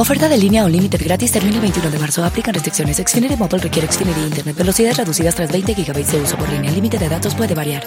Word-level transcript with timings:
Oferta 0.00 0.30
de 0.30 0.38
línea 0.38 0.64
Unlimited 0.64 0.98
gratis 1.04 1.30
termina 1.30 1.56
el 1.56 1.60
21 1.60 1.90
de 1.90 1.98
marzo. 1.98 2.24
Aplican 2.24 2.54
restricciones. 2.54 2.96
Xfinity 2.96 3.36
Mobile 3.36 3.58
requiere 3.58 3.86
Xfinity 3.86 4.20
Internet. 4.22 4.56
Velocidades 4.56 4.96
reducidas 4.96 5.34
tras 5.34 5.52
20 5.52 5.74
GB 5.74 6.06
de 6.06 6.20
uso 6.22 6.38
por 6.38 6.48
línea. 6.48 6.70
El 6.70 6.76
límite 6.76 6.96
de 6.96 7.06
datos 7.06 7.34
puede 7.34 7.54
variar. 7.54 7.86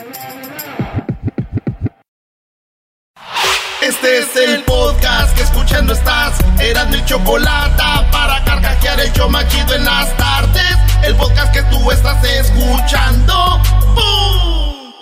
Este 3.82 4.20
es 4.20 4.36
el 4.36 4.62
podcast 4.62 5.36
que 5.36 5.42
escuchando 5.42 5.94
estás. 5.94 6.38
Eran 6.60 6.92
mi 6.92 7.04
chocolate 7.04 7.82
para 8.12 8.46
carcajear 8.46 9.00
el 9.00 9.12
yo 9.14 9.28
machido 9.28 9.74
en 9.74 9.84
las 9.84 10.16
tardes. 10.16 10.78
El 11.04 11.16
podcast 11.16 11.52
que 11.52 11.64
tú 11.64 11.90
estás 11.90 12.24
escuchando. 12.24 13.60
¡Bum! 13.96 14.94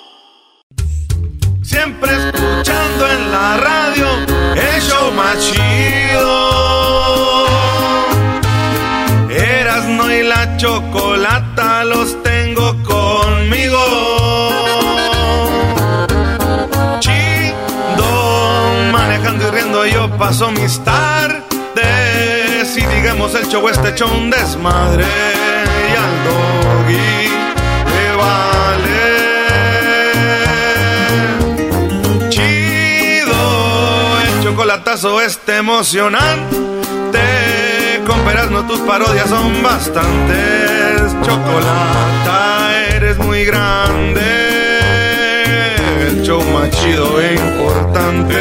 Siempre 1.61 2.09
escuchando 2.13 3.09
en 3.09 3.31
la 3.33 3.57
radio 3.57 4.07
el 4.55 4.81
show 4.81 5.11
más 5.11 5.37
chocolata 10.61 11.83
los 11.83 12.21
tengo 12.21 12.75
conmigo. 12.83 13.79
Chido, 16.99 18.91
manejando 18.91 19.47
y 19.47 19.51
riendo 19.51 19.85
yo 19.87 20.07
paso 20.19 20.51
mis 20.51 20.79
tardes. 20.83 21.41
Y 22.77 22.85
digamos 22.85 23.33
el 23.33 23.47
show 23.47 23.67
este 23.69 23.89
hecho 23.89 24.05
un 24.05 24.29
desmadre. 24.29 25.07
Y 25.89 25.95
al 26.03 26.23
doggy 26.27 27.27
le 27.91 28.15
vale. 28.21 29.09
Chido, 32.29 33.41
el 34.27 34.43
chocolatazo 34.43 35.21
este 35.21 35.57
emocionante. 35.57 36.70
Con 38.23 38.53
no 38.53 38.67
tus 38.67 38.79
parodias 38.81 39.29
son 39.29 39.63
bastantes. 39.63 41.15
Chocolata, 41.23 42.87
eres 42.95 43.17
muy 43.17 43.45
grande. 43.45 44.21
El 46.07 46.21
show 46.23 46.43
más 46.53 46.69
chido 46.69 47.19
e 47.21 47.33
importante. 47.33 48.35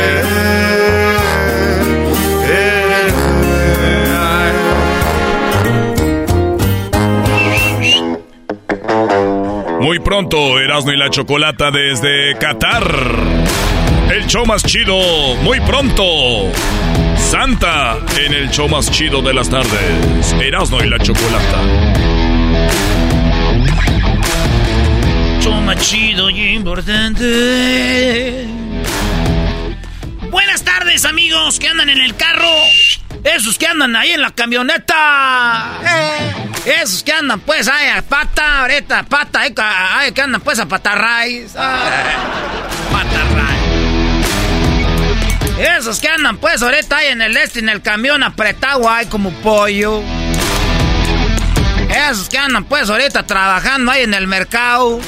Muy 9.81 9.99
pronto, 10.01 10.61
Erasmo 10.61 10.93
y 10.93 10.97
la 10.99 11.09
Chocolata 11.09 11.71
desde 11.71 12.37
Qatar. 12.39 12.85
El 14.13 14.27
show 14.27 14.45
más 14.45 14.63
chido, 14.63 14.97
muy 15.43 15.59
pronto. 15.61 16.05
Santa 17.31 17.97
en 18.19 18.35
el 18.35 18.51
show 18.51 18.69
más 18.69 18.91
chido 18.91 19.23
de 19.23 19.33
las 19.33 19.49
tardes. 19.49 20.33
Erasmo 20.41 20.83
y 20.83 20.91
la 20.91 20.99
Chocolata. 20.99 21.63
Show 25.41 25.61
más 25.61 25.77
chido 25.77 26.29
y 26.29 26.55
importante. 26.55 28.49
Buenas 30.29 30.65
tardes, 30.65 31.05
amigos 31.05 31.61
que 31.61 31.69
andan 31.69 31.91
en 31.91 32.01
el 32.01 32.17
carro. 32.17 32.51
Esos 33.23 33.59
que 33.59 33.69
andan 33.69 33.95
ahí 33.95 34.11
en 34.11 34.23
la 34.23 34.33
camioneta. 34.33 35.79
Esos 36.65 37.05
que 37.05 37.13
andan 37.13 37.39
pues 37.39 37.69
ahí 37.69 37.91
a 37.91 38.03
pata, 38.03 38.63
ahorita 38.63 39.05
pata, 39.05 39.43
ahí, 39.43 39.55
ahí 39.57 40.11
que 40.11 40.23
andan 40.23 40.41
pues 40.41 40.59
a 40.59 40.67
patarraíz. 40.67 41.53
Patarraíz. 41.53 43.60
Esos 45.61 46.01
que 46.01 46.09
andan 46.09 46.39
pues 46.39 46.63
ahorita 46.63 46.97
ahí 46.97 47.09
en 47.09 47.21
el 47.23 47.37
este, 47.37 47.59
en 47.59 47.69
el 47.69 47.83
camión 47.83 48.23
apretado 48.23 48.89
ahí 48.89 49.07
como 49.07 49.31
pollo. 49.43 50.03
Esos 52.11 52.29
que 52.29 52.39
andan 52.39 52.65
pues 52.65 52.89
ahorita 52.89 53.25
trabajando 53.27 53.93
ahí 53.93 54.03
en 54.05 54.15
el 54.15 54.27
mercado. 54.27 55.01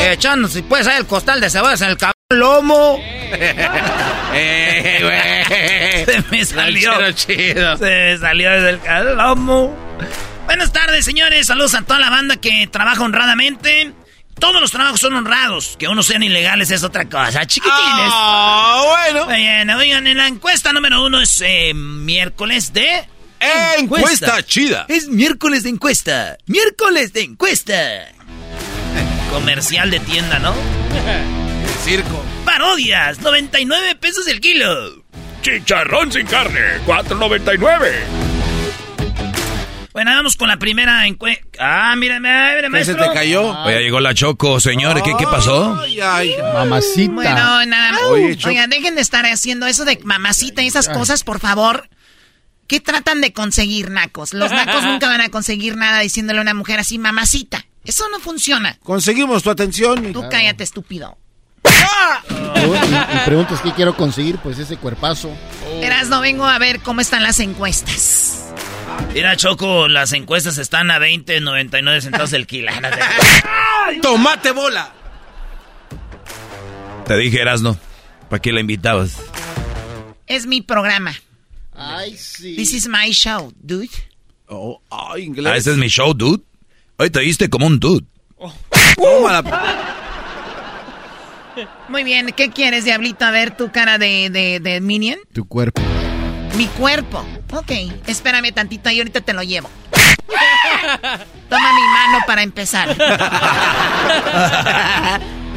Echándose 0.00 0.62
pues 0.62 0.86
ahí 0.86 0.98
el 0.98 1.06
costal 1.06 1.40
de 1.40 1.48
cebollas 1.50 1.80
en 1.82 1.90
el 1.90 1.96
cabrón 1.96 2.14
lomo. 2.30 2.98
Eh, 4.36 6.04
Se 6.06 6.22
me 6.30 6.44
salió. 6.44 7.12
chido. 7.12 7.76
Se 7.76 7.84
me 7.84 8.18
salió 8.18 8.50
desde 8.50 8.70
el 8.98 9.16
lomo. 9.16 9.72
Buenas 10.46 10.72
tardes, 10.72 11.04
señores. 11.04 11.46
Saludos 11.46 11.74
a 11.74 11.82
toda 11.82 12.00
la 12.00 12.10
banda 12.10 12.36
que 12.36 12.66
trabaja 12.66 13.02
honradamente. 13.04 13.92
Todos 14.44 14.60
los 14.60 14.72
trabajos 14.72 15.00
son 15.00 15.14
honrados. 15.14 15.74
Que 15.78 15.88
unos 15.88 16.04
sean 16.04 16.22
ilegales 16.22 16.70
es 16.70 16.84
otra 16.84 17.06
cosa. 17.06 17.46
Chiquitines. 17.46 18.10
Ah, 18.12 18.84
bueno. 18.86 19.26
Oigan, 19.26 19.70
oigan, 19.70 20.06
en 20.06 20.18
la 20.18 20.26
encuesta 20.26 20.70
número 20.70 21.02
uno 21.02 21.22
es 21.22 21.40
eh, 21.40 21.72
miércoles 21.72 22.74
de... 22.74 23.08
Encuesta 23.78 24.42
chida. 24.42 24.84
Es 24.90 25.08
miércoles 25.08 25.62
de 25.62 25.70
encuesta. 25.70 26.36
Miércoles 26.44 27.14
de 27.14 27.22
encuesta. 27.22 27.74
Comercial 29.30 29.90
de 29.90 30.00
tienda, 30.00 30.38
¿no? 30.38 30.52
El 30.52 31.82
circo. 31.82 32.22
Parodias, 32.44 33.20
99 33.20 33.94
pesos 33.94 34.26
el 34.26 34.42
kilo. 34.42 35.04
Chicharrón 35.40 36.12
sin 36.12 36.26
carne, 36.26 36.60
4.99. 36.86 38.33
Bueno, 39.94 40.10
vamos 40.10 40.34
con 40.36 40.48
la 40.48 40.56
primera 40.56 41.06
encuesta. 41.06 41.46
Ah, 41.60 41.94
mira, 41.96 42.18
mira, 42.18 42.56
mira, 42.56 42.62
¿Qué 42.62 42.84
se 42.84 42.92
maestro. 42.94 43.12
te 43.12 43.14
cayó? 43.14 43.48
Oye, 43.62 43.80
llegó 43.80 44.00
la 44.00 44.12
Choco, 44.12 44.58
señor. 44.58 45.00
¿Qué, 45.04 45.12
qué 45.16 45.24
pasó? 45.24 45.78
Ay, 45.80 46.00
ay. 46.00 46.34
Mamacita. 46.52 47.12
Bueno, 47.12 47.64
nada 47.66 47.92
más. 47.92 48.02
Oigan, 48.10 48.70
dejen 48.70 48.96
de 48.96 49.00
estar 49.00 49.24
haciendo 49.24 49.66
eso 49.68 49.84
de 49.84 50.00
mamacita 50.02 50.62
y 50.62 50.66
esas 50.66 50.88
cosas, 50.88 51.22
por 51.22 51.38
favor. 51.38 51.88
¿Qué 52.66 52.80
tratan 52.80 53.20
de 53.20 53.32
conseguir, 53.32 53.90
nacos? 53.92 54.34
Los 54.34 54.50
nacos 54.50 54.82
nunca 54.82 55.06
van 55.06 55.20
a 55.20 55.28
conseguir 55.28 55.76
nada 55.76 56.00
diciéndole 56.00 56.40
a 56.40 56.42
una 56.42 56.54
mujer 56.54 56.80
así, 56.80 56.98
mamacita. 56.98 57.64
Eso 57.84 58.08
no 58.10 58.18
funciona. 58.18 58.76
Conseguimos 58.82 59.44
tu 59.44 59.50
atención. 59.50 60.12
Tú 60.12 60.24
cállate, 60.28 60.64
estúpido. 60.64 61.16
Y, 62.28 63.16
y 63.16 63.18
preguntas 63.26 63.60
qué 63.60 63.72
quiero 63.72 63.96
conseguir, 63.96 64.38
pues 64.38 64.58
ese 64.58 64.76
cuerpazo. 64.76 65.30
Verás, 65.80 66.08
no 66.08 66.20
vengo 66.20 66.46
a 66.46 66.58
ver 66.58 66.80
cómo 66.80 67.00
están 67.00 67.22
las 67.22 67.38
encuestas. 67.38 68.43
Mira, 69.12 69.36
Choco, 69.36 69.88
las 69.88 70.12
encuestas 70.12 70.58
están 70.58 70.90
a 70.90 70.98
20, 70.98 71.40
99 71.40 72.00
centavos 72.00 72.32
el 72.32 72.46
kilo. 72.46 72.72
Tomate 74.02 74.50
bola. 74.50 74.92
Te 77.06 77.16
dije, 77.16 77.40
Erasno. 77.40 77.78
¿Para 78.28 78.42
qué 78.42 78.52
la 78.52 78.60
invitabas? 78.60 79.20
Es 80.26 80.46
mi 80.46 80.62
programa. 80.62 81.14
Ay, 81.76 82.16
sí. 82.16 82.56
This 82.56 82.72
is 82.72 82.88
my 82.88 83.10
show, 83.12 83.52
dude. 83.60 83.88
Oh, 84.48 84.80
ay, 84.90 85.24
inglés. 85.24 85.52
Ah, 85.52 85.56
ese 85.56 85.72
es 85.72 85.76
mi 85.76 85.88
show, 85.88 86.12
dude. 86.14 86.42
Hoy 86.96 87.10
te 87.10 87.20
diste 87.20 87.48
como 87.48 87.66
un 87.66 87.78
dude. 87.78 88.06
Tómala. 88.96 89.42
Muy 91.88 92.02
bien, 92.02 92.32
¿qué 92.36 92.50
quieres, 92.50 92.84
Diablito? 92.84 93.24
A 93.24 93.30
ver 93.30 93.56
tu 93.56 93.70
cara 93.70 93.98
de, 93.98 94.28
de, 94.30 94.58
de 94.60 94.80
Minion. 94.80 95.18
Tu 95.32 95.46
cuerpo. 95.46 95.80
Mi 96.56 96.66
cuerpo. 96.66 97.24
Ok, 97.54 97.70
espérame 98.06 98.52
tantito 98.52 98.90
y 98.90 98.98
ahorita 98.98 99.20
te 99.20 99.32
lo 99.32 99.42
llevo. 99.42 99.70
Toma 101.48 101.72
mi 101.72 101.82
mano 101.82 102.18
para 102.26 102.42
empezar. 102.42 102.96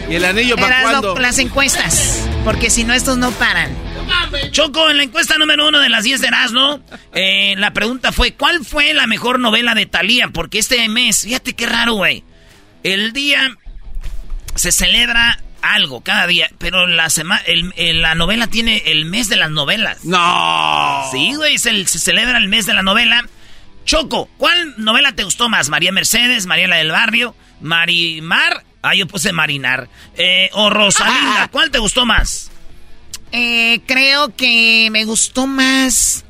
¿Y 0.10 0.16
el 0.16 0.26
anillo 0.26 0.56
para 0.58 0.84
cuándo? 0.84 1.18
las 1.18 1.40
encuestas. 1.40 2.24
Porque 2.44 2.70
si 2.70 2.84
no, 2.84 2.94
estos 2.94 3.18
no 3.18 3.32
paran. 3.32 3.76
Choco, 4.52 4.90
en 4.90 4.98
la 4.98 5.04
encuesta 5.04 5.38
número 5.38 5.68
uno 5.68 5.80
de 5.80 5.90
las 5.90 6.04
10 6.04 6.22
de 6.22 6.28
Erasmo, 6.28 6.80
eh, 7.14 7.56
la 7.58 7.74
pregunta 7.74 8.12
fue, 8.12 8.34
¿cuál 8.34 8.64
fue 8.64 8.94
la 8.94 9.08
mejor 9.08 9.40
novela 9.40 9.74
de 9.74 9.86
Thalía? 9.86 10.30
Porque 10.30 10.60
este 10.60 10.88
mes, 10.88 11.24
fíjate 11.24 11.54
qué 11.54 11.66
raro, 11.66 11.96
güey. 11.96 12.24
El 12.84 13.12
día 13.12 13.58
se 14.56 14.72
celebra 14.72 15.40
algo 15.62 16.02
cada 16.02 16.28
día, 16.28 16.50
pero 16.58 16.88
la 16.88 17.10
sema 17.10 17.38
el, 17.46 17.74
el- 17.78 18.02
la 18.02 18.16
novela 18.16 18.48
tiene 18.48 18.84
el 18.86 19.06
mes 19.06 19.30
de 19.30 19.36
las 19.38 19.52
novelas. 19.52 20.04
No. 20.06 21.04
Sí, 21.12 21.34
güey, 21.36 21.58
se, 21.58 21.86
se 21.88 22.00
celebra 22.00 22.38
el 22.38 22.48
mes 22.48 22.66
de 22.66 22.74
la 22.74 22.82
novela. 22.84 23.28
Choco, 23.86 24.30
¿cuál 24.38 24.76
novela 24.78 25.14
te 25.14 25.24
gustó 25.24 25.48
más? 25.50 25.70
¿María 25.70 25.92
Mercedes, 25.92 26.46
Mariela 26.46 26.76
del 26.78 26.92
Barrio, 26.92 27.36
Marimar? 27.62 28.64
Ah, 28.82 28.94
yo 28.96 29.08
puse 29.08 29.32
Marinar. 29.32 29.90
Eh, 30.16 30.50
o 30.54 30.70
Rosalinda, 30.70 31.48
¿cuál 31.52 31.72
te 31.72 31.80
gustó 31.80 32.06
más? 32.06 32.52
Eh, 33.32 33.82
creo 33.86 34.36
que 34.36 34.90
me 34.92 35.04
gustó 35.06 35.48
más. 35.48 36.24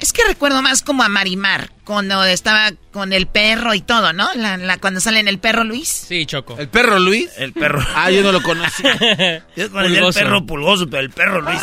Es 0.00 0.12
que 0.14 0.22
recuerdo 0.24 0.62
más 0.62 0.82
como 0.82 1.02
a 1.02 1.08
Marimar, 1.08 1.70
cuando 1.84 2.24
estaba 2.24 2.70
con 2.92 3.12
el 3.12 3.26
perro 3.26 3.74
y 3.74 3.82
todo, 3.82 4.12
¿no? 4.14 4.28
La, 4.34 4.56
la- 4.56 4.78
cuando 4.78 4.98
sale 5.00 5.20
en 5.20 5.28
el 5.28 5.38
perro 5.38 5.62
Luis. 5.62 5.88
Sí, 5.88 6.24
Choco. 6.26 6.56
¿El 6.58 6.68
perro 6.68 6.98
Luis? 6.98 7.30
El 7.36 7.52
perro. 7.52 7.84
Ah, 7.94 8.10
yo 8.10 8.22
no 8.22 8.32
lo 8.32 8.42
conocí. 8.42 8.82
Yo 9.56 9.64
el 9.66 10.12
perro 10.14 10.46
pulgoso, 10.46 10.88
pero 10.88 11.02
el 11.02 11.10
perro 11.10 11.42
Luis. 11.42 11.60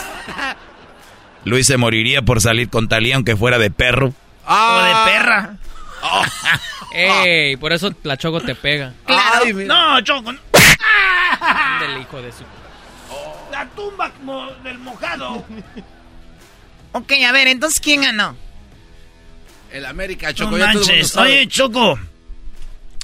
Luis 1.46 1.66
se 1.66 1.78
moriría 1.78 2.22
por 2.22 2.40
salir 2.42 2.70
con 2.70 2.88
Talía 2.88 3.16
aunque 3.16 3.36
fuera 3.36 3.58
de 3.58 3.72
perro. 3.72 4.08
O 4.10 4.14
Ah. 4.46 5.06
de 5.06 5.12
perra. 5.12 5.58
Ey, 6.94 7.58
por 7.58 7.74
eso 7.74 7.92
la 8.04 8.18
Choco 8.18 8.40
te 8.42 8.54
pega. 8.56 8.94
Claro. 9.06 9.42
Ay, 9.46 9.54
mira. 9.54 9.68
No, 9.68 10.02
Choco. 10.02 10.32
Del 10.32 12.02
hijo 12.02 12.22
de 12.22 12.32
su... 12.32 12.44
La 13.52 13.66
tumba 13.70 14.12
del 14.64 14.78
mojado. 14.80 15.44
Ok, 16.94 17.14
a 17.28 17.32
ver, 17.32 17.48
entonces, 17.48 17.80
¿quién 17.80 18.02
ganó? 18.02 18.36
El 19.72 19.86
América, 19.86 20.28
No 20.28 20.34
Choco. 20.34 20.58
ya 20.58 20.72
todo 20.72 20.72
el 20.72 20.78
mundo 20.80 20.94
manches. 20.94 21.18
Oye, 21.18 21.48
Choco. 21.48 22.00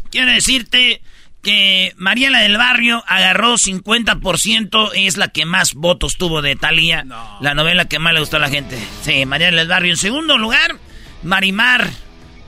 Quiero 0.09 0.31
decirte 0.31 1.01
que 1.41 1.93
Mariela 1.97 2.39
del 2.39 2.57
Barrio 2.57 3.03
agarró 3.07 3.57
50%, 3.57 4.91
es 4.95 5.17
la 5.17 5.27
que 5.27 5.45
más 5.45 5.73
votos 5.73 6.17
tuvo 6.17 6.41
de 6.41 6.55
Talía. 6.55 7.03
No. 7.03 7.37
La 7.41 7.53
novela 7.53 7.85
que 7.85 7.99
más 7.99 8.13
le 8.13 8.21
gustó 8.21 8.37
a 8.37 8.39
la 8.39 8.49
gente. 8.49 8.77
Sí, 9.03 9.25
Mariela 9.25 9.57
del 9.59 9.67
Barrio. 9.67 9.91
En 9.91 9.97
segundo 9.97 10.37
lugar, 10.37 10.77
Marimar. 11.23 11.89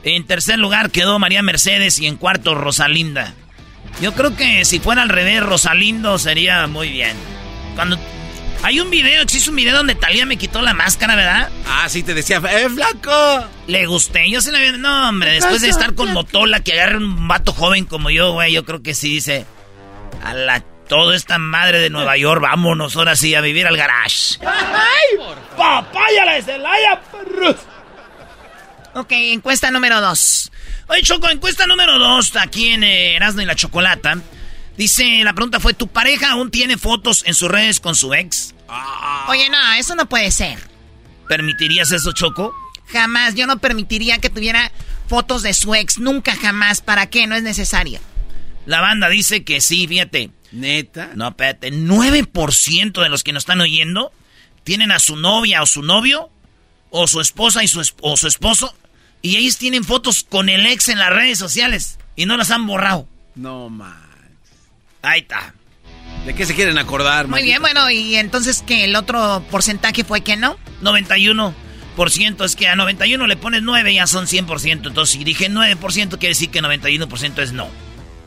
En 0.03 0.25
tercer 0.27 0.59
lugar 0.59 0.91
quedó 0.91 1.17
María 1.17 1.41
Mercedes 1.41 1.99
y 1.99 2.05
en 2.05 2.15
cuarto 2.17 2.53
Rosalinda. 2.55 3.33
Yo 4.01 4.13
creo 4.13 4.35
que 4.35 4.63
si 4.63 4.79
fuera 4.79 5.01
al 5.01 5.09
revés, 5.09 5.41
Rosalindo 5.41 6.19
sería 6.19 6.67
muy 6.67 6.89
bien. 6.89 7.17
Cuando 7.75 7.97
hay 8.63 8.80
un 8.80 8.90
video, 8.90 9.22
existe 9.22 9.50
un 9.50 9.56
video 9.56 9.75
donde 9.75 9.96
Talía 9.96 10.25
me 10.25 10.38
quitó 10.38 10.62
la 10.62 10.74
máscara, 10.74 11.16
¿verdad? 11.16 11.50
Ah, 11.68 11.88
sí, 11.90 12.04
te 12.04 12.13
decía, 12.13 12.42
¡eh, 12.50 12.69
flaco! 12.69 13.48
Le 13.68 13.86
gusté, 13.86 14.30
yo 14.30 14.42
se 14.42 14.52
la 14.52 14.60
vi. 14.60 14.72
No, 14.78 15.10
hombre, 15.10 15.31
después 15.31 15.62
de 15.62 15.69
estar 15.69 15.94
con 15.96 16.13
Motola, 16.13 16.62
que 16.62 16.74
agarre 16.74 16.98
un 16.98 17.28
vato 17.28 17.54
joven 17.54 17.86
como 17.86 18.10
yo, 18.10 18.34
güey, 18.34 18.54
yo 18.54 18.66
creo 18.66 18.81
que 18.81 18.94
sí 18.94 19.10
dice. 19.10 19.46
A 20.24 20.34
la. 20.34 20.63
Toda 20.88 21.16
esta 21.16 21.40
madre 21.40 21.80
de 21.80 21.90
Nueva 21.90 22.16
York, 22.16 22.42
vámonos 22.44 22.96
ahora 22.96 23.16
sí 23.16 23.34
a 23.34 23.42
vivir 23.42 23.66
al 23.66 23.75
garage. 23.75 24.38
¡Ay! 24.46 25.18
¡Papaya 25.57 26.25
la 26.25 26.40
Celaya, 26.44 27.02
perros! 27.12 27.56
Ok, 28.94 29.12
encuesta 29.12 29.72
número 29.72 30.00
dos. 30.00 30.52
Oye, 30.88 31.02
Choco, 31.02 31.28
encuesta 31.28 31.66
número 31.66 31.98
dos, 31.98 32.36
aquí 32.36 32.69
en 32.69 32.84
eh, 32.84 33.16
Erasmo 33.16 33.42
y 33.42 33.46
la 33.46 33.56
Chocolata. 33.56 34.19
Dice, 34.77 35.24
la 35.24 35.33
pregunta 35.33 35.60
fue, 35.60 35.74
¿tu 35.74 35.88
pareja 35.88 36.31
aún 36.31 36.51
tiene 36.51 36.77
fotos 36.77 37.24
en 37.25 37.33
sus 37.33 37.50
redes 37.50 37.80
con 37.80 37.95
su 37.95 38.13
ex? 38.13 38.54
Oye, 39.30 39.50
no, 39.50 39.57
eso 39.77 39.95
no 39.95 40.07
puede 40.07 40.31
ser. 40.31 40.60
¿Permitirías 41.30 41.92
eso, 41.92 42.12
Choco? 42.12 42.54
Jamás, 42.88 43.36
yo 43.36 43.48
no 43.48 43.57
permitiría 43.60 44.18
que 44.19 44.30
tuviera 44.30 44.72
fotos 45.07 45.42
de 45.44 45.54
su 45.54 45.74
ex, 45.75 45.98
nunca 45.98 46.36
jamás. 46.36 46.81
¿Para 46.81 47.07
qué? 47.07 47.25
No 47.25 47.36
es 47.36 47.44
necesario. 47.44 48.00
La 48.66 48.81
banda 48.81 49.10
dice 49.10 49.44
que 49.44 49.62
sí, 49.62 49.88
fíjate. 49.88 50.31
¿Neta? 50.51 51.12
No, 51.16 51.30
espérate, 51.30 51.71
9% 51.71 53.01
de 53.01 53.10
los 53.10 53.24
que 53.24 53.33
nos 53.33 53.42
están 53.44 53.62
oyendo 53.62 54.12
tienen 54.63 54.92
a 54.92 55.00
su 55.00 55.16
novia 55.16 55.62
o 55.62 55.66
su 55.66 55.83
novio, 55.83 56.30
o 56.89 57.07
su 57.07 57.21
esposa 57.21 57.63
y 57.63 57.68
su, 57.68 57.81
esp- 57.81 57.95
o 58.01 58.18
su 58.18 58.28
esposo, 58.28 58.74
y 59.21 59.36
ellos 59.38 59.57
tienen 59.57 59.83
fotos 59.83 60.24
con 60.24 60.50
el 60.50 60.66
ex 60.66 60.88
en 60.89 60.98
las 61.00 61.10
redes 61.10 61.38
sociales 61.38 61.98
y 62.16 62.25
no 62.25 62.36
las 62.38 62.51
han 62.51 62.66
borrado. 62.66 63.07
No, 63.36 63.69
man. 63.69 64.01
Ahí 65.06 65.22
está. 65.22 65.54
¿De 66.25 66.34
qué 66.34 66.46
se 66.46 66.56
quieren 66.56 66.78
acordar, 66.80 67.28
Muy 67.28 67.44
bien, 67.44 67.62
bueno, 67.62 67.92
y 67.92 68.16
entonces 68.16 68.63
que 68.66 68.84
el 68.86 68.96
otro 68.96 69.44
porcentaje 69.52 70.04
fue 70.04 70.22
que 70.22 70.36
no. 70.36 70.57
91%. 70.81 71.54
Es 72.44 72.56
que 72.56 72.68
a 72.68 72.75
91 72.75 73.28
le 73.28 73.38
pones 73.38 73.62
9, 73.62 73.94
ya 73.94 74.07
son 74.07 74.25
100%. 74.25 74.88
Entonces, 74.88 75.10
si 75.16 75.24
dije 75.24 75.52
9%, 75.52 76.10
quiere 76.10 76.30
decir 76.30 76.50
que 76.50 76.62
91% 76.62 77.42
es 77.44 77.54
no. 77.54 77.69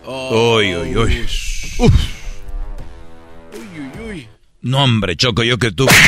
Uy, 0.06 0.76
uy, 0.76 0.96
uy. 0.96 1.26
Uy, 1.78 1.90
uy, 3.52 3.90
uy. 4.08 4.28
No, 4.62 4.84
hombre, 4.84 5.16
Choco, 5.16 5.42
yo 5.42 5.58
que 5.58 5.72
tú. 5.72 5.88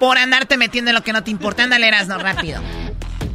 Por 0.00 0.18
andarte 0.18 0.56
metiendo 0.58 0.90
en 0.90 0.96
lo 0.96 1.02
que 1.02 1.12
no 1.12 1.22
te 1.22 1.30
importa, 1.30 1.62
ándale, 1.62 1.90
no 2.06 2.18
rápido. 2.18 2.60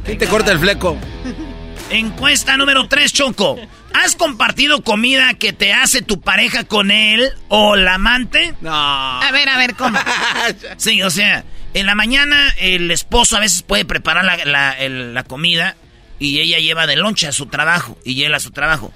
¿Quién 0.04 0.18
te 0.18 0.28
corta 0.28 0.52
el 0.52 0.58
fleco? 0.58 0.98
Encuesta 1.90 2.56
número 2.56 2.86
3, 2.86 3.12
Choco. 3.12 3.58
¿Has 3.94 4.16
compartido 4.16 4.82
comida 4.82 5.34
que 5.34 5.52
te 5.52 5.72
hace 5.72 6.02
tu 6.02 6.20
pareja 6.20 6.64
con 6.64 6.90
él 6.90 7.30
o 7.48 7.76
la 7.76 7.94
amante? 7.94 8.54
No. 8.60 8.72
A 8.72 9.30
ver, 9.32 9.48
a 9.48 9.58
ver, 9.58 9.74
¿cómo? 9.74 9.98
Sí, 10.76 11.02
o 11.02 11.10
sea, 11.10 11.44
en 11.74 11.86
la 11.86 11.94
mañana 11.94 12.48
el 12.58 12.90
esposo 12.90 13.36
a 13.36 13.40
veces 13.40 13.62
puede 13.62 13.84
preparar 13.84 14.24
la, 14.24 14.36
la- 14.44 14.72
el- 14.72 15.14
la 15.14 15.24
comida 15.24 15.76
y 16.18 16.40
ella 16.40 16.58
lleva 16.58 16.86
de 16.86 16.96
lonche 16.96 17.26
a 17.26 17.32
su 17.32 17.46
trabajo 17.46 17.98
y 18.04 18.22
él 18.24 18.34
a 18.34 18.40
su 18.40 18.50
trabajo. 18.50 18.92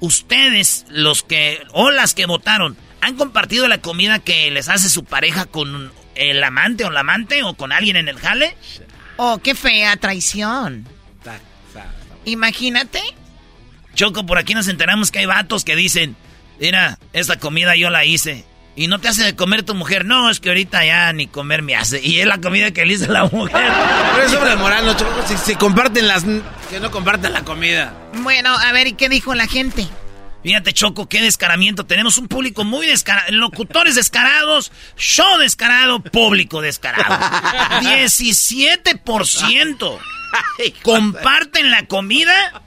Ustedes, 0.00 0.84
los 0.90 1.22
que, 1.22 1.62
o 1.72 1.90
las 1.90 2.14
que 2.14 2.26
votaron, 2.26 2.76
¿han 3.00 3.16
compartido 3.16 3.68
la 3.68 3.78
comida 3.78 4.18
que 4.18 4.50
les 4.50 4.68
hace 4.68 4.88
su 4.90 5.04
pareja 5.04 5.46
con 5.46 5.92
el 6.14 6.42
amante 6.44 6.84
o 6.84 6.90
la 6.90 7.00
amante 7.00 7.42
o 7.42 7.54
con 7.54 7.72
alguien 7.72 7.96
en 7.96 8.08
el 8.08 8.18
jale? 8.18 8.56
Oh, 9.16 9.38
qué 9.42 9.54
fea 9.54 9.96
traición. 9.96 10.86
Imagínate. 12.26 13.02
Choco, 13.94 14.26
por 14.26 14.38
aquí 14.38 14.54
nos 14.54 14.68
enteramos 14.68 15.10
que 15.10 15.18
hay 15.20 15.26
vatos 15.26 15.64
que 15.64 15.74
dicen, 15.76 16.16
mira, 16.60 16.98
esta 17.12 17.38
comida 17.38 17.76
yo 17.76 17.90
la 17.90 18.04
hice. 18.04 18.44
Y 18.76 18.88
no 18.88 18.98
te 18.98 19.06
hace 19.06 19.22
de 19.22 19.36
comer 19.36 19.62
tu 19.62 19.76
mujer. 19.76 20.04
No, 20.04 20.30
es 20.30 20.40
que 20.40 20.48
ahorita 20.48 20.84
ya 20.84 21.12
ni 21.12 21.28
comer 21.28 21.62
me 21.62 21.76
hace. 21.76 22.04
Y 22.04 22.18
es 22.18 22.26
la 22.26 22.40
comida 22.40 22.72
que 22.72 22.84
le 22.84 22.94
hizo 22.94 23.12
la 23.12 23.26
mujer. 23.26 23.52
Pero 24.14 24.26
es 24.26 24.32
sobre 24.32 24.56
moral, 24.56 24.84
¿no, 24.84 24.96
Choco? 24.96 25.22
Si, 25.28 25.36
si 25.36 25.54
comparten 25.54 26.08
las... 26.08 26.24
Que 26.68 26.80
no 26.80 26.90
compartan 26.90 27.32
la 27.32 27.44
comida. 27.44 27.94
Bueno, 28.14 28.52
a 28.52 28.72
ver, 28.72 28.88
¿y 28.88 28.94
qué 28.94 29.08
dijo 29.08 29.32
la 29.34 29.46
gente? 29.46 29.86
Fíjate, 30.42 30.72
Choco, 30.72 31.08
qué 31.08 31.22
descaramiento. 31.22 31.86
Tenemos 31.86 32.18
un 32.18 32.26
público 32.26 32.64
muy 32.64 32.84
descarado. 32.86 33.30
Locutores 33.32 33.94
descarados, 33.94 34.72
show 34.96 35.38
descarado, 35.38 36.00
público 36.00 36.60
descarado. 36.60 37.14
17% 37.80 40.00
comparten 40.82 41.70
la 41.70 41.86
comida 41.86 42.62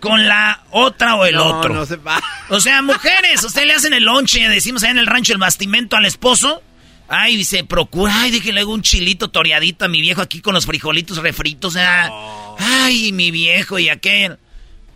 con 0.00 0.26
la 0.26 0.62
otra 0.70 1.14
o 1.16 1.24
el 1.26 1.34
no, 1.36 1.44
otro. 1.58 1.74
no 1.74 1.86
se 1.86 1.96
va. 1.96 2.20
O 2.48 2.60
sea, 2.60 2.82
mujeres, 2.82 3.42
usted 3.44 3.64
le 3.66 3.74
hacen 3.74 3.92
el 3.92 4.04
lonche, 4.04 4.48
decimos 4.48 4.82
allá 4.82 4.92
en 4.92 4.98
el 4.98 5.06
rancho 5.06 5.32
el 5.32 5.38
bastimento 5.38 5.96
al 5.96 6.04
esposo. 6.06 6.62
Ay, 7.08 7.36
dice, 7.36 7.62
procura, 7.62 8.12
ay, 8.22 8.32
déjele 8.32 8.64
un 8.64 8.82
chilito 8.82 9.28
toreadito 9.28 9.84
a 9.84 9.88
mi 9.88 10.00
viejo 10.00 10.22
aquí 10.22 10.40
con 10.40 10.54
los 10.54 10.66
frijolitos 10.66 11.18
refritos. 11.18 11.76
ah. 11.78 12.54
Ay, 12.58 13.12
mi 13.12 13.30
viejo 13.30 13.78
y 13.78 13.88
aquel. 13.88 14.38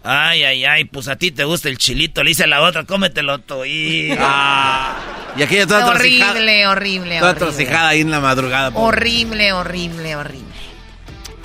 Ay, 0.02 0.42
ay, 0.44 0.64
ay, 0.64 0.84
pues 0.86 1.08
a 1.08 1.16
ti 1.16 1.30
te 1.30 1.44
gusta 1.44 1.68
el 1.68 1.76
chilito, 1.78 2.24
le 2.24 2.30
dice 2.30 2.44
a 2.44 2.46
la 2.46 2.62
otra, 2.62 2.84
cómetelo 2.84 3.38
tú. 3.40 3.64
Y... 3.66 4.10
Ah, 4.18 4.96
y 5.36 5.42
aquella 5.42 5.66
toda. 5.66 5.86
Horrible, 5.86 6.66
horrible, 6.66 7.18
Toda 7.20 7.32
horrible. 7.48 7.76
ahí 7.76 8.00
en 8.00 8.10
la 8.10 8.18
madrugada. 8.20 8.70
pobre. 8.72 8.86
Horrible, 8.86 9.52
horrible, 9.52 10.16
horrible. 10.16 10.49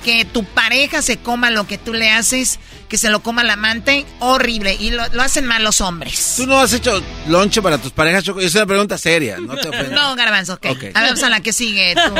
Que 0.06 0.24
tu 0.24 0.44
pareja 0.44 1.02
se 1.02 1.16
coma 1.16 1.50
lo 1.50 1.66
que 1.66 1.78
tú 1.78 1.92
le 1.92 2.10
haces, 2.10 2.60
que 2.88 2.96
se 2.96 3.10
lo 3.10 3.24
coma 3.24 3.42
el 3.42 3.50
amante, 3.50 4.06
horrible. 4.20 4.74
Y 4.78 4.90
lo, 4.90 5.02
lo 5.08 5.20
hacen 5.20 5.46
mal 5.46 5.64
los 5.64 5.80
hombres. 5.80 6.34
¿Tú 6.36 6.46
no 6.46 6.60
has 6.60 6.72
hecho 6.72 7.02
lonche 7.26 7.60
para 7.60 7.76
tus 7.78 7.90
parejas, 7.90 8.22
Choco? 8.22 8.38
Es 8.38 8.54
una 8.54 8.66
pregunta 8.66 8.96
seria, 8.98 9.38
no 9.40 9.56
te 9.56 9.68
ofendas. 9.68 9.90
No, 9.90 10.14
garbanzo, 10.14 10.54
ok. 10.54 10.66
Ok. 10.70 10.84
A 10.94 11.02
ver, 11.02 11.24
a 11.24 11.28
la 11.28 11.40
que 11.40 11.52
sigue. 11.52 11.96
Tú. 11.96 12.14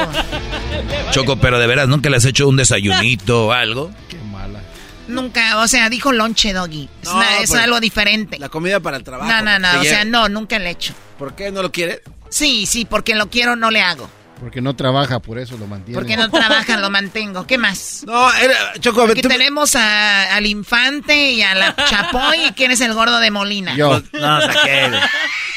Choco, 1.13 1.37
pero 1.37 1.61
de 1.61 1.67
veras, 1.69 1.87
¿nunca 1.87 2.11
le 2.11 2.17
has 2.17 2.25
hecho 2.25 2.49
un 2.49 2.57
desayunito 2.57 3.47
o 3.47 3.53
algo? 3.53 3.93
Qué 4.09 4.17
mala. 4.17 4.61
Nunca, 5.07 5.59
o 5.59 5.69
sea, 5.69 5.89
dijo 5.89 6.11
lonche, 6.11 6.53
doggy. 6.53 6.89
Es, 7.03 7.09
No, 7.09 7.17
una- 7.17 7.39
es 7.39 7.51
pues, 7.51 7.63
algo 7.63 7.79
diferente. 7.79 8.37
La 8.41 8.49
comida 8.49 8.81
para 8.81 8.97
el 8.97 9.05
trabajo. 9.05 9.31
No, 9.31 9.43
no, 9.43 9.61
no, 9.61 9.81
o 9.81 9.85
sea, 9.85 10.05
no, 10.05 10.29
nunca 10.29 10.59
le 10.59 10.67
he 10.67 10.73
hecho. 10.73 10.93
¿Por 11.19 11.37
qué 11.37 11.53
no 11.53 11.63
lo 11.63 11.71
quieres? 11.71 12.01
Sí, 12.31 12.67
sí, 12.67 12.85
porque 12.85 13.15
lo 13.15 13.31
quiero, 13.31 13.55
no 13.55 13.71
le 13.71 13.81
hago. 13.81 14.11
Porque 14.39 14.61
no 14.61 14.77
trabaja, 14.77 15.19
por 15.21 15.39
eso 15.39 15.57
lo 15.57 15.67
mantiene. 15.67 15.99
Porque 15.99 16.17
no 16.17 16.31
trabaja, 16.31 16.77
lo 16.77 16.91
mantengo. 16.91 17.47
¿Qué 17.47 17.57
más? 17.57 18.05
No, 18.07 18.33
era, 18.35 18.75
Choco, 18.81 19.05
Aquí 19.05 19.23
tú... 19.23 19.29
tenemos 19.29 19.75
a- 19.75 20.35
al 20.37 20.45
infante 20.47 21.33
y 21.33 21.43
a 21.43 21.55
la 21.55 21.75
chapoy. 21.89 22.45
¿Y 22.49 22.53
quién 22.53 22.71
es 22.71 22.81
el 22.83 22.93
gordo 22.93 23.19
de 23.19 23.31
Molina? 23.31 23.75
Yo. 23.77 24.03
No, 24.13 24.41
saqué. 24.43 24.91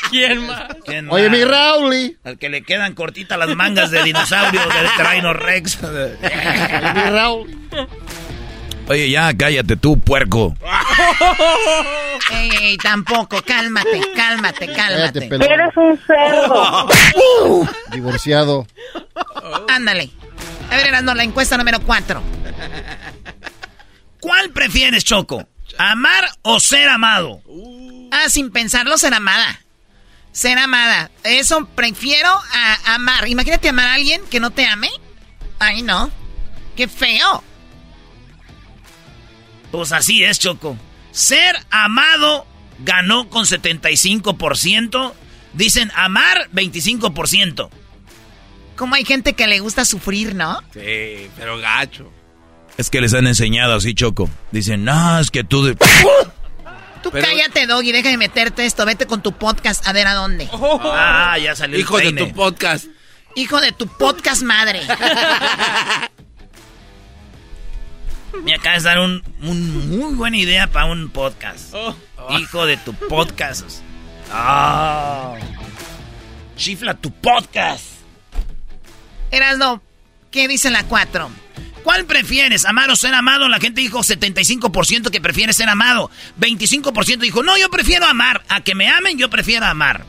¿Quién 0.09 0.47
más? 0.47 0.63
¿Quién 0.85 1.09
Oye, 1.11 1.29
más? 1.29 1.37
mi 1.37 1.43
Rauli. 1.43 2.17
Al 2.23 2.37
que 2.37 2.47
le 2.49 2.63
quedan 2.63 2.93
cortitas 2.95 3.37
las 3.37 3.53
mangas 3.55 3.91
de 3.91 4.01
dinosaurio 4.03 4.61
del 4.61 4.87
Traino 4.97 5.33
Rex. 5.33 5.77
Oye, 5.83 6.17
mi 6.93 7.01
Rauli. 7.11 7.57
Oye, 8.89 9.11
ya, 9.11 9.31
cállate 9.37 9.75
tú, 9.75 9.99
puerco. 9.99 10.55
ey, 12.31 12.49
ey, 12.59 12.77
tampoco. 12.77 13.39
Cálmate, 13.43 14.01
cálmate, 14.15 14.65
cálmate. 14.73 15.25
Cállate. 15.27 15.53
Eres 15.53 15.77
un 15.77 15.99
cerdo. 16.07 16.89
Divorciado. 17.91 18.65
Ándale. 19.67 20.09
A 20.71 20.75
ver, 20.75 20.87
Erasmo, 20.87 21.13
la 21.13 21.23
encuesta 21.23 21.55
número 21.55 21.79
4. 21.81 22.21
¿Cuál 24.19 24.49
prefieres, 24.49 25.03
Choco? 25.03 25.47
¿Amar 25.77 26.27
o 26.41 26.59
ser 26.59 26.89
amado? 26.89 27.41
Ah, 28.11 28.27
sin 28.27 28.51
pensarlo, 28.51 28.97
ser 28.97 29.13
amada. 29.13 29.61
Ser 30.31 30.57
amada. 30.57 31.11
Eso 31.23 31.67
prefiero 31.75 32.29
a 32.29 32.95
amar. 32.95 33.27
Imagínate 33.27 33.69
amar 33.69 33.85
a 33.87 33.93
alguien 33.93 34.21
que 34.31 34.39
no 34.39 34.49
te 34.49 34.65
ame. 34.65 34.89
Ay, 35.59 35.83
no. 35.83 36.09
Qué 36.75 36.87
feo. 36.87 37.43
Pues 39.71 39.91
así 39.91 40.23
es, 40.23 40.39
Choco. 40.39 40.77
Ser 41.11 41.55
amado 41.69 42.45
ganó 42.79 43.29
con 43.29 43.45
75%. 43.45 45.13
Dicen 45.53 45.91
amar 45.95 46.49
25%. 46.53 47.69
Como 48.75 48.95
hay 48.95 49.03
gente 49.05 49.33
que 49.33 49.47
le 49.47 49.59
gusta 49.59 49.83
sufrir, 49.85 50.35
¿no? 50.35 50.61
Sí, 50.73 51.29
pero 51.37 51.57
gacho. 51.57 52.11
Es 52.77 52.89
que 52.89 53.01
les 53.01 53.13
han 53.13 53.27
enseñado 53.27 53.75
así, 53.75 53.93
Choco. 53.93 54.29
Dicen, 54.51 54.85
no, 54.85 55.19
es 55.19 55.31
que 55.31 55.43
tú... 55.43 55.65
de-". 55.65 55.77
Tú 57.03 57.11
cállate, 57.11 57.65
Doggy, 57.65 57.91
deja 57.91 58.09
de 58.09 58.17
meterte 58.17 58.65
esto. 58.65 58.85
Vete 58.85 59.05
con 59.05 59.21
tu 59.21 59.31
podcast 59.31 59.87
a 59.87 59.93
ver 59.93 60.07
a 60.07 60.13
dónde. 60.13 60.49
Ah, 60.53 61.37
ya 61.41 61.55
salió 61.55 61.75
el 61.75 61.81
Hijo 61.81 61.97
de 61.97 62.11
tu 62.11 62.31
podcast. 62.33 62.85
Hijo 63.35 63.61
de 63.61 63.71
tu 63.71 63.87
podcast 63.87 64.43
madre. 64.43 64.81
Me 68.43 68.53
acabas 68.53 68.83
de 68.83 68.89
dar 68.89 68.99
un, 68.99 69.23
un 69.41 69.97
muy 69.97 70.13
buena 70.15 70.37
idea 70.37 70.67
para 70.67 70.85
un 70.85 71.09
podcast. 71.09 71.73
Hijo 72.37 72.65
de 72.65 72.77
tu 72.77 72.93
podcast. 72.93 73.81
Ah. 74.31 75.35
Chifla 76.55 76.93
tu 76.93 77.11
podcast. 77.11 77.85
Erasno, 79.31 79.81
¿qué 80.31 80.47
dice 80.47 80.69
la 80.69 80.83
4? 80.83 81.29
¿Cuál 81.83 82.05
prefieres, 82.05 82.65
amar 82.65 82.89
o 82.89 82.95
ser 82.95 83.13
amado? 83.13 83.47
La 83.47 83.59
gente 83.59 83.81
dijo 83.81 83.99
75% 83.99 85.09
que 85.09 85.21
prefiere 85.21 85.53
ser 85.53 85.69
amado. 85.69 86.11
25% 86.39 87.19
dijo, 87.19 87.41
no, 87.43 87.57
yo 87.57 87.69
prefiero 87.69 88.05
amar. 88.05 88.43
A 88.49 88.61
que 88.61 88.75
me 88.75 88.89
amen, 88.89 89.17
yo 89.17 89.29
prefiero 89.29 89.65
amar. 89.65 90.05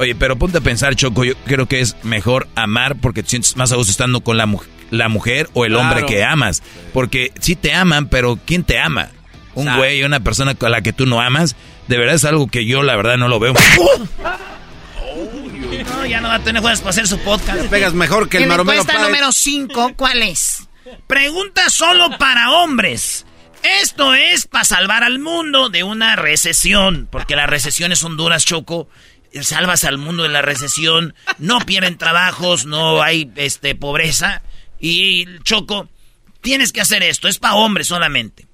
Oye, 0.00 0.14
pero 0.14 0.36
ponte 0.36 0.58
a 0.58 0.60
pensar, 0.62 0.94
Choco, 0.96 1.24
yo 1.24 1.34
creo 1.44 1.66
que 1.66 1.80
es 1.80 1.94
mejor 2.04 2.48
amar 2.54 2.96
porque 2.96 3.22
te 3.22 3.28
sientes 3.30 3.56
más 3.56 3.70
a 3.70 3.76
gusto 3.76 3.90
estando 3.90 4.22
con 4.22 4.36
la, 4.38 4.46
mu- 4.46 4.62
la 4.90 5.08
mujer 5.10 5.50
o 5.52 5.64
el 5.66 5.72
Claro. 5.72 5.88
hombre 5.88 6.06
que 6.06 6.24
amas. 6.24 6.62
Porque 6.94 7.32
sí 7.38 7.54
te 7.54 7.74
aman, 7.74 8.08
pero 8.08 8.38
¿quién 8.46 8.64
te 8.64 8.78
ama? 8.78 9.10
Un 9.54 9.64
Exacto. 9.64 9.78
güey, 9.80 10.02
una 10.02 10.20
persona 10.20 10.54
con 10.54 10.70
la 10.70 10.80
que 10.80 10.92
tú 10.94 11.04
no 11.06 11.20
amas, 11.20 11.54
de 11.88 11.98
verdad 11.98 12.14
es 12.14 12.24
algo 12.24 12.46
que 12.46 12.64
yo 12.64 12.82
la 12.82 12.96
verdad 12.96 13.18
no 13.18 13.28
lo 13.28 13.38
veo. 13.40 13.52
No, 15.90 16.06
ya 16.06 16.20
no 16.20 16.28
va 16.28 16.36
a 16.36 16.38
tener 16.42 16.60
juegas 16.62 16.80
para 16.80 16.90
hacer 16.90 17.06
su 17.08 17.18
podcast. 17.18 17.66
Pegas 17.68 17.94
mejor 17.94 18.28
que 18.28 18.38
el 18.38 18.46
maromero 18.46 18.80
encuesta 18.80 19.02
número 19.02 19.32
5, 19.32 19.92
¿cuál 19.96 20.22
es? 20.22 20.68
Pregunta 21.06 21.68
solo 21.68 22.16
para 22.18 22.50
hombres. 22.52 23.26
Esto 23.82 24.14
es 24.14 24.46
para 24.46 24.64
salvar 24.64 25.04
al 25.04 25.18
mundo 25.18 25.68
de 25.68 25.82
una 25.84 26.16
recesión, 26.16 27.08
porque 27.10 27.36
las 27.36 27.48
recesiones 27.50 27.98
son 27.98 28.16
duras, 28.16 28.44
Choco. 28.46 28.88
Salvas 29.42 29.84
al 29.84 29.98
mundo 29.98 30.22
de 30.24 30.28
la 30.28 30.42
recesión, 30.42 31.14
no 31.38 31.60
pierden 31.60 31.98
trabajos, 31.98 32.66
no 32.66 33.02
hay 33.02 33.30
este 33.36 33.74
pobreza. 33.74 34.42
Y 34.78 35.26
Choco, 35.44 35.88
tienes 36.40 36.72
que 36.72 36.80
hacer 36.80 37.02
esto, 37.02 37.28
es 37.28 37.38
para 37.38 37.54
hombres 37.54 37.86
solamente. 37.88 38.48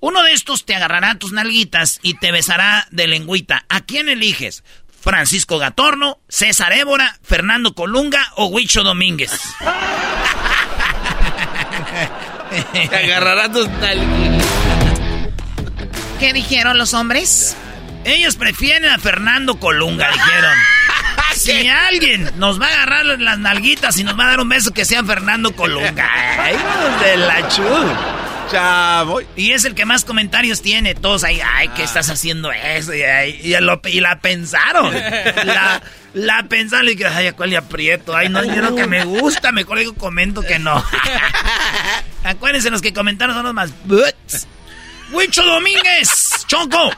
Uno 0.00 0.22
de 0.22 0.32
estos 0.32 0.64
te 0.64 0.74
agarrará 0.74 1.16
tus 1.16 1.32
nalguitas 1.32 1.98
y 2.02 2.14
te 2.14 2.32
besará 2.32 2.86
de 2.90 3.06
lengüita. 3.06 3.66
¿A 3.68 3.82
quién 3.82 4.08
eliges? 4.08 4.64
¿Francisco 5.00 5.58
Gatorno, 5.58 6.20
César 6.28 6.72
Évora, 6.72 7.18
Fernando 7.22 7.74
Colunga 7.74 8.32
o 8.36 8.46
Huicho 8.46 8.82
Domínguez? 8.82 9.32
Te 12.72 12.96
agarrará 12.96 13.50
tus 13.50 13.68
nalguitas. 13.68 14.46
¿Qué 16.18 16.32
dijeron 16.32 16.76
los 16.76 16.92
hombres? 16.94 17.56
Ellos 18.04 18.36
prefieren 18.36 18.86
a 18.90 18.98
Fernando 18.98 19.58
Colunga, 19.58 20.10
dijeron. 20.10 20.54
Si 21.32 21.68
alguien 21.68 22.28
nos 22.38 22.60
va 22.60 22.66
a 22.66 22.70
agarrar 22.82 23.06
las 23.20 23.38
nalguitas 23.38 23.96
y 23.98 24.04
nos 24.04 24.18
va 24.18 24.24
a 24.24 24.30
dar 24.30 24.40
un 24.40 24.48
beso, 24.48 24.72
que 24.72 24.84
sea 24.84 25.04
Fernando 25.04 25.54
Colunga. 25.54 26.10
Ay, 26.38 26.56
de 27.04 27.16
la 27.18 27.48
chu. 27.48 27.62
Chavo. 28.50 29.20
Y 29.36 29.52
es 29.52 29.64
el 29.64 29.76
que 29.76 29.86
más 29.86 30.04
comentarios 30.04 30.60
tiene. 30.60 30.96
Todos 30.96 31.22
ahí, 31.22 31.40
ay, 31.40 31.68
¿qué 31.68 31.84
estás 31.84 32.10
haciendo 32.10 32.50
eso? 32.50 32.92
Y, 32.94 33.02
ay, 33.04 33.40
y 33.44 33.54
lo- 33.60 33.80
y 33.84 34.00
la 34.00 34.18
pensaron. 34.18 34.92
La, 35.44 35.80
la 36.14 36.42
pensaron 36.48 36.88
y 36.88 36.96
que, 36.96 37.06
ay, 37.06 37.28
¿a 37.28 37.32
cuál 37.32 37.50
le 37.50 37.56
aprieto? 37.58 38.14
Ay, 38.14 38.28
no, 38.28 38.42
yo 38.44 38.56
lo 38.60 38.74
que 38.74 38.88
me 38.88 39.04
gusta, 39.04 39.52
mejor 39.52 39.78
digo, 39.78 39.94
comento 39.94 40.42
que 40.42 40.58
no. 40.58 40.84
Acuérdense, 42.24 42.70
los 42.70 42.82
que 42.82 42.92
comentaron 42.92 43.36
son 43.36 43.44
los 43.44 43.54
más... 43.54 43.70
Huicho 45.12 45.42
Domínguez, 45.42 46.44
Choco. 46.46 46.90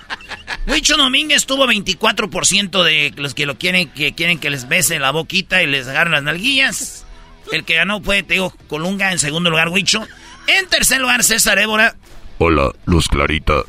Huicho 0.67 0.97
Domínguez 0.97 1.47
tuvo 1.47 1.67
24% 1.67 2.83
de 2.83 3.13
los 3.17 3.35
que 3.35 3.47
lo 3.47 3.57
quieren, 3.59 3.89
que 3.91 4.15
quieren 4.15 4.39
que 4.39 4.51
les 4.51 4.69
bese 4.69 4.99
la 4.99 5.11
boquita 5.11 5.63
y 5.63 5.67
les 5.67 5.89
agarren 5.89 6.13
las 6.13 6.23
nalguillas. 6.23 7.07
El 7.51 7.65
que 7.65 7.75
ganó 7.75 8.01
fue, 8.01 8.23
te 8.23 8.35
digo, 8.35 8.55
Colunga. 8.69 9.13
En 9.13 9.19
segundo 9.19 9.51
lugar, 9.51 9.69
Huicho. 9.69 10.07
En 10.47 10.69
tercer 10.69 11.01
lugar, 11.01 11.25
César 11.25 11.59
Évora. 11.59 11.95
Hola, 12.39 12.71
Luz 12.87 13.09
Clarita. 13.09 13.63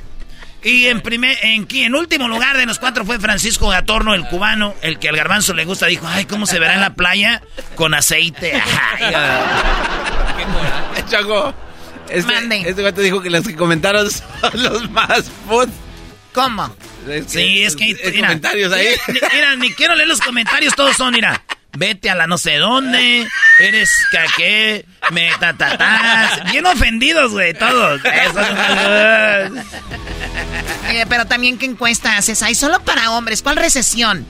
Y 0.64 0.86
en 0.86 1.02
primer, 1.02 1.38
en, 1.42 1.68
en 1.70 1.96
último 1.96 2.28
lugar 2.30 2.56
de 2.56 2.66
los 2.66 2.80
cuatro 2.80 3.04
fue 3.04 3.20
Francisco 3.20 3.68
Gatorno, 3.68 4.14
el 4.14 4.26
cubano, 4.28 4.74
el 4.82 4.98
que 4.98 5.10
al 5.10 5.18
garbanzo 5.18 5.54
le 5.54 5.66
gusta. 5.66 5.88
Dijo, 5.88 6.08
ay, 6.08 6.24
¿cómo 6.26 6.46
se 6.46 6.58
verá 6.60 6.76
en 6.76 6.82
la 6.82 6.94
playa 6.94 7.42
con 7.76 7.94
aceite? 7.94 8.54
Ay, 9.00 9.14
Eh, 10.98 11.04
Choco. 11.10 11.54
Este, 12.14 12.70
este 12.70 12.82
güey 12.82 12.94
te 12.94 13.02
dijo 13.02 13.22
que 13.22 13.30
los 13.30 13.48
que 13.48 13.56
comentaron 13.56 14.10
son 14.42 14.64
los 14.64 14.90
más 14.92 15.24
put. 15.48 15.70
¿Cómo? 16.34 16.76
Sí, 17.28 17.64
es 17.64 17.76
que... 17.76 17.86
Hay 17.86 17.98
mira, 18.12 18.28
comentarios 18.28 18.74
ahí. 18.74 18.88
Mira, 19.08 19.30
mira, 19.34 19.56
ni 19.56 19.72
quiero 19.74 19.96
leer 19.96 20.08
los 20.08 20.22
comentarios, 20.22 20.76
todos 20.76 20.96
son, 20.96 21.14
mira. 21.14 21.44
Vete 21.76 22.10
a 22.12 22.16
la 22.16 22.28
no 22.28 22.38
sé 22.38 22.58
dónde, 22.58 23.28
eres 23.58 23.90
caqué, 24.12 24.86
me 25.10 25.32
tatatás. 25.40 26.52
Bien 26.52 26.66
ofendidos, 26.68 27.32
güey, 27.32 27.56
todos. 27.56 28.00
Eh, 30.90 31.06
pero 31.10 31.26
también, 31.26 31.58
¿qué 31.58 31.66
encuesta 31.66 32.18
haces? 32.18 32.44
Hay 32.44 32.54
solo 32.54 32.80
para 32.82 33.10
hombres. 33.12 33.42
¿Cuál 33.42 33.56
recesión? 33.56 34.24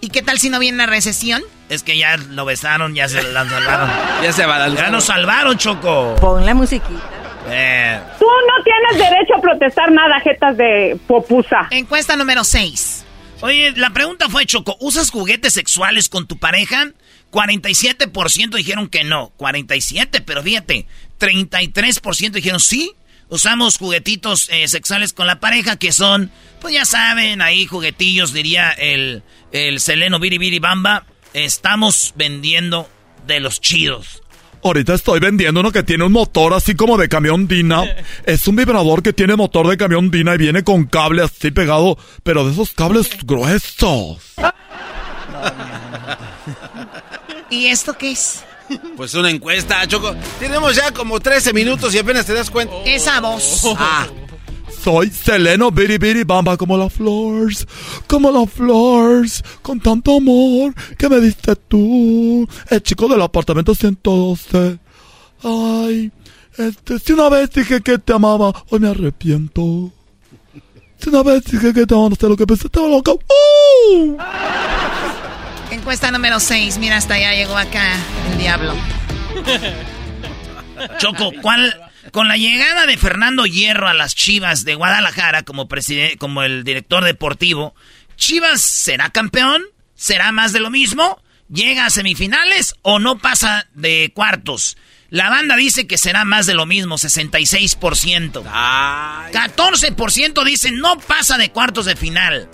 ¿Y 0.00 0.08
qué 0.10 0.20
tal 0.20 0.38
si 0.38 0.50
no 0.50 0.58
viene 0.58 0.76
la 0.78 0.86
recesión? 0.86 1.42
Es 1.70 1.82
que 1.82 1.96
ya 1.96 2.18
lo 2.18 2.44
besaron, 2.44 2.94
ya 2.94 3.08
se 3.08 3.22
la 3.22 3.48
salvaron. 3.48 3.90
Ya 4.22 4.32
se 4.32 4.44
va 4.44 4.68
Ya 4.68 4.90
nos 4.90 5.04
salvaron, 5.04 5.56
Choco. 5.56 6.16
Pon 6.20 6.44
la 6.44 6.52
musiquita. 6.52 7.21
Eh, 7.48 8.00
Tú 8.18 8.24
no 8.26 8.64
tienes 8.64 9.10
derecho 9.10 9.34
a 9.36 9.40
protestar 9.40 9.90
nada, 9.92 10.20
jetas 10.20 10.56
de 10.56 10.98
popusa. 11.06 11.68
Encuesta 11.70 12.16
número 12.16 12.44
6. 12.44 13.04
Oye, 13.40 13.72
la 13.76 13.90
pregunta 13.90 14.28
fue, 14.28 14.46
Choco, 14.46 14.76
¿usas 14.80 15.10
juguetes 15.10 15.52
sexuales 15.54 16.08
con 16.08 16.26
tu 16.28 16.38
pareja? 16.38 16.92
47% 17.32 18.50
dijeron 18.56 18.88
que 18.88 19.04
no. 19.04 19.30
47, 19.36 20.20
pero 20.20 20.42
fíjate, 20.42 20.86
33% 21.18 22.30
dijeron 22.30 22.60
sí. 22.60 22.92
Usamos 23.28 23.78
juguetitos 23.78 24.50
eh, 24.50 24.68
sexuales 24.68 25.14
con 25.14 25.26
la 25.26 25.40
pareja 25.40 25.76
que 25.76 25.90
son, 25.90 26.30
pues 26.60 26.74
ya 26.74 26.84
saben, 26.84 27.40
ahí 27.40 27.66
juguetillos, 27.66 28.34
diría 28.34 28.70
el, 28.70 29.22
el 29.52 29.80
Seleno 29.80 30.18
Biribiri 30.20 30.58
Bamba. 30.58 31.06
Estamos 31.32 32.12
vendiendo 32.14 32.88
de 33.26 33.40
los 33.40 33.60
chidos. 33.62 34.21
Ahorita 34.64 34.94
estoy 34.94 35.18
vendiendo 35.18 35.60
uno 35.60 35.72
que 35.72 35.82
tiene 35.82 36.04
un 36.04 36.12
motor 36.12 36.54
así 36.54 36.74
como 36.74 36.96
de 36.96 37.08
camión 37.08 37.48
Dina. 37.48 37.84
Es 38.24 38.46
un 38.46 38.56
vibrador 38.56 39.02
que 39.02 39.12
tiene 39.12 39.34
motor 39.34 39.66
de 39.68 39.76
camión 39.76 40.10
Dina 40.10 40.34
y 40.34 40.38
viene 40.38 40.62
con 40.62 40.84
cable 40.84 41.22
así 41.22 41.50
pegado, 41.50 41.98
pero 42.22 42.44
de 42.44 42.52
esos 42.52 42.72
cables 42.72 43.08
gruesos. 43.24 44.18
¿Y 47.50 47.66
esto 47.66 47.96
qué 47.98 48.12
es? 48.12 48.44
Pues 48.96 49.14
una 49.14 49.30
encuesta, 49.30 49.86
Choco. 49.86 50.14
Tenemos 50.38 50.76
ya 50.76 50.92
como 50.92 51.20
13 51.20 51.52
minutos 51.52 51.94
y 51.94 51.98
apenas 51.98 52.24
te 52.24 52.32
das 52.32 52.50
cuenta. 52.50 52.74
Esa 52.86 53.20
voz. 53.20 53.62
Ah, 53.76 54.06
Soy 54.82 55.10
Seleno 55.10 55.70
Biri 55.70 55.96
Biri 55.96 56.24
Bamba 56.24 56.56
como 56.56 56.76
la 56.76 56.90
Flores, 56.90 57.68
como 58.08 58.32
la 58.32 58.44
Flores, 58.46 59.44
con 59.62 59.78
tanto 59.78 60.16
amor 60.16 60.74
que 60.98 61.08
me 61.08 61.20
diste 61.20 61.54
tú, 61.54 62.48
el 62.68 62.82
chico 62.82 63.06
del 63.06 63.22
apartamento 63.22 63.76
112. 63.76 64.78
Ay, 65.44 66.10
este, 66.56 66.98
si 66.98 67.12
una 67.12 67.28
vez 67.28 67.50
dije 67.50 67.80
que 67.80 67.98
te 67.98 68.12
amaba, 68.12 68.52
hoy 68.70 68.80
me 68.80 68.88
arrepiento. 68.88 69.92
Si 70.98 71.08
una 71.10 71.22
vez 71.22 71.44
dije 71.44 71.72
que 71.72 71.86
te 71.86 71.94
amaba, 71.94 72.08
no 72.10 72.16
sé 72.16 72.28
lo 72.28 72.36
que 72.36 72.46
pensé, 72.46 72.66
estaba 72.66 72.88
loca. 72.88 73.12
¡Uh! 73.12 74.16
Encuesta 75.70 76.10
número 76.10 76.40
6. 76.40 76.78
Mira, 76.78 76.96
hasta 76.96 77.14
allá 77.14 77.34
llegó 77.34 77.56
acá 77.56 77.94
el 78.32 78.38
diablo. 78.38 78.74
Choco, 80.98 81.30
¿cuál, 81.40 81.91
Con 82.12 82.28
la 82.28 82.36
llegada 82.36 82.86
de 82.86 82.98
Fernando 82.98 83.46
Hierro 83.46 83.88
a 83.88 83.94
las 83.94 84.14
Chivas 84.14 84.64
de 84.66 84.74
Guadalajara 84.74 85.44
como, 85.44 85.66
como 86.18 86.42
el 86.42 86.62
director 86.62 87.04
deportivo, 87.04 87.74
¿Chivas 88.16 88.60
será 88.60 89.08
campeón? 89.08 89.62
¿Será 89.94 90.30
más 90.30 90.52
de 90.52 90.60
lo 90.60 90.68
mismo? 90.68 91.22
¿Llega 91.48 91.86
a 91.86 91.90
semifinales 91.90 92.74
o 92.82 92.98
no 92.98 93.18
pasa 93.18 93.66
de 93.72 94.12
cuartos? 94.14 94.76
La 95.08 95.30
banda 95.30 95.56
dice 95.56 95.86
que 95.86 95.96
será 95.96 96.24
más 96.24 96.44
de 96.44 96.52
lo 96.52 96.66
mismo, 96.66 96.96
66%. 96.96 98.42
14% 99.32 100.44
dicen 100.44 100.78
no 100.80 100.98
pasa 100.98 101.38
de 101.38 101.50
cuartos 101.50 101.86
de 101.86 101.96
final. 101.96 102.48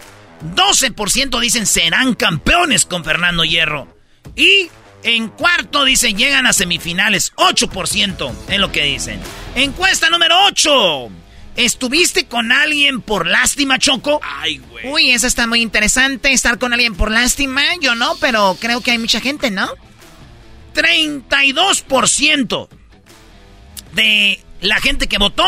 12% 0.54 1.40
dicen 1.40 1.66
serán 1.66 2.14
campeones 2.14 2.86
con 2.86 3.04
Fernando 3.04 3.44
Hierro. 3.44 3.96
Y 4.36 4.70
en 5.02 5.28
cuarto 5.28 5.84
dicen 5.84 6.16
llegan 6.16 6.46
a 6.46 6.52
semifinales. 6.52 7.32
8% 7.34 8.32
es 8.48 8.58
lo 8.58 8.70
que 8.70 8.84
dicen. 8.84 9.20
Encuesta 9.54 10.10
número 10.10 10.36
8. 10.46 11.10
¿Estuviste 11.56 12.26
con 12.26 12.52
alguien 12.52 13.00
por 13.00 13.26
lástima, 13.26 13.78
Choco? 13.78 14.20
Ay, 14.22 14.58
güey. 14.58 14.86
Uy, 14.86 15.10
eso 15.10 15.26
está 15.26 15.46
muy 15.46 15.60
interesante. 15.60 16.32
Estar 16.32 16.58
con 16.58 16.72
alguien 16.72 16.94
por 16.94 17.10
lástima. 17.10 17.62
Yo 17.80 17.96
no, 17.96 18.16
pero 18.20 18.56
creo 18.60 18.80
que 18.80 18.92
hay 18.92 18.98
mucha 18.98 19.20
gente, 19.20 19.50
¿no? 19.50 19.68
32% 20.74 22.68
de 23.94 24.44
la 24.60 24.80
gente 24.80 25.08
que 25.08 25.18
votó 25.18 25.44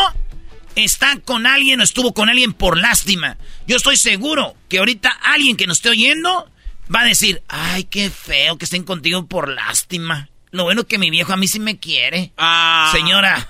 está 0.75 1.17
con 1.19 1.47
alguien 1.47 1.79
o 1.79 1.83
estuvo 1.83 2.13
con 2.13 2.27
alguien 2.27 2.51
por 2.53 2.77
lástima. 2.77 3.37
Yo 3.67 3.77
estoy 3.77 3.95
seguro 3.95 4.55
que 4.67 4.79
ahorita 4.79 5.09
alguien 5.09 5.55
que 5.55 5.67
nos 5.67 5.77
esté 5.77 5.89
oyendo 5.89 6.51
va 6.93 7.01
a 7.01 7.05
decir, 7.05 7.41
ay, 7.47 7.85
qué 7.85 8.09
feo 8.09 8.57
que 8.57 8.65
estén 8.65 8.83
contigo 8.83 9.25
por 9.27 9.47
lástima. 9.47 10.30
Lo 10.51 10.63
bueno 10.63 10.83
que 10.85 10.97
mi 10.97 11.09
viejo 11.09 11.31
a 11.31 11.37
mí 11.37 11.47
sí 11.47 11.59
me 11.59 11.79
quiere. 11.79 12.33
Ah. 12.37 12.89
Señora. 12.91 13.47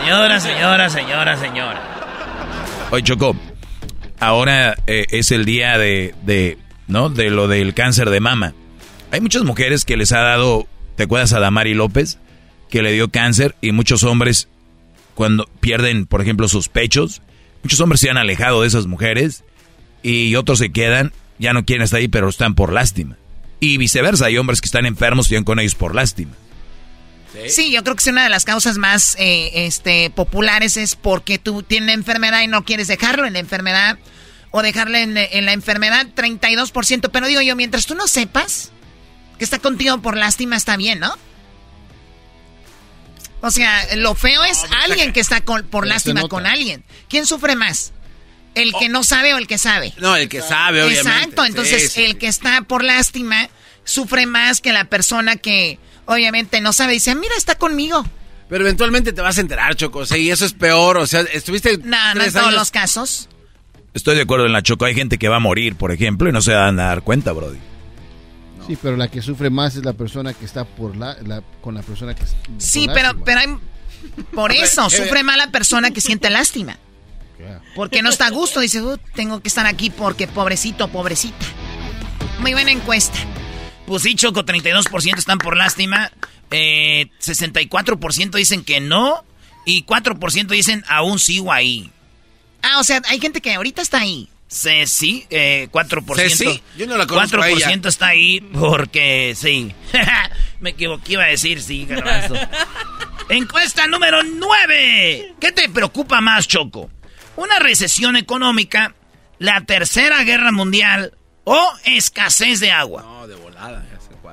Señora, 0.00 0.40
señora, 0.40 0.88
señora, 0.88 1.36
señora. 1.36 1.80
Oye, 2.90 3.02
Choco, 3.02 3.36
ahora 4.18 4.76
eh, 4.86 5.06
es 5.10 5.30
el 5.30 5.44
día 5.44 5.76
de, 5.78 6.14
de, 6.22 6.58
¿no? 6.86 7.10
De 7.10 7.30
lo 7.30 7.48
del 7.48 7.74
cáncer 7.74 8.08
de 8.08 8.20
mama. 8.20 8.54
Hay 9.12 9.20
muchas 9.20 9.42
mujeres 9.42 9.84
que 9.84 9.96
les 9.96 10.12
ha 10.12 10.20
dado, 10.20 10.66
¿te 10.96 11.02
acuerdas 11.02 11.32
a 11.32 11.40
Damari 11.40 11.74
López? 11.74 12.18
Que 12.70 12.82
le 12.82 12.92
dio 12.92 13.10
cáncer 13.10 13.56
y 13.60 13.72
muchos 13.72 14.04
hombres 14.04 14.48
cuando 15.14 15.46
pierden, 15.60 16.06
por 16.06 16.22
ejemplo, 16.22 16.48
sus 16.48 16.68
pechos, 16.68 17.20
muchos 17.62 17.80
hombres 17.80 18.00
se 18.00 18.08
han 18.08 18.16
alejado 18.16 18.62
de 18.62 18.68
esas 18.68 18.86
mujeres 18.86 19.44
y 20.02 20.34
otros 20.36 20.58
se 20.60 20.72
quedan, 20.72 21.12
ya 21.38 21.52
no 21.52 21.64
quieren 21.64 21.84
estar 21.84 21.98
ahí, 21.98 22.08
pero 22.08 22.28
están 22.28 22.54
por 22.54 22.72
lástima. 22.72 23.16
Y 23.60 23.76
viceversa, 23.76 24.26
hay 24.26 24.38
hombres 24.38 24.60
que 24.60 24.66
están 24.66 24.86
enfermos 24.86 25.30
y 25.30 25.34
van 25.34 25.44
con 25.44 25.60
ellos 25.60 25.74
por 25.74 25.94
lástima. 25.94 26.32
Sí, 27.48 27.70
yo 27.70 27.84
creo 27.84 27.94
que 27.94 28.00
es 28.00 28.06
una 28.08 28.24
de 28.24 28.28
las 28.28 28.44
causas 28.44 28.76
más 28.76 29.14
eh, 29.18 29.66
este, 29.66 30.10
populares 30.10 30.76
es 30.76 30.96
porque 30.96 31.38
tú 31.38 31.62
tienes 31.62 31.94
enfermedad 31.94 32.42
y 32.42 32.48
no 32.48 32.64
quieres 32.64 32.88
dejarlo 32.88 33.24
en 33.24 33.34
la 33.34 33.38
enfermedad 33.38 33.98
o 34.50 34.62
dejarle 34.62 35.02
en, 35.02 35.16
en 35.16 35.46
la 35.46 35.52
enfermedad 35.52 36.08
32%. 36.16 37.10
Pero 37.12 37.26
digo 37.28 37.40
yo, 37.40 37.54
mientras 37.54 37.86
tú 37.86 37.94
no 37.94 38.08
sepas, 38.08 38.72
que 39.38 39.44
está 39.44 39.60
contigo 39.60 40.02
por 40.02 40.16
lástima 40.16 40.56
está 40.56 40.76
bien, 40.76 40.98
¿no? 40.98 41.14
O 43.42 43.50
sea, 43.50 43.96
lo 43.96 44.14
feo 44.14 44.44
es 44.44 44.64
alguien 44.84 45.12
que 45.12 45.20
está 45.20 45.40
por 45.42 45.86
lástima 45.86 46.28
con 46.28 46.46
alguien. 46.46 46.84
¿Quién 47.08 47.26
sufre 47.26 47.56
más? 47.56 47.92
¿El 48.54 48.72
que 48.72 48.86
oh. 48.86 48.90
no 48.90 49.04
sabe 49.04 49.34
o 49.34 49.38
el 49.38 49.46
que 49.46 49.58
sabe? 49.58 49.92
No, 49.98 50.16
el 50.16 50.28
que 50.28 50.42
sabe, 50.42 50.82
obviamente. 50.82 51.10
Exacto, 51.10 51.44
entonces 51.44 51.96
el 51.96 52.18
que 52.18 52.26
está 52.26 52.62
por 52.62 52.82
lástima 52.82 53.48
sufre 53.84 54.26
más 54.26 54.60
que 54.60 54.72
la 54.72 54.84
persona 54.84 55.36
que 55.36 55.78
obviamente 56.06 56.60
no 56.60 56.72
sabe. 56.72 56.94
Dice, 56.94 57.14
mira, 57.14 57.34
está 57.36 57.56
conmigo. 57.56 58.04
Pero 58.48 58.64
eventualmente 58.64 59.12
te 59.12 59.20
vas 59.20 59.38
a 59.38 59.40
enterar, 59.42 59.76
Choco. 59.76 60.02
y 60.16 60.30
eso 60.30 60.44
es 60.44 60.52
peor. 60.52 60.96
O 60.98 61.06
sea, 61.06 61.20
estuviste. 61.20 61.78
No, 61.78 62.14
no 62.14 62.24
en 62.24 62.32
todos 62.32 62.52
los 62.52 62.70
casos. 62.70 63.28
Estoy 63.94 64.16
de 64.16 64.22
acuerdo 64.22 64.46
en 64.46 64.52
la 64.52 64.62
Choco. 64.62 64.84
Hay 64.84 64.94
gente 64.94 65.18
que 65.18 65.28
va 65.28 65.36
a 65.36 65.40
morir, 65.40 65.76
por 65.76 65.92
ejemplo, 65.92 66.28
y 66.28 66.32
no 66.32 66.42
se 66.42 66.52
van 66.52 66.78
a 66.80 66.86
dar 66.86 67.02
cuenta, 67.02 67.32
Brody. 67.32 67.58
Sí, 68.66 68.76
pero 68.80 68.96
la 68.96 69.08
que 69.08 69.22
sufre 69.22 69.50
más 69.50 69.76
es 69.76 69.84
la 69.84 69.92
persona 69.94 70.34
que 70.34 70.44
está 70.44 70.64
por 70.64 70.96
la, 70.96 71.16
con 71.60 71.74
la 71.74 71.82
persona 71.82 72.14
que 72.14 72.24
Sí, 72.58 72.88
pero 72.92 73.24
pero 73.24 73.40
hay, 73.40 73.46
por 74.32 74.52
eso 74.52 74.90
sufre 74.90 75.22
más 75.22 75.36
la 75.36 75.50
persona 75.50 75.90
que 75.90 76.00
siente 76.00 76.28
lástima. 76.30 76.76
Porque 77.74 78.02
no 78.02 78.10
está 78.10 78.26
a 78.26 78.30
gusto, 78.30 78.60
dice, 78.60 78.82
uh, 78.82 78.98
tengo 79.14 79.40
que 79.40 79.48
estar 79.48 79.66
aquí 79.66 79.90
porque 79.90 80.26
pobrecito, 80.26 80.88
pobrecita. 80.88 81.46
Muy 82.40 82.52
buena 82.52 82.70
encuesta. 82.70 83.18
Pues 83.86 84.02
sí, 84.02 84.14
Choco, 84.14 84.44
32% 84.44 85.18
están 85.18 85.38
por 85.38 85.56
lástima, 85.56 86.12
eh, 86.50 87.10
64% 87.20 88.30
dicen 88.30 88.64
que 88.64 88.80
no 88.80 89.24
y 89.66 89.84
4% 89.84 90.46
dicen 90.48 90.84
aún 90.88 91.18
sigo 91.18 91.52
ahí. 91.52 91.90
Ah, 92.62 92.78
o 92.78 92.84
sea, 92.84 93.02
hay 93.08 93.20
gente 93.20 93.40
que 93.40 93.54
ahorita 93.54 93.82
está 93.82 93.98
ahí. 93.98 94.28
Sí, 94.48 95.26
eh, 95.30 95.68
4%. 95.70 96.28
Sí, 96.30 96.62
yo 96.76 96.86
no 96.86 96.96
la 96.96 97.06
conozco 97.06 97.38
4% 97.38 97.86
está 97.86 98.08
ahí 98.08 98.40
porque 98.40 99.34
sí. 99.36 99.72
Me 100.60 100.70
equivoqué, 100.70 101.12
iba 101.12 101.24
a 101.24 101.28
decir 101.28 101.62
sí, 101.62 101.86
Encuesta 103.28 103.86
número 103.86 104.24
9. 104.24 105.34
¿Qué 105.40 105.52
te 105.52 105.68
preocupa 105.68 106.20
más, 106.20 106.48
Choco? 106.48 106.90
¿Una 107.40 107.58
recesión 107.58 108.16
económica, 108.16 108.94
la 109.38 109.62
tercera 109.62 110.22
guerra 110.24 110.52
mundial 110.52 111.14
o 111.44 111.72
escasez 111.84 112.60
de 112.60 112.70
agua? 112.70 113.00
No, 113.00 113.26
de 113.26 113.34
volada. 113.34 113.82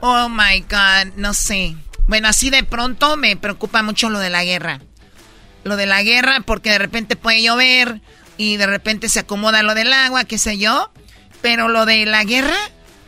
Oh 0.01 0.27
my 0.27 0.59
God, 0.69 1.13
no 1.15 1.33
sé. 1.33 1.77
Bueno, 2.09 2.27
así 2.27 2.49
de 2.49 2.65
pronto 2.65 3.15
me 3.15 3.37
preocupa 3.37 3.81
mucho 3.81 4.09
lo 4.09 4.19
de 4.19 4.29
la 4.29 4.43
guerra. 4.43 4.81
Lo 5.63 5.77
de 5.77 5.85
la 5.85 6.03
guerra 6.03 6.41
porque 6.41 6.71
de 6.71 6.79
repente 6.79 7.15
puede 7.15 7.41
llover 7.41 8.01
y 8.35 8.57
de 8.57 8.67
repente 8.67 9.07
se 9.07 9.19
acomoda 9.19 9.63
lo 9.63 9.73
del 9.73 9.93
agua, 9.93 10.25
qué 10.25 10.37
sé 10.37 10.57
yo. 10.57 10.91
Pero 11.41 11.69
lo 11.69 11.85
de 11.85 12.05
la 12.05 12.25
guerra 12.25 12.57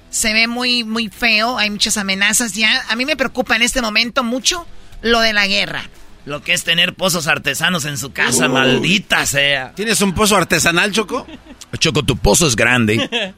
se 0.09 0.31
ve 0.31 0.47
muy, 0.47 0.85
muy 0.85 1.09
feo, 1.09 1.57
hay 1.57 1.71
muchas 1.71 1.97
amenazas 1.97 2.53
ya. 2.53 2.85
A 2.87 2.95
mí 2.95 3.03
me 3.03 3.17
preocupa 3.17 3.57
en 3.57 3.63
este 3.63 3.81
momento 3.81 4.23
mucho 4.23 4.65
lo 5.01 5.19
de 5.19 5.33
la 5.33 5.45
guerra. 5.45 5.89
Lo 6.25 6.41
que 6.41 6.53
es 6.53 6.63
tener 6.63 6.93
pozos 6.93 7.27
artesanos 7.27 7.85
en 7.85 7.97
su 7.97 8.11
casa, 8.11 8.47
uh. 8.47 8.53
maldita 8.53 9.25
sea. 9.25 9.73
¿Tienes 9.73 10.01
un 10.01 10.13
pozo 10.13 10.35
artesanal, 10.35 10.91
Choco? 10.91 11.25
Choco, 11.77 12.03
tu 12.03 12.17
pozo 12.17 12.47
es 12.47 12.55
grande. 12.55 13.33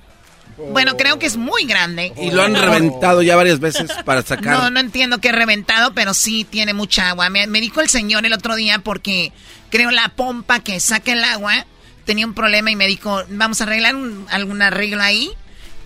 Bueno, 0.58 0.96
creo 0.96 1.18
que 1.18 1.26
es 1.26 1.38
muy 1.38 1.66
grande. 1.66 2.14
Y 2.22 2.32
lo 2.32 2.44
han 2.44 2.56
reventado 2.56 3.22
ya 3.22 3.36
varias 3.36 3.60
veces 3.60 3.92
para 4.06 4.22
sacar. 4.22 4.60
No, 4.60 4.70
no 4.70 4.80
entiendo 4.80 5.20
qué 5.20 5.32
reventado, 5.32 5.94
pero 5.94 6.14
sí 6.14 6.46
tiene 6.48 6.74
mucha 6.74 7.10
agua. 7.10 7.30
Me, 7.30 7.48
me, 7.48 7.62
dijo 7.62 7.82
el 7.82 7.90
señor 7.90 8.26
el 8.26 8.34
otro 8.34 8.56
día 8.56 8.80
porque 8.80 9.32
creo 9.70 9.90
la 9.90 10.10
pompa 10.10 10.60
que 10.60 10.80
saca 10.80 11.14
el 11.14 11.24
agua 11.24 11.66
tenía 12.06 12.26
un 12.26 12.34
problema 12.34 12.72
y 12.72 12.76
me 12.76 12.88
dijo, 12.88 13.24
vamos 13.30 13.62
a 13.62 13.64
arreglar 13.66 13.96
algún 14.30 14.62
arreglo 14.62 15.02
ahí. 15.02 15.32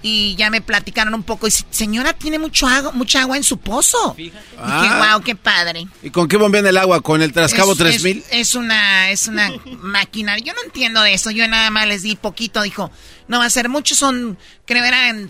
Y 0.07 0.35
ya 0.35 0.51
me 0.51 0.61
platicaron 0.61 1.15
un 1.15 1.23
poco. 1.23 1.47
Y 1.47 1.51
señora, 1.71 2.13
tiene 2.13 2.37
mucho 2.37 2.67
agua, 2.67 2.91
mucha 2.91 3.21
agua 3.21 3.37
en 3.37 3.43
su 3.43 3.57
pozo. 3.57 4.13
Y 4.19 4.25
dije, 4.25 4.37
wow, 4.55 4.61
ah. 4.61 5.21
qué 5.25 5.35
padre. 5.35 5.87
¿Y 6.03 6.11
con 6.11 6.27
qué 6.27 6.37
bombean 6.37 6.67
el 6.67 6.77
agua? 6.77 7.01
¿Con 7.01 7.23
el 7.23 7.33
Trascabo 7.33 7.75
3000? 7.75 8.19
Es, 8.19 8.25
es, 8.29 8.53
una, 8.53 9.09
es 9.09 9.27
una 9.27 9.51
máquina. 9.81 10.37
Yo 10.37 10.53
no 10.53 10.61
entiendo 10.63 11.01
de 11.01 11.15
eso. 11.15 11.31
Yo 11.31 11.47
nada 11.47 11.71
más 11.71 11.87
les 11.87 12.03
di 12.03 12.15
poquito. 12.15 12.61
Dijo, 12.61 12.91
no 13.27 13.39
va 13.39 13.45
a 13.45 13.49
ser 13.49 13.67
mucho. 13.67 13.95
Son, 13.95 14.37
creo 14.67 14.83
eran 14.83 15.27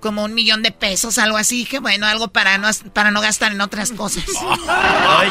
como 0.00 0.24
un 0.24 0.34
millón 0.34 0.64
de 0.64 0.72
pesos, 0.72 1.16
algo 1.18 1.36
así. 1.36 1.58
Dije, 1.58 1.78
bueno, 1.78 2.04
algo 2.06 2.26
para 2.26 2.58
no, 2.58 2.68
para 2.92 3.12
no 3.12 3.20
gastar 3.20 3.52
en 3.52 3.60
otras 3.60 3.92
cosas. 3.92 4.24
Ay, 4.68 5.30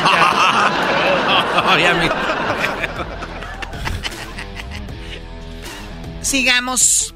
Sigamos. 6.21 7.13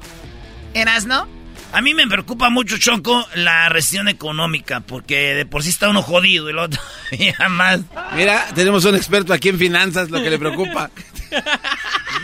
¿Erasno? 0.74 1.26
A 1.72 1.80
mí 1.80 1.94
me 1.94 2.06
preocupa 2.06 2.50
mucho, 2.50 2.76
Choco, 2.76 3.26
la 3.34 3.70
recesión 3.70 4.08
económica, 4.08 4.80
porque 4.80 5.34
de 5.34 5.46
por 5.46 5.62
sí 5.62 5.70
está 5.70 5.88
uno 5.88 6.02
jodido 6.02 6.48
y 6.48 6.52
el 6.52 6.58
otro 6.58 6.80
ya 7.18 7.48
más. 7.48 7.80
Mira, 8.14 8.46
tenemos 8.54 8.84
un 8.84 8.94
experto 8.94 9.32
aquí 9.32 9.48
en 9.48 9.58
finanzas, 9.58 10.10
lo 10.10 10.22
que 10.22 10.30
le 10.30 10.38
preocupa. 10.38 10.90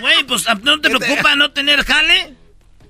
Güey, 0.00 0.22
pues 0.24 0.44
¿no 0.62 0.80
te 0.80 0.90
preocupa 0.90 1.34
no 1.34 1.50
tener 1.50 1.82
jale? 1.84 2.34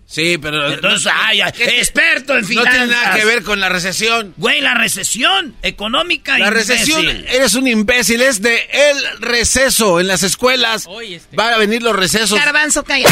Sí, 0.05 0.37
pero... 0.37 0.73
Entonces, 0.73 1.11
ay, 1.15 1.41
experto 1.43 2.37
en 2.37 2.45
finanzas. 2.45 2.75
No 2.75 2.87
tiene 2.87 3.01
nada 3.01 3.15
que 3.15 3.25
ver 3.25 3.43
con 3.43 3.61
la 3.61 3.69
recesión. 3.69 4.35
Güey, 4.37 4.61
la 4.61 4.75
recesión 4.75 5.55
económica. 5.63 6.39
La 6.39 6.51
recesión, 6.51 7.07
eres 7.29 7.55
un 7.55 7.69
imbécil, 7.69 8.21
es 8.21 8.43
de 8.43 8.69
el 8.73 9.21
receso 9.21 10.01
en 10.01 10.07
las 10.09 10.23
escuelas. 10.23 10.89
Este. 11.03 11.37
Van 11.37 11.55
a 11.55 11.59
venir 11.59 11.83
los 11.83 11.95
recesos. 11.95 12.39
Garbanzo, 12.39 12.85
calla. 12.85 13.09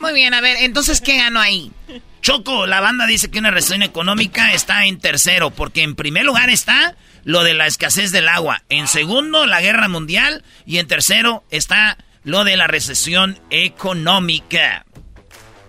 Muy 0.00 0.12
bien, 0.12 0.34
a 0.34 0.40
ver, 0.40 0.56
entonces, 0.60 1.00
¿qué 1.00 1.16
ganó 1.16 1.40
ahí? 1.40 1.72
Choco, 2.20 2.66
la 2.66 2.80
banda 2.80 3.06
dice 3.06 3.30
que 3.30 3.38
una 3.38 3.50
recesión 3.50 3.82
económica 3.82 4.52
está 4.52 4.86
en 4.86 4.98
tercero, 4.98 5.50
porque 5.50 5.82
en 5.82 5.94
primer 5.94 6.24
lugar 6.24 6.50
está 6.50 6.96
lo 7.24 7.44
de 7.44 7.54
la 7.54 7.66
escasez 7.66 8.12
del 8.12 8.28
agua, 8.28 8.62
en 8.68 8.88
segundo 8.88 9.46
la 9.46 9.60
guerra 9.60 9.88
mundial 9.88 10.44
y 10.64 10.78
en 10.78 10.86
tercero 10.86 11.44
está 11.50 11.98
lo 12.24 12.44
de 12.44 12.56
la 12.56 12.66
recesión 12.66 13.38
económica. 13.50 14.84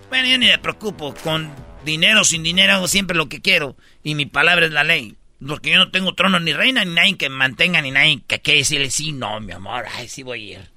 Bueno, 0.10 0.28
yo 0.30 0.38
ni 0.38 0.48
me 0.48 0.58
preocupo. 0.58 1.14
Con 1.24 1.54
dinero, 1.86 2.24
sin 2.24 2.44
dinero, 2.44 2.74
hago 2.74 2.88
siempre 2.88 3.18
lo 3.18 3.30
que 3.30 3.42
quiero. 3.42 3.76
Y 4.04 4.16
mi 4.16 4.26
palabra 4.26 4.66
es 4.66 4.72
la 4.72 4.84
ley. 4.84 5.16
Porque 5.46 5.72
yo 5.72 5.78
no 5.78 5.92
tengo 5.92 6.16
trono 6.16 6.40
ni 6.40 6.54
reina, 6.54 6.84
ni 6.84 6.94
nadie 6.94 7.18
que 7.18 7.30
mantenga, 7.30 7.82
ni 7.82 7.92
nadie 7.92 8.24
que, 8.26 8.42
que 8.42 8.56
decirle, 8.56 8.90
sí, 8.90 9.12
no, 9.12 9.40
mi 9.40 9.52
amor, 9.52 9.86
ay, 9.96 10.08
sí 10.08 10.24
voy 10.24 10.54
a 10.54 10.60
ir. 10.60 10.77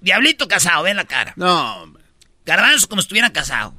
Diablito 0.00 0.48
casado, 0.48 0.82
ve 0.82 0.94
la 0.94 1.04
cara. 1.04 1.32
No, 1.36 1.92
Garbanzo 2.44 2.88
como 2.88 3.02
si 3.02 3.06
estuviera 3.06 3.30
casado. 3.30 3.74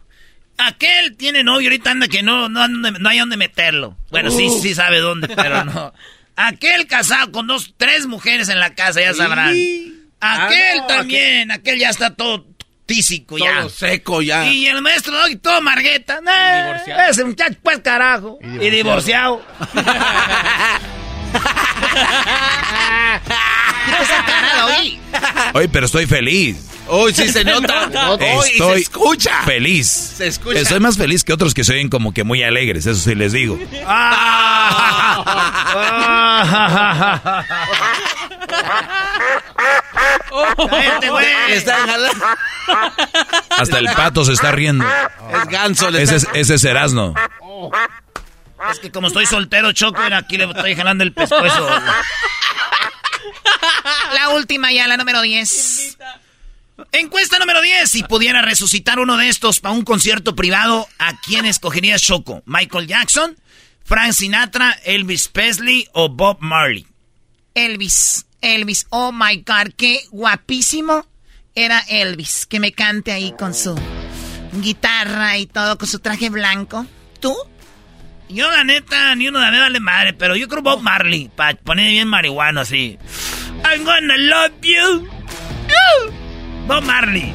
Aquel 0.57 1.15
tiene 1.15 1.43
novio, 1.43 1.69
ahorita 1.69 1.91
anda 1.91 2.07
que 2.07 2.23
no, 2.23 2.49
no, 2.49 2.67
no 2.67 3.09
hay 3.09 3.19
dónde 3.19 3.37
meterlo. 3.37 3.95
Bueno, 4.09 4.31
sí, 4.31 4.49
sí 4.61 4.73
sabe 4.73 4.99
dónde, 4.99 5.29
pero 5.29 5.63
no. 5.63 5.93
Aquel 6.35 6.87
casado 6.87 7.31
con 7.31 7.47
dos, 7.47 7.73
tres 7.77 8.05
mujeres 8.05 8.49
en 8.49 8.59
la 8.59 8.75
casa, 8.75 9.01
ya 9.01 9.13
sabrán. 9.13 9.55
Aquel 10.19 10.79
ah, 10.81 10.87
también, 10.87 11.51
aquel... 11.51 11.79
ya 11.79 11.89
está 11.89 12.15
todo 12.15 12.45
tísico 12.85 13.37
ya. 13.37 13.59
Todo 13.59 13.69
seco 13.69 14.21
ya. 14.21 14.47
Y 14.47 14.67
el 14.67 14.81
maestro 14.81 15.17
Doggy 15.17 15.37
todo 15.37 15.61
margueta. 15.61 16.19
ese 17.09 17.23
muchacho, 17.23 17.57
pues 17.61 17.79
carajo. 17.79 18.39
Y 18.41 18.69
divorciado. 18.69 19.45
Y 19.73 19.77
Oye, 25.53 25.69
pero 25.69 25.85
estoy 25.85 26.05
feliz. 26.05 26.57
Uy, 26.89 27.13
sí 27.13 27.27
se 27.29 27.43
nota. 27.43 27.89
Estoy 28.19 28.49
se 28.57 28.81
escucha. 28.81 29.41
Feliz. 29.43 29.87
Se 30.17 30.27
escucha. 30.27 30.59
Estoy 30.59 30.79
más 30.79 30.97
feliz 30.97 31.23
que 31.23 31.33
otros 31.33 31.53
que 31.53 31.63
se 31.63 31.73
oyen 31.73 31.89
como 31.89 32.13
que 32.13 32.23
muy 32.23 32.43
alegres, 32.43 32.85
eso 32.85 32.99
sí 32.99 33.15
les 33.15 33.33
digo. 33.33 33.59
Hasta 43.49 43.79
el 43.79 43.87
pato 43.95 44.23
se 44.23 44.33
está 44.33 44.51
riendo. 44.51 44.85
Es 44.85 45.49
ganso. 45.49 45.89
Ese, 45.89 46.17
es, 46.17 46.27
ese 46.33 46.55
es 46.55 46.63
Erasno. 46.63 47.13
Es 48.71 48.79
que 48.79 48.91
como 48.91 49.07
estoy 49.07 49.25
soltero, 49.25 49.71
Choco, 49.71 50.01
aquí 50.13 50.37
le 50.37 50.45
estoy 50.45 50.75
jalando 50.75 51.03
el 51.03 51.13
pescuezo. 51.13 51.67
La 54.13 54.29
última 54.29 54.71
ya, 54.71 54.87
la 54.87 54.97
número 54.97 55.21
10. 55.21 55.97
Encuesta 56.91 57.39
número 57.39 57.61
10. 57.61 57.89
Si 57.89 58.03
pudiera 58.03 58.41
resucitar 58.41 58.99
uno 58.99 59.17
de 59.17 59.29
estos 59.29 59.59
para 59.59 59.73
un 59.73 59.83
concierto 59.83 60.35
privado, 60.35 60.87
¿a 60.99 61.19
quién 61.21 61.45
escogerías, 61.45 62.01
Choco? 62.01 62.43
¿Michael 62.45 62.87
Jackson, 62.87 63.37
Frank 63.83 64.13
Sinatra, 64.13 64.71
Elvis 64.83 65.27
Presley 65.27 65.87
o 65.93 66.09
Bob 66.09 66.37
Marley? 66.39 66.85
Elvis. 67.53 68.25
Elvis. 68.41 68.85
Oh 68.89 69.11
my 69.11 69.37
God, 69.37 69.73
qué 69.75 70.01
guapísimo 70.11 71.07
era 71.55 71.79
Elvis. 71.87 72.45
Que 72.45 72.59
me 72.59 72.71
cante 72.71 73.11
ahí 73.11 73.33
con 73.37 73.53
su 73.53 73.75
guitarra 74.53 75.37
y 75.37 75.47
todo, 75.47 75.77
con 75.77 75.87
su 75.87 75.99
traje 75.99 76.29
blanco. 76.29 76.85
¿Tú? 77.19 77.35
Yo, 78.29 78.51
la 78.51 78.63
neta, 78.63 79.15
ni 79.15 79.29
uno 79.29 79.39
de 79.39 79.57
vale 79.57 79.79
madre, 79.79 80.13
pero 80.13 80.35
yo 80.35 80.47
creo 80.47 80.61
Bob 80.61 80.81
Marley, 80.81 81.31
para 81.33 81.57
poner 81.57 81.89
bien 81.89 82.07
marihuano 82.07 82.61
así. 82.61 82.97
I'm 83.63 83.85
gonna 83.85 84.17
love 84.17 84.53
you. 84.61 85.07
Bob 86.67 86.83
Marley. 86.83 87.33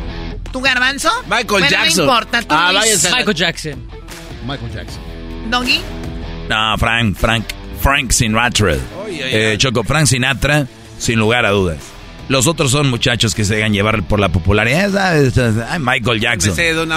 ¿Tu 0.53 0.61
garbanzo? 0.61 1.11
Michael 1.25 1.69
Jackson. 1.69 2.07
No 2.07 2.13
importa, 2.13 2.43
tú 2.43 2.49
ah, 2.51 2.73
Michael 2.73 3.35
Jackson. 3.35 3.89
Michael 4.47 4.73
Jackson. 4.73 5.03
¿Doggy? 5.51 5.81
No, 6.51 6.77
Frank, 6.77 7.17
Frank, 7.17 7.45
Frank 7.81 8.11
Sinatra. 8.11 8.77
Eh, 9.09 9.55
Choco, 9.57 9.85
Frank 9.85 10.07
Sinatra, 10.07 10.67
sin 10.99 11.19
lugar 11.19 11.47
a 11.47 11.51
dudas. 11.51 11.79
Los 12.29 12.47
otros 12.47 12.71
son 12.71 12.91
muchachos 12.91 13.35
que 13.35 13.45
se 13.45 13.57
dejan 13.57 13.73
llevar 13.73 14.03
por 14.03 14.21
la 14.21 14.29
popularidad. 14.29 14.91
Michael 15.81 16.21
Jackson. 16.21 16.55
Sé, 16.55 16.75
don. 16.75 16.91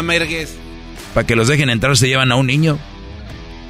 Para 1.14 1.26
que 1.26 1.36
los 1.36 1.48
dejen 1.48 1.70
entrar 1.70 1.96
se 1.96 2.10
llevan 2.10 2.32
a 2.34 2.36
un 2.36 2.48
niño. 2.48 2.78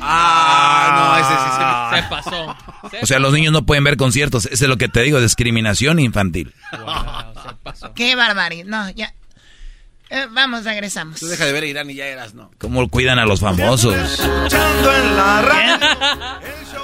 Ah, 0.08 0.96
no, 0.96 1.18
ese 1.18 1.36
sí 1.44 1.50
se, 1.52 2.02
se 2.02 2.10
pasó. 2.10 2.56
o 3.02 3.06
sea, 3.06 3.20
los 3.20 3.34
niños 3.34 3.52
no 3.52 3.66
pueden 3.66 3.84
ver 3.84 3.98
conciertos. 3.98 4.46
Eso 4.46 4.66
es 4.66 4.70
lo 4.70 4.78
que 4.78 4.88
te 4.88 5.02
digo, 5.02 5.20
discriminación 5.20 6.00
infantil. 6.00 6.54
Qué 7.96 8.16
barbaridad. 8.16 8.66
No, 8.66 8.90
ya. 8.92 9.14
Eh, 10.10 10.28
vamos, 10.30 10.64
regresamos. 10.64 11.20
Tú 11.20 11.28
deja 11.28 11.46
de 11.46 11.52
ver 11.52 11.64
a 11.64 11.68
Irán 11.68 11.90
y 11.90 11.96
ya 11.96 12.06
eras, 12.06 12.36
¿no? 12.36 12.52
¿Cómo 12.60 12.88
cuidan 12.90 13.18
a 13.18 13.26
los 13.26 13.40
famosos? 13.40 13.96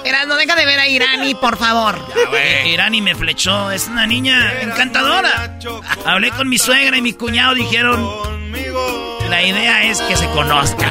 Eras, 0.04 0.26
no 0.26 0.34
deja 0.34 0.56
de 0.56 0.66
ver 0.66 0.80
a 0.80 0.88
Irani, 0.88 1.36
por 1.36 1.56
favor. 1.56 2.04
Irani 2.66 3.00
me 3.00 3.14
flechó. 3.14 3.70
Es 3.70 3.86
una 3.86 4.06
niña 4.06 4.60
encantadora. 4.62 5.58
Hablé 6.04 6.32
con 6.32 6.48
mi 6.48 6.58
suegra 6.58 6.96
y 6.96 7.02
mi 7.02 7.12
cuñado 7.12 7.54
dijeron... 7.54 8.04
La 9.28 9.42
idea 9.42 9.84
es 9.84 10.00
que 10.02 10.16
se 10.16 10.26
conozca. 10.30 10.90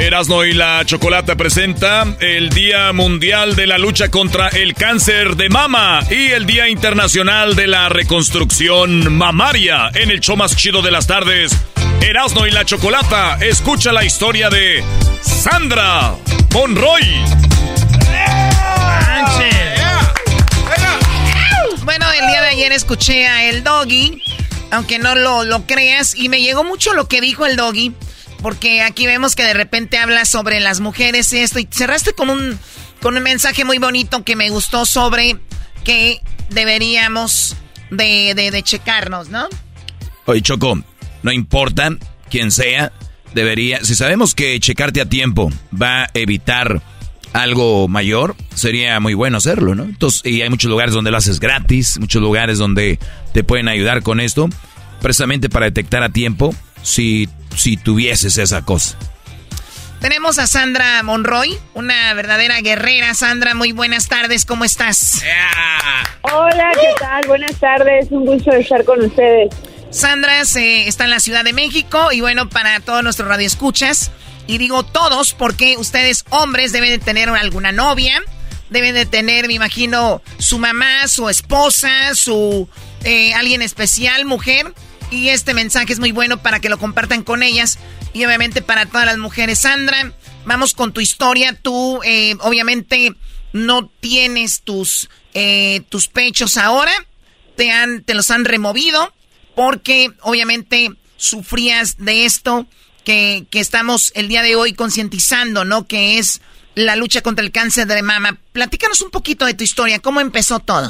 Erasno 0.00 0.46
y 0.46 0.54
la 0.54 0.82
Chocolata 0.86 1.36
presenta 1.36 2.06
el 2.20 2.48
Día 2.48 2.90
Mundial 2.94 3.54
de 3.54 3.66
la 3.66 3.76
Lucha 3.76 4.10
contra 4.10 4.48
el 4.48 4.72
Cáncer 4.72 5.36
de 5.36 5.50
Mama 5.50 6.00
y 6.10 6.28
el 6.28 6.46
Día 6.46 6.70
Internacional 6.70 7.54
de 7.54 7.66
la 7.66 7.90
Reconstrucción 7.90 9.14
Mamaria 9.14 9.90
en 9.94 10.10
el 10.10 10.20
show 10.20 10.38
más 10.38 10.56
chido 10.56 10.80
de 10.80 10.90
las 10.90 11.06
tardes. 11.06 11.52
Erasno 12.00 12.46
y 12.46 12.50
la 12.50 12.64
Chocolata, 12.64 13.36
escucha 13.42 13.92
la 13.92 14.02
historia 14.02 14.48
de 14.48 14.82
Sandra 15.20 16.14
Monroy. 16.54 17.02
Bueno, 21.84 22.06
el 22.12 22.26
día 22.26 22.40
de 22.40 22.48
ayer 22.48 22.72
escuché 22.72 23.26
a 23.26 23.44
el 23.50 23.62
doggy, 23.62 24.22
aunque 24.70 24.98
no 24.98 25.14
lo, 25.14 25.44
lo 25.44 25.66
creas, 25.66 26.14
y 26.14 26.30
me 26.30 26.40
llegó 26.40 26.64
mucho 26.64 26.94
lo 26.94 27.06
que 27.06 27.20
dijo 27.20 27.44
el 27.44 27.56
doggy 27.56 27.92
porque 28.42 28.82
aquí 28.82 29.06
vemos 29.06 29.34
que 29.34 29.42
de 29.42 29.54
repente 29.54 29.98
habla 29.98 30.24
sobre 30.24 30.60
las 30.60 30.80
mujeres 30.80 31.32
y 31.32 31.38
esto. 31.38 31.58
Y 31.58 31.68
cerraste 31.70 32.12
con 32.12 32.30
un, 32.30 32.58
con 33.00 33.16
un 33.16 33.22
mensaje 33.22 33.64
muy 33.64 33.78
bonito 33.78 34.24
que 34.24 34.36
me 34.36 34.50
gustó 34.50 34.86
sobre 34.86 35.36
que 35.84 36.20
deberíamos 36.50 37.56
de, 37.90 38.34
de, 38.34 38.62
checarnos, 38.62 39.28
¿no? 39.28 39.48
Oye, 40.26 40.42
Choco, 40.42 40.82
no 41.22 41.32
importa 41.32 41.90
quién 42.30 42.50
sea, 42.50 42.92
debería. 43.34 43.84
Si 43.84 43.94
sabemos 43.94 44.34
que 44.34 44.58
checarte 44.60 45.00
a 45.00 45.06
tiempo 45.06 45.50
va 45.80 46.04
a 46.04 46.10
evitar 46.14 46.82
algo 47.32 47.88
mayor, 47.88 48.36
sería 48.54 48.98
muy 49.00 49.14
bueno 49.14 49.38
hacerlo, 49.38 49.74
¿no? 49.74 49.84
Entonces, 49.84 50.24
y 50.24 50.42
hay 50.42 50.50
muchos 50.50 50.70
lugares 50.70 50.94
donde 50.94 51.10
lo 51.10 51.16
haces 51.16 51.40
gratis, 51.40 51.98
muchos 51.98 52.20
lugares 52.20 52.58
donde 52.58 52.98
te 53.32 53.44
pueden 53.44 53.68
ayudar 53.68 54.02
con 54.02 54.20
esto, 54.20 54.48
precisamente 55.00 55.48
para 55.48 55.66
detectar 55.66 56.02
a 56.02 56.10
tiempo 56.10 56.54
si, 56.82 57.28
si 57.56 57.76
tuvieses 57.76 58.38
esa 58.38 58.62
cosa. 58.62 58.96
Tenemos 60.00 60.38
a 60.38 60.46
Sandra 60.46 61.02
Monroy, 61.02 61.58
una 61.74 62.14
verdadera 62.14 62.60
guerrera. 62.62 63.12
Sandra, 63.12 63.54
muy 63.54 63.72
buenas 63.72 64.08
tardes, 64.08 64.46
¿cómo 64.46 64.64
estás? 64.64 65.22
Hola, 66.22 66.72
¿qué 66.74 66.88
tal? 66.98 67.26
Buenas 67.26 67.56
tardes, 67.56 68.06
un 68.10 68.24
gusto 68.24 68.50
estar 68.52 68.82
con 68.84 69.04
ustedes. 69.04 69.54
Sandra 69.90 70.44
se, 70.46 70.88
está 70.88 71.04
en 71.04 71.10
la 71.10 71.20
Ciudad 71.20 71.44
de 71.44 71.52
México 71.52 72.12
y 72.12 72.22
bueno, 72.22 72.48
para 72.48 72.80
todos 72.80 73.02
nuestros 73.02 73.28
radioescuchas, 73.28 74.10
y 74.46 74.56
digo 74.56 74.84
todos 74.84 75.34
porque 75.34 75.76
ustedes 75.76 76.24
hombres 76.30 76.72
deben 76.72 76.90
de 76.90 76.98
tener 76.98 77.28
alguna 77.28 77.70
novia, 77.70 78.22
deben 78.70 78.94
de 78.94 79.04
tener, 79.04 79.48
me 79.48 79.54
imagino, 79.54 80.22
su 80.38 80.58
mamá, 80.58 81.08
su 81.08 81.28
esposa, 81.28 82.14
su 82.14 82.68
eh, 83.04 83.34
alguien 83.34 83.62
especial, 83.62 84.24
mujer. 84.24 84.72
Y 85.10 85.28
este 85.28 85.54
mensaje 85.54 85.92
es 85.92 85.98
muy 85.98 86.12
bueno 86.12 86.40
para 86.42 86.60
que 86.60 86.68
lo 86.68 86.78
compartan 86.78 87.22
con 87.22 87.42
ellas 87.42 87.78
y 88.12 88.24
obviamente 88.24 88.62
para 88.62 88.86
todas 88.86 89.06
las 89.06 89.18
mujeres. 89.18 89.58
Sandra, 89.58 90.12
vamos 90.44 90.74
con 90.74 90.92
tu 90.92 91.00
historia. 91.00 91.56
Tú 91.60 92.00
eh, 92.04 92.36
obviamente 92.40 93.12
no 93.52 93.88
tienes 94.00 94.62
tus, 94.62 95.10
eh, 95.34 95.80
tus 95.88 96.08
pechos 96.08 96.56
ahora, 96.56 96.92
te, 97.56 97.70
han, 97.70 98.02
te 98.04 98.14
los 98.14 98.30
han 98.30 98.44
removido 98.44 99.12
porque 99.54 100.10
obviamente 100.22 100.90
sufrías 101.16 101.98
de 101.98 102.24
esto 102.24 102.66
que, 103.04 103.44
que 103.50 103.60
estamos 103.60 104.12
el 104.14 104.28
día 104.28 104.42
de 104.42 104.54
hoy 104.54 104.72
concientizando, 104.74 105.64
¿no? 105.64 105.86
Que 105.86 106.18
es 106.18 106.40
la 106.74 106.96
lucha 106.96 107.20
contra 107.20 107.44
el 107.44 107.50
cáncer 107.50 107.86
de 107.86 108.02
mama. 108.02 108.38
Platícanos 108.52 109.02
un 109.02 109.10
poquito 109.10 109.44
de 109.44 109.54
tu 109.54 109.64
historia, 109.64 109.98
¿cómo 109.98 110.20
empezó 110.20 110.60
todo? 110.60 110.88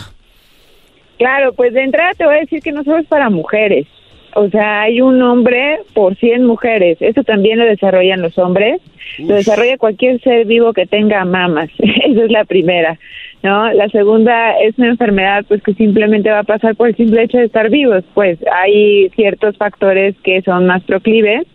Claro, 1.19 1.53
pues 1.55 1.73
de 1.73 1.85
entrada 1.85 2.13
te 2.15 2.25
voy 2.25 2.37
a 2.37 2.41
decir 2.41 2.63
que 2.63 2.73
no 2.73 2.85
solo 2.85 2.99
es 2.99 3.07
para 3.07 3.29
mujeres. 3.31 3.87
O 4.35 4.49
sea, 4.49 4.83
hay 4.83 5.01
un 5.01 5.21
hombre 5.23 5.81
por 5.95 6.17
100 6.17 6.45
mujeres. 6.47 6.99
Eso 7.01 7.23
también 7.25 7.59
lo 7.59 7.65
desarrollan 7.65 8.23
los 8.23 8.39
hombres. 8.39 8.81
Lo 9.19 9.35
desarrolla 9.35 9.79
cualquier 9.79 10.21
ser 10.21 10.47
vivo 10.47 10.73
que 10.73 10.87
tenga 10.87 11.25
mamas. 11.25 11.71
Esa 11.79 12.25
es 12.25 12.31
la 12.31 12.45
primera. 12.45 12.99
¿no? 13.43 13.73
La 13.73 13.89
segunda 13.89 14.59
es 14.61 14.79
una 14.79 14.89
enfermedad 14.89 15.45
pues 15.49 15.63
que 15.63 15.75
simplemente 15.75 16.31
va 16.31 16.41
a 16.41 16.45
pasar 16.45 16.77
por 16.77 16.89
el 16.89 16.97
simple 16.97 17.23
hecho 17.23 17.39
de 17.39 17.45
estar 17.45 17.71
vivos, 17.71 18.05
pues 18.15 18.39
hay 18.53 19.09
ciertos 19.11 19.57
factores 19.57 20.15
que 20.23 20.43
son 20.43 20.67
más 20.67 20.83
proclives 20.85 21.47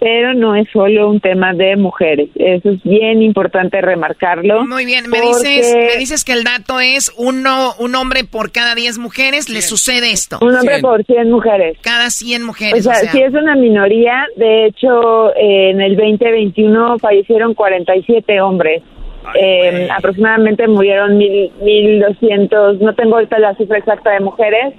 pero 0.00 0.34
no 0.34 0.56
es 0.56 0.66
solo 0.72 1.08
un 1.10 1.20
tema 1.20 1.52
de 1.52 1.76
mujeres. 1.76 2.30
Eso 2.34 2.70
es 2.70 2.82
bien 2.82 3.22
importante 3.22 3.80
remarcarlo. 3.80 4.64
Muy 4.66 4.86
bien, 4.86 5.08
me 5.08 5.20
dices, 5.20 5.72
me 5.74 5.96
dices 5.98 6.24
que 6.24 6.32
el 6.32 6.42
dato 6.42 6.80
es 6.80 7.12
uno, 7.16 7.74
un 7.78 7.94
hombre 7.94 8.24
por 8.24 8.50
cada 8.50 8.74
10 8.74 8.98
mujeres 8.98 9.48
le 9.50 9.60
sucede 9.62 10.10
esto. 10.10 10.38
Un 10.40 10.56
hombre 10.56 10.80
por 10.80 11.04
100 11.04 11.30
mujeres. 11.30 11.76
Cada 11.82 12.10
100 12.10 12.42
mujeres. 12.42 12.86
O 12.86 12.90
sea, 12.92 13.12
sí 13.12 13.20
es 13.20 13.34
una 13.34 13.54
minoría. 13.54 14.24
De 14.36 14.66
hecho, 14.66 15.36
en 15.36 15.80
el 15.80 15.96
2021 15.96 16.98
fallecieron 16.98 17.54
47 17.54 18.40
hombres. 18.40 18.82
eh, 19.38 19.86
aproximadamente 19.94 20.66
murieron 20.66 21.18
mil, 21.18 21.52
1.200, 21.60 22.78
no 22.78 22.94
tengo 22.94 23.16
ahorita 23.16 23.38
la 23.38 23.54
cifra 23.54 23.76
exacta 23.78 24.10
de 24.12 24.20
mujeres, 24.20 24.74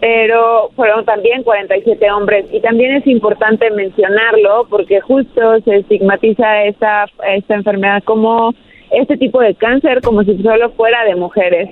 pero 0.00 0.70
fueron 0.76 1.04
también 1.04 1.42
47 1.42 2.10
hombres. 2.10 2.46
Y 2.52 2.60
también 2.60 2.96
es 2.96 3.06
importante 3.06 3.70
mencionarlo 3.70 4.66
porque 4.68 5.00
justo 5.00 5.60
se 5.64 5.76
estigmatiza 5.76 6.64
esta, 6.64 7.06
esta 7.26 7.54
enfermedad 7.54 8.02
como 8.04 8.54
este 8.90 9.16
tipo 9.16 9.40
de 9.40 9.54
cáncer, 9.54 10.00
como 10.02 10.22
si 10.22 10.42
solo 10.42 10.70
fuera 10.70 11.04
de 11.04 11.14
mujeres. 11.16 11.70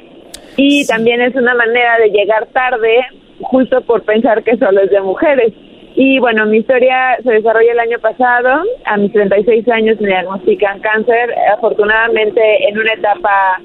Y 0.56 0.86
también 0.86 1.20
es 1.20 1.34
una 1.34 1.54
manera 1.54 1.98
de 1.98 2.10
llegar 2.10 2.46
tarde, 2.46 3.00
justo 3.40 3.80
por 3.82 4.02
pensar 4.02 4.42
que 4.42 4.56
solo 4.56 4.82
es 4.82 4.90
de 4.90 5.00
mujeres. 5.00 5.52
Y 5.94 6.18
bueno, 6.18 6.46
mi 6.46 6.58
historia 6.58 7.18
se 7.22 7.32
desarrolla 7.32 7.72
el 7.72 7.80
año 7.80 7.98
pasado. 7.98 8.62
A 8.84 8.96
mis 8.96 9.12
36 9.12 9.68
años 9.68 10.00
me 10.00 10.08
diagnostican 10.08 10.80
cáncer, 10.80 11.34
afortunadamente 11.54 12.40
en 12.68 12.78
una 12.78 12.94
etapa 12.94 13.60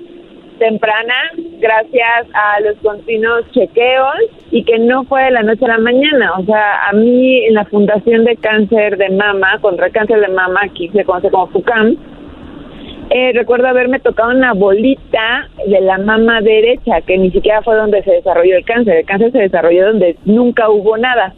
temprana 0.57 1.13
gracias 1.59 2.27
a 2.33 2.59
los 2.61 2.77
continuos 2.77 3.49
chequeos 3.51 4.15
y 4.51 4.63
que 4.63 4.79
no 4.79 5.03
fue 5.05 5.23
de 5.23 5.31
la 5.31 5.43
noche 5.43 5.65
a 5.65 5.69
la 5.69 5.77
mañana. 5.79 6.33
O 6.37 6.45
sea, 6.45 6.87
a 6.87 6.93
mí 6.93 7.45
en 7.45 7.53
la 7.53 7.65
Fundación 7.65 8.25
de 8.25 8.35
Cáncer 8.37 8.97
de 8.97 9.09
Mama, 9.09 9.57
contra 9.61 9.87
el 9.87 9.91
cáncer 9.91 10.19
de 10.19 10.27
mama, 10.29 10.61
aquí 10.63 10.89
se 10.89 11.03
conoce 11.03 11.29
como 11.29 11.47
FUCAM, 11.47 11.97
eh, 13.09 13.31
recuerdo 13.33 13.67
haberme 13.67 13.99
tocado 13.99 14.31
una 14.31 14.53
bolita 14.53 15.49
de 15.65 15.79
la 15.79 15.97
mama 15.97 16.41
derecha, 16.41 17.01
que 17.01 17.17
ni 17.17 17.31
siquiera 17.31 17.61
fue 17.61 17.75
donde 17.75 18.03
se 18.03 18.11
desarrolló 18.11 18.57
el 18.57 18.65
cáncer. 18.65 18.97
El 18.97 19.05
cáncer 19.05 19.31
se 19.31 19.39
desarrolló 19.39 19.87
donde 19.87 20.17
nunca 20.25 20.69
hubo 20.69 20.97
nada. 20.97 21.33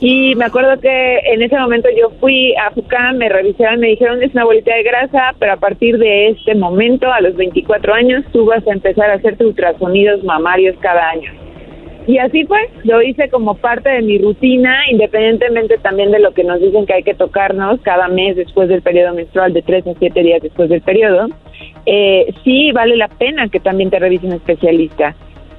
Y 0.00 0.34
me 0.34 0.44
acuerdo 0.44 0.78
que 0.78 1.18
en 1.24 1.40
ese 1.42 1.56
momento 1.56 1.88
yo 1.96 2.10
fui 2.20 2.54
a 2.56 2.70
FUCAM, 2.70 3.16
me 3.16 3.30
revisaron, 3.30 3.80
me 3.80 3.88
dijeron 3.88 4.22
es 4.22 4.32
una 4.34 4.44
bolita 4.44 4.74
de 4.74 4.82
grasa, 4.82 5.34
pero 5.38 5.52
a 5.52 5.56
partir 5.56 5.96
de 5.96 6.28
este 6.28 6.54
momento, 6.54 7.10
a 7.10 7.22
los 7.22 7.34
24 7.34 7.94
años, 7.94 8.24
tú 8.30 8.44
vas 8.44 8.66
a 8.66 8.72
empezar 8.72 9.10
a 9.10 9.14
hacerte 9.14 9.46
ultrasonidos 9.46 10.22
mamarios 10.22 10.76
cada 10.80 11.08
año. 11.08 11.32
Y 12.06 12.18
así 12.18 12.44
fue, 12.44 12.68
lo 12.84 13.02
hice 13.02 13.30
como 13.30 13.56
parte 13.56 13.88
de 13.88 14.02
mi 14.02 14.18
rutina, 14.18 14.78
independientemente 14.90 15.78
también 15.78 16.12
de 16.12 16.20
lo 16.20 16.32
que 16.32 16.44
nos 16.44 16.60
dicen 16.60 16.86
que 16.86 16.92
hay 16.92 17.02
que 17.02 17.14
tocarnos 17.14 17.80
cada 17.80 18.06
mes 18.08 18.36
después 18.36 18.68
del 18.68 18.82
periodo 18.82 19.14
menstrual, 19.14 19.54
de 19.54 19.62
3 19.62 19.86
a 19.88 19.94
7 19.98 20.22
días 20.22 20.42
después 20.42 20.68
del 20.68 20.82
periodo. 20.82 21.26
Eh, 21.86 22.32
sí 22.44 22.70
vale 22.70 22.96
la 22.96 23.08
pena 23.08 23.48
que 23.48 23.60
también 23.60 23.90
te 23.90 23.98
revise 23.98 24.26
un 24.26 24.34
especialista. 24.34 25.16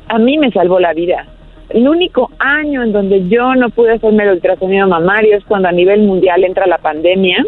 A 0.08 0.20
mí 0.20 0.38
me 0.38 0.52
salvó 0.52 0.80
la 0.80 0.94
vida 0.94 1.26
el 1.70 1.88
único 1.88 2.32
año 2.40 2.84
en 2.84 2.94
donde 2.94 3.28
yo 3.28 3.54
no 3.56 3.70
pude 3.70 3.94
hacerme 3.94 4.24
el 4.24 4.32
ultrasonido 4.32 4.88
mamario 4.88 5.36
es 5.36 5.44
cuando 5.44 5.68
a 5.68 5.74
nivel 5.74 6.02
mundial 6.04 6.44
entra 6.44 6.66
la 6.66 6.78
pandemia. 6.78 7.46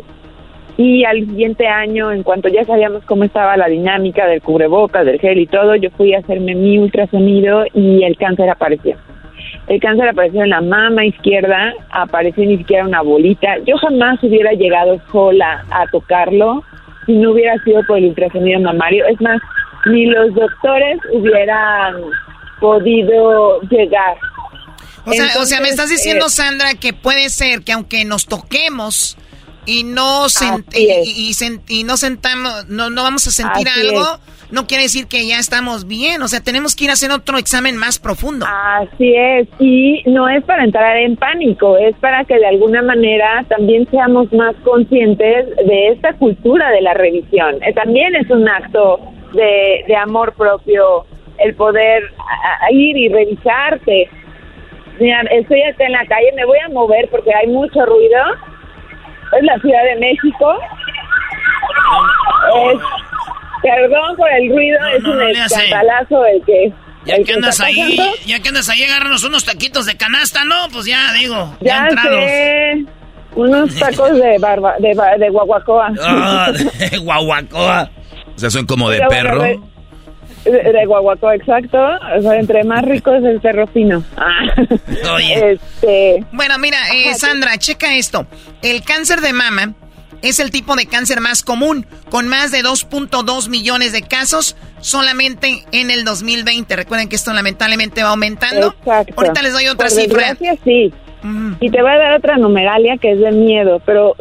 Y 0.77 1.03
al 1.03 1.25
siguiente 1.25 1.67
año, 1.67 2.11
en 2.11 2.23
cuanto 2.23 2.47
ya 2.47 2.63
sabíamos 2.63 3.03
cómo 3.03 3.25
estaba 3.25 3.57
la 3.57 3.67
dinámica 3.67 4.25
del 4.27 4.41
cubrebocas, 4.41 5.05
del 5.05 5.19
gel 5.19 5.39
y 5.39 5.45
todo, 5.45 5.75
yo 5.75 5.89
fui 5.91 6.13
a 6.13 6.19
hacerme 6.19 6.55
mi 6.55 6.77
ultrasonido 6.77 7.65
y 7.73 8.03
el 8.03 8.15
cáncer 8.15 8.49
apareció. 8.49 8.95
El 9.67 9.79
cáncer 9.81 10.07
apareció 10.07 10.43
en 10.43 10.49
la 10.49 10.61
mama 10.61 11.05
izquierda, 11.05 11.73
apareció 11.91 12.45
ni 12.45 12.57
siquiera 12.57 12.85
una 12.85 13.01
bolita. 13.01 13.57
Yo 13.65 13.77
jamás 13.77 14.23
hubiera 14.23 14.53
llegado 14.53 15.01
sola 15.11 15.65
a 15.69 15.85
tocarlo 15.87 16.63
si 17.05 17.15
no 17.15 17.31
hubiera 17.31 17.57
sido 17.63 17.83
por 17.83 17.97
el 17.97 18.05
ultrasonido 18.05 18.61
mamario. 18.61 19.05
Es 19.05 19.19
más, 19.19 19.41
ni 19.85 20.05
los 20.05 20.33
doctores 20.33 20.99
hubieran 21.13 21.95
podido 22.59 23.61
llegar. 23.61 24.17
O 25.05 25.13
sea, 25.13 25.41
o 25.41 25.45
sea, 25.45 25.61
me 25.61 25.69
estás 25.69 25.89
diciendo, 25.89 26.27
eh, 26.27 26.29
Sandra, 26.29 26.75
que 26.75 26.93
puede 26.93 27.29
ser 27.29 27.61
que 27.61 27.71
aunque 27.71 28.05
nos 28.05 28.25
toquemos 28.25 29.17
y 29.65 29.83
no 29.83 30.25
y, 30.73 31.31
y, 31.67 31.83
no 31.83 31.97
sentamos, 31.97 32.67
no, 32.67 32.89
no 32.89 33.03
vamos 33.03 33.27
a 33.27 33.31
sentir 33.31 33.67
algo, 33.69 34.19
no 34.51 34.65
quiere 34.65 34.83
decir 34.83 35.07
que 35.07 35.27
ya 35.27 35.37
estamos 35.37 35.87
bien. 35.87 36.21
O 36.21 36.27
sea, 36.27 36.41
tenemos 36.41 36.75
que 36.75 36.85
ir 36.85 36.89
a 36.89 36.93
hacer 36.93 37.11
otro 37.11 37.37
examen 37.37 37.77
más 37.77 37.99
profundo. 37.99 38.45
Así 38.47 39.13
es. 39.15 39.47
Y 39.59 40.01
no 40.05 40.27
es 40.27 40.43
para 40.43 40.63
entrar 40.63 40.97
en 40.97 41.15
pánico, 41.15 41.77
es 41.77 41.95
para 41.97 42.25
que 42.25 42.35
de 42.35 42.47
alguna 42.47 42.81
manera 42.81 43.45
también 43.47 43.87
seamos 43.91 44.31
más 44.33 44.55
conscientes 44.63 45.55
de 45.55 45.89
esta 45.89 46.13
cultura 46.13 46.71
de 46.71 46.81
la 46.81 46.93
revisión. 46.93 47.61
Eh, 47.63 47.73
también 47.73 48.15
es 48.15 48.29
un 48.29 48.47
acto 48.49 48.99
de, 49.33 49.83
de 49.87 49.95
amor 49.95 50.33
propio 50.33 51.05
el 51.43 51.55
poder 51.55 52.03
ir 52.71 52.97
y 52.97 53.09
revisarte. 53.09 54.09
Mira, 54.99 55.21
estoy 55.31 55.61
acá 55.63 55.85
en 55.85 55.93
la 55.93 56.05
calle, 56.05 56.31
me 56.35 56.45
voy 56.45 56.57
a 56.59 56.69
mover 56.69 57.07
porque 57.09 57.33
hay 57.33 57.47
mucho 57.47 57.85
ruido. 57.85 58.19
Es 59.37 59.43
la 59.43 59.59
Ciudad 59.59 59.83
de 59.85 59.95
México. 59.99 60.59
perdón 63.61 64.15
por 64.17 64.29
el 64.31 64.49
ruido, 64.49 64.79
es 64.95 65.03
un 65.03 65.21
escandalazo 65.21 66.25
el 66.25 66.43
que... 66.45 66.73
Ya 67.05 67.15
que 67.23 67.33
andas 67.33 67.59
ahí, 67.61 67.97
ya 68.25 68.39
que 68.41 68.49
andas 68.49 68.69
ahí, 68.69 68.83
agárranos 68.83 69.23
unos 69.23 69.45
taquitos 69.45 69.85
de 69.85 69.95
canasta, 69.95 70.43
¿no? 70.43 70.55
Pues 70.71 70.85
ya, 70.85 71.13
digo, 71.13 71.55
ya, 71.61 71.87
Sé. 71.89 72.85
Unos 73.35 73.73
tacos 73.79 74.19
de 74.19 74.37
barba, 74.39 74.75
de, 74.79 74.95
de 75.17 75.29
guaguacoa. 75.29 75.93
Ah, 76.03 76.51
de 76.51 76.97
guaguacoa. 76.97 77.89
O 78.35 78.39
sea, 78.39 78.49
son 78.49 78.65
como 78.65 78.89
de 78.89 78.99
perro. 79.07 79.68
De, 80.51 80.85
guaguaco, 80.85 81.31
exacto. 81.31 81.77
O 82.17 82.21
sea, 82.21 82.39
entre 82.39 82.63
más 82.63 82.83
rico 82.83 83.13
es 83.13 83.23
el 83.23 83.41
cerro 83.41 83.67
fino. 83.67 84.03
Ah. 84.17 84.53
Este... 85.19 86.23
Bueno, 86.31 86.57
mira, 86.59 86.77
eh, 86.93 87.13
Sandra, 87.15 87.57
checa 87.57 87.95
esto. 87.95 88.25
El 88.61 88.83
cáncer 88.83 89.21
de 89.21 89.33
mama 89.33 89.73
es 90.21 90.39
el 90.39 90.51
tipo 90.51 90.75
de 90.75 90.85
cáncer 90.85 91.21
más 91.21 91.43
común, 91.43 91.85
con 92.09 92.27
más 92.27 92.51
de 92.51 92.59
2.2 92.59 93.49
millones 93.49 93.91
de 93.91 94.01
casos 94.01 94.55
solamente 94.79 95.63
en 95.71 95.91
el 95.91 96.03
2020. 96.03 96.75
Recuerden 96.75 97.09
que 97.09 97.15
esto 97.15 97.33
lamentablemente 97.33 98.03
va 98.03 98.09
aumentando. 98.09 98.75
Exacto. 98.79 99.13
Ahorita 99.17 99.41
les 99.41 99.53
doy 99.53 99.67
otra 99.67 99.89
cifra. 99.89 100.35
sí. 100.63 100.93
Y 101.59 101.69
te 101.69 101.81
va 101.81 101.93
a 101.93 101.97
dar 101.97 102.17
otra 102.17 102.37
numeralia 102.37 102.95
que 102.97 103.11
es 103.11 103.19
de 103.19 103.31
miedo, 103.31 103.81
pero 103.85 104.15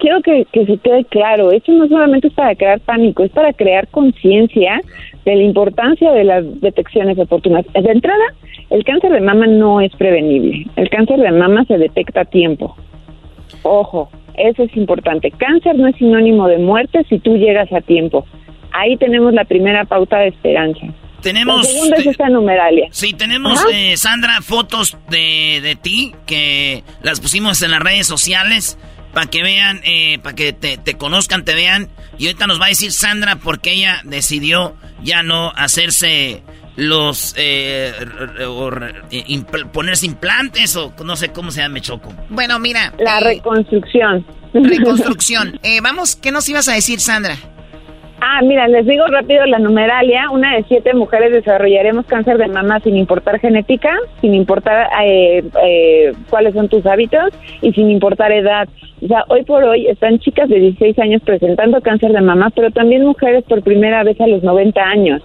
quiero 0.00 0.20
que, 0.22 0.44
que 0.52 0.66
se 0.66 0.76
quede 0.78 1.04
claro, 1.04 1.52
esto 1.52 1.70
no 1.70 1.86
solamente 1.86 2.26
es 2.26 2.34
para 2.34 2.56
crear 2.56 2.80
pánico, 2.80 3.22
es 3.22 3.30
para 3.30 3.52
crear 3.52 3.86
conciencia 3.88 4.80
de 5.24 5.36
la 5.36 5.42
importancia 5.42 6.12
de 6.12 6.24
las 6.24 6.60
detecciones 6.60 7.18
oportunas. 7.18 7.64
De 7.72 7.90
entrada, 7.90 8.24
el 8.70 8.84
cáncer 8.84 9.12
de 9.12 9.20
mama 9.20 9.46
no 9.46 9.80
es 9.80 9.94
prevenible, 9.96 10.66
el 10.76 10.88
cáncer 10.90 11.20
de 11.20 11.30
mama 11.30 11.64
se 11.66 11.78
detecta 11.78 12.22
a 12.22 12.24
tiempo. 12.24 12.76
Ojo, 13.62 14.10
eso 14.36 14.62
es 14.62 14.76
importante. 14.76 15.30
Cáncer 15.30 15.76
no 15.76 15.88
es 15.88 15.96
sinónimo 15.96 16.48
de 16.48 16.58
muerte 16.58 17.04
si 17.08 17.18
tú 17.18 17.36
llegas 17.36 17.72
a 17.72 17.80
tiempo. 17.80 18.26
Ahí 18.72 18.96
tenemos 18.96 19.34
la 19.34 19.44
primera 19.44 19.84
pauta 19.84 20.18
de 20.18 20.28
esperanza. 20.28 20.86
Tenemos. 21.22 21.72
La 21.88 21.96
es 21.96 22.06
esta 22.06 22.28
numeralia. 22.28 22.88
Sí, 22.90 23.12
tenemos, 23.12 23.64
eh, 23.72 23.96
Sandra, 23.96 24.40
fotos 24.42 24.98
de, 25.08 25.60
de 25.62 25.76
ti 25.76 26.12
que 26.26 26.82
las 27.02 27.20
pusimos 27.20 27.62
en 27.62 27.70
las 27.70 27.80
redes 27.80 28.06
sociales 28.06 28.78
para 29.12 29.26
que 29.26 29.42
vean, 29.42 29.80
eh, 29.84 30.18
para 30.22 30.34
que 30.34 30.52
te, 30.52 30.78
te, 30.78 30.94
conozcan, 30.94 31.44
te 31.44 31.54
vean. 31.54 31.88
Y 32.22 32.26
ahorita 32.26 32.46
nos 32.46 32.60
va 32.60 32.66
a 32.66 32.68
decir 32.68 32.92
Sandra 32.92 33.34
por 33.34 33.58
qué 33.58 33.72
ella 33.72 34.00
decidió 34.04 34.76
ya 35.02 35.24
no 35.24 35.50
hacerse 35.56 36.44
los 36.76 37.34
eh, 37.36 37.92
ponerse 39.72 40.06
implantes 40.06 40.76
o 40.76 40.94
no 41.04 41.16
sé 41.16 41.32
cómo 41.32 41.50
se 41.50 41.62
llama, 41.62 41.80
choco. 41.80 42.14
Bueno, 42.28 42.60
mira. 42.60 42.94
La 43.00 43.18
reconstrucción. 43.18 44.24
Reconstrucción. 44.54 45.58
vamos, 45.82 46.14
¿qué 46.14 46.30
nos 46.30 46.48
ibas 46.48 46.68
a 46.68 46.74
decir, 46.74 47.00
Sandra? 47.00 47.36
Ah, 48.24 48.40
mira, 48.40 48.68
les 48.68 48.86
digo 48.86 49.04
rápido 49.08 49.44
la 49.46 49.58
numeralia. 49.58 50.30
Una 50.30 50.54
de 50.54 50.62
siete 50.68 50.94
mujeres 50.94 51.32
desarrollaremos 51.32 52.06
cáncer 52.06 52.38
de 52.38 52.46
mama 52.46 52.78
sin 52.78 52.96
importar 52.96 53.40
genética, 53.40 53.90
sin 54.20 54.32
importar 54.32 54.88
eh, 55.04 55.42
eh, 55.60 56.12
cuáles 56.30 56.54
son 56.54 56.68
tus 56.68 56.86
hábitos 56.86 57.34
y 57.62 57.72
sin 57.72 57.90
importar 57.90 58.30
edad. 58.30 58.68
O 59.02 59.08
sea, 59.08 59.24
hoy 59.26 59.42
por 59.42 59.64
hoy 59.64 59.88
están 59.88 60.20
chicas 60.20 60.48
de 60.48 60.60
16 60.60 61.00
años 61.00 61.22
presentando 61.24 61.80
cáncer 61.80 62.12
de 62.12 62.20
mama, 62.20 62.50
pero 62.54 62.70
también 62.70 63.04
mujeres 63.04 63.42
por 63.42 63.60
primera 63.60 64.04
vez 64.04 64.20
a 64.20 64.28
los 64.28 64.44
90 64.44 64.80
años. 64.80 65.20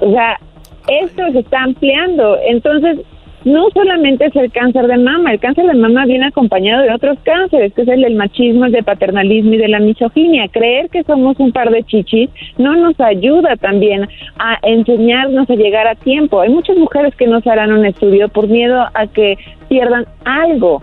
O 0.00 0.10
sea, 0.10 0.40
esto 0.88 1.22
se 1.32 1.40
está 1.40 1.64
ampliando. 1.64 2.38
Entonces, 2.46 3.00
no 3.46 3.68
solamente 3.72 4.26
es 4.26 4.34
el 4.34 4.50
cáncer 4.50 4.88
de 4.88 4.98
mama, 4.98 5.32
el 5.32 5.38
cáncer 5.38 5.66
de 5.66 5.74
mama 5.74 6.04
viene 6.04 6.26
acompañado 6.26 6.82
de 6.82 6.92
otros 6.92 7.16
cánceres, 7.22 7.72
que 7.72 7.82
es 7.82 7.88
el 7.88 8.02
del 8.02 8.16
machismo, 8.16 8.64
el 8.64 8.72
del 8.72 8.82
paternalismo 8.82 9.54
y 9.54 9.58
de 9.58 9.68
la 9.68 9.78
misoginia. 9.78 10.48
Creer 10.48 10.90
que 10.90 11.04
somos 11.04 11.38
un 11.38 11.52
par 11.52 11.70
de 11.70 11.84
chichis 11.84 12.28
no 12.58 12.74
nos 12.74 12.98
ayuda 12.98 13.54
también 13.54 14.08
a 14.40 14.58
enseñarnos 14.62 15.48
a 15.48 15.54
llegar 15.54 15.86
a 15.86 15.94
tiempo. 15.94 16.40
Hay 16.40 16.48
muchas 16.48 16.76
mujeres 16.76 17.14
que 17.14 17.28
no 17.28 17.40
se 17.40 17.48
harán 17.48 17.72
un 17.72 17.86
estudio 17.86 18.28
por 18.28 18.48
miedo 18.48 18.84
a 18.92 19.06
que 19.06 19.38
pierdan 19.68 20.06
algo. 20.24 20.82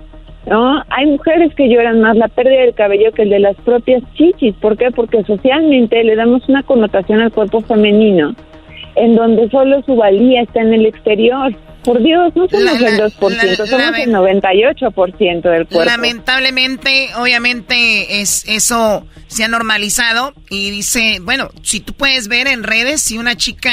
¿no? 0.50 0.82
Hay 0.90 1.06
mujeres 1.06 1.54
que 1.56 1.68
lloran 1.68 2.00
más 2.00 2.16
la 2.16 2.30
pérdida 2.30 2.62
del 2.62 2.74
cabello 2.74 3.12
que 3.12 3.24
el 3.24 3.30
de 3.30 3.40
las 3.40 3.58
propias 3.58 4.02
chichis. 4.14 4.56
¿Por 4.56 4.78
qué? 4.78 4.90
Porque 4.90 5.22
socialmente 5.26 6.02
le 6.06 6.16
damos 6.16 6.48
una 6.48 6.64
connotación 6.64 7.20
al 7.20 7.34
cuerpo 7.34 7.60
femenino 7.60 8.34
en 8.96 9.16
donde 9.16 9.50
solo 9.50 9.82
su 9.84 9.96
valía 9.96 10.44
está 10.44 10.62
en 10.62 10.74
el 10.74 10.86
exterior. 10.86 11.54
Por 11.84 12.02
Dios, 12.02 12.34
no 12.36 12.48
somos 12.48 12.82
el 12.82 13.00
2%, 13.00 13.66
somos 13.68 13.98
el 13.98 14.14
98% 14.14 15.42
del 15.42 15.68
cuerpo. 15.68 15.84
Lamentablemente, 15.84 17.10
obviamente, 17.18 18.22
es 18.22 18.46
eso 18.48 19.06
se 19.34 19.44
ha 19.44 19.48
normalizado 19.48 20.34
y 20.50 20.70
dice, 20.70 21.18
bueno, 21.24 21.50
si 21.64 21.80
tú 21.80 21.94
puedes 21.94 22.28
ver 22.28 22.48
en 22.48 22.64
redes, 22.64 23.02
si 23.02 23.18
una 23.18 23.36
chica 23.36 23.72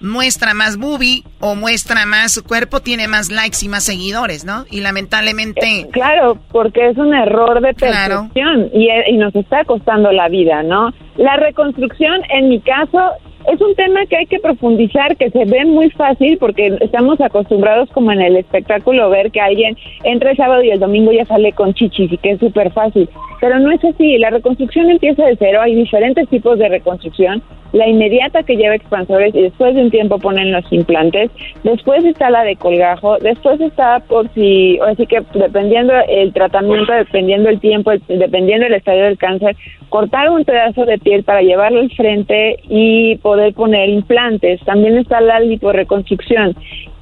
muestra 0.00 0.54
más 0.54 0.78
boobie 0.78 1.22
o 1.38 1.54
muestra 1.54 2.06
más 2.06 2.32
su 2.32 2.42
cuerpo, 2.42 2.80
tiene 2.80 3.08
más 3.08 3.30
likes 3.30 3.58
y 3.62 3.68
más 3.68 3.84
seguidores, 3.84 4.44
¿no? 4.44 4.64
Y 4.70 4.80
lamentablemente... 4.80 5.80
Eh, 5.80 5.88
claro, 5.92 6.38
porque 6.50 6.88
es 6.88 6.96
un 6.96 7.14
error 7.14 7.60
de 7.60 7.74
percepción 7.74 8.70
y, 8.72 8.88
y 9.08 9.16
nos 9.18 9.34
está 9.36 9.64
costando 9.64 10.10
la 10.12 10.28
vida, 10.28 10.62
¿no? 10.62 10.92
La 11.16 11.36
reconstrucción, 11.36 12.22
en 12.30 12.48
mi 12.48 12.60
caso, 12.60 12.98
es 13.46 13.60
un 13.60 13.74
tema 13.74 14.06
que 14.06 14.16
hay 14.16 14.26
que 14.26 14.38
profundizar, 14.38 15.16
que 15.16 15.30
se 15.30 15.44
ve 15.44 15.64
muy 15.64 15.90
fácil 15.90 16.38
porque 16.38 16.76
estamos 16.80 17.20
acostumbrados 17.20 17.90
como 17.90 18.12
en 18.12 18.20
el 18.20 18.36
espectáculo 18.36 19.10
ver 19.10 19.30
que 19.30 19.40
alguien 19.40 19.76
entra 20.04 20.30
el 20.30 20.36
sábado 20.36 20.62
y 20.62 20.70
el 20.70 20.80
domingo 20.80 21.12
ya 21.12 21.24
sale 21.24 21.52
con 21.52 21.74
chichis 21.74 22.12
y 22.12 22.18
que 22.18 22.32
es 22.32 22.40
súper 22.40 22.72
fácil. 22.72 23.08
Pero 23.42 23.58
no 23.58 23.72
es 23.72 23.84
así, 23.84 24.18
la 24.18 24.30
reconstrucción 24.30 24.88
empieza 24.88 25.24
de 25.24 25.34
cero, 25.36 25.60
hay 25.60 25.74
diferentes 25.74 26.28
tipos 26.28 26.60
de 26.60 26.68
reconstrucción 26.68 27.42
la 27.72 27.88
inmediata 27.88 28.42
que 28.42 28.56
lleva 28.56 28.74
expansores 28.74 29.34
y 29.34 29.42
después 29.42 29.74
de 29.74 29.82
un 29.82 29.90
tiempo 29.90 30.18
ponen 30.18 30.52
los 30.52 30.70
implantes, 30.72 31.30
después 31.64 32.04
está 32.04 32.30
la 32.30 32.44
de 32.44 32.56
colgajo, 32.56 33.18
después 33.18 33.60
está 33.60 34.00
por 34.00 34.32
si, 34.34 34.78
así 34.86 35.06
que 35.06 35.22
dependiendo 35.34 35.92
el 36.08 36.32
tratamiento, 36.32 36.92
dependiendo 36.92 37.48
el 37.48 37.60
tiempo, 37.60 37.90
dependiendo 38.08 38.66
el 38.66 38.74
estadio 38.74 39.04
del 39.04 39.18
cáncer, 39.18 39.56
cortar 39.88 40.30
un 40.30 40.44
pedazo 40.44 40.84
de 40.84 40.98
piel 40.98 41.24
para 41.24 41.42
llevarlo 41.42 41.80
al 41.80 41.90
frente 41.90 42.58
y 42.68 43.16
poder 43.16 43.54
poner 43.54 43.88
implantes. 43.88 44.60
También 44.64 44.98
está 44.98 45.20
la 45.20 45.40
liporeconstrucción. 45.40 46.54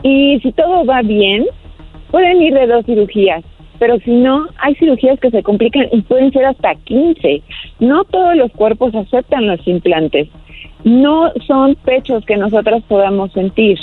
Y 0.02 0.40
si 0.40 0.52
todo 0.52 0.84
va 0.84 1.02
bien, 1.02 1.46
pueden 2.10 2.40
ir 2.40 2.54
de 2.54 2.66
dos 2.66 2.86
cirugías 2.86 3.44
pero 3.80 3.98
si 3.98 4.12
no, 4.12 4.46
hay 4.58 4.76
cirugías 4.76 5.18
que 5.18 5.30
se 5.30 5.42
complican 5.42 5.88
y 5.90 6.02
pueden 6.02 6.30
ser 6.32 6.44
hasta 6.44 6.76
15. 6.76 7.42
No 7.80 8.04
todos 8.04 8.36
los 8.36 8.52
cuerpos 8.52 8.94
aceptan 8.94 9.48
los 9.48 9.66
implantes 9.66 10.28
no 10.84 11.32
son 11.46 11.74
pechos 11.76 12.24
que 12.24 12.36
nosotras 12.36 12.82
podamos 12.88 13.32
sentir. 13.32 13.78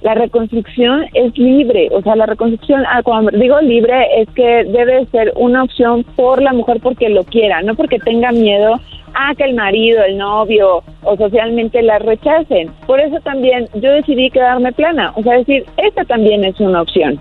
La 0.00 0.14
reconstrucción 0.14 1.06
es 1.12 1.36
libre, 1.36 1.88
o 1.90 2.00
sea, 2.02 2.14
la 2.14 2.26
reconstrucción, 2.26 2.84
ah, 2.86 3.02
cuando 3.02 3.32
digo 3.36 3.60
libre, 3.60 4.06
es 4.20 4.28
que 4.30 4.64
debe 4.64 5.06
ser 5.06 5.32
una 5.34 5.64
opción 5.64 6.04
por 6.14 6.40
la 6.40 6.52
mujer 6.52 6.78
porque 6.80 7.08
lo 7.08 7.24
quiera, 7.24 7.62
no 7.62 7.74
porque 7.74 7.98
tenga 7.98 8.30
miedo 8.30 8.74
a 9.14 9.34
que 9.34 9.42
el 9.42 9.54
marido, 9.54 10.04
el 10.04 10.16
novio 10.16 10.84
o 11.02 11.16
socialmente 11.16 11.82
la 11.82 11.98
rechacen. 11.98 12.70
Por 12.86 13.00
eso 13.00 13.18
también 13.24 13.66
yo 13.74 13.90
decidí 13.90 14.30
quedarme 14.30 14.72
plana, 14.72 15.12
o 15.16 15.22
sea, 15.24 15.38
decir, 15.38 15.64
esta 15.76 16.04
también 16.04 16.44
es 16.44 16.60
una 16.60 16.82
opción. 16.82 17.18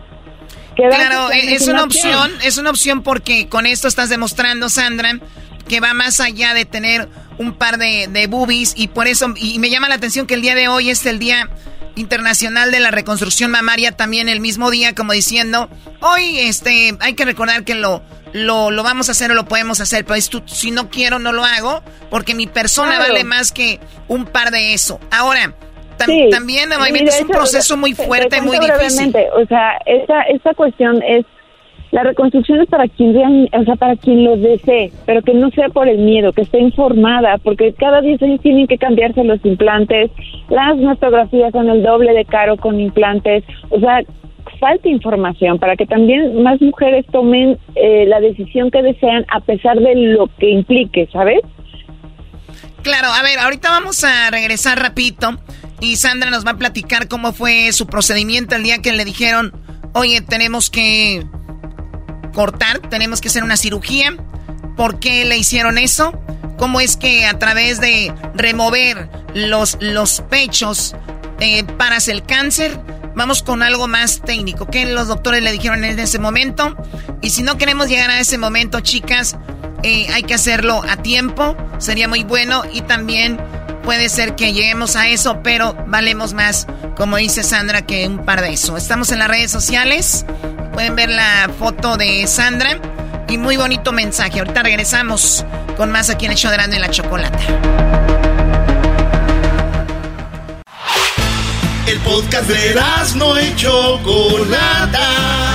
Claro, 0.78 1.32
es, 1.32 1.68
una 1.68 1.84
opción, 1.84 2.32
es 2.44 2.58
una 2.58 2.70
opción 2.70 3.04
porque 3.04 3.50
con 3.50 3.66
esto 3.66 3.88
estás 3.88 4.10
demostrando, 4.10 4.70
Sandra, 4.70 5.20
que 5.68 5.80
va 5.80 5.94
más 5.94 6.20
allá 6.20 6.54
de 6.54 6.66
tener 6.66 7.10
un 7.38 7.54
par 7.54 7.78
de, 7.78 8.08
de 8.08 8.28
boobies 8.28 8.74
y 8.76 8.88
por 8.88 9.08
eso, 9.08 9.34
y 9.36 9.60
me 9.60 9.70
llama 9.70 9.90
la 9.90 9.96
atención 9.96 10.28
que 10.28 10.34
el 10.34 10.42
día 10.42 10.56
de 10.56 10.68
hoy 10.68 10.90
es 10.90 11.06
el 11.06 11.20
día 11.20 11.50
internacional 11.96 12.72
de 12.72 12.80
la 12.80 12.92
reconstrucción 12.92 13.52
mamaria, 13.52 13.92
también 13.92 14.30
el 14.30 14.40
mismo 14.40 14.72
día, 14.72 14.94
como 14.96 15.13
diciendo, 15.13 15.70
hoy 16.02 16.40
este, 16.40 16.96
hay 17.00 17.13
que 17.16 17.26
recordar 17.26 17.63
que 17.63 17.76
lo, 17.76 18.04
lo, 18.34 18.72
lo 18.72 18.84
vamos 18.84 19.10
a 19.10 19.12
hacer 19.12 19.32
o 19.32 19.34
lo 19.34 19.46
podemos 19.46 19.82
hacer, 19.82 20.06
pero 20.06 20.22
si 20.46 20.72
no 20.72 20.90
quiero 20.90 21.20
no 21.20 21.32
lo 21.32 21.44
hago, 21.44 21.84
porque 22.10 22.36
mi 22.36 22.48
persona 22.48 23.00
vale 23.00 23.24
más 23.24 23.52
que 23.52 23.80
un 24.08 24.26
par 24.26 24.52
de 24.52 24.74
eso. 24.74 25.00
Ahora, 25.12 25.56
también 25.97 26.71
es 27.07 27.21
un 27.21 27.27
proceso 27.27 27.77
muy 27.77 27.93
fuerte, 27.93 28.41
muy 28.41 28.57
difícil. 28.60 29.13
O 29.36 29.45
sea, 29.45 29.77
esa, 29.86 30.21
esa 30.23 30.53
cuestión 30.53 31.01
es 31.03 31.25
la 31.91 32.03
reconstrucción 32.03 32.60
es 32.62 32.67
para 32.67 32.88
quien, 32.88 33.49
o 33.53 33.63
sea, 33.63 33.75
para 33.75 33.95
quien 33.95 34.25
lo 34.25 34.36
desee, 34.36 34.91
pero 35.05 35.21
que 35.21 35.33
no 35.33 35.49
sea 35.51 35.69
por 35.69 35.88
el 35.88 35.99
miedo, 35.99 36.33
que 36.33 36.41
esté 36.41 36.60
informada, 36.60 37.38
porque 37.38 37.73
cada 37.73 38.01
10 38.01 38.21
años 38.23 38.41
tienen 38.41 38.67
que 38.67 38.77
cambiarse 38.77 39.23
los 39.23 39.43
implantes, 39.45 40.12
las 40.49 40.77
mastografías 40.77 41.51
son 41.53 41.69
el 41.69 41.83
doble 41.83 42.13
de 42.13 42.25
caro 42.25 42.57
con 42.57 42.79
implantes, 42.79 43.43
o 43.69 43.79
sea, 43.79 44.01
falta 44.60 44.89
información 44.89 45.60
para 45.60 45.75
que 45.75 45.86
también 45.86 46.41
más 46.41 46.60
mujeres 46.62 47.05
tomen 47.12 47.57
eh, 47.75 48.05
la 48.07 48.19
decisión 48.19 48.71
que 48.71 48.81
desean 48.81 49.25
a 49.29 49.39
pesar 49.39 49.79
de 49.79 49.95
lo 49.95 50.27
que 50.39 50.49
implique, 50.49 51.07
¿sabes? 51.12 51.39
Claro, 52.81 53.07
a 53.10 53.21
ver, 53.21 53.39
ahorita 53.39 53.69
vamos 53.69 54.03
a 54.03 54.29
regresar 54.31 54.79
rapidito 54.79 55.31
y 55.80 55.96
Sandra 55.98 56.30
nos 56.30 56.46
va 56.46 56.52
a 56.52 56.58
platicar 56.58 57.08
cómo 57.08 57.34
fue 57.34 57.72
su 57.72 57.88
procedimiento 57.88 58.56
el 58.56 58.63
día 58.63 58.80
que 58.80 58.94
le 58.94 59.06
dijeron, 59.06 59.54
oye, 59.94 60.22
tenemos 60.22 60.70
que 60.70 61.26
cortar, 62.34 62.80
tenemos 62.90 63.22
que 63.22 63.28
hacer 63.28 63.44
una 63.44 63.58
cirugía. 63.58 64.16
¿Por 64.76 65.00
qué 65.00 65.26
le 65.26 65.38
hicieron 65.38 65.78
eso? 65.78 66.20
¿Cómo 66.58 66.80
es 66.80 66.98
que 66.98 67.26
a 67.26 67.38
través 67.38 67.80
de 67.80 68.13
remover 68.34 69.10
los, 69.34 69.78
los 69.80 70.22
pechos 70.22 70.96
eh, 71.40 71.63
paras 71.63 72.08
el 72.08 72.23
cáncer? 72.23 72.80
Vamos 73.15 73.42
con 73.42 73.63
algo 73.63 73.88
más 73.88 74.21
técnico. 74.21 74.67
¿Qué 74.67 74.86
los 74.86 75.08
doctores 75.08 75.42
le 75.42 75.52
dijeron 75.52 75.84
en 75.84 75.98
ese 75.98 76.19
momento? 76.19 76.75
Y 77.21 77.32
si 77.32 77.42
no 77.42 77.58
queremos 77.58 77.90
llegar 77.90 78.12
a 78.12 78.19
ese 78.19 78.38
momento, 78.38 78.80
chicas, 78.82 79.36
eh, 79.82 80.08
hay 80.13 80.23
que 80.23 80.36
hacerlo 80.36 80.84
a 80.88 80.98
tiempo. 80.98 81.56
Sería 81.80 82.08
muy 82.08 82.23
bueno 82.23 82.63
y 82.71 82.82
también 82.82 83.40
puede 83.88 84.10
ser 84.10 84.35
que 84.35 84.52
lleguemos 84.52 84.98
a 84.98 85.08
eso, 85.08 85.40
pero 85.42 85.73
valemos 85.88 86.33
más, 86.33 86.67
como 86.98 87.15
dice 87.15 87.42
Sandra, 87.42 87.83
que 87.83 88.06
un 88.06 88.25
par 88.25 88.42
de 88.42 88.52
eso. 88.52 88.75
Estamos 88.75 89.13
en 89.13 89.19
las 89.19 89.29
redes 89.29 89.50
sociales. 89.50 90.25
Pueden 90.73 90.98
ver 90.98 91.10
la 91.10 91.50
foto 91.58 91.96
de 91.96 92.27
Sandra 92.27 92.81
y 93.29 93.38
muy 93.38 93.56
bonito 93.56 93.94
mensaje. 93.94 94.40
Ahorita 94.40 94.62
regresamos 94.62 95.46
con 95.77 95.90
más 95.90 96.10
aquí 96.10 96.25
en 96.25 96.33
el 96.33 96.38
show 96.38 96.52
de 96.52 96.58
y 96.75 96.79
la 96.79 96.90
Chocolata. 96.90 97.40
El 101.88 102.00
podcast 102.00 102.50
de 102.50 102.75
no 103.15 103.40
y 103.40 103.56
Chocolata 103.56 105.48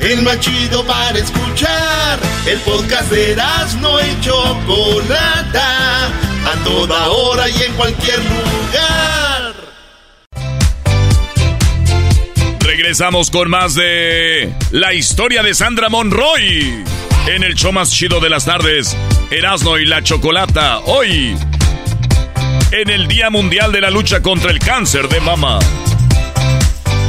el 0.00 0.22
más 0.22 0.38
chido 0.40 0.84
para 0.84 1.18
escuchar. 1.18 2.18
El 2.46 2.58
podcast 2.60 3.10
de 3.10 3.36
no 3.80 4.00
y 4.00 4.20
Chocolata, 4.20 6.08
a 6.50 6.64
toda 6.64 7.08
hora 7.08 7.48
y 7.48 7.62
en 7.62 7.72
cualquier 7.74 8.18
lugar. 8.18 9.54
Regresamos 12.60 13.30
con 13.30 13.50
más 13.50 13.74
de 13.74 14.52
la 14.70 14.94
historia 14.94 15.42
de 15.42 15.54
Sandra 15.54 15.88
Monroy 15.88 16.84
en 17.26 17.42
el 17.42 17.54
show 17.54 17.72
más 17.72 17.90
chido 17.90 18.20
de 18.20 18.30
las 18.30 18.46
tardes, 18.46 18.96
Erasmo 19.30 19.76
y 19.76 19.84
la 19.84 20.02
Chocolata, 20.02 20.78
hoy 20.80 21.36
en 22.70 22.90
el 22.90 23.06
Día 23.08 23.28
Mundial 23.28 23.70
de 23.72 23.82
la 23.82 23.90
Lucha 23.90 24.22
contra 24.22 24.50
el 24.50 24.58
Cáncer 24.58 25.08
de 25.08 25.20
Mama. 25.20 25.58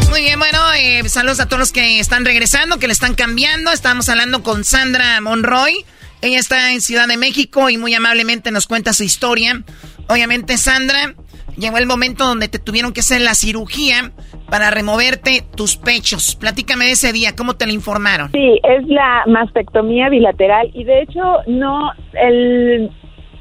Muy 0.09 0.21
bien, 0.21 0.39
bueno, 0.39 0.59
eh, 0.73 1.07
saludos 1.07 1.39
a 1.39 1.45
todos 1.45 1.59
los 1.59 1.71
que 1.71 1.99
están 1.99 2.25
regresando, 2.25 2.79
que 2.79 2.87
le 2.87 2.93
están 2.93 3.13
cambiando. 3.13 3.71
Estamos 3.71 4.09
hablando 4.09 4.43
con 4.43 4.65
Sandra 4.65 5.21
Monroy. 5.21 5.85
Ella 6.21 6.39
está 6.39 6.73
en 6.73 6.81
Ciudad 6.81 7.07
de 7.07 7.17
México 7.17 7.69
y 7.69 7.77
muy 7.77 7.93
amablemente 7.93 8.51
nos 8.51 8.67
cuenta 8.67 8.93
su 8.93 9.03
historia. 9.03 9.63
Obviamente, 10.07 10.57
Sandra, 10.57 11.13
llegó 11.57 11.77
el 11.77 11.85
momento 11.85 12.25
donde 12.25 12.47
te 12.47 12.59
tuvieron 12.59 12.93
que 12.93 12.99
hacer 13.01 13.21
la 13.21 13.35
cirugía 13.35 14.11
para 14.49 14.71
removerte 14.71 15.43
tus 15.55 15.77
pechos. 15.77 16.35
Platícame 16.35 16.85
de 16.85 16.91
ese 16.91 17.13
día, 17.13 17.35
¿cómo 17.37 17.55
te 17.55 17.65
lo 17.65 17.73
informaron? 17.73 18.31
Sí, 18.31 18.59
es 18.63 18.87
la 18.87 19.23
mastectomía 19.27 20.09
bilateral 20.09 20.69
y 20.73 20.83
de 20.83 21.03
hecho 21.03 21.21
no 21.47 21.91
el 22.13 22.89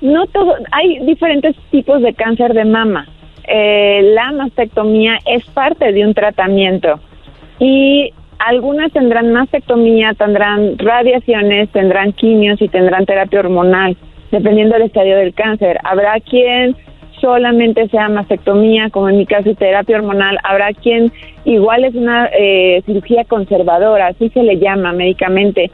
no 0.00 0.26
todo 0.28 0.54
hay 0.70 1.04
diferentes 1.06 1.56
tipos 1.70 2.02
de 2.02 2.14
cáncer 2.14 2.52
de 2.52 2.64
mama. 2.64 3.08
Eh, 3.48 4.02
la 4.14 4.30
mastectomía 4.32 5.18
es 5.26 5.44
parte 5.46 5.90
de 5.92 6.06
un 6.06 6.14
tratamiento 6.14 7.00
y 7.58 8.12
algunas 8.38 8.92
tendrán 8.92 9.32
mastectomía, 9.32 10.14
tendrán 10.14 10.78
radiaciones, 10.78 11.68
tendrán 11.70 12.12
quimios 12.12 12.60
y 12.62 12.68
tendrán 12.68 13.06
terapia 13.06 13.40
hormonal, 13.40 13.96
dependiendo 14.30 14.74
del 14.74 14.86
estadio 14.86 15.16
del 15.16 15.34
cáncer. 15.34 15.78
Habrá 15.84 16.20
quien 16.20 16.76
solamente 17.20 17.88
sea 17.88 18.08
mastectomía, 18.08 18.90
como 18.90 19.08
en 19.08 19.18
mi 19.18 19.26
caso, 19.26 19.54
terapia 19.54 19.96
hormonal. 19.96 20.38
Habrá 20.44 20.72
quien 20.72 21.12
igual 21.44 21.84
es 21.84 21.94
una 21.94 22.30
eh, 22.32 22.82
cirugía 22.86 23.24
conservadora, 23.24 24.08
así 24.08 24.28
se 24.30 24.42
le 24.42 24.58
llama 24.58 24.92
médicamente. 24.92 25.70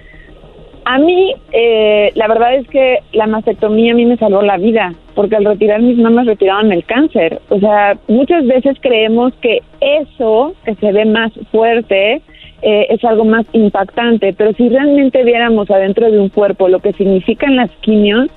A 0.87 0.99
mí, 0.99 1.35
eh, 1.53 2.13
la 2.15 2.29
verdad 2.29 2.55
es 2.57 2.69
que 2.69 2.99
la 3.13 3.27
mastectomía 3.27 3.93
a 3.93 3.95
mí 3.95 4.05
me 4.05 4.19
salvó 4.19 4.43
la 4.43 4.59
vida, 4.59 4.93
porque 5.15 5.37
al 5.37 5.45
retirar 5.47 5.81
mis 5.81 5.97
mamas 5.97 6.27
retiraron 6.27 6.73
el 6.73 6.85
cáncer. 6.85 7.41
O 7.49 7.59
sea, 7.59 7.97
muchas 8.07 8.47
veces 8.47 8.77
creemos 8.81 9.33
que 9.41 9.63
eso, 9.81 10.55
que 10.65 10.75
se 10.75 10.93
ve 10.93 11.07
más 11.07 11.33
fuerte, 11.51 12.21
eh, 12.65 12.87
es 12.91 13.05
algo 13.05 13.25
más 13.25 13.47
impactante, 13.53 14.33
pero 14.33 14.53
si 14.55 14.69
realmente 14.69 15.23
viéramos 15.23 15.71
adentro 15.71 16.11
de 16.11 16.19
un 16.19 16.31
cuerpo 16.31 16.69
lo 16.69 16.81
que 16.81 16.93
significan 16.95 17.57
las 17.57 17.71
quimios, 17.83 18.29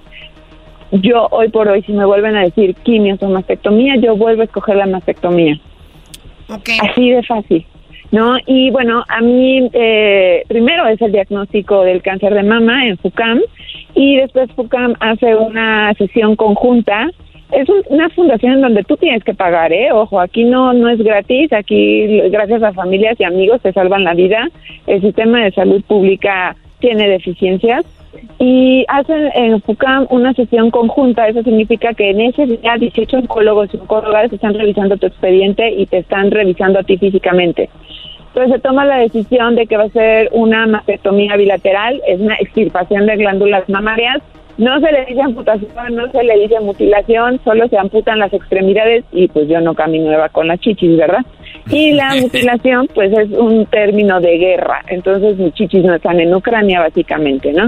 yo 0.91 1.27
hoy 1.31 1.49
por 1.49 1.67
hoy, 1.67 1.81
si 1.83 1.93
me 1.93 2.05
vuelven 2.05 2.35
a 2.35 2.41
decir 2.41 2.75
quimios 2.75 3.21
o 3.23 3.29
mastectomía, 3.29 3.95
yo 3.95 4.15
vuelvo 4.15 4.41
a 4.41 4.45
escoger 4.45 4.75
la 4.75 4.85
mastectomía. 4.85 5.59
Así 6.81 7.11
de 7.11 7.23
fácil. 7.23 7.65
¿no? 8.11 8.37
Y 8.45 8.69
bueno, 8.71 9.03
a 9.07 9.21
mí 9.21 9.69
eh, 9.73 10.43
primero 10.47 10.87
es 10.87 11.01
el 11.01 11.11
diagnóstico 11.11 11.83
del 11.83 12.01
cáncer 12.01 12.33
de 12.33 12.43
mama 12.43 12.87
en 12.87 12.97
FUCAM 12.97 13.41
y 13.95 14.17
después 14.17 14.51
FUCAM 14.53 14.95
hace 14.99 15.35
una 15.35 15.93
sesión 15.95 16.35
conjunta. 16.35 17.09
Es 17.51 17.67
una 17.89 18.09
fundación 18.09 18.53
en 18.53 18.61
donde 18.61 18.83
tú 18.83 18.97
tienes 18.97 19.23
que 19.23 19.33
pagar, 19.33 19.71
¿eh? 19.71 19.91
Ojo, 19.93 20.19
aquí 20.19 20.43
no, 20.43 20.73
no 20.73 20.89
es 20.89 20.99
gratis, 20.99 21.53
aquí 21.53 22.19
gracias 22.29 22.61
a 22.61 22.73
familias 22.73 23.19
y 23.19 23.23
amigos 23.23 23.61
te 23.61 23.71
salvan 23.71 24.03
la 24.03 24.13
vida. 24.13 24.49
El 24.85 25.01
sistema 25.01 25.43
de 25.43 25.51
salud 25.51 25.81
pública 25.83 26.55
tiene 26.79 27.07
deficiencias 27.07 27.85
y 28.39 28.85
hacen 28.87 29.31
en 29.33 29.61
FUCAM 29.61 30.07
una 30.09 30.33
sesión 30.33 30.71
conjunta. 30.71 31.27
Eso 31.27 31.41
significa 31.43 31.93
que 31.93 32.09
en 32.09 32.21
ese 32.21 32.45
día 32.45 32.75
18 32.77 33.17
oncólogos 33.17 33.73
y 33.73 33.77
oncólogas 33.77 34.31
están 34.31 34.53
revisando 34.53 34.97
tu 34.97 35.07
expediente 35.07 35.71
y 35.71 35.85
te 35.85 35.99
están 35.99 36.31
revisando 36.31 36.79
a 36.79 36.83
ti 36.83 36.97
físicamente. 36.97 37.69
Entonces 38.27 38.55
se 38.55 38.59
toma 38.59 38.85
la 38.85 38.97
decisión 38.97 39.55
de 39.55 39.65
que 39.65 39.77
va 39.77 39.85
a 39.85 39.89
ser 39.89 40.29
una 40.31 40.67
mastectomía 40.67 41.35
bilateral, 41.37 42.01
es 42.07 42.19
una 42.19 42.35
extirpación 42.35 43.07
de 43.07 43.15
glándulas 43.15 43.67
mamarias. 43.69 44.21
No 44.57 44.79
se 44.79 44.91
le 44.91 45.05
dice 45.05 45.21
amputación, 45.21 45.95
no 45.95 46.11
se 46.11 46.23
le 46.23 46.39
dice 46.39 46.59
mutilación, 46.59 47.39
solo 47.43 47.67
se 47.67 47.77
amputan 47.77 48.19
las 48.19 48.33
extremidades 48.33 49.05
y 49.11 49.27
pues 49.27 49.47
yo 49.47 49.61
no 49.61 49.75
camino 49.75 50.09
con 50.31 50.47
la 50.47 50.57
chichis, 50.57 50.97
¿verdad? 50.97 51.23
Y 51.69 51.91
la 51.91 52.15
mutilación, 52.21 52.87
pues 52.93 53.11
es 53.15 53.29
un 53.31 53.67
término 53.67 54.19
de 54.19 54.37
guerra. 54.37 54.83
Entonces 54.87 55.37
mis 55.37 55.53
chichis 55.53 55.83
no 55.83 55.93
están 55.95 56.19
en 56.19 56.33
Ucrania, 56.33 56.79
básicamente, 56.79 57.53
¿no? 57.53 57.67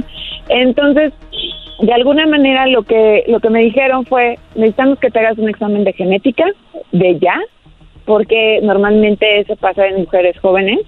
Entonces, 0.50 1.14
de 1.80 1.94
alguna 1.94 2.26
manera 2.26 2.66
lo 2.66 2.84
que, 2.84 3.24
lo 3.28 3.40
que 3.40 3.50
me 3.50 3.62
dijeron 3.62 4.06
fue, 4.06 4.38
necesitamos 4.56 5.00
que 5.00 5.12
te 5.12 5.20
hagas 5.20 5.38
un 5.38 5.50
examen 5.50 5.84
de 5.84 5.94
genética 5.94 6.46
de 6.92 7.20
ya, 7.20 7.40
porque 8.06 8.60
normalmente 8.64 9.44
se 9.46 9.56
pasa 9.56 9.86
en 9.86 10.02
mujeres 10.02 10.38
jóvenes. 10.40 10.80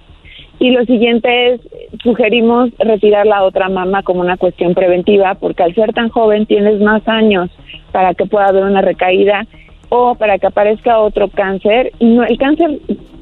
Y 0.62 0.70
lo 0.70 0.84
siguiente 0.84 1.54
es, 1.54 1.60
sugerimos 2.04 2.70
retirar 2.78 3.26
la 3.26 3.42
otra 3.42 3.68
mama 3.68 4.04
como 4.04 4.20
una 4.20 4.36
cuestión 4.36 4.74
preventiva, 4.74 5.34
porque 5.34 5.64
al 5.64 5.74
ser 5.74 5.92
tan 5.92 6.08
joven 6.08 6.46
tienes 6.46 6.80
más 6.80 7.02
años 7.08 7.50
para 7.90 8.14
que 8.14 8.26
pueda 8.26 8.46
haber 8.46 8.62
una 8.62 8.80
recaída 8.80 9.44
o 9.88 10.14
para 10.14 10.38
que 10.38 10.46
aparezca 10.46 11.00
otro 11.00 11.26
cáncer. 11.26 11.90
Y 11.98 12.04
no, 12.14 12.22
el 12.22 12.38
cáncer 12.38 12.78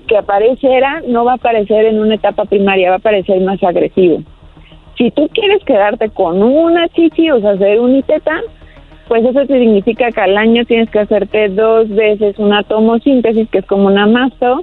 que 0.07 0.19
apareciera 0.19 1.01
no 1.09 1.25
va 1.25 1.33
a 1.33 1.37
aparecer 1.37 1.87
en 1.87 2.01
una 2.01 2.17
etapa 2.17 2.45
primaria, 2.45 2.91
va 2.91 2.97
a 2.97 2.99
aparecer 2.99 3.41
más 3.41 3.63
agresivo. 3.63 4.23
Si 4.99 5.11
tú 5.11 5.27
quieres 5.33 5.65
quedarte 5.65 6.11
con 6.11 6.43
una 6.43 6.89
chichi, 6.89 7.31
o 7.31 7.41
sea, 7.41 7.53
hacer 7.53 7.81
un 7.81 7.97
ITETA, 7.97 8.39
pues 9.09 9.25
eso 9.25 9.47
significa 9.47 10.11
que 10.11 10.21
al 10.21 10.37
año 10.37 10.67
tienes 10.67 10.91
que 10.91 10.99
hacerte 10.99 11.49
dos 11.49 11.89
veces 11.89 12.39
una 12.39 12.65
tomosíntesis, 12.65 13.49
que 13.49 13.61
es 13.61 13.65
como 13.65 13.87
una 13.87 14.05
masto, 14.05 14.61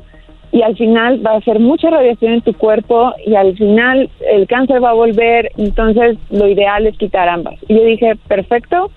y 0.51 0.61
al 0.61 0.75
final 0.77 1.25
va 1.25 1.31
a 1.31 1.37
hacer 1.37 1.59
mucha 1.59 1.89
radiación 1.89 2.33
en 2.33 2.41
tu 2.41 2.53
cuerpo 2.53 3.13
y 3.25 3.35
al 3.35 3.55
final 3.57 4.09
el 4.31 4.47
cáncer 4.47 4.83
va 4.83 4.91
a 4.91 4.93
volver, 4.93 5.51
entonces 5.57 6.17
lo 6.29 6.47
ideal 6.47 6.87
es 6.87 6.97
quitar 6.97 7.27
ambas. 7.27 7.55
Y 7.67 7.75
yo 7.75 7.83
dije, 7.83 8.15
perfecto, 8.27 8.91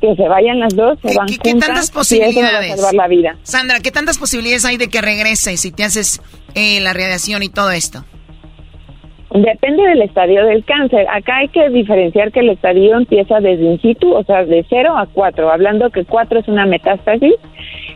que 0.00 0.14
se 0.16 0.28
vayan 0.28 0.60
las 0.60 0.74
dos, 0.74 0.98
se 1.02 1.14
van 1.16 1.26
¿Qué, 1.26 1.38
¿qué 1.38 1.54
tantas 1.54 1.90
posibilidades? 1.90 2.76
salvar 2.76 2.94
la 2.94 3.08
vida. 3.08 3.36
Sandra, 3.42 3.80
¿qué 3.80 3.90
tantas 3.90 4.18
posibilidades 4.18 4.64
hay 4.64 4.76
de 4.76 4.88
que 4.88 5.00
regrese 5.00 5.56
si 5.56 5.72
te 5.72 5.84
haces 5.84 6.20
eh, 6.54 6.80
la 6.80 6.92
radiación 6.92 7.42
y 7.42 7.48
todo 7.48 7.70
esto? 7.70 8.04
Depende 9.32 9.84
del 9.84 10.02
estadio 10.02 10.44
del 10.44 10.64
cáncer. 10.64 11.06
Acá 11.08 11.36
hay 11.36 11.48
que 11.48 11.70
diferenciar 11.70 12.32
que 12.32 12.40
el 12.40 12.50
estadio 12.50 12.96
empieza 12.96 13.38
desde 13.38 13.64
in 13.64 13.80
situ, 13.80 14.12
o 14.12 14.24
sea, 14.24 14.44
de 14.44 14.64
0 14.68 14.96
a 14.96 15.06
4, 15.06 15.50
hablando 15.52 15.90
que 15.90 16.04
4 16.04 16.40
es 16.40 16.48
una 16.48 16.66
metástasis, 16.66 17.34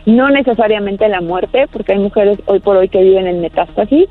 no 0.05 0.29
necesariamente 0.29 1.09
la 1.09 1.19
muerte, 1.19 1.65
porque 1.73 1.91
hay 1.91 1.99
mujeres 1.99 2.39
hoy 2.45 2.59
por 2.59 2.77
hoy 2.77 2.87
que 2.87 3.03
viven 3.03 3.27
en 3.27 3.41
metástasis, 3.41 4.07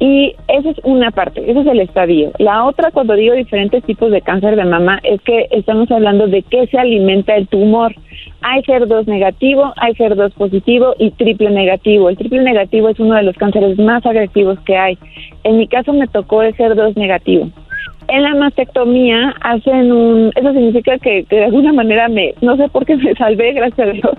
y 0.00 0.34
esa 0.48 0.70
es 0.70 0.78
una 0.82 1.10
parte, 1.10 1.42
ese 1.48 1.60
es 1.60 1.66
el 1.66 1.80
estadio. 1.80 2.32
La 2.38 2.64
otra, 2.64 2.90
cuando 2.90 3.14
digo 3.14 3.34
diferentes 3.34 3.84
tipos 3.84 4.10
de 4.10 4.22
cáncer 4.22 4.56
de 4.56 4.64
mama, 4.64 4.98
es 5.02 5.20
que 5.20 5.46
estamos 5.50 5.90
hablando 5.90 6.26
de 6.26 6.42
qué 6.42 6.66
se 6.68 6.78
alimenta 6.78 7.36
el 7.36 7.46
tumor. 7.48 7.94
Hay 8.40 8.62
HER2 8.62 9.06
negativo, 9.06 9.74
hay 9.76 9.92
HER2 9.92 10.32
positivo 10.32 10.94
y 10.98 11.10
triple 11.10 11.50
negativo. 11.50 12.08
El 12.08 12.16
triple 12.16 12.42
negativo 12.42 12.88
es 12.88 12.98
uno 12.98 13.14
de 13.14 13.24
los 13.24 13.36
cánceres 13.36 13.78
más 13.78 14.04
agresivos 14.06 14.58
que 14.60 14.74
hay. 14.74 14.96
En 15.44 15.58
mi 15.58 15.68
caso 15.68 15.92
me 15.92 16.08
tocó 16.08 16.42
el 16.42 16.54
HER2 16.54 16.96
negativo. 16.96 17.50
En 18.08 18.22
la 18.22 18.34
mastectomía 18.34 19.34
hacen 19.42 19.92
un, 19.92 20.32
eso 20.34 20.52
significa 20.52 20.98
que, 20.98 21.26
de 21.28 21.44
alguna 21.44 21.74
manera 21.74 22.08
me, 22.08 22.34
no 22.40 22.56
sé 22.56 22.70
por 22.70 22.86
qué 22.86 22.96
me 22.96 23.14
salvé, 23.14 23.52
gracias 23.52 23.86
a 23.86 23.92
Dios, 23.92 24.14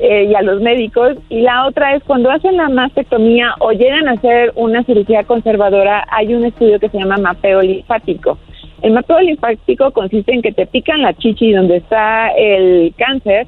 eh, 0.00 0.28
y 0.30 0.34
a 0.34 0.42
los 0.42 0.60
médicos. 0.60 1.16
Y 1.28 1.42
la 1.42 1.66
otra 1.66 1.94
es 1.94 2.02
cuando 2.04 2.30
hacen 2.30 2.56
la 2.56 2.68
mastectomía 2.68 3.54
o 3.60 3.72
llegan 3.72 4.08
a 4.08 4.12
hacer 4.12 4.52
una 4.54 4.82
cirugía 4.84 5.24
conservadora, 5.24 6.06
hay 6.10 6.34
un 6.34 6.44
estudio 6.44 6.80
que 6.80 6.88
se 6.88 6.98
llama 6.98 7.18
mapeo 7.18 7.60
linfático. 7.60 8.38
El 8.82 8.92
mapeo 8.92 9.20
linfático 9.20 9.90
consiste 9.90 10.32
en 10.32 10.42
que 10.42 10.52
te 10.52 10.66
pican 10.66 11.02
la 11.02 11.12
chichi 11.12 11.52
donde 11.52 11.76
está 11.76 12.28
el 12.28 12.94
cáncer 12.96 13.46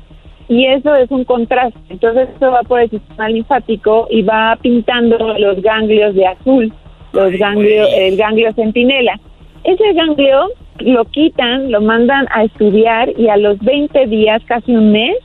y 0.49 0.67
eso 0.67 0.95
es 0.95 1.11
un 1.11 1.25
contraste. 1.25 1.79
Entonces 1.89 2.29
eso 2.37 2.51
va 2.51 2.63
por 2.63 2.81
el 2.81 2.91
sistema 2.91 3.29
linfático 3.29 4.07
y 4.11 4.23
va 4.23 4.59
pintando 4.61 5.39
los 5.39 5.63
ganglios 5.63 6.15
de 6.15 6.27
azul, 6.27 6.73
los 7.15 7.33
ganglios, 7.33 7.89
el 7.97 8.17
ganglio 8.17 8.53
centinela. 8.53 9.19
Ese 9.65 9.93
ganglio 9.95 10.49
lo 10.81 11.05
quitan, 11.07 11.71
lo 11.71 11.81
mandan 11.81 12.27
a 12.31 12.45
estudiar 12.45 13.09
y 13.19 13.29
a 13.29 13.37
los 13.37 13.59
20 13.61 14.07
días, 14.07 14.43
casi 14.45 14.75
un 14.75 14.93
mes, 14.93 15.17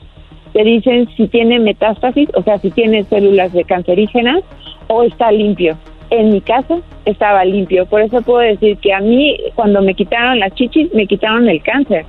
te 0.52 0.64
dicen 0.64 1.08
si 1.16 1.28
tiene 1.28 1.58
metástasis, 1.58 2.28
o 2.34 2.42
sea, 2.42 2.58
si 2.58 2.70
tiene 2.70 3.04
células 3.04 3.52
de 3.52 3.64
cancerígenas 3.64 4.42
o 4.88 5.02
está 5.02 5.30
limpio. 5.30 5.76
En 6.10 6.30
mi 6.30 6.40
caso, 6.40 6.80
estaba 7.04 7.44
limpio. 7.44 7.86
Por 7.86 8.00
eso 8.00 8.22
puedo 8.22 8.40
decir 8.40 8.78
que 8.78 8.92
a 8.92 9.00
mí, 9.00 9.36
cuando 9.54 9.82
me 9.82 9.94
quitaron 9.94 10.38
las 10.38 10.54
chichis, 10.54 10.92
me 10.94 11.06
quitaron 11.06 11.48
el 11.48 11.62
cáncer. 11.62 12.06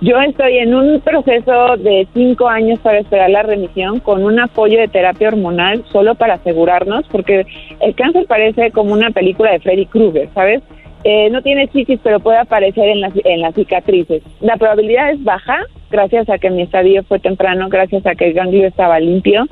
Yo 0.00 0.20
estoy 0.20 0.58
en 0.58 0.74
un 0.74 1.00
proceso 1.00 1.76
de 1.76 2.08
cinco 2.12 2.48
años 2.48 2.80
para 2.80 2.98
esperar 2.98 3.30
la 3.30 3.44
remisión 3.44 4.00
con 4.00 4.24
un 4.24 4.40
apoyo 4.40 4.80
de 4.80 4.88
terapia 4.88 5.28
hormonal 5.28 5.84
solo 5.92 6.16
para 6.16 6.34
asegurarnos, 6.34 7.06
porque 7.08 7.46
el 7.80 7.94
cáncer 7.94 8.26
parece 8.26 8.72
como 8.72 8.94
una 8.94 9.10
película 9.10 9.52
de 9.52 9.60
Freddy 9.60 9.86
Krueger, 9.86 10.28
¿sabes? 10.34 10.60
Eh, 11.04 11.30
no 11.30 11.42
tiene 11.42 11.66
cisis, 11.68 11.98
pero 12.02 12.20
puede 12.20 12.38
aparecer 12.38 12.88
en 12.88 13.00
las, 13.00 13.12
en 13.24 13.40
las 13.40 13.54
cicatrices. 13.54 14.22
La 14.40 14.56
probabilidad 14.56 15.10
es 15.10 15.22
baja, 15.24 15.58
gracias 15.90 16.28
a 16.28 16.38
que 16.38 16.50
mi 16.50 16.62
estadio 16.62 17.02
fue 17.04 17.18
temprano, 17.18 17.68
gracias 17.68 18.06
a 18.06 18.14
que 18.14 18.28
el 18.28 18.34
ganglio 18.34 18.66
estaba 18.66 19.00
limpio. 19.00 19.46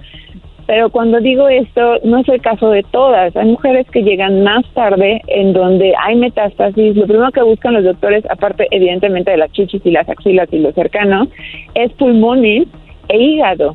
Pero 0.66 0.88
cuando 0.90 1.18
digo 1.18 1.48
esto, 1.48 1.98
no 2.04 2.18
es 2.18 2.28
el 2.28 2.40
caso 2.40 2.70
de 2.70 2.84
todas. 2.84 3.34
Hay 3.34 3.46
mujeres 3.46 3.90
que 3.90 4.04
llegan 4.04 4.44
más 4.44 4.64
tarde 4.72 5.20
en 5.26 5.52
donde 5.52 5.94
hay 6.00 6.14
metástasis. 6.14 6.94
Lo 6.94 7.08
primero 7.08 7.32
que 7.32 7.42
buscan 7.42 7.74
los 7.74 7.82
doctores, 7.82 8.24
aparte 8.30 8.68
evidentemente 8.70 9.32
de 9.32 9.38
las 9.38 9.50
chichis 9.50 9.84
y 9.84 9.90
las 9.90 10.08
axilas 10.08 10.48
y 10.52 10.60
lo 10.60 10.70
cercano, 10.70 11.26
es 11.74 11.90
pulmones 11.94 12.68
e 13.08 13.18
hígado. 13.18 13.74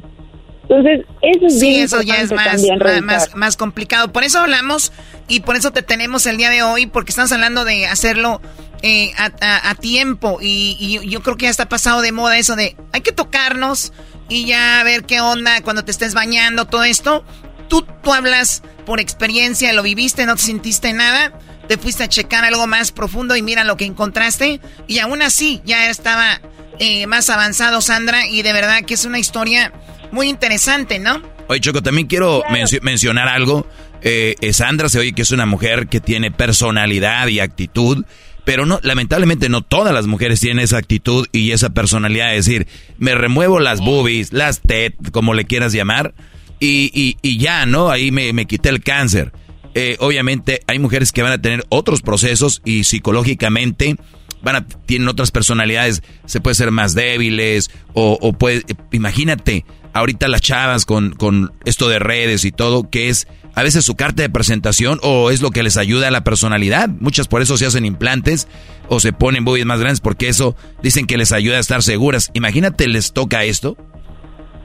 Entonces, 0.67 1.05
eso 1.21 1.45
es 1.45 1.59
sí, 1.59 1.75
eso 1.75 2.01
ya 2.01 2.15
es 2.15 2.31
más, 2.31 3.35
más, 3.35 3.57
complicado. 3.57 4.11
Por 4.11 4.23
eso 4.23 4.39
hablamos 4.39 4.91
y 5.27 5.41
por 5.41 5.55
eso 5.55 5.71
te 5.71 5.83
tenemos 5.83 6.25
el 6.25 6.37
día 6.37 6.49
de 6.49 6.63
hoy, 6.63 6.87
porque 6.87 7.11
estamos 7.11 7.31
hablando 7.31 7.65
de 7.65 7.85
hacerlo 7.85 8.41
eh, 8.81 9.11
a, 9.17 9.75
tiempo. 9.75 10.39
Y, 10.41 10.99
yo 11.07 11.21
creo 11.21 11.37
que 11.37 11.43
ya 11.43 11.51
está 11.51 11.69
pasado 11.69 12.01
de 12.01 12.11
moda 12.11 12.37
eso 12.37 12.55
de 12.55 12.75
hay 12.93 13.01
que 13.01 13.11
tocarnos 13.11 13.93
y 14.27 14.45
ya 14.45 14.81
ver 14.83 15.03
qué 15.03 15.21
onda 15.21 15.61
cuando 15.61 15.85
te 15.85 15.91
estés 15.91 16.13
bañando, 16.13 16.65
todo 16.65 16.83
esto. 16.83 17.23
Tú, 17.67 17.85
tú 18.03 18.13
hablas 18.13 18.63
por 18.85 18.99
experiencia, 18.99 19.71
lo 19.73 19.83
viviste, 19.83 20.25
no 20.25 20.35
te 20.35 20.41
sintiste 20.41 20.93
nada. 20.93 21.31
Te 21.67 21.77
fuiste 21.77 22.03
a 22.03 22.09
checar 22.09 22.43
algo 22.43 22.67
más 22.67 22.91
profundo 22.91 23.35
y 23.35 23.41
mira 23.41 23.63
lo 23.63 23.77
que 23.77 23.85
encontraste. 23.85 24.61
Y 24.87 24.99
aún 24.99 25.21
así 25.21 25.61
ya 25.65 25.89
estaba 25.89 26.41
eh, 26.79 27.07
más 27.07 27.29
avanzado, 27.29 27.81
Sandra. 27.81 28.27
Y 28.27 28.41
de 28.41 28.53
verdad 28.53 28.83
que 28.83 28.93
es 28.93 29.05
una 29.05 29.19
historia 29.19 29.73
muy 30.15 30.29
interesante, 30.29 30.97
¿no? 30.97 31.21
Oye, 31.47 31.59
Choco, 31.59 31.83
también 31.83 32.07
quiero 32.07 32.41
mencionar 32.81 33.27
algo. 33.27 33.67
Eh, 34.01 34.35
Sandra 34.53 34.89
se 34.89 34.97
oye 34.97 35.13
que 35.13 35.21
es 35.21 35.31
una 35.31 35.45
mujer 35.45 35.87
que 35.87 35.99
tiene 35.99 36.31
personalidad 36.31 37.27
y 37.27 37.39
actitud, 37.39 38.05
pero 38.45 38.65
no, 38.65 38.79
lamentablemente 38.81 39.49
no 39.49 39.61
todas 39.61 39.93
las 39.93 40.07
mujeres 40.07 40.39
tienen 40.39 40.63
esa 40.63 40.77
actitud 40.77 41.27
y 41.31 41.51
esa 41.51 41.71
personalidad 41.71 42.29
de 42.29 42.35
decir, 42.35 42.67
me 42.97 43.13
remuevo 43.13 43.59
las 43.59 43.81
boobies, 43.81 44.33
las 44.33 44.61
tet, 44.61 44.95
como 45.11 45.33
le 45.33 45.45
quieras 45.45 45.73
llamar, 45.73 46.13
y, 46.59 47.17
y, 47.21 47.37
ya, 47.37 47.65
¿no? 47.65 47.91
Ahí 47.91 48.11
me, 48.11 48.31
me 48.33 48.45
quité 48.45 48.69
el 48.69 48.81
cáncer. 48.81 49.33
Eh, 49.73 49.97
obviamente 49.99 50.61
hay 50.67 50.79
mujeres 50.79 51.11
que 51.11 51.21
van 51.21 51.33
a 51.33 51.41
tener 51.41 51.65
otros 51.69 52.01
procesos 52.01 52.61
y 52.63 52.85
psicológicamente 52.85 53.97
van 54.41 54.55
a, 54.55 54.67
tienen 54.67 55.09
otras 55.09 55.31
personalidades, 55.31 56.01
se 56.25 56.39
puede 56.39 56.55
ser 56.55 56.71
más 56.71 56.93
débiles 56.93 57.71
o, 57.93 58.17
o 58.21 58.31
puede, 58.33 58.63
imagínate, 58.91 59.65
ahorita 59.95 60.27
las 60.27 60.41
chavas 60.41 60.85
con, 60.85 61.11
con 61.11 61.53
esto 61.65 61.87
de 61.87 61.99
redes 61.99 62.45
y 62.45 62.51
todo, 62.51 62.89
que 62.89 63.07
es 63.07 63.27
a 63.55 63.63
veces 63.63 63.85
su 63.85 63.95
carta 63.95 64.21
de 64.21 64.29
presentación 64.29 64.99
o 65.01 65.31
es 65.31 65.41
lo 65.41 65.49
que 65.51 65.63
les 65.63 65.77
ayuda 65.77 66.09
a 66.09 66.11
la 66.11 66.21
personalidad. 66.23 66.89
Muchas 66.99 67.29
por 67.29 67.41
eso 67.41 67.57
se 67.57 67.65
hacen 67.65 67.85
implantes 67.85 68.47
o 68.89 68.99
se 68.99 69.13
ponen 69.13 69.45
boobies 69.45 69.65
más 69.65 69.79
grandes 69.79 70.01
porque 70.01 70.27
eso 70.27 70.55
dicen 70.83 71.07
que 71.07 71.17
les 71.17 71.31
ayuda 71.31 71.55
a 71.57 71.59
estar 71.61 71.81
seguras. 71.81 72.29
Imagínate, 72.33 72.87
les 72.87 73.13
toca 73.13 73.45
esto. 73.45 73.77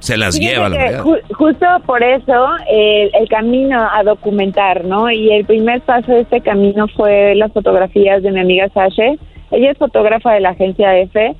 Se 0.01 0.17
las 0.17 0.39
lleva, 0.41 0.71
la 0.71 0.79
verdad. 0.79 1.05
justo 1.37 1.67
por 1.85 2.03
eso 2.03 2.47
el 2.69 3.29
camino 3.29 3.79
a 3.79 4.03
documentar, 4.03 4.85
¿no? 4.85 5.11
Y 5.11 5.31
el 5.31 5.45
primer 5.45 5.83
paso 5.83 6.11
de 6.11 6.23
este 6.23 6.41
camino 6.41 6.89
fue 6.97 7.35
las 7.35 7.53
fotografías 7.53 8.23
de 8.23 8.33
mi 8.33 8.41
amiga 8.41 8.69
Sasha. 8.71 9.13
Ella 9.51 9.71
es 9.71 9.79
fotógrafa 9.79 10.33
de 10.33 10.41
la 10.41 10.51
agencia 10.51 10.99
EFE 10.99 11.37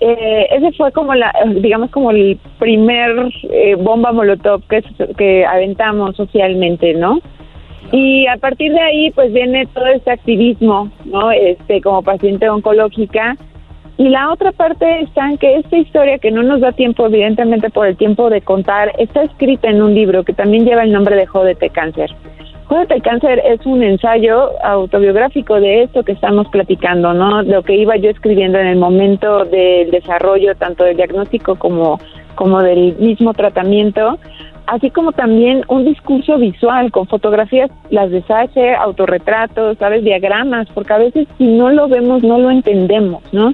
eh, 0.00 0.46
ese 0.50 0.72
fue 0.72 0.92
como 0.92 1.14
la, 1.14 1.32
digamos 1.56 1.90
como 1.90 2.10
el 2.10 2.38
primer 2.58 3.32
eh, 3.50 3.74
bomba 3.76 4.12
molotov 4.12 4.62
que, 4.68 4.82
que 5.16 5.46
aventamos 5.46 6.16
socialmente, 6.16 6.94
¿no? 6.94 7.20
Y 7.92 8.26
a 8.26 8.36
partir 8.38 8.72
de 8.72 8.80
ahí, 8.80 9.10
pues 9.12 9.32
viene 9.32 9.66
todo 9.66 9.86
este 9.86 10.10
activismo, 10.10 10.90
¿no? 11.04 11.30
Este, 11.30 11.80
como 11.80 12.02
paciente 12.02 12.48
oncológica. 12.48 13.36
Y 13.96 14.08
la 14.08 14.32
otra 14.32 14.50
parte 14.50 15.02
está 15.02 15.30
en 15.30 15.38
que 15.38 15.58
esta 15.58 15.76
historia, 15.76 16.18
que 16.18 16.32
no 16.32 16.42
nos 16.42 16.60
da 16.60 16.72
tiempo, 16.72 17.06
evidentemente 17.06 17.70
por 17.70 17.86
el 17.86 17.96
tiempo 17.96 18.28
de 18.28 18.40
contar, 18.40 18.92
está 18.98 19.22
escrita 19.22 19.68
en 19.68 19.82
un 19.82 19.94
libro 19.94 20.24
que 20.24 20.32
también 20.32 20.64
lleva 20.64 20.82
el 20.82 20.92
nombre 20.92 21.14
de 21.14 21.26
Jódete 21.26 21.70
Cáncer. 21.70 22.10
Jódete 22.64 23.00
Cáncer 23.02 23.40
es 23.44 23.64
un 23.66 23.84
ensayo 23.84 24.50
autobiográfico 24.64 25.60
de 25.60 25.84
esto 25.84 26.02
que 26.02 26.12
estamos 26.12 26.48
platicando, 26.48 27.14
¿no? 27.14 27.42
Lo 27.42 27.62
que 27.62 27.76
iba 27.76 27.96
yo 27.96 28.10
escribiendo 28.10 28.58
en 28.58 28.66
el 28.66 28.76
momento 28.76 29.44
del 29.44 29.92
desarrollo 29.92 30.56
tanto 30.56 30.82
del 30.82 30.96
diagnóstico 30.96 31.54
como, 31.56 32.00
como 32.34 32.62
del 32.62 32.96
mismo 32.96 33.32
tratamiento, 33.32 34.18
así 34.66 34.90
como 34.90 35.12
también 35.12 35.62
un 35.68 35.84
discurso 35.84 36.38
visual 36.38 36.90
con 36.90 37.06
fotografías, 37.06 37.70
las 37.90 38.10
de 38.10 38.22
autorretratos, 38.78 39.78
¿sabes? 39.78 40.04
Diagramas, 40.04 40.68
porque 40.74 40.92
a 40.92 40.98
veces 40.98 41.28
si 41.38 41.46
no 41.46 41.70
lo 41.70 41.88
vemos 41.88 42.22
no 42.22 42.38
lo 42.38 42.50
entendemos, 42.50 43.22
¿no? 43.32 43.52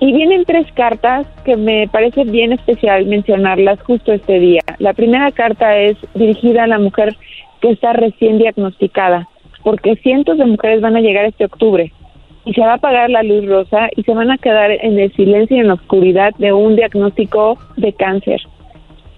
Y 0.00 0.12
vienen 0.12 0.44
tres 0.44 0.66
cartas 0.72 1.26
que 1.44 1.56
me 1.56 1.88
parece 1.88 2.24
bien 2.24 2.52
especial 2.52 3.06
mencionarlas 3.06 3.80
justo 3.82 4.12
este 4.12 4.40
día. 4.40 4.60
La 4.78 4.94
primera 4.94 5.30
carta 5.30 5.78
es 5.78 5.96
dirigida 6.14 6.64
a 6.64 6.66
la 6.66 6.78
mujer 6.78 7.16
que 7.60 7.70
está 7.70 7.92
recién 7.92 8.38
diagnosticada, 8.38 9.28
porque 9.62 9.96
cientos 9.96 10.38
de 10.38 10.46
mujeres 10.46 10.80
van 10.80 10.96
a 10.96 11.00
llegar 11.00 11.24
este 11.24 11.44
octubre 11.44 11.92
y 12.44 12.52
se 12.52 12.60
va 12.60 12.72
a 12.72 12.74
apagar 12.74 13.10
la 13.10 13.22
luz 13.22 13.46
rosa 13.46 13.88
y 13.96 14.02
se 14.02 14.14
van 14.14 14.30
a 14.30 14.38
quedar 14.38 14.72
en 14.72 14.98
el 14.98 15.12
silencio 15.12 15.56
y 15.56 15.60
en 15.60 15.68
la 15.68 15.74
oscuridad 15.74 16.32
de 16.38 16.52
un 16.52 16.74
diagnóstico 16.76 17.58
de 17.76 17.92
cáncer. 17.92 18.42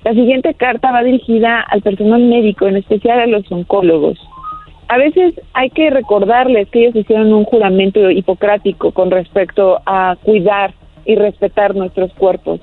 La 0.04 0.12
siguiente 0.12 0.52
carta 0.52 0.92
va 0.92 1.02
dirigida 1.02 1.60
al 1.62 1.80
personal 1.80 2.22
médico, 2.22 2.66
en 2.66 2.76
especial 2.76 3.20
a 3.20 3.26
los 3.26 3.50
oncólogos. 3.50 4.18
A 4.88 4.98
veces 4.98 5.40
hay 5.54 5.70
que 5.70 5.88
recordarles 5.88 6.68
que 6.68 6.80
ellos 6.80 6.96
hicieron 6.96 7.32
un 7.32 7.44
juramento 7.44 8.10
hipocrático 8.10 8.92
con 8.92 9.10
respecto 9.10 9.80
a 9.86 10.16
cuidar 10.22 10.74
y 11.06 11.14
respetar 11.14 11.74
nuestros 11.74 12.12
cuerpos. 12.12 12.60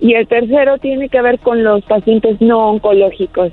Y 0.00 0.14
el 0.14 0.26
tercero 0.26 0.78
tiene 0.78 1.08
que 1.08 1.22
ver 1.22 1.38
con 1.38 1.62
los 1.62 1.84
pacientes 1.84 2.40
no 2.40 2.70
oncológicos. 2.70 3.52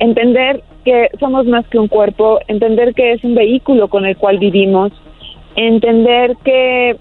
Entender 0.00 0.64
que 0.84 1.10
somos 1.20 1.46
más 1.46 1.64
que 1.68 1.78
un 1.78 1.86
cuerpo, 1.86 2.40
entender 2.48 2.92
que 2.92 3.12
es 3.12 3.22
un 3.22 3.36
vehículo 3.36 3.86
con 3.86 4.04
el 4.04 4.16
cual 4.16 4.38
vivimos, 4.38 4.90
entender 5.54 6.36
que, 6.44 6.96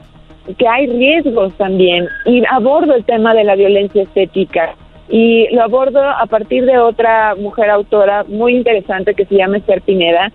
que 0.55 0.67
hay 0.67 0.85
riesgos 0.85 1.51
también 1.57 2.07
y 2.27 2.43
abordo 2.47 2.93
el 2.93 3.05
tema 3.05 3.33
de 3.33 3.43
la 3.43 3.55
violencia 3.55 4.03
estética 4.03 4.75
y 5.09 5.47
lo 5.53 5.63
abordo 5.63 6.01
a 6.01 6.25
partir 6.25 6.65
de 6.65 6.77
otra 6.77 7.35
mujer 7.35 7.69
autora 7.69 8.25
muy 8.27 8.55
interesante 8.55 9.13
que 9.13 9.25
se 9.25 9.35
llama 9.35 9.57
Esther 9.57 9.81
Pineda 9.81 10.31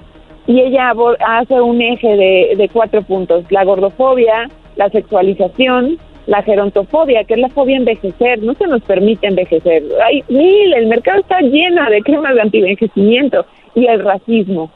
y 0.47 0.61
ella 0.61 0.93
hace 1.27 1.61
un 1.61 1.81
eje 1.81 2.16
de, 2.57 2.70
cuatro 2.73 3.03
puntos, 3.03 3.45
la 3.51 3.64
gordofobia, 3.64 4.49
la 4.77 4.89
sexualización, 4.91 5.99
la 6.27 6.43
gerontofobia, 6.43 7.25
que 7.25 7.35
es 7.35 7.41
la 7.41 7.49
fobia 7.49 7.77
envejecer, 7.77 8.43
no 8.43 8.55
se 8.55 8.66
nos 8.66 8.83
permite 8.83 9.27
envejecer. 9.27 9.83
Hay 10.05 10.25
mil, 10.29 10.75
el 10.75 10.87
mercado 10.87 11.20
está 11.20 11.41
lleno 11.41 11.89
de 11.91 12.03
cremas 12.03 12.35
de 12.35 12.41
anti-envejecimiento 12.43 13.47
y 13.75 13.87
el 13.87 14.03
racismo. 14.03 14.70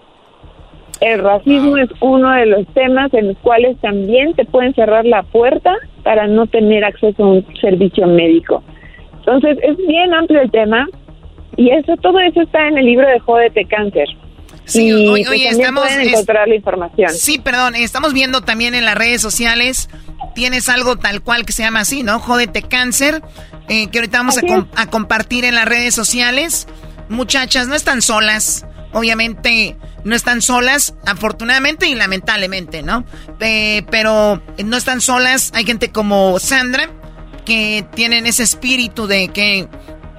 El 1.00 1.22
racismo 1.22 1.76
es 1.76 1.90
uno 2.00 2.30
de 2.32 2.46
los 2.46 2.66
temas 2.68 3.12
en 3.12 3.28
los 3.28 3.38
cuales 3.38 3.76
también 3.78 4.34
te 4.34 4.44
pueden 4.44 4.72
cerrar 4.74 5.04
la 5.04 5.22
puerta 5.24 5.76
para 6.02 6.26
no 6.26 6.46
tener 6.46 6.84
acceso 6.84 7.24
a 7.24 7.26
un 7.26 7.46
servicio 7.60 8.06
médico. 8.06 8.62
Entonces, 9.26 9.58
es 9.62 9.76
bien 9.76 10.14
amplio 10.14 10.40
el 10.40 10.50
tema 10.50 10.86
y 11.56 11.70
eso 11.70 11.96
todo 11.96 12.20
eso 12.20 12.42
está 12.42 12.68
en 12.68 12.78
el 12.78 12.86
libro 12.86 13.08
de 13.08 13.18
Jódete 13.20 13.64
Cáncer. 13.64 14.06
Sí, 14.64 14.92
hoy, 14.92 15.24
pues, 15.24 15.40
estamos 15.52 15.84
pueden 15.84 16.08
encontrar 16.08 16.48
la 16.48 16.54
información. 16.54 17.10
Sí, 17.10 17.38
perdón, 17.38 17.76
estamos 17.76 18.12
viendo 18.12 18.40
también 18.40 18.74
en 18.74 18.84
las 18.84 18.96
redes 18.96 19.20
sociales 19.22 19.88
tienes 20.36 20.68
algo 20.68 20.96
tal 20.96 21.22
cual 21.22 21.46
que 21.46 21.52
se 21.52 21.62
llama 21.62 21.80
así, 21.80 22.02
¿no? 22.02 22.20
Jódete 22.20 22.62
cáncer, 22.62 23.22
eh, 23.68 23.88
que 23.88 23.98
ahorita 23.98 24.18
vamos 24.18 24.38
a, 24.76 24.86
compartir 24.86 25.44
en 25.44 25.54
las 25.54 25.64
redes 25.64 25.94
sociales. 25.94 26.68
Muchachas, 27.08 27.66
no 27.66 27.74
están 27.74 28.02
solas. 28.02 28.66
Obviamente 28.92 29.76
no 30.04 30.14
están 30.14 30.40
solas, 30.40 30.94
afortunadamente 31.06 31.88
y 31.88 31.94
lamentablemente, 31.94 32.82
¿no? 32.82 33.04
Eh, 33.40 33.82
pero 33.90 34.42
no 34.64 34.76
están 34.76 35.00
solas. 35.00 35.52
Hay 35.54 35.64
gente 35.64 35.90
como 35.90 36.38
Sandra 36.38 36.90
que 37.46 37.86
tienen 37.94 38.26
ese 38.26 38.42
espíritu 38.42 39.06
de 39.06 39.28
que 39.28 39.68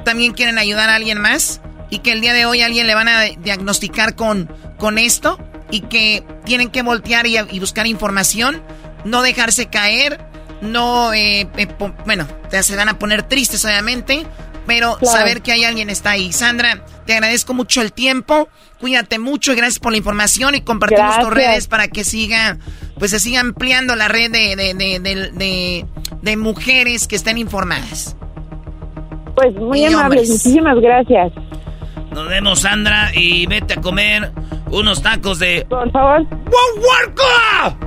también 0.04 0.34
quieren 0.34 0.58
ayudar 0.58 0.90
a 0.90 0.96
alguien 0.96 1.20
más 1.20 1.62
y 1.92 2.00
que 2.00 2.14
el 2.14 2.22
día 2.22 2.34
de 2.34 2.48
hoy 2.48 2.62
alguien 2.62 2.88
le 2.88 2.96
van 2.96 3.08
a 3.08 3.22
diagnosticar 3.24 4.16
con, 4.16 4.50
con 4.80 4.98
esto 4.98 5.38
y 5.70 5.82
que 5.82 6.24
tienen 6.46 6.70
que 6.70 6.82
voltear 6.82 7.28
y, 7.28 7.60
buscar 7.60 7.86
información 7.86 8.64
no 9.04 9.22
dejarse 9.22 9.68
caer, 9.68 10.20
no, 10.62 11.14
eh, 11.14 11.48
eh, 11.58 11.68
bueno, 12.06 12.28
se 12.50 12.76
van 12.76 12.90
a 12.90 12.98
poner 12.98 13.24
tristes 13.24 13.64
obviamente, 13.64 14.26
pero 14.68 15.00
saber 15.02 15.42
que 15.42 15.52
hay 15.54 15.64
alguien 15.64 15.90
está 15.90 16.12
ahí. 16.12 16.32
Sandra, 16.32 16.86
te 17.06 17.14
agradezco 17.14 17.56
mucho 17.56 17.82
el 17.82 17.94
tiempo, 17.94 18.50
cuídate 18.80 19.18
mucho 19.18 19.54
y 19.54 19.56
gracias 19.56 19.80
por 19.80 19.94
la 19.94 19.98
información 19.98 20.54
y 20.54 20.62
compartimos 20.62 21.20
tus 21.20 21.34
redes 21.34 21.68
para 21.68 21.88
que 21.88 22.04
siga, 22.04 22.60
pues 23.00 23.12
se 23.12 23.20
siga 23.20 23.40
ampliando 23.40 23.96
la 23.96 24.08
red 24.08 24.32
de, 24.32 24.56
de, 24.56 25.86
de 26.22 26.38
mujeres 26.38 27.08
que 27.08 27.16
estén 27.16 27.38
informadas. 27.38 28.16
Pues 29.36 29.56
muy 29.56 29.86
amables, 29.86 30.30
muchísimas 30.30 30.78
gracias. 30.80 31.32
Nos 32.12 32.28
vemos, 32.28 32.62
Sandra, 32.62 33.12
y 33.14 33.46
vete 33.46 33.76
a 33.76 33.82
comer 33.82 34.32
unos 34.72 35.04
tacos 35.04 35.38
de... 35.38 35.66
Por 35.70 35.92
favor. 35.92 36.26
¡Guaguarcoa! 36.28 37.78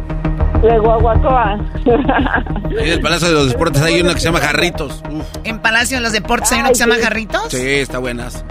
De 0.62 0.78
Guaguacoa. 0.78 1.58
en 1.84 2.88
el 2.88 3.00
Palacio 3.00 3.28
de 3.28 3.34
los 3.34 3.48
Deportes 3.50 3.82
hay 3.82 4.00
una 4.00 4.14
que 4.14 4.20
se 4.20 4.26
llama 4.26 4.40
Jarritos. 4.40 5.02
¿En 5.44 5.58
Palacio 5.58 5.96
de 5.98 6.02
los 6.02 6.12
Deportes 6.12 6.52
hay 6.52 6.60
una 6.60 6.68
que 6.68 6.74
se 6.74 6.84
llama 6.84 6.96
Jarritos? 7.02 7.44
Sí, 7.48 7.66
está 7.66 7.98
buenas. 7.98 8.44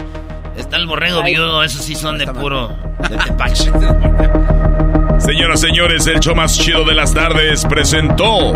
Está 0.56 0.76
el 0.76 0.86
borrego 0.86 1.22
viudo, 1.22 1.62
esos 1.62 1.84
sí 1.84 1.94
son 1.94 2.18
de 2.18 2.26
puro... 2.26 2.68
de 3.08 3.16
tepache. 3.16 3.70
Señoras, 5.18 5.60
señores, 5.60 6.06
el 6.06 6.18
show 6.18 6.34
más 6.34 6.58
chido 6.58 6.84
de 6.84 6.94
las 6.94 7.14
tardes 7.14 7.64
presentó 7.66 8.52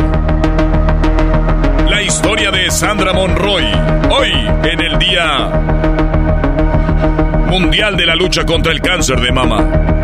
la 1.88 2.02
historia 2.02 2.50
de 2.50 2.70
Sandra 2.70 3.12
Monroy. 3.12 3.64
Hoy, 4.10 4.32
en 4.64 4.80
el 4.80 4.98
Día 4.98 5.48
Mundial 7.48 7.96
de 7.96 8.06
la 8.06 8.16
Lucha 8.16 8.44
contra 8.44 8.72
el 8.72 8.80
Cáncer 8.80 9.20
de 9.20 9.30
Mama. 9.30 10.03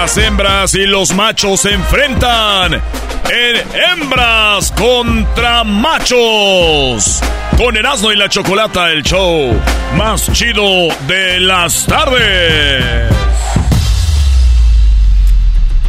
Las 0.00 0.18
hembras 0.18 0.74
y 0.74 0.86
los 0.86 1.14
machos 1.14 1.60
se 1.60 1.72
enfrentan 1.72 2.74
en 2.74 3.82
hembras 3.92 4.72
contra 4.72 5.62
machos. 5.62 7.20
Con 7.56 7.76
Erasmo 7.76 8.10
y 8.10 8.16
la 8.16 8.28
Chocolata, 8.28 8.90
el 8.90 9.04
show 9.04 9.54
más 9.96 10.30
chido 10.32 10.88
de 11.06 11.38
las 11.38 11.86
tardes. 11.86 13.08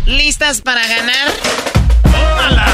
¿Listas 0.05 0.61
para 0.61 0.85
ganar? 0.87 1.31
¡Tómala! 2.03 2.67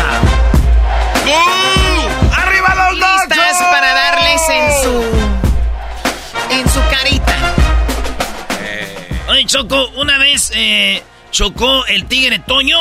¡Arriba 2.38 2.76
los 2.76 2.98
Listas 3.00 3.58
para 3.72 3.94
darles 3.94 4.42
en 4.50 4.84
su... 4.84 5.04
En 6.52 6.70
su 6.70 6.80
carita. 6.92 7.36
Oye, 9.30 9.46
Choco, 9.46 9.88
una 9.96 10.18
vez 10.18 10.52
eh, 10.54 11.02
chocó 11.32 11.86
el 11.88 12.06
tigre 12.06 12.40
Toño. 12.40 12.78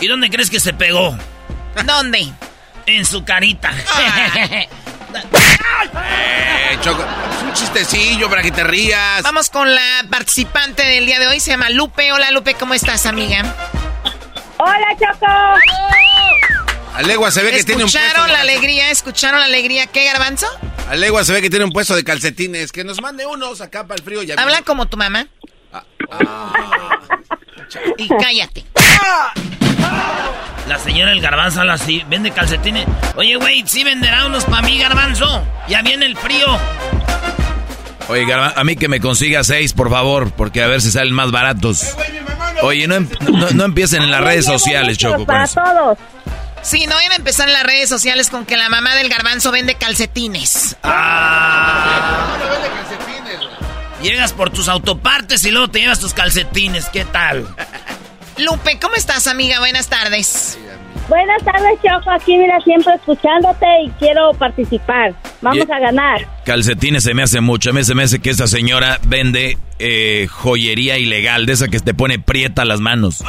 ¿Y 0.00 0.06
dónde 0.06 0.30
crees 0.30 0.50
que 0.50 0.60
se 0.60 0.72
pegó? 0.72 1.16
¿Dónde? 1.84 2.28
En 2.86 3.04
su 3.04 3.24
carita. 3.24 3.72
Eh, 6.10 6.78
Choco, 6.82 7.02
es 7.02 7.42
un 7.42 7.52
chistecillo 7.54 8.28
para 8.28 8.42
que 8.42 8.50
te 8.50 8.62
rías. 8.62 9.22
Vamos 9.22 9.48
con 9.48 9.74
la 9.74 10.04
participante 10.10 10.84
del 10.84 11.06
día 11.06 11.18
de 11.18 11.26
hoy, 11.28 11.40
se 11.40 11.50
llama 11.50 11.70
Lupe. 11.70 12.12
Hola 12.12 12.30
Lupe, 12.30 12.54
¿cómo 12.54 12.74
estás, 12.74 13.06
amiga? 13.06 13.42
Hola, 14.58 14.88
Choco. 15.00 15.26
A 16.94 17.02
legua 17.02 17.30
se 17.30 17.42
ve 17.42 17.52
que 17.52 17.64
tiene 17.64 17.84
un 17.84 17.90
puesto. 17.90 17.98
¿Escucharon 18.00 18.32
la 18.32 18.40
alegría? 18.42 18.90
¿Escucharon 18.90 19.40
la 19.40 19.46
alegría? 19.46 19.86
¿Qué, 19.86 20.04
garbanzo? 20.04 20.46
A 20.90 20.94
legua 20.94 21.24
se 21.24 21.32
ve 21.32 21.40
que 21.40 21.48
tiene 21.48 21.64
un 21.64 21.72
puesto 21.72 21.96
de 21.96 22.04
calcetines. 22.04 22.70
Que 22.70 22.84
nos 22.84 23.00
mande 23.00 23.24
unos 23.24 23.62
acá 23.62 23.86
para 23.86 23.96
el 23.96 24.04
frío. 24.04 24.22
Ya 24.22 24.34
Habla 24.34 24.60
como 24.60 24.86
tu 24.86 24.98
mamá. 24.98 25.26
Ah. 25.72 26.90
Y 27.96 28.08
cállate. 28.08 28.64
La 30.66 30.78
señora 30.78 31.12
el 31.12 31.20
garbanzo 31.20 31.60
habla 31.60 31.74
así, 31.74 32.04
vende 32.08 32.30
calcetines. 32.30 32.86
Oye, 33.16 33.36
güey, 33.36 33.64
sí 33.66 33.84
venderá 33.84 34.26
unos 34.26 34.44
para 34.44 34.62
mí, 34.62 34.78
garbanzo. 34.78 35.42
Ya 35.68 35.82
viene 35.82 36.06
el 36.06 36.16
frío. 36.16 36.46
Oye, 38.08 38.26
a 38.32 38.64
mí 38.64 38.76
que 38.76 38.88
me 38.88 39.00
consiga 39.00 39.44
seis, 39.44 39.72
por 39.72 39.90
favor, 39.90 40.30
porque 40.32 40.62
a 40.62 40.66
ver 40.66 40.80
si 40.80 40.90
salen 40.90 41.14
más 41.14 41.30
baratos. 41.30 41.94
Oye, 42.62 42.86
no, 42.88 43.00
no, 43.00 43.50
no 43.50 43.64
empiecen 43.64 44.02
en 44.02 44.10
las 44.10 44.22
redes 44.22 44.44
sociales, 44.46 44.98
Choco. 44.98 45.24
Para 45.26 45.44
eso. 45.44 45.60
todos. 45.62 45.98
Sí, 46.62 46.86
no 46.86 46.94
vayan 46.96 47.12
a 47.12 47.16
empezar 47.16 47.48
en 47.48 47.54
las 47.54 47.62
redes 47.62 47.88
sociales 47.88 48.30
con 48.30 48.44
que 48.44 48.56
la 48.56 48.68
mamá 48.68 48.94
del 48.94 49.08
garbanzo 49.08 49.50
vende 49.52 49.74
calcetines. 49.76 50.76
Ah. 50.82 52.36
Llegas 54.02 54.32
por 54.32 54.50
tus 54.50 54.68
autopartes 54.68 55.44
y 55.44 55.50
luego 55.50 55.68
te 55.68 55.80
llevas 55.80 56.00
tus 56.00 56.14
calcetines. 56.14 56.88
¿Qué 56.88 57.04
tal? 57.04 57.46
Lupe, 58.38 58.78
¿cómo 58.80 58.94
estás, 58.94 59.26
amiga? 59.26 59.58
Buenas 59.58 59.88
tardes. 59.88 60.58
Buenas 61.08 61.42
tardes, 61.42 61.78
Choco. 61.82 62.10
Aquí, 62.10 62.36
mira, 62.36 62.60
siempre 62.60 62.94
escuchándote 62.94 63.66
y 63.84 63.90
quiero 63.98 64.32
participar. 64.34 65.14
Vamos 65.40 65.68
a 65.70 65.78
ganar. 65.80 66.26
Calcetines 66.44 67.02
se 67.02 67.14
me 67.14 67.22
hace 67.22 67.40
mucho. 67.40 67.70
A 67.70 67.72
mí 67.72 67.82
se 67.82 67.94
me 67.94 68.02
hace 68.02 68.20
que 68.20 68.30
esta 68.30 68.46
señora 68.46 69.00
vende 69.04 69.58
eh, 69.78 70.28
joyería 70.30 70.98
ilegal, 70.98 71.46
de 71.46 71.54
esa 71.54 71.68
que 71.68 71.80
te 71.80 71.94
pone 71.94 72.18
prieta 72.18 72.64
las 72.64 72.80
manos. 72.80 73.24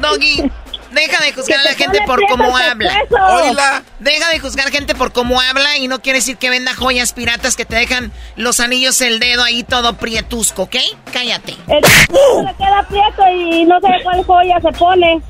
Doggy, 0.00 0.50
deja 0.96 1.22
de 1.22 1.32
juzgar 1.32 1.60
a 1.60 1.62
la 1.62 1.74
gente 1.74 2.00
por 2.06 2.20
cómo 2.26 2.56
habla. 2.56 3.02
Oíla. 3.10 3.82
Deja 4.00 4.30
de 4.30 4.40
juzgar 4.40 4.70
gente 4.70 4.94
por 4.94 5.12
cómo 5.12 5.40
habla 5.40 5.78
y 5.78 5.86
no 5.86 6.00
quiere 6.00 6.18
decir 6.18 6.36
que 6.36 6.50
venda 6.50 6.74
joyas 6.74 7.12
piratas 7.12 7.56
que 7.56 7.64
te 7.64 7.76
dejan 7.76 8.12
los 8.34 8.58
anillos, 8.58 9.00
el 9.00 9.20
dedo 9.20 9.44
ahí 9.44 9.62
todo 9.62 9.96
prietusco, 9.96 10.62
¿ok? 10.62 10.76
Cállate. 11.12 11.56
El 11.68 11.84
se 11.84 12.42
le 12.42 12.54
queda 12.56 12.86
prieto 12.88 13.22
y 13.32 13.64
no 13.64 13.80
sé 13.80 13.88
cuál 14.02 14.24
joya 14.24 14.60
se 14.60 14.72
pone. 14.72 15.22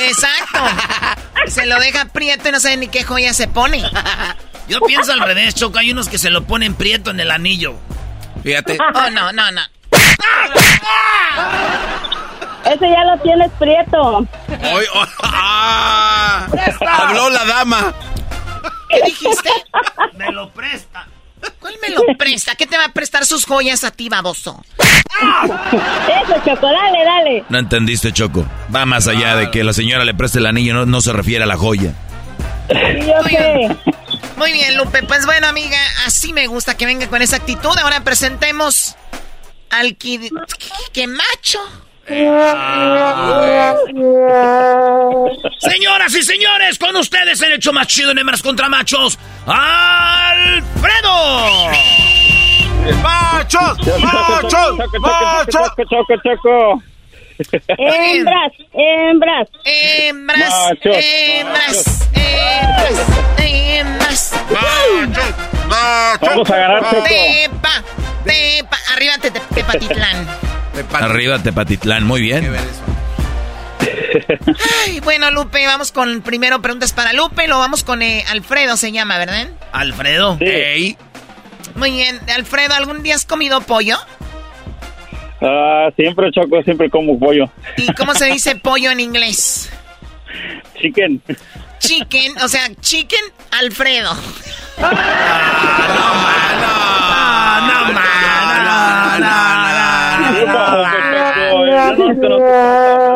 Exacto. 0.00 0.60
Se 1.46 1.66
lo 1.66 1.78
deja 1.78 2.06
prieto 2.06 2.48
y 2.48 2.52
no 2.52 2.60
sabe 2.60 2.78
ni 2.78 2.88
qué 2.88 3.02
joya 3.02 3.34
se 3.34 3.48
pone. 3.48 3.84
Yo 4.68 4.80
pienso 4.80 5.12
al 5.12 5.20
revés, 5.20 5.54
Choco. 5.54 5.78
Hay 5.78 5.90
unos 5.90 6.08
que 6.08 6.18
se 6.18 6.30
lo 6.30 6.44
ponen 6.44 6.74
prieto 6.74 7.10
en 7.10 7.20
el 7.20 7.30
anillo. 7.30 7.74
Fíjate. 8.42 8.78
Oh, 8.94 9.10
no, 9.10 9.32
no, 9.32 9.50
no. 9.50 9.60
Ese 12.64 12.90
ya 12.90 13.04
lo 13.04 13.18
tienes 13.22 13.50
prieto. 13.58 14.18
Hoy, 14.18 14.84
oh, 14.94 15.06
ah, 15.22 16.46
habló 16.98 17.30
la 17.30 17.44
dama. 17.44 17.94
¿Qué 18.88 19.00
dijiste? 19.04 19.50
Me 20.14 20.30
lo 20.32 20.50
presta. 20.50 21.06
¿Cuál 21.60 21.74
me 21.82 21.94
lo 21.94 22.02
presta? 22.16 22.54
¿Qué 22.54 22.66
te 22.66 22.78
va 22.78 22.86
a 22.86 22.92
prestar 22.92 23.26
sus 23.26 23.44
joyas 23.44 23.84
a 23.84 23.90
ti, 23.90 24.08
baboso? 24.08 24.64
Eso, 24.80 26.42
Choco, 26.44 26.66
dale, 26.66 27.04
dale. 27.04 27.44
No 27.48 27.58
entendiste, 27.58 28.12
Choco. 28.12 28.46
Va 28.74 28.86
más 28.86 29.08
allá 29.08 29.36
de 29.36 29.50
que 29.50 29.62
la 29.62 29.72
señora 29.72 30.04
le 30.04 30.14
preste 30.14 30.38
el 30.38 30.46
anillo, 30.46 30.74
no, 30.74 30.86
no 30.86 31.00
se 31.00 31.12
refiere 31.12 31.44
a 31.44 31.46
la 31.46 31.56
joya. 31.56 31.92
Yo 32.68 33.22
sé. 33.24 33.76
Muy 34.36 34.52
bien, 34.52 34.76
Lupe. 34.76 35.02
Pues 35.02 35.26
bueno, 35.26 35.46
amiga, 35.46 35.78
así 36.06 36.32
me 36.32 36.46
gusta 36.46 36.76
que 36.76 36.86
venga 36.86 37.08
con 37.08 37.22
esa 37.22 37.36
actitud. 37.36 37.76
Ahora 37.78 38.00
presentemos 38.00 38.96
al 39.70 39.96
que, 39.96 40.30
que 40.92 41.06
macho. 41.06 41.60
Señoras 45.58 46.14
y 46.14 46.22
señores, 46.22 46.78
con 46.78 46.94
ustedes 46.96 47.40
el 47.40 47.54
hecho 47.54 47.72
más 47.72 47.86
chido 47.86 48.10
en 48.10 48.18
hembras 48.18 48.42
contra 48.42 48.68
machos, 48.68 49.18
Alfredo. 49.46 51.14
¡Machos! 53.02 53.78
¡Machos! 54.02 54.78
¡Machos! 55.00 55.72
Choco, 55.88 56.14
choco. 56.22 56.82
Hembras, 57.78 58.52
hembras. 58.72 59.48
Hembras, 59.64 60.38
Machos, 60.38 60.96
hembras, 60.96 62.08
hembras, 62.12 63.08
hembras. 63.38 64.34
Vamos 66.20 66.50
a 66.50 66.54
agarrar, 66.54 66.90
Choco. 66.90 67.04
Tepa, 67.04 67.82
tepa, 68.24 68.76
arriba 68.92 69.14
te, 69.20 69.30
Tepatitlán. 70.74 71.10
Arriba 71.10 71.42
Tepatitlán, 71.42 72.04
muy 72.04 72.20
bien. 72.20 72.52
Ay, 74.86 75.00
bueno, 75.00 75.30
Lupe, 75.30 75.66
vamos 75.66 75.92
con 75.92 76.22
primero 76.22 76.60
preguntas 76.62 76.92
para 76.92 77.12
Lupe, 77.12 77.46
lo 77.48 77.58
vamos 77.58 77.84
con 77.84 78.02
eh, 78.02 78.24
Alfredo, 78.28 78.76
se 78.76 78.92
llama, 78.92 79.18
¿verdad? 79.18 79.48
Alfredo. 79.72 80.36
Ey. 80.40 80.96
Muy 81.74 81.90
bien, 81.90 82.20
Alfredo, 82.34 82.74
¿algún 82.74 83.02
día 83.02 83.14
has 83.14 83.24
comido 83.24 83.60
pollo? 83.60 83.96
Ah, 85.40 85.88
siempre 85.96 86.30
choco, 86.30 86.62
siempre 86.62 86.88
como 86.88 87.18
pollo. 87.18 87.50
¿Y 87.76 87.92
cómo 87.94 88.14
se 88.14 88.26
dice 88.26 88.56
pollo 88.62 88.90
en 88.90 89.00
inglés? 89.00 89.70
Chicken. 90.80 91.20
Chicken, 91.78 92.38
o 92.42 92.48
sea, 92.48 92.70
chicken 92.80 93.20
Alfredo. 93.50 94.14
no, 94.14 94.88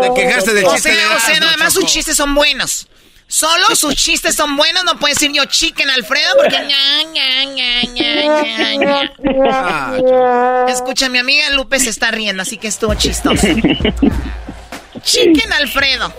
Te 0.03 0.15
quejaste 0.15 0.55
del 0.55 0.65
O 0.65 0.73
chiste 0.73 0.91
de 0.91 0.97
sea, 0.97 1.17
o 1.17 1.21
sea, 1.21 1.41
nada 1.41 1.57
más 1.57 1.73
sus 1.73 1.85
chistes 1.87 2.17
son 2.17 2.35
buenos. 2.35 2.89
Solo 3.31 3.77
sus 3.77 3.95
chistes 3.95 4.35
son 4.35 4.57
buenos, 4.57 4.85
no 4.85 4.99
puedo 4.99 5.13
decir 5.13 5.31
yo 5.35 5.45
chicken 5.45 5.91
Alfredo 5.91 6.35
porque 6.39 6.57
ña, 6.57 7.03
ña, 7.13 7.45
ña, 7.45 7.83
ña, 7.85 8.15
ña, 8.43 9.13
ña. 9.21 10.67
Escucha, 10.69 11.11
mi 11.11 11.19
amiga 11.19 11.51
Lupe 11.51 11.79
se 11.79 11.91
está 11.91 12.11
riendo, 12.11 12.43
así 12.43 12.57
que 12.57 12.69
estuvo 12.69 12.95
chistoso. 12.95 13.47
Chicken 15.03 15.53
Alfredo. 15.53 16.13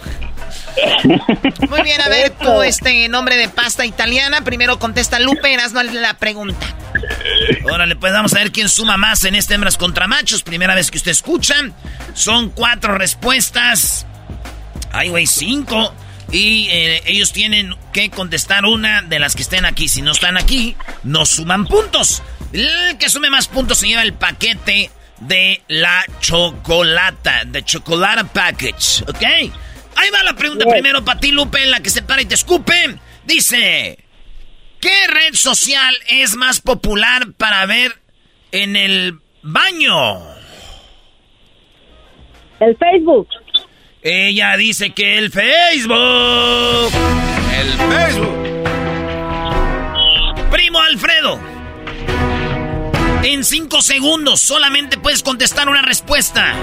Muy 1.69 1.81
bien, 1.83 2.01
a 2.01 2.09
ver, 2.09 2.31
tú, 2.31 2.61
este 2.61 3.07
nombre 3.09 3.37
de 3.37 3.49
pasta 3.49 3.85
italiana. 3.85 4.41
Primero 4.41 4.79
contesta 4.79 5.19
Lupe, 5.19 5.55
no 5.73 5.83
la 5.83 6.13
pregunta. 6.15 6.65
Órale, 7.71 7.95
pues 7.95 8.13
vamos 8.13 8.33
a 8.33 8.39
ver 8.39 8.51
quién 8.51 8.69
suma 8.69 8.97
más 8.97 9.23
en 9.23 9.35
este 9.35 9.55
hembras 9.55 9.77
contra 9.77 10.07
machos. 10.07 10.43
Primera 10.43 10.75
vez 10.75 10.91
que 10.91 10.97
usted 10.97 11.11
escucha. 11.11 11.55
Son 12.13 12.49
cuatro 12.49 12.97
respuestas. 12.97 14.05
Ay, 14.91 15.09
güey, 15.09 15.27
cinco. 15.27 15.93
Y 16.31 16.67
eh, 16.69 17.01
ellos 17.05 17.31
tienen 17.31 17.75
que 17.91 18.09
contestar 18.09 18.65
una 18.65 19.01
de 19.01 19.19
las 19.19 19.35
que 19.35 19.41
estén 19.41 19.65
aquí. 19.65 19.87
Si 19.87 20.01
no 20.01 20.11
están 20.11 20.37
aquí, 20.37 20.75
no 21.03 21.25
suman 21.25 21.65
puntos. 21.65 22.21
El 22.53 22.97
que 22.97 23.09
sume 23.09 23.29
más 23.29 23.47
puntos 23.47 23.79
se 23.79 23.87
lleva 23.87 24.03
el 24.03 24.13
paquete 24.13 24.91
de 25.19 25.61
la 25.67 26.05
chocolata. 26.19 27.45
De 27.45 27.63
chocolate 27.63 28.25
package, 28.25 29.03
¿ok? 29.07 29.53
Ahí 29.95 30.09
va 30.09 30.23
la 30.23 30.33
pregunta 30.35 30.65
primero 30.65 31.03
para 31.03 31.19
ti, 31.19 31.31
Lupe, 31.31 31.61
en 31.63 31.71
la 31.71 31.81
que 31.81 31.89
se 31.89 32.01
para 32.01 32.21
y 32.21 32.25
te 32.25 32.35
escupe. 32.35 32.73
Dice... 33.25 34.05
¿Qué 34.79 35.07
red 35.07 35.33
social 35.33 35.93
es 36.07 36.35
más 36.37 36.61
popular 36.61 37.33
para 37.33 37.65
ver 37.65 37.91
en 38.53 38.77
el 38.77 39.19
baño? 39.41 40.19
El 42.61 42.77
Facebook. 42.77 43.27
Ella 44.01 44.55
dice 44.55 44.91
que 44.91 45.17
el 45.17 45.31
Facebook. 45.31 46.93
El 47.53 47.71
Facebook. 47.93 48.37
Primo 50.49 50.79
Alfredo. 50.79 51.39
En 53.23 53.43
cinco 53.43 53.81
segundos 53.81 54.39
solamente 54.39 54.97
puedes 54.97 55.23
contestar 55.23 55.67
una 55.67 55.81
respuesta. 55.81 56.55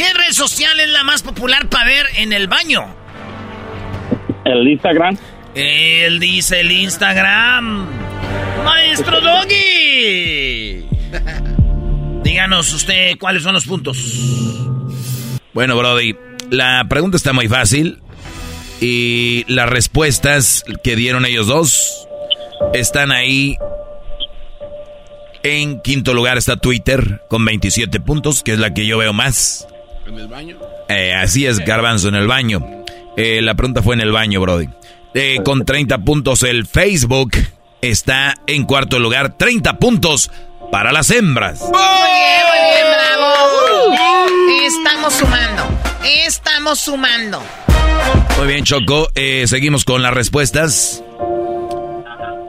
¿Qué 0.00 0.14
red 0.14 0.32
social 0.32 0.80
es 0.80 0.88
la 0.88 1.04
más 1.04 1.22
popular 1.22 1.68
para 1.68 1.84
ver 1.84 2.06
en 2.16 2.32
el 2.32 2.48
baño? 2.48 2.86
El 4.46 4.66
Instagram. 4.66 5.18
Él 5.54 6.18
dice 6.18 6.60
el 6.60 6.72
Instagram. 6.72 7.86
Maestro 8.64 9.20
Doggy. 9.20 10.86
Díganos 12.24 12.72
usted 12.72 13.18
cuáles 13.18 13.42
son 13.42 13.52
los 13.52 13.66
puntos. 13.66 13.98
Bueno, 15.52 15.76
Brody, 15.76 16.16
la 16.48 16.86
pregunta 16.88 17.18
está 17.18 17.34
muy 17.34 17.48
fácil 17.48 17.98
y 18.80 19.44
las 19.48 19.68
respuestas 19.68 20.64
que 20.82 20.96
dieron 20.96 21.26
ellos 21.26 21.46
dos 21.46 22.08
están 22.72 23.12
ahí. 23.12 23.58
En 25.42 25.82
quinto 25.82 26.14
lugar 26.14 26.38
está 26.38 26.56
Twitter 26.56 27.20
con 27.28 27.44
27 27.44 28.00
puntos, 28.00 28.42
que 28.42 28.54
es 28.54 28.58
la 28.58 28.72
que 28.72 28.86
yo 28.86 28.96
veo 28.96 29.12
más. 29.12 29.66
¿En 30.10 30.18
el 30.18 30.26
baño? 30.26 30.58
Eh, 30.88 31.14
así 31.14 31.46
es, 31.46 31.60
Garbanzo, 31.60 32.08
en 32.08 32.16
el 32.16 32.26
baño. 32.26 32.66
Eh, 33.16 33.40
la 33.42 33.54
pregunta 33.54 33.80
fue 33.80 33.94
en 33.94 34.00
el 34.00 34.10
baño, 34.10 34.40
Brody. 34.40 34.68
Eh, 35.14 35.38
con 35.44 35.64
30 35.64 35.98
puntos 35.98 36.42
el 36.42 36.66
Facebook 36.66 37.30
está 37.80 38.34
en 38.48 38.64
cuarto 38.64 38.98
lugar. 38.98 39.36
30 39.36 39.78
puntos 39.78 40.32
para 40.72 40.90
las 40.90 41.10
hembras. 41.12 41.60
Muy 41.60 41.70
bien, 41.70 42.42
muy 42.50 42.58
bien, 42.70 42.86
bravo. 42.92 43.96
Estamos 44.66 45.14
sumando. 45.14 45.62
Estamos 46.26 46.78
sumando. 46.80 47.42
Muy 48.36 48.48
bien, 48.48 48.64
Choco. 48.64 49.08
Eh, 49.14 49.44
seguimos 49.46 49.84
con 49.84 50.02
las 50.02 50.12
respuestas. 50.12 51.04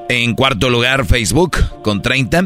En 0.10 0.34
cuarto 0.34 0.72
lugar, 0.72 1.06
Facebook 1.06 1.58
con 1.84 2.02
30. 2.02 2.46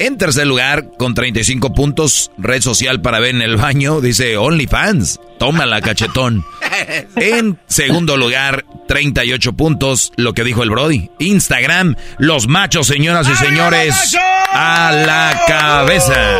En 0.00 0.16
tercer 0.16 0.46
lugar, 0.46 0.90
con 0.96 1.14
35 1.14 1.74
puntos, 1.74 2.30
red 2.38 2.62
social 2.62 3.00
para 3.00 3.18
ver 3.18 3.34
en 3.34 3.42
el 3.42 3.56
baño, 3.56 4.00
dice 4.00 4.36
OnlyFans. 4.36 5.18
Tómala, 5.38 5.80
cachetón. 5.80 6.44
En 7.16 7.58
segundo 7.66 8.16
lugar, 8.16 8.64
38 8.86 9.52
puntos, 9.54 10.12
lo 10.16 10.34
que 10.34 10.44
dijo 10.44 10.62
el 10.62 10.70
Brody. 10.70 11.10
Instagram, 11.18 11.96
los 12.18 12.46
machos, 12.46 12.86
señoras 12.86 13.28
y 13.28 13.34
señores, 13.34 14.16
a 14.52 14.92
la 14.92 15.40
cabeza. 15.48 16.38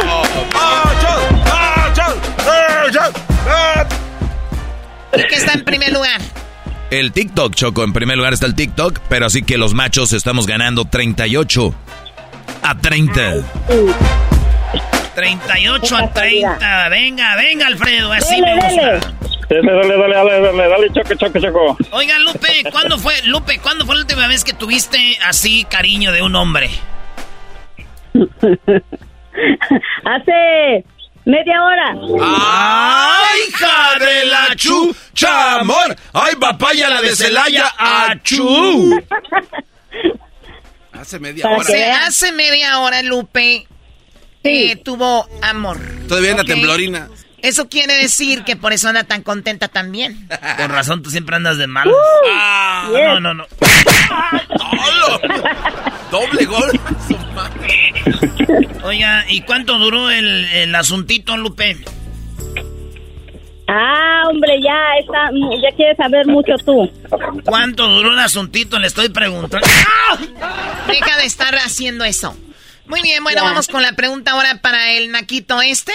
¿Qué 5.13 5.35
está 5.35 5.55
en 5.55 5.65
primer 5.65 5.93
lugar? 5.93 6.21
El 6.91 7.13
TikTok, 7.13 7.55
Choco, 7.55 7.83
en 7.83 7.93
primer 7.93 8.17
lugar 8.17 8.33
está 8.33 8.47
el 8.47 8.55
TikTok, 8.55 9.01
pero 9.09 9.27
así 9.27 9.43
que 9.43 9.59
los 9.59 9.75
machos 9.75 10.13
estamos 10.13 10.47
ganando 10.47 10.85
38 10.85 11.75
a 12.63 12.75
30. 12.75 13.43
38 15.15 15.97
a 15.97 16.13
30. 16.13 16.89
Venga, 16.91 17.37
venga, 17.37 17.67
Alfredo. 17.67 18.13
Así 18.13 18.41
me 18.41 18.55
gusta. 18.55 19.01
Dale, 19.49 19.63
dale, 19.63 19.97
dale, 19.97 20.15
dale, 20.15 20.41
dale, 20.41 20.69
dale, 20.69 20.93
choque, 20.93 21.17
choque, 21.17 21.41
choco. 21.41 21.77
Oiga, 21.93 22.19
Lupe, 22.19 22.65
¿cuándo 22.71 22.99
fue, 22.99 23.15
Lupe, 23.25 23.59
¿cuándo 23.61 23.87
fue 23.87 23.95
la 23.97 24.03
última 24.03 24.27
vez 24.29 24.45
que 24.45 24.53
tuviste 24.53 25.19
así 25.25 25.65
cariño 25.65 26.13
de 26.13 26.21
un 26.21 26.37
hombre? 26.37 26.69
Hace 30.05 30.85
media 31.25 31.65
hora. 31.65 31.95
¡Ay, 32.21 33.39
hija 33.49 33.99
de 33.99 34.25
la 34.27 34.55
chucha, 34.55 35.61
amor! 35.61 35.97
¡Ay, 36.13 36.37
papaya 36.37 36.91
la 36.91 37.01
de 37.01 37.17
Celaya, 37.17 37.73
achú! 37.79 39.01
Hace 41.01 41.19
media 41.19 41.47
hora. 41.49 41.65
vean. 41.69 42.03
hace 42.05 42.33
media 42.33 42.79
hora, 42.81 43.03
Lupe 43.03 43.67
eh, 44.45 44.77
tuvo 44.77 45.29
amor. 45.43 45.79
Todavía 46.09 46.31
anda 46.33 46.43
Ok. 46.43 46.49
temblorina. 46.49 47.09
Eso 47.41 47.69
quiere 47.69 47.95
decir 47.95 48.43
que 48.43 48.57
por 48.57 48.73
eso 48.73 48.89
anda 48.89 49.05
tan 49.05 49.23
contenta 49.23 49.69
también. 49.69 50.29
Con 50.57 50.71
razón, 50.71 51.03
tú 51.03 51.11
siempre 51.11 51.37
andas 51.37 51.57
de 51.59 51.67
mal. 51.69 51.89
ah, 52.33 52.89
no, 52.93 53.21
no, 53.21 53.35
no. 53.35 53.47
Doble 56.11 56.45
gol. 56.47 56.81
Oiga, 58.83 59.25
¿y 59.29 59.43
cuánto 59.43 59.79
duró 59.79 60.11
el, 60.11 60.45
el 60.47 60.75
asuntito, 60.75 61.37
Lupe? 61.37 61.77
Ah, 63.71 64.23
hombre, 64.31 64.61
ya 64.65 64.99
está, 64.99 65.31
ya 65.63 65.77
quieres 65.77 65.97
saber 65.99 66.27
mucho 66.27 66.55
tú. 66.65 66.91
¿Cuánto 67.45 67.87
duró 67.87 68.13
el 68.13 68.19
asuntito? 68.19 68.79
Le 68.79 68.87
estoy 68.87 69.11
preguntando. 69.11 69.67
Deja 70.87 71.19
de 71.19 71.27
estar 71.27 71.55
haciendo 71.57 72.05
eso. 72.05 72.35
Muy 72.87 73.03
bien, 73.03 73.23
bueno, 73.23 73.43
vamos 73.43 73.69
con 73.69 73.83
la 73.83 73.93
pregunta 73.93 74.31
ahora 74.31 74.61
para 74.63 74.93
el 74.93 75.13
naquito 75.13 75.61
este. 75.61 75.93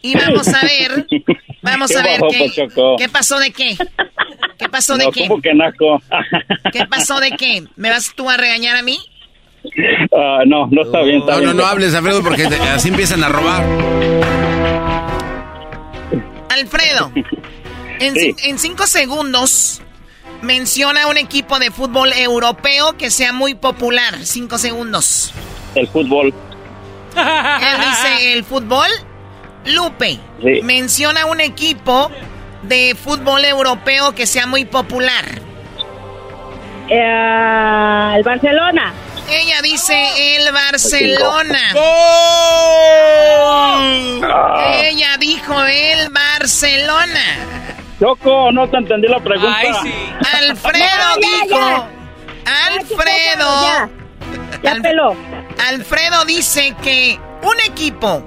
Y 0.00 0.16
vamos 0.16 0.48
a 0.48 0.62
ver, 0.62 1.06
vamos 1.62 1.94
a 1.94 2.02
ver 2.02 2.20
qué, 2.30 2.50
qué 2.96 3.08
pasó 3.10 3.38
de 3.38 3.50
qué. 3.52 3.76
¿Qué 4.58 4.68
pasó 4.70 4.96
de 4.96 5.10
qué? 5.10 5.28
¿Cómo 5.28 5.42
que 5.42 5.52
naco? 5.52 6.00
¿Qué 6.72 6.86
pasó 6.86 7.20
de 7.20 7.32
qué? 7.32 7.64
¿Me 7.76 7.90
vas 7.90 8.14
tú 8.16 8.30
a 8.30 8.38
regañar 8.38 8.76
a 8.76 8.82
mí? 8.82 8.98
Ah, 10.16 10.38
no, 10.46 10.66
no 10.70 10.82
está 10.82 11.02
bien. 11.02 11.18
Está 11.18 11.32
no, 11.32 11.38
bien. 11.40 11.56
no, 11.56 11.62
no 11.62 11.66
hables, 11.66 11.94
Alfredo, 11.94 12.22
porque 12.22 12.44
así 12.46 12.88
empiezan 12.88 13.22
a 13.22 13.28
robar. 13.28 13.64
Alfredo, 16.60 17.12
en, 18.00 18.14
Sí. 18.14 18.32
cin- 18.32 18.36
en 18.44 18.58
cinco 18.58 18.86
segundos 18.86 19.82
menciona 20.42 21.06
un 21.06 21.16
equipo 21.16 21.58
de 21.58 21.70
fútbol 21.70 22.12
europeo 22.12 22.96
que 22.96 23.10
sea 23.10 23.32
muy 23.32 23.54
popular. 23.54 24.14
Cinco 24.22 24.58
segundos. 24.58 25.32
El 25.74 25.88
fútbol. 25.88 26.34
Él 27.16 27.80
dice 27.80 28.32
el 28.34 28.44
fútbol. 28.44 28.88
Lupe, 29.64 30.18
Sí. 30.42 30.60
menciona 30.62 31.26
un 31.26 31.40
equipo 31.40 32.10
de 32.62 32.94
fútbol 32.94 33.44
europeo 33.44 34.14
que 34.14 34.26
sea 34.26 34.46
muy 34.46 34.64
popular. 34.64 35.24
Eh, 36.88 38.12
el 38.16 38.22
Barcelona. 38.22 38.92
Ella 39.28 39.60
dice 39.62 40.36
el 40.36 40.52
Barcelona. 40.52 41.58
Ella 44.82 45.16
dijo 45.18 45.62
el 45.64 46.08
Barcelona. 46.10 47.20
Choco, 47.98 48.52
no 48.52 48.68
te 48.68 48.76
entendí 48.76 49.08
la 49.08 49.18
pregunta. 49.20 49.58
Alfredo 50.38 50.78
Ya, 50.78 51.16
ya, 51.20 51.44
dijo. 51.44 51.58
ya. 51.58 51.88
Alfredo. 52.66 53.62
Ya, 53.62 53.88
ya 54.62 54.72
Al- 54.72 54.82
peló. 54.82 55.16
Alfredo 55.68 56.24
dice 56.26 56.74
que 56.82 57.18
un 57.42 57.58
equipo 57.66 58.22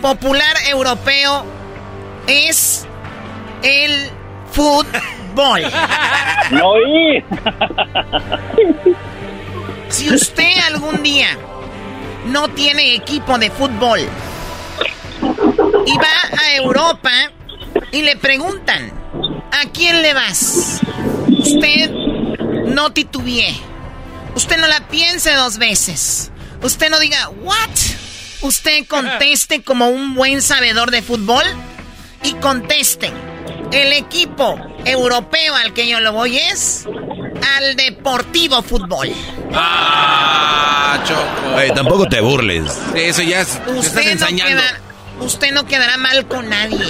popular 0.00 0.56
europeo 0.68 1.44
es 2.26 2.86
el 3.62 4.10
fútbol. 4.52 5.62
No 6.50 6.68
oí. 6.72 7.24
Si 9.92 10.08
usted 10.08 10.56
algún 10.68 11.02
día 11.02 11.28
no 12.24 12.48
tiene 12.48 12.94
equipo 12.94 13.36
de 13.36 13.50
fútbol 13.50 14.00
y 15.86 15.98
va 15.98 16.40
a 16.42 16.54
Europa 16.56 17.10
y 17.92 18.00
le 18.00 18.16
preguntan, 18.16 18.90
¿a 19.52 19.70
quién 19.70 20.00
le 20.00 20.14
vas? 20.14 20.80
Usted 21.28 21.90
no 22.68 22.90
titubee. 22.94 23.54
Usted 24.34 24.56
no 24.58 24.66
la 24.66 24.88
piense 24.88 25.34
dos 25.34 25.58
veces. 25.58 26.30
Usted 26.62 26.88
no 26.88 26.98
diga, 26.98 27.28
¿what? 27.42 27.68
Usted 28.40 28.86
conteste 28.86 29.62
como 29.62 29.88
un 29.88 30.14
buen 30.14 30.40
sabedor 30.40 30.90
de 30.90 31.02
fútbol 31.02 31.44
y 32.24 32.32
conteste. 32.34 33.12
El 33.72 33.92
equipo 33.94 34.58
europeo 34.84 35.54
al 35.54 35.72
que 35.72 35.88
yo 35.88 36.00
lo 36.00 36.12
voy 36.12 36.36
es 36.38 36.86
al 37.56 37.74
Deportivo 37.76 38.62
Fútbol. 38.62 39.10
Ah, 39.54 41.02
Choco. 41.06 41.74
Tampoco 41.74 42.06
te 42.06 42.20
burles. 42.20 42.70
Eso 42.94 43.22
ya 43.22 43.40
es, 43.40 43.48
estás 43.54 43.76
Usted 43.76 44.18
no, 44.20 44.26
queda- 44.26 44.80
usted 45.20 45.52
no 45.52 45.66
quedará 45.66 45.96
mal 45.96 46.26
con 46.26 46.48
nadie. 46.50 46.84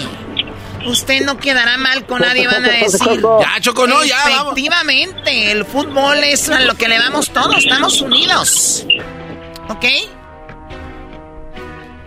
Usted 0.85 1.25
no 1.25 1.39
quedará 1.39 1.77
mal 1.79 2.05
con 2.07 2.21
nadie, 2.21 2.49
van 2.49 2.65
a 2.65 2.69
decir. 2.69 3.23
Ya, 3.41 3.61
Choco, 3.61 3.87
no, 3.87 4.05
ya, 4.05 4.17
vamos. 4.29 4.53
Efectivamente, 4.59 5.53
el 5.53 5.65
fútbol 5.65 6.19
es 6.25 6.49
a 6.49 6.61
lo 6.61 6.75
que 6.75 6.89
le 6.89 6.99
vamos 6.99 7.31
todos, 7.31 7.59
estamos 7.59 8.01
unidos. 8.01 8.85
¿Ok? 9.69 9.85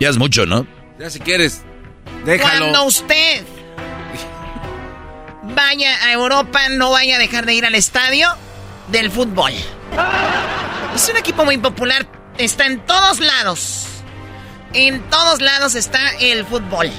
Ya 0.01 0.09
es 0.09 0.17
mucho, 0.17 0.45
¿no? 0.45 0.67
Ya 0.99 1.09
si 1.09 1.19
quieres, 1.21 1.61
déjalo. 2.25 2.49
Cuando 2.71 2.83
usted 2.83 3.43
vaya 5.55 5.89
a 6.05 6.11
Europa, 6.11 6.59
no 6.69 6.91
vaya 6.91 7.15
a 7.15 7.19
dejar 7.19 7.45
de 7.45 7.53
ir 7.53 7.65
al 7.65 7.75
estadio 7.75 8.27
del 8.89 9.09
fútbol. 9.11 9.53
Es 10.93 11.09
un 11.09 11.17
equipo 11.17 11.45
muy 11.45 11.57
popular, 11.57 12.05
está 12.37 12.65
en 12.65 12.79
todos 12.85 13.19
lados. 13.19 13.87
En 14.73 15.01
todos 15.09 15.41
lados 15.41 15.75
está 15.75 15.99
el 16.19 16.45
fútbol. 16.45 16.91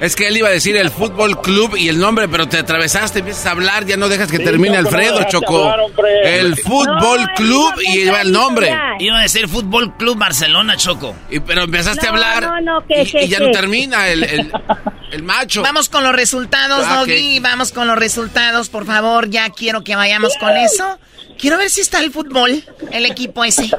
Es 0.00 0.14
que 0.16 0.28
él 0.28 0.36
iba 0.36 0.48
a 0.48 0.50
decir 0.52 0.76
el 0.76 0.90
fútbol 0.90 1.40
club 1.40 1.76
y 1.76 1.88
el 1.88 1.98
nombre, 1.98 2.28
pero 2.28 2.48
te 2.48 2.58
atravesaste, 2.58 3.20
empiezas 3.20 3.46
a 3.46 3.50
hablar, 3.52 3.84
ya 3.86 3.96
no 3.96 4.08
dejas 4.08 4.30
que 4.30 4.38
termine 4.38 4.80
no 4.80 4.88
Alfredo, 4.88 5.22
Choco. 5.28 5.64
hablar. 5.70 5.80
El 6.24 6.56
fútbol 6.56 7.22
No, 7.22 7.34
club 7.36 7.72
no, 7.76 7.82
y 7.82 8.00
el 8.02 8.32
no, 8.32 8.40
nombre. 8.40 8.76
Iba 8.98 9.18
a 9.18 9.22
decir 9.22 9.48
Fútbol 9.48 9.96
Club 9.96 10.18
Barcelona, 10.18 10.76
Choco. 10.76 11.14
Y, 11.30 11.40
pero 11.40 11.62
empezaste 11.62 12.06
a 12.06 12.10
hablar 12.10 12.42
no, 12.42 12.60
no, 12.60 12.86
que- 12.86 13.02
y, 13.02 13.06
que- 13.10 13.24
y 13.24 13.28
ya 13.28 13.38
que- 13.38 13.44
no 13.46 13.50
termina 13.52 14.08
el, 14.08 14.24
el, 14.24 14.52
el 15.12 15.22
macho. 15.22 15.62
Vamos 15.62 15.88
con 15.88 16.02
los 16.04 16.12
resultados, 16.14 16.84
Ah, 16.88 16.98
Doggy. 17.00 17.38
Vamos 17.40 17.72
con 17.72 17.86
los 17.86 17.96
resultados, 17.98 18.68
por 18.68 18.84
favor. 18.86 19.28
Ya 19.30 19.48
quiero 19.50 19.82
que 19.84 19.96
vayamos 19.96 20.32
con 20.38 20.56
eso. 20.56 20.98
Quiero 21.38 21.56
ver 21.58 21.70
si 21.70 21.80
está 21.80 22.00
el 22.00 22.10
fútbol, 22.12 22.62
el 22.92 23.06
equipo 23.06 23.44
ese. 23.44 23.70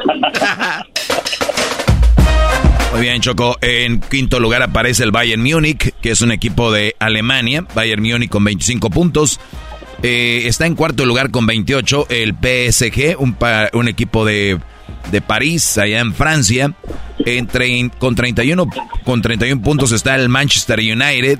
Muy 2.91 3.01
bien, 3.01 3.21
Choco. 3.21 3.57
En 3.61 3.99
quinto 4.01 4.39
lugar 4.39 4.63
aparece 4.63 5.03
el 5.03 5.11
Bayern 5.11 5.43
Múnich, 5.43 5.93
que 6.01 6.11
es 6.11 6.21
un 6.21 6.31
equipo 6.31 6.71
de 6.71 6.95
Alemania. 6.99 7.63
Bayern 7.75 8.01
Múnich 8.01 8.29
con 8.29 8.43
25 8.43 8.89
puntos. 8.89 9.39
Eh, 10.01 10.43
está 10.45 10.65
en 10.65 10.75
cuarto 10.75 11.05
lugar 11.05 11.29
con 11.29 11.45
28 11.45 12.07
el 12.09 12.33
PSG, 12.33 13.15
un, 13.19 13.33
pa- 13.33 13.69
un 13.73 13.87
equipo 13.89 14.25
de, 14.25 14.57
de 15.11 15.21
París, 15.21 15.77
allá 15.77 15.99
en 15.99 16.13
Francia. 16.13 16.73
Entre, 17.25 17.91
con, 17.99 18.15
31, 18.15 18.67
con 19.03 19.21
31 19.21 19.61
puntos 19.61 19.91
está 19.91 20.15
el 20.15 20.29
Manchester 20.29 20.79
United 20.79 21.39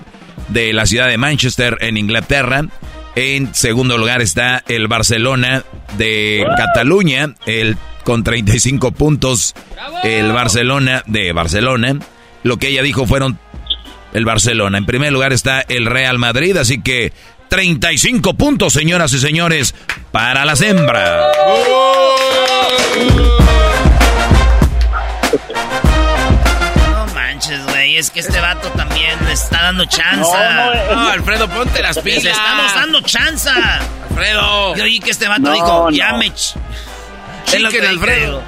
de 0.50 0.74
la 0.74 0.86
ciudad 0.86 1.08
de 1.08 1.18
Manchester 1.18 1.78
en 1.82 1.98
Inglaterra. 1.98 2.66
En 3.16 3.54
segundo 3.54 3.98
lugar 3.98 4.22
está 4.22 4.64
el 4.68 4.88
Barcelona 4.88 5.64
de 5.98 6.46
Cataluña, 6.58 7.36
el, 7.46 7.78
con 8.04 8.24
35 8.24 8.92
puntos 8.92 9.56
el 10.04 10.32
Barcelona 10.32 11.04
de 11.08 11.32
Barcelona. 11.34 12.00
Lo 12.44 12.58
que 12.58 12.70
ella 12.70 12.84
dijo 12.84 13.06
fueron 13.06 13.40
el 14.14 14.26
Barcelona. 14.26 14.78
En 14.78 14.86
primer 14.86 15.12
lugar 15.12 15.34
está 15.34 15.62
el 15.62 15.86
Real 15.86 16.18
Madrid, 16.18 16.56
así 16.58 16.82
que 16.82 17.14
35 17.50 18.36
puntos, 18.36 18.74
señoras 18.74 19.12
y 19.14 19.20
señores, 19.20 19.76
para 20.12 20.46
las 20.46 20.62
hembras. 20.62 21.26
Es 28.00 28.12
que 28.12 28.22
este 28.22 28.39
vato 28.39 28.70
también 28.70 29.18
le 29.26 29.34
está 29.34 29.62
dando 29.64 29.84
chance. 29.86 30.22
No, 30.22 30.74
no, 30.95 30.95
No, 30.95 31.10
Alfredo, 31.10 31.50
ponte 31.50 31.82
las 31.82 32.00
pilas. 32.00 32.24
Les 32.24 32.34
estamos 32.38 32.74
dando 32.74 33.02
chance. 33.02 33.50
Alfredo. 33.50 34.74
Yo 34.78 34.84
oí 34.86 35.00
que 35.02 35.12
este 35.12 35.28
vato 35.28 35.41
No, 35.41 35.52
dijo, 35.54 35.68
no. 35.68 35.91
ya 35.91 36.14
me... 36.14 36.28
ch- 36.32 36.56
Es 37.47 37.60
lo 37.62 37.70
que 37.70 37.86
Alfredo. 37.86 38.41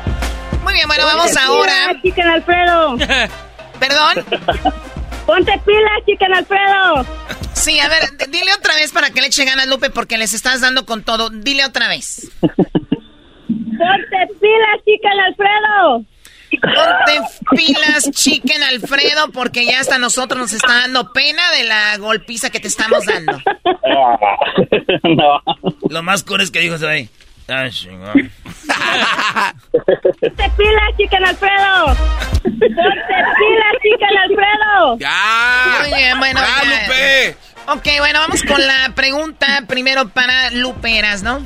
Muy 0.63 0.73
bien, 0.73 0.87
bueno, 0.87 1.03
vamos 1.05 1.25
Ponte 1.25 1.39
ahora. 1.41 1.73
pilas, 1.89 2.01
Chicken 2.03 2.27
Alfredo. 2.27 2.97
¿Perdón? 3.79 4.25
Ponte 5.25 5.51
pilas, 5.65 6.05
Chicken 6.05 6.33
Alfredo. 6.33 7.05
Sí, 7.53 7.77
a 7.79 7.89
ver, 7.89 8.03
dile 8.29 8.53
otra 8.53 8.75
vez 8.75 8.91
para 8.93 9.09
que 9.09 9.19
le 9.21 9.27
eche 9.27 9.43
ganas, 9.43 9.67
Lupe, 9.67 9.89
porque 9.89 10.17
les 10.17 10.33
estás 10.33 10.61
dando 10.61 10.85
con 10.85 11.03
todo. 11.03 11.29
Dile 11.29 11.65
otra 11.65 11.89
vez. 11.89 12.31
Ponte 12.41 14.17
pilas, 14.39 14.79
Chicken 14.85 15.19
Alfredo. 15.27 16.05
Ponte 16.59 17.21
pilas, 17.55 18.11
chicken 18.11 18.63
Alfredo, 18.63 19.31
porque 19.31 19.65
ya 19.65 19.79
hasta 19.79 19.97
nosotros 19.97 20.39
nos 20.39 20.53
está 20.53 20.81
dando 20.81 21.11
pena 21.13 21.51
de 21.51 21.63
la 21.63 21.97
golpiza 21.97 22.49
que 22.49 22.59
te 22.59 22.67
estamos 22.67 23.05
dando. 23.05 23.41
no. 25.03 25.41
Lo 25.89 26.03
más 26.03 26.23
cool 26.23 26.41
es 26.41 26.51
que 26.51 26.59
dijo 26.59 26.75
ese 26.75 26.85
güey. 26.85 27.09
Ah, 27.47 27.67
chingón. 27.69 28.13
Ponte 29.71 30.51
pilas, 30.57 30.97
Chicken 30.97 31.25
Alfredo. 31.25 31.85
Ponte 32.43 32.67
pilas, 32.67 33.75
Chicken 33.81 34.17
Alfredo. 34.23 34.97
Ya. 34.99 35.77
Muy 35.81 35.93
bien, 35.97 36.19
bueno, 36.19 36.39
Ya, 36.39 36.63
ya. 36.63 36.69
Lupe. 36.69 37.35
Ok, 37.67 37.87
bueno, 37.99 38.19
vamos 38.19 38.43
con 38.43 38.65
la 38.65 38.93
pregunta 38.95 39.63
primero 39.67 40.09
para 40.09 40.49
Luperas, 40.51 41.23
¿no? 41.23 41.45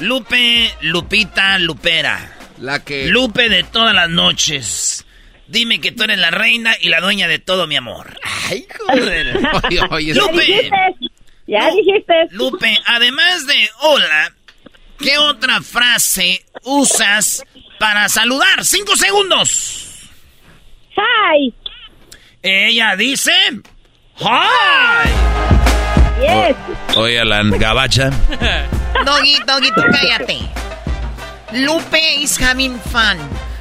Lupe, 0.00 0.70
Lupita, 0.80 1.58
Lupera. 1.58 2.18
La 2.62 2.84
que. 2.84 3.08
Lupe 3.08 3.48
de 3.48 3.64
todas 3.64 3.92
las 3.92 4.08
noches. 4.08 5.04
Dime 5.48 5.80
que 5.80 5.90
tú 5.90 6.04
eres 6.04 6.18
la 6.18 6.30
reina 6.30 6.76
y 6.80 6.90
la 6.90 7.00
dueña 7.00 7.26
de 7.26 7.40
todo 7.40 7.66
mi 7.66 7.74
amor. 7.74 8.16
Ay, 8.22 8.64
joder. 8.78 9.34
Lupe. 10.14 10.70
Ya 11.48 11.70
dijiste. 11.70 12.14
Lupe, 12.30 12.78
además 12.86 13.48
de 13.48 13.68
hola, 13.80 14.32
¿qué 14.98 15.18
otra 15.18 15.60
frase 15.60 16.46
usas 16.62 17.44
para 17.80 18.08
saludar? 18.08 18.64
¡Cinco 18.64 18.94
segundos! 18.96 20.08
Hi. 20.96 21.52
Ella 22.42 22.94
dice... 22.94 23.32
¡Hi! 24.20 25.08
Yes. 26.20 26.96
Oye, 26.96 27.24
la 27.24 27.42
gabacha. 27.42 28.10
Doggy, 29.04 29.36
Doggy, 29.46 29.68
tú 29.74 29.82
cállate. 29.90 30.38
Lupe 31.52 32.14
is 32.16 32.40
having 32.40 32.78
fun. 32.80 33.18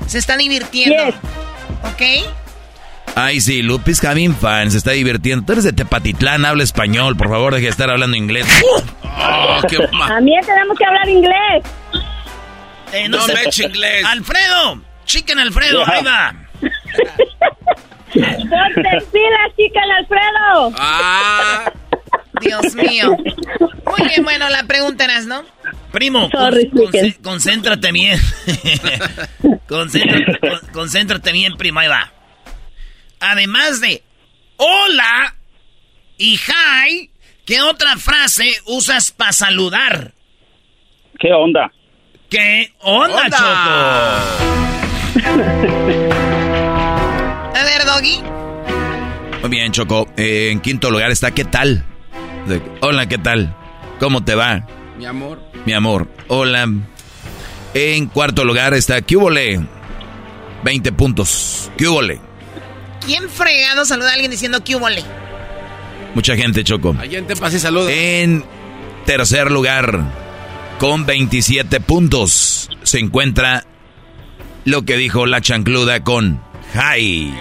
Se 0.08 0.18
está 0.18 0.38
divirtiendo. 0.38 1.06
Yes. 1.06 1.16
¿Ok? 1.94 2.02
Ay, 3.16 3.42
sí, 3.42 3.62
Lupis 3.62 4.04
having 4.04 4.34
fun, 4.36 4.72
se 4.72 4.78
está 4.78 4.92
divirtiendo. 4.92 5.46
Tú 5.46 5.52
eres 5.54 5.64
de 5.66 5.74
Tepatitlán, 5.74 6.46
habla 6.46 6.64
español, 6.64 7.18
por 7.18 7.30
favor, 7.30 7.54
deje 7.54 7.66
de 7.66 7.72
estar 7.72 7.90
hablando 7.90 8.16
inglés. 8.16 8.46
Oh, 9.04 9.62
qué 9.68 9.78
ma- 9.94 10.08
También 10.08 10.40
tenemos 10.46 10.78
que 10.78 10.86
hablar 10.86 11.10
inglés. 11.10 11.64
Eh, 12.94 13.10
no 13.10 13.18
No 13.18 13.26
sé- 13.26 13.34
me 13.34 13.42
eche 13.44 13.66
inglés. 13.66 14.06
Alfredo, 14.06 14.82
chicken 15.06 15.40
Alfredo, 15.40 15.84
ahí 15.88 16.04
va. 16.04 16.34
Ponte 18.14 19.06
pilas, 19.12 19.56
chica, 19.58 19.80
el 19.84 19.92
Alfredo. 19.92 20.74
Ah, 20.78 21.72
Dios 22.42 22.76
mío. 22.76 23.16
Muy 23.18 24.08
bien, 24.08 24.24
bueno, 24.24 24.50
la 24.50 24.64
pregunta 24.64 25.06
eras, 25.06 25.26
¿no? 25.26 25.44
Primo, 25.92 26.30
Sorry, 26.32 26.70
con- 26.70 26.92
concéntrate 27.24 27.92
bien. 27.92 28.20
concéntrate, 29.68 30.40
con- 30.40 30.70
concéntrate 30.74 31.32
bien, 31.32 31.56
primo, 31.58 31.80
ahí 31.80 31.88
va. 31.88 32.12
Además 33.20 33.82
de 33.82 34.02
hola 34.58 35.36
y 36.18 36.36
hi, 36.36 37.10
¿qué 37.46 37.62
otra 37.62 37.98
frase 37.98 38.52
usas 38.66 39.12
para 39.12 39.32
saludar? 39.34 40.14
¿Qué 41.20 41.32
onda? 41.34 41.72
¿Qué 42.30 42.74
onda, 42.80 43.26
Onda. 43.26 44.24
A 47.54 47.64
ver, 47.64 47.86
Doggy. 47.86 48.22
Muy 49.42 49.50
bien, 49.50 49.72
Choco. 49.72 50.08
Eh, 50.18 50.50
en 50.52 50.62
quinto 50.62 50.90
lugar 50.90 51.12
está 51.12 51.32
¿qué 51.32 51.44
tal? 51.46 51.84
De- 52.48 52.62
Hola, 52.82 53.08
¿qué 53.08 53.18
tal? 53.18 53.56
¿Cómo 54.00 54.24
te 54.24 54.36
va? 54.36 54.66
mi 54.98 55.06
amor. 55.06 55.40
Mi 55.66 55.74
amor, 55.74 56.08
hola. 56.28 56.68
En 57.74 58.06
cuarto 58.08 58.44
lugar 58.44 58.74
está 58.74 59.02
¿qué 59.02 59.16
hubole? 59.18 59.60
20 60.64 60.92
puntos. 60.92 61.72
¿Qué 61.78 61.88
hubole? 61.88 62.20
¿Quién 63.06 63.30
fregado 63.30 63.84
saluda 63.86 64.10
a 64.10 64.14
alguien 64.14 64.30
diciendo 64.30 64.64
que 64.64 64.76
hubole? 64.76 65.04
Mucha 66.14 66.36
gente, 66.36 66.64
Choco. 66.64 66.96
Allá 67.00 67.18
en 67.20 67.26
Tepa 67.26 67.50
sí 67.50 67.60
saluda. 67.60 67.92
En 67.92 68.44
tercer 69.06 69.50
lugar, 69.50 70.02
con 70.80 71.06
27 71.06 71.80
puntos, 71.80 72.70
se 72.84 73.00
encuentra 73.00 73.64
lo 74.66 74.84
que 74.84 74.98
dijo 74.98 75.26
la 75.26 75.42
chancluda 75.42 76.04
con 76.04 76.42
Hi. 76.76 77.34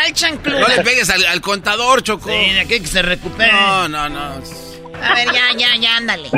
¿Cuál 0.00 0.12
chancluda? 0.14 0.58
¿Cuál 0.60 0.70
No 0.70 0.76
le 0.76 0.82
pegues 0.82 1.10
al, 1.10 1.26
al 1.26 1.40
contador, 1.40 2.02
Choco. 2.02 2.30
Sí, 2.30 2.52
de 2.54 2.60
aquí 2.60 2.80
que 2.80 2.86
se 2.86 3.02
recupere. 3.02 3.52
No, 3.52 3.88
no, 3.88 4.08
no. 4.08 4.20
A 4.20 5.14
ver, 5.14 5.26
ya, 5.26 5.56
ya, 5.58 5.76
ya, 5.78 5.96
ándale. 5.96 6.30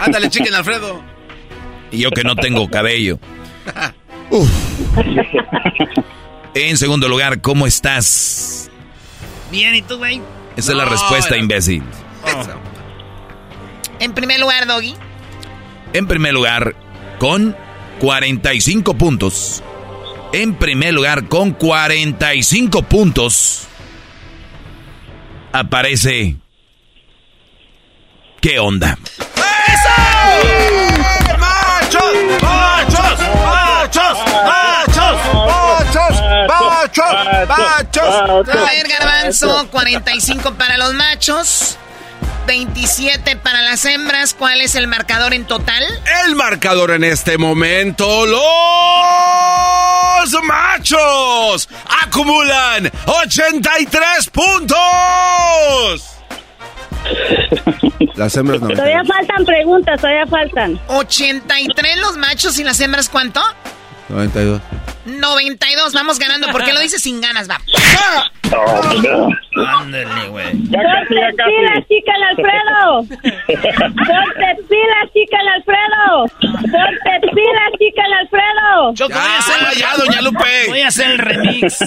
Ándale, 0.00 0.30
chicken 0.30 0.54
Alfredo. 0.54 1.00
Y 1.92 1.98
yo 1.98 2.10
que 2.10 2.24
no 2.24 2.34
tengo 2.34 2.68
cabello. 2.68 3.18
Uf. 4.30 4.50
En 6.54 6.76
segundo 6.76 7.08
lugar, 7.08 7.40
¿cómo 7.40 7.66
estás? 7.66 8.70
Bien, 9.52 9.74
¿y 9.76 9.82
tú, 9.82 9.98
güey? 9.98 10.20
Esa 10.56 10.72
es 10.72 10.78
la 10.78 10.84
respuesta, 10.84 11.36
imbécil. 11.36 11.82
En 14.00 14.12
primer 14.12 14.40
lugar, 14.40 14.66
Doggy. 14.66 14.94
En 15.92 16.08
primer 16.08 16.32
lugar, 16.32 16.74
con 17.18 17.56
45 18.00 18.94
puntos. 18.94 19.62
En 20.34 20.56
primer 20.56 20.92
lugar, 20.92 21.28
con 21.28 21.52
45 21.52 22.82
puntos, 22.82 23.68
aparece... 25.52 26.34
¿Qué 28.40 28.58
onda? 28.58 28.98
¡Machos! 31.38 32.02
¡Machos! 32.42 33.20
¡Machos! 33.44 34.18
¡Machos! 34.44 35.18
¡Machos! 35.46 36.14
¡Machos! 36.48 37.48
¡Machos! 37.48 38.14
A 38.58 38.72
ver, 38.72 38.88
Garbanzo, 38.88 39.68
45 39.70 40.54
para 40.54 40.76
los 40.78 40.94
machos, 40.94 41.78
27 42.46 43.36
para 43.36 43.62
las 43.62 43.84
hembras. 43.84 44.34
¿Cuál 44.34 44.60
es 44.60 44.74
el 44.74 44.86
marcador 44.86 45.34
en 45.34 45.44
total? 45.44 45.84
El 46.26 46.34
marcador 46.36 46.90
en 46.90 47.04
este 47.04 47.38
momento, 47.38 48.26
los 48.26 48.40
machos 50.42 51.68
acumulan 52.02 52.90
83 53.06 54.30
puntos. 54.30 54.78
Las 58.14 58.36
hembras 58.36 58.60
no. 58.60 58.68
Todavía 58.68 59.02
faltan 59.04 59.44
preguntas, 59.44 60.00
todavía 60.00 60.26
faltan. 60.26 60.80
83 60.86 61.98
los 61.98 62.16
machos 62.16 62.58
y 62.58 62.64
las 62.64 62.80
hembras, 62.80 63.08
¿cuánto? 63.08 63.40
92. 64.08 64.60
92, 65.04 65.92
vamos 65.92 66.18
ganando. 66.18 66.48
¿Por 66.48 66.64
qué 66.64 66.72
lo 66.72 66.80
dices 66.80 67.02
sin 67.02 67.20
ganas? 67.20 67.48
Va. 67.48 67.58
Ándale, 69.80 70.28
güey. 70.28 70.46
Ya 70.70 70.78
casi, 70.82 71.14
ya 71.14 71.44
pilas, 71.44 71.88
chica, 71.88 72.12
el 72.16 72.22
Alfredo. 72.22 73.04
Ponte 73.86 74.62
pilas, 74.68 75.12
chica, 75.12 75.38
el 75.40 75.48
Alfredo. 75.48 76.26
Ponte 76.40 77.26
pilas, 77.34 77.72
chica, 77.78 78.02
el 78.06 78.12
Alfredo. 78.14 78.94
Choco, 78.94 79.12
voy 79.14 79.22
a 79.22 79.24
Ya, 79.26 79.38
hacer, 79.38 79.78
ya, 79.78 79.96
doña 79.96 80.20
Lupe. 80.22 80.68
Voy 80.68 80.80
a 80.82 80.88
hacer 80.88 81.10
el 81.12 81.18
remix. 81.18 81.78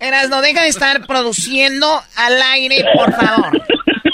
Eras, 0.00 0.28
no 0.28 0.40
deja 0.42 0.62
de 0.62 0.68
estar 0.68 1.06
produciendo 1.06 2.02
al 2.16 2.42
aire, 2.42 2.84
por 2.94 3.12
favor. 3.12 3.62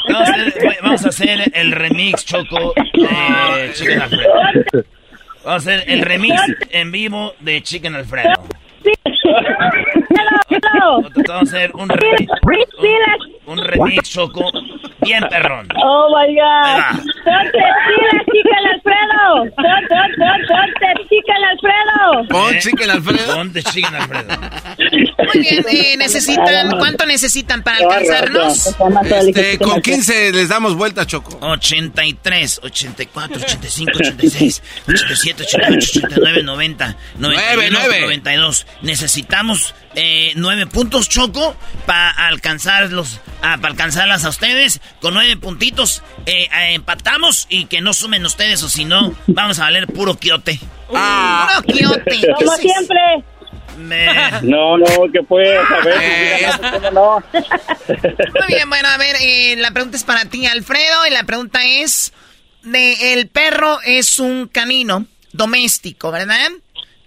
Vamos 0.09 0.29
a 0.29 0.33
hacer, 0.33 0.79
vamos 0.83 1.05
a 1.05 1.09
hacer 1.09 1.53
el 1.55 1.73
remix, 1.73 2.25
Choco, 2.25 2.75
de 2.77 3.73
Chicken 3.75 4.03
Alfredo. 4.03 4.33
Vamos 5.45 5.67
a 5.67 5.71
hacer 5.71 5.85
el 5.91 6.03
remix 6.03 6.41
en 6.71 6.93
vivo 6.93 7.35
de 7.41 7.63
Chicken 7.63 7.95
Alfredo. 7.95 8.29
Alfredo. 10.45 11.03
Vamos 11.29 11.31
a 11.31 11.41
hacer 11.41 11.73
un 11.75 11.89
remix. 11.89 12.31
Un 13.51 13.59
remix, 13.59 14.11
Choco, 14.11 14.51
bien 15.01 15.23
perrón. 15.29 15.69
Oh 15.83 16.09
my. 16.15 16.35
God. 16.35 16.99
Ponte 17.25 17.59
pilas, 17.59 18.25
chica, 18.31 18.57
el 18.61 18.67
Alfredo. 18.75 19.55
Ponte, 19.57 20.89
chica, 21.09 21.35
el 21.37 21.45
Alfredo. 21.45 22.29
Pon 22.29 22.55
¿Eh? 22.55 22.59
chicken 22.61 22.91
Alfredo. 22.91 23.35
Ponte 23.35 23.63
Chicken 23.63 23.95
Alfredo. 23.95 24.41
Muy 25.33 25.43
bien, 25.43 25.65
eh, 25.71 25.97
necesitan, 25.97 26.71
¿cuánto 26.79 27.07
necesitan 27.07 27.63
para 27.63 27.79
alcanzarnos? 27.79 28.77
Este, 29.27 29.59
con 29.59 29.81
15 29.83 30.33
les 30.33 30.49
damos 30.49 30.75
vuelta, 30.77 31.07
Choco. 31.07 31.39
83, 31.41 32.61
84, 32.63 33.37
85, 33.37 33.93
86, 33.99 34.63
87, 34.89 35.43
88, 35.43 36.01
89, 36.05 36.43
90, 36.43 36.97
91, 37.19 37.79
Nueve, 37.81 38.01
92. 38.03 38.67
Necesitamos 38.83 39.75
eh, 39.95 40.33
nueve 40.37 40.67
puntos, 40.67 41.09
Choco, 41.09 41.57
para 41.87 42.11
alcanzarlos, 42.11 43.21
ah, 43.43 43.57
para 43.61 43.69
alcanzarlas 43.73 44.25
a 44.25 44.29
ustedes. 44.29 44.81
Con 45.01 45.15
nueve 45.15 45.37
puntitos 45.37 46.03
eh, 46.27 46.45
eh, 46.45 46.75
empatamos 46.75 47.47
y 47.49 47.67
que 47.67 47.81
no 47.81 47.93
sumen 47.93 48.25
ustedes 48.27 48.63
o 48.63 48.69
si 48.69 48.85
no, 48.85 49.15
vamos 49.27 49.59
a 49.59 49.65
valer 49.65 49.87
puro 49.87 50.17
quiote. 50.17 50.59
Puro 50.89 51.63
quiote. 51.67 52.21
¿Qué 52.21 52.27
Como 52.39 52.57
siempre. 52.57 52.99
Me- 53.79 54.41
No, 54.43 54.77
no, 54.77 54.87
que 55.13 55.23
puedes 55.23 55.59
a 55.59 55.85
ver. 55.85 55.97
Eh, 56.03 56.49
¿Cómo 56.73 56.91
no? 56.91 57.25
Muy 57.33 58.47
bien, 58.49 58.69
bueno, 58.69 58.89
a 58.89 58.97
ver, 58.99 59.17
eh, 59.21 59.55
la 59.57 59.71
pregunta 59.71 59.97
es 59.97 60.05
para 60.05 60.25
ti, 60.27 60.45
Alfredo, 60.47 61.07
y 61.07 61.11
la 61.11 61.23
pregunta 61.25 61.61
es, 61.65 62.13
de 62.63 63.15
el 63.15 63.29
perro 63.29 63.79
es 63.85 64.19
un 64.19 64.49
canino 64.49 65.07
doméstico, 65.33 66.11
¿verdad? 66.11 66.51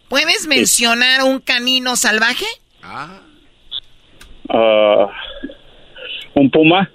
¿Puedes 0.10 0.48
mencionar 0.48 1.24
un 1.24 1.40
canino 1.42 1.96
salvaje? 1.96 2.46
Ah, 4.50 5.08
¿Un 6.36 6.50
puma? 6.50 6.90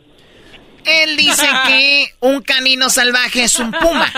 Él 0.84 1.16
dice 1.16 1.47
que 1.66 2.14
un 2.20 2.41
canino 2.43 2.89
salvaje 2.89 3.45
es 3.45 3.59
un 3.59 3.70
puma. 3.72 4.11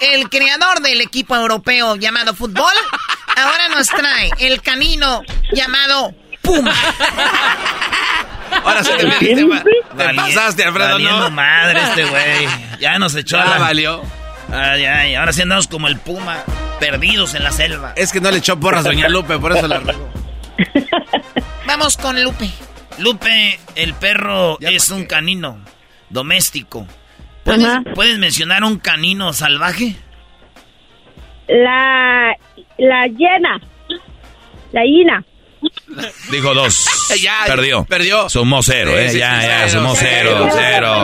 El 0.00 0.28
creador 0.30 0.80
del 0.80 1.00
equipo 1.02 1.36
europeo 1.36 1.96
llamado 1.96 2.34
fútbol 2.34 2.72
ahora 3.36 3.68
nos 3.68 3.88
trae 3.88 4.30
el 4.38 4.62
canino 4.62 5.22
llamado 5.52 6.14
puma. 6.42 6.74
Ahora 8.64 8.82
sí 8.82 8.90
te 8.98 9.44
ma- 9.44 9.62
Te 9.62 10.04
Vali- 10.04 10.16
pasaste, 10.16 10.64
Alfredo, 10.64 10.98
¿no? 10.98 11.30
madre 11.30 11.80
este 11.82 12.04
güey. 12.04 12.48
Ya 12.80 12.98
nos 12.98 13.14
echó 13.14 13.38
a 13.38 13.44
Ya 13.44 13.50
la... 13.50 13.58
valió. 13.58 14.02
Ay, 14.52 14.84
ay, 14.84 15.14
ahora 15.14 15.32
sí 15.32 15.42
andamos 15.42 15.68
como 15.68 15.86
el 15.86 15.98
puma. 15.98 16.38
perdidos 16.80 17.34
en 17.34 17.44
la 17.44 17.52
selva. 17.52 17.92
Es 17.94 18.10
que 18.10 18.20
no 18.22 18.30
le 18.30 18.38
echó 18.38 18.58
porras 18.58 18.84
Doña 18.84 19.08
Lupe, 19.08 19.38
por 19.38 19.54
eso 19.54 19.68
la. 19.68 19.80
Vamos 21.66 21.96
con 21.98 22.20
Lupe. 22.22 22.50
Lupe, 23.00 23.58
el 23.76 23.94
perro 23.94 24.58
es 24.60 24.90
un 24.90 25.06
canino 25.06 25.58
doméstico. 26.10 26.86
¿Puedes, 27.44 27.66
¿Puedes, 27.94 28.18
mencionar 28.18 28.62
un 28.62 28.78
canino 28.78 29.32
salvaje? 29.32 29.96
La, 31.48 32.36
la 32.76 33.06
llena. 33.06 33.58
La 34.72 34.84
hina. 34.84 35.24
Dijo 36.30 36.54
dos. 36.54 36.86
ya, 37.22 37.44
perdió. 37.46 37.84
Perdió. 37.84 38.28
Sumó 38.28 38.62
cero, 38.62 38.92
¿eh? 38.96 39.08
ya, 39.12 39.42
ya, 39.42 39.68
sumó 39.68 39.94
cero, 39.94 40.48
cero. 40.52 40.94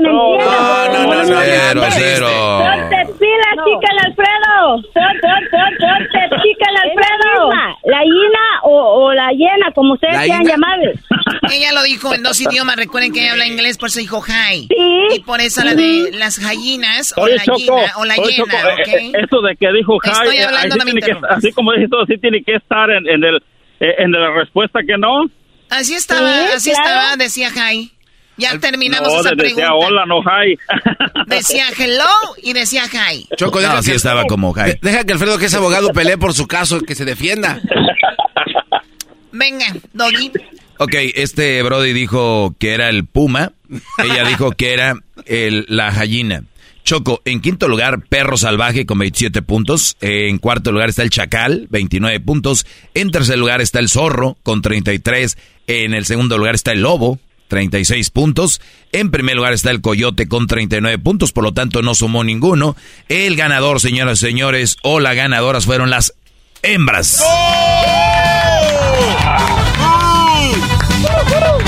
No. 0.00 0.38
No, 0.38 0.88
no, 0.92 1.24
no, 1.24 1.40
cero, 1.40 1.82
cero. 1.90 2.28
Ponte 2.58 3.12
pila, 3.18 3.64
chica 3.64 3.88
el 3.92 3.98
Alfredo. 4.06 4.82
Ponte 4.94 6.42
chica 6.42 6.66
el 6.70 6.76
Alfredo. 6.76 7.50
La 7.84 8.04
hina 8.04 8.62
o, 8.62 9.04
o 9.06 9.14
la 9.14 9.30
llena, 9.32 9.70
como 9.74 9.94
ustedes 9.94 10.16
quieran 10.20 10.44
llamarle. 10.44 10.92
Ella 11.52 11.72
lo 11.72 11.82
dijo 11.82 12.14
en 12.14 12.22
dos 12.22 12.40
idiomas. 12.40 12.76
Recuerden 12.76 13.12
que 13.12 13.20
ella 13.20 13.32
habla 13.32 13.46
inglés, 13.46 13.78
por 13.78 13.88
eso 13.88 14.00
dijo 14.00 14.22
hi. 14.22 14.66
Sí. 14.68 15.16
Y 15.16 15.20
por 15.20 15.40
eso 15.40 15.64
la 15.64 15.74
de 15.74 16.10
las 16.12 16.38
gallinas 16.38 17.14
o 17.16 17.26
la 17.26 17.42
llena 17.42 17.92
o 17.96 18.04
la 18.04 18.16
llena, 18.16 18.44
¿ok? 18.44 18.88
eh, 18.88 19.12
Eso 19.24 19.40
de 19.40 19.56
que 19.56 19.72
dijo 19.72 19.96
hi, 20.04 20.10
Estoy 20.10 20.36
eh, 20.36 20.44
hablando, 20.44 20.76
no 20.76 20.84
sí 20.84 20.92
me 20.92 21.00
así 21.30 21.52
como 21.52 21.72
dice 21.72 21.88
todo, 21.88 22.04
sí 22.06 22.18
tiene 22.18 22.42
que 22.42 22.56
estar 22.56 22.90
en, 22.90 23.06
el 23.08 23.36
eh, 23.36 23.40
en 23.80 24.12
la 24.12 24.30
respuesta 24.32 24.80
que 24.86 24.96
no. 24.98 25.24
Así 25.70 25.94
estaba, 25.94 26.32
Sí, 26.32 26.52
así 26.54 26.70
claro. 26.70 26.88
estaba, 26.88 27.16
decía 27.16 27.50
hi. 27.72 27.92
Ya 28.36 28.56
terminamos 28.58 29.12
no, 29.12 29.20
esa 29.20 29.30
de- 29.30 29.36
decía 29.36 29.66
pregunta. 29.66 29.74
hola, 29.86 30.06
no 30.06 30.20
hi. 30.20 30.56
Decía 31.26 31.66
hello 31.76 32.04
y 32.42 32.52
decía 32.52 32.84
hi. 32.86 33.26
Choco, 33.36 33.60
No, 33.60 33.68
deja 33.68 33.82
sí 33.82 33.90
que, 33.90 33.96
estaba 33.96 34.24
como 34.24 34.54
de- 34.54 34.60
high. 34.62 34.78
deja 34.80 35.04
que 35.04 35.12
Alfredo, 35.14 35.38
que 35.38 35.46
es 35.46 35.54
abogado, 35.54 35.88
pelee 35.90 36.16
por 36.18 36.32
su 36.34 36.46
caso, 36.46 36.80
que 36.80 36.94
se 36.94 37.04
defienda. 37.04 37.60
Venga, 39.32 39.66
Doggy. 39.92 40.32
Ok, 40.78 40.94
este 41.16 41.62
Brody 41.62 41.92
dijo 41.92 42.54
que 42.58 42.72
era 42.74 42.88
el 42.88 43.04
puma. 43.06 43.52
Ella 44.02 44.24
dijo 44.24 44.52
que 44.52 44.72
era 44.72 44.94
el, 45.26 45.66
la 45.68 45.90
gallina. 45.90 46.44
Choco, 46.88 47.20
en 47.26 47.42
quinto 47.42 47.68
lugar, 47.68 48.00
perro 48.08 48.38
salvaje 48.38 48.86
con 48.86 48.98
27 48.98 49.42
puntos. 49.42 49.98
En 50.00 50.38
cuarto 50.38 50.72
lugar 50.72 50.88
está 50.88 51.02
el 51.02 51.10
chacal, 51.10 51.66
29 51.68 52.18
puntos. 52.20 52.64
En 52.94 53.10
tercer 53.10 53.36
lugar 53.36 53.60
está 53.60 53.78
el 53.78 53.90
zorro 53.90 54.38
con 54.42 54.62
33. 54.62 55.36
En 55.66 55.92
el 55.92 56.06
segundo 56.06 56.38
lugar 56.38 56.54
está 56.54 56.72
el 56.72 56.80
lobo, 56.80 57.18
36 57.48 58.08
puntos. 58.08 58.62
En 58.90 59.10
primer 59.10 59.36
lugar 59.36 59.52
está 59.52 59.70
el 59.70 59.82
coyote 59.82 60.28
con 60.28 60.46
39 60.46 60.98
puntos, 60.98 61.32
por 61.32 61.44
lo 61.44 61.52
tanto 61.52 61.82
no 61.82 61.94
sumó 61.94 62.24
ninguno. 62.24 62.74
El 63.10 63.36
ganador, 63.36 63.82
señoras 63.82 64.22
y 64.22 64.26
señores, 64.26 64.78
o 64.82 64.98
las 64.98 65.14
ganadoras 65.14 65.66
fueron 65.66 65.90
las 65.90 66.14
hembras. 66.62 67.22
Sí 71.58 71.67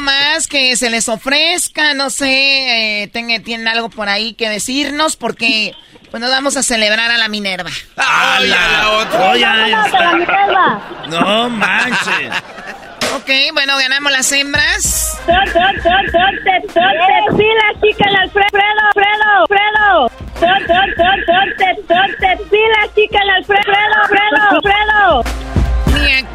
algo 0.00 0.02
más 0.02 0.46
que 0.46 0.76
se 0.76 0.90
les 0.90 1.08
ofrezca, 1.08 1.94
no 1.94 2.10
sé, 2.10 3.02
eh, 3.02 3.08
tienen 3.44 3.68
algo 3.68 3.90
por 3.90 4.08
ahí 4.08 4.34
que 4.34 4.48
decirnos 4.48 5.16
porque 5.16 5.74
pues 6.10 6.20
nos 6.20 6.30
vamos 6.30 6.56
a 6.56 6.62
celebrar 6.62 7.10
a 7.10 7.18
la 7.18 7.28
Minerva. 7.28 7.70
¡Ah, 7.96 8.38
la 8.40 8.90
otra! 8.90 9.30
Oye, 9.30 9.44
Vámonos 9.44 9.94
a 9.94 10.00
la 10.00 10.12
Minerva. 10.12 10.82
no 11.08 11.50
manches. 11.50 12.32
Ok, 13.16 13.30
bueno, 13.52 13.76
ganamos 13.76 14.10
las 14.12 14.30
hembras. 14.32 15.18
Chica 17.80 18.04
el 18.08 18.16
Alfredo, 18.16 18.48
Alfredo, 18.88 19.40
Alfredo. 19.42 20.10
Alfredo, 23.36 23.94
Alfredo, 24.02 24.36
Alfredo. 24.50 25.59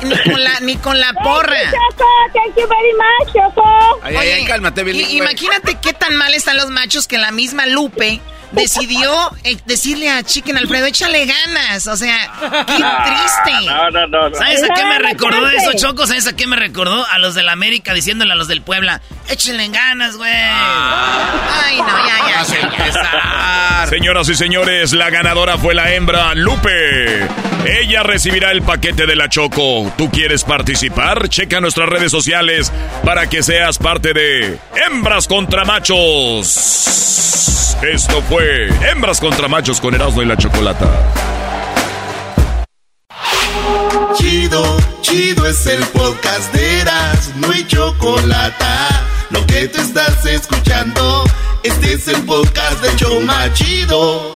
Ni, 0.03 0.15
con 0.31 0.43
la, 0.43 0.59
ni 0.61 0.75
con 0.77 0.99
la 0.99 1.13
porra. 1.13 1.55
Thank 1.55 1.73
you, 1.73 1.79
Choco, 1.97 2.05
thank 2.33 2.55
you 2.57 2.67
very 2.67 2.93
much, 2.93 3.33
Choco. 3.33 3.99
Ay, 4.03 4.15
ay, 4.17 4.29
ay, 4.31 4.45
cálmate, 4.45 4.83
bilingüe. 4.83 5.17
imagínate 5.17 5.77
qué 5.81 5.93
tan 5.93 6.15
mal 6.15 6.33
están 6.33 6.57
los 6.57 6.69
machos 6.69 7.07
que 7.07 7.17
la 7.17 7.31
misma 7.31 7.65
Lupe 7.65 8.21
decidió 8.55 9.11
eh, 9.43 9.57
decirle 9.65 10.09
a 10.09 10.23
Chicken 10.23 10.57
Alfredo, 10.57 10.85
échale 10.87 11.25
ganas. 11.25 11.87
O 11.87 11.97
sea, 11.97 12.17
qué 12.65 12.73
triste. 12.73 13.51
No, 13.65 13.89
no, 13.89 14.07
no. 14.07 14.29
no. 14.29 14.37
¿Sabes 14.37 14.63
a 14.63 14.73
qué 14.73 14.83
me 14.85 14.99
recordó 14.99 15.47
eso, 15.49 15.71
Choco? 15.75 16.05
¿Sabes 16.07 16.27
a 16.27 16.35
qué 16.35 16.47
me 16.47 16.55
recordó? 16.55 17.05
A 17.07 17.17
los 17.19 17.35
del 17.35 17.49
América 17.49 17.93
diciéndole 17.93 18.33
a 18.33 18.35
los 18.35 18.47
del 18.47 18.61
Puebla, 18.61 19.01
échenle 19.29 19.67
ganas, 19.69 20.17
güey. 20.17 20.31
Ay, 20.31 21.77
no, 21.77 22.07
ya, 22.07 22.29
ya. 22.29 22.37
Vas 22.37 22.51
a 22.51 22.59
empezar. 22.59 23.89
Señoras 23.89 24.29
y 24.29 24.35
señores, 24.35 24.93
la 24.93 25.09
ganadora 25.09 25.57
fue 25.57 25.73
la 25.73 25.93
hembra 25.93 26.33
Lupe. 26.35 27.27
Ella 27.65 28.03
recibirá 28.03 28.51
el 28.51 28.61
paquete 28.61 29.05
de 29.05 29.15
la 29.15 29.29
Choco. 29.29 29.91
¿Tú 29.97 30.09
quieres 30.11 30.43
participar? 30.43 31.27
Checa 31.29 31.59
nuestras 31.59 31.89
redes 31.89 32.11
sociales 32.11 32.71
para 33.03 33.27
que 33.27 33.43
seas 33.43 33.77
parte 33.77 34.13
de 34.13 34.57
Hembras 34.75 35.27
contra 35.27 35.65
Machos. 35.65 37.75
Esto 37.81 38.21
fue 38.23 38.44
Hembras 38.47 39.19
contra 39.19 39.47
Machos 39.47 39.81
con 39.81 39.95
Erasmo 39.95 40.21
y 40.21 40.25
la 40.25 40.37
Chocolata. 40.37 40.87
Chido, 44.15 44.77
chido 45.01 45.47
es 45.47 45.65
el 45.65 45.83
podcast 45.87 46.53
de 46.53 46.81
Eras, 46.81 47.31
no 47.37 47.51
hay 47.51 47.65
chocolate. 47.65 48.65
Lo 49.31 49.45
que 49.47 49.67
te 49.67 49.81
estás 49.81 50.25
escuchando, 50.25 51.23
este 51.63 51.93
es 51.93 52.07
el 52.07 52.23
podcast 52.23 52.81
de 52.83 52.95
Choma 52.95 53.51
Chido. 53.53 54.35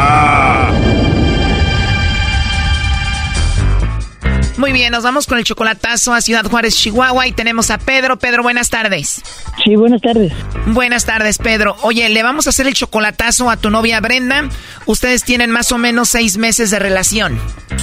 Muy 4.57 4.73
bien, 4.73 4.91
nos 4.91 5.03
vamos 5.03 5.27
con 5.27 5.37
el 5.37 5.43
chocolatazo 5.43 6.13
a 6.13 6.21
Ciudad 6.21 6.45
Juárez, 6.45 6.75
Chihuahua 6.75 7.27
y 7.27 7.31
tenemos 7.31 7.71
a 7.71 7.77
Pedro. 7.77 8.19
Pedro, 8.19 8.43
buenas 8.43 8.69
tardes. 8.69 9.21
Sí, 9.63 9.75
buenas 9.75 10.01
tardes. 10.01 10.33
Buenas 10.67 11.05
tardes, 11.05 11.37
Pedro. 11.37 11.75
Oye, 11.81 12.07
le 12.09 12.21
vamos 12.21 12.47
a 12.47 12.49
hacer 12.51 12.67
el 12.67 12.73
chocolatazo 12.73 13.49
a 13.49 13.57
tu 13.57 13.69
novia 13.69 13.99
Brenda. 14.01 14.49
Ustedes 14.85 15.23
tienen 15.23 15.51
más 15.51 15.71
o 15.71 15.77
menos 15.77 16.09
seis 16.09 16.37
meses 16.37 16.69
de 16.69 16.79
relación. 16.79 17.39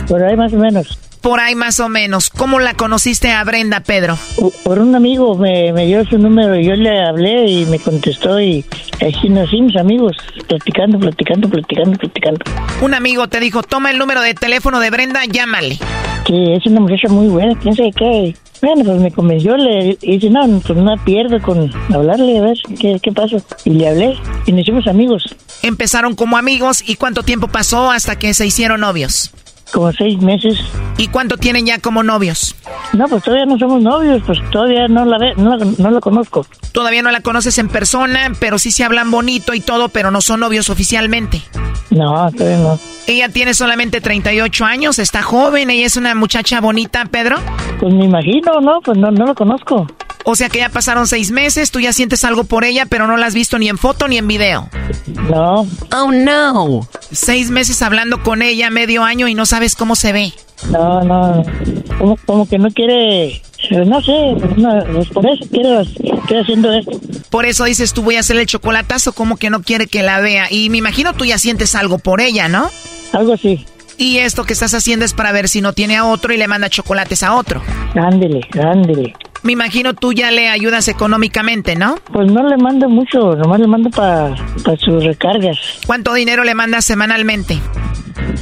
Por 0.06 0.22
ahí 0.22 0.36
más 0.36 0.52
o 0.52 0.56
menos. 0.56 0.98
Por 1.20 1.40
ahí 1.40 1.54
más 1.54 1.80
o 1.80 1.88
menos. 1.88 2.30
¿Cómo 2.30 2.58
la 2.60 2.74
conociste 2.74 3.30
a 3.32 3.42
Brenda, 3.44 3.80
Pedro? 3.80 4.16
Por- 4.64 4.78
un 4.78 4.94
amigo 4.94 5.36
me, 5.36 5.72
me 5.72 5.86
dio 5.86 6.04
su 6.06 6.18
número, 6.18 6.54
yo 6.60 6.74
le 6.76 7.04
hablé 7.04 7.50
y 7.50 7.66
me 7.66 7.78
contestó 7.80 8.40
y 8.40 8.64
así 8.94 9.28
nos 9.28 9.48
hicimos 9.52 9.76
amigos, 9.76 10.16
platicando, 10.46 10.98
platicando, 10.98 11.48
platicando, 11.48 11.98
platicando. 11.98 12.38
Un 12.80 12.94
amigo 12.94 13.26
te 13.28 13.40
dijo, 13.40 13.62
toma 13.62 13.90
el 13.90 13.98
número 13.98 14.22
de 14.22 14.34
teléfono 14.34 14.78
de 14.80 14.90
Brenda, 14.90 15.24
llámale. 15.26 15.78
Que 16.24 16.54
es 16.54 16.64
una 16.66 16.80
muchacha 16.80 17.08
muy 17.08 17.26
buena, 17.26 17.58
quién 17.58 17.74
sabe 17.74 17.90
qué. 17.96 18.34
Bueno, 18.62 18.84
pues 18.84 19.00
me 19.00 19.10
convenció, 19.12 19.56
le 19.56 19.96
dije, 20.00 20.30
no, 20.30 20.60
pues 20.66 20.78
no 20.78 20.94
pierdo 21.04 21.40
con 21.42 21.70
hablarle, 21.94 22.38
a 22.38 22.42
ver 22.42 22.56
qué, 22.80 22.98
qué 23.02 23.12
pasa. 23.12 23.36
Y 23.64 23.70
le 23.70 23.88
hablé 23.88 24.16
y 24.46 24.52
nos 24.52 24.60
hicimos 24.62 24.86
amigos. 24.86 25.34
Empezaron 25.62 26.14
como 26.14 26.36
amigos 26.36 26.82
y 26.86 26.94
¿cuánto 26.96 27.22
tiempo 27.24 27.48
pasó 27.48 27.90
hasta 27.90 28.16
que 28.16 28.32
se 28.34 28.46
hicieron 28.46 28.80
novios? 28.80 29.32
Como 29.72 29.92
seis 29.92 30.20
meses. 30.20 30.58
¿Y 30.96 31.08
cuánto 31.08 31.36
tienen 31.36 31.66
ya 31.66 31.78
como 31.78 32.02
novios? 32.02 32.56
No, 32.92 33.06
pues 33.06 33.22
todavía 33.22 33.46
no 33.46 33.58
somos 33.58 33.82
novios, 33.82 34.22
pues 34.26 34.38
todavía 34.50 34.88
no 34.88 35.04
la 35.04 35.18
ve, 35.18 35.34
no, 35.36 35.56
la, 35.56 35.64
no 35.78 35.90
la 35.90 36.00
conozco. 36.00 36.46
Todavía 36.72 37.02
no 37.02 37.10
la 37.10 37.20
conoces 37.20 37.58
en 37.58 37.68
persona, 37.68 38.32
pero 38.40 38.58
sí 38.58 38.72
se 38.72 38.84
hablan 38.84 39.10
bonito 39.10 39.54
y 39.54 39.60
todo, 39.60 39.88
pero 39.90 40.10
no 40.10 40.20
son 40.20 40.40
novios 40.40 40.70
oficialmente. 40.70 41.42
No, 41.90 42.30
todavía 42.32 42.58
no. 42.58 42.78
Ella 43.06 43.28
tiene 43.28 43.54
solamente 43.54 44.00
38 44.00 44.64
años, 44.64 44.98
está 44.98 45.22
joven, 45.22 45.70
ella 45.70 45.86
es 45.86 45.96
una 45.96 46.14
muchacha 46.14 46.60
bonita, 46.60 47.04
Pedro. 47.06 47.36
Pues 47.80 47.94
me 47.94 48.04
imagino, 48.04 48.60
¿no? 48.60 48.80
Pues 48.80 48.98
no, 48.98 49.10
no 49.10 49.26
la 49.26 49.34
conozco. 49.34 49.86
O 50.30 50.36
sea 50.36 50.50
que 50.50 50.58
ya 50.58 50.68
pasaron 50.68 51.06
seis 51.06 51.30
meses, 51.30 51.70
tú 51.70 51.80
ya 51.80 51.94
sientes 51.94 52.22
algo 52.22 52.44
por 52.44 52.66
ella, 52.66 52.84
pero 52.84 53.06
no 53.06 53.16
la 53.16 53.24
has 53.24 53.32
visto 53.32 53.58
ni 53.58 53.70
en 53.70 53.78
foto 53.78 54.08
ni 54.08 54.18
en 54.18 54.28
video. 54.28 54.68
No. 55.30 55.66
Oh, 55.90 56.12
no. 56.12 56.86
Seis 57.10 57.48
meses 57.48 57.80
hablando 57.80 58.22
con 58.22 58.42
ella, 58.42 58.68
medio 58.68 59.04
año, 59.04 59.26
y 59.26 59.34
no 59.34 59.46
sabes 59.46 59.74
cómo 59.74 59.96
se 59.96 60.12
ve. 60.12 60.34
No, 60.70 61.00
no. 61.02 61.42
Como, 61.96 62.18
como 62.26 62.46
que 62.46 62.58
no 62.58 62.70
quiere. 62.70 63.40
No 63.86 64.02
sé, 64.02 64.34
no, 64.58 64.84
pues 64.92 65.08
por 65.08 65.26
eso 65.26 65.46
quiero, 65.50 65.82
quiero 66.26 66.42
haciendo 66.42 66.74
esto. 66.74 67.00
Por 67.30 67.46
eso 67.46 67.64
dices 67.64 67.94
tú 67.94 68.02
voy 68.02 68.16
a 68.16 68.20
hacer 68.20 68.36
el 68.36 68.44
chocolatazo, 68.44 69.14
como 69.14 69.38
que 69.38 69.48
no 69.48 69.62
quiere 69.62 69.86
que 69.86 70.02
la 70.02 70.20
vea. 70.20 70.48
Y 70.50 70.68
me 70.68 70.76
imagino 70.76 71.14
tú 71.14 71.24
ya 71.24 71.38
sientes 71.38 71.74
algo 71.74 71.98
por 71.98 72.20
ella, 72.20 72.48
¿no? 72.48 72.68
Algo 73.14 73.32
así. 73.32 73.64
Y 73.96 74.18
esto 74.18 74.44
que 74.44 74.52
estás 74.52 74.74
haciendo 74.74 75.06
es 75.06 75.14
para 75.14 75.32
ver 75.32 75.48
si 75.48 75.62
no 75.62 75.72
tiene 75.72 75.96
a 75.96 76.04
otro 76.04 76.34
y 76.34 76.36
le 76.36 76.48
manda 76.48 76.68
chocolates 76.68 77.22
a 77.22 77.34
otro. 77.34 77.62
Ándele, 77.94 78.46
ándele. 78.62 79.14
Me 79.42 79.52
imagino 79.52 79.94
tú 79.94 80.12
ya 80.12 80.30
le 80.30 80.48
ayudas 80.48 80.88
económicamente, 80.88 81.76
¿no? 81.76 81.96
Pues 82.12 82.30
no 82.30 82.46
le 82.48 82.56
mando 82.56 82.88
mucho, 82.88 83.36
nomás 83.36 83.60
le 83.60 83.66
mando 83.66 83.90
para 83.90 84.34
sus 84.78 85.04
recargas. 85.04 85.58
¿Cuánto 85.86 86.12
dinero 86.14 86.44
le 86.44 86.54
mandas 86.54 86.84
semanalmente? 86.84 87.58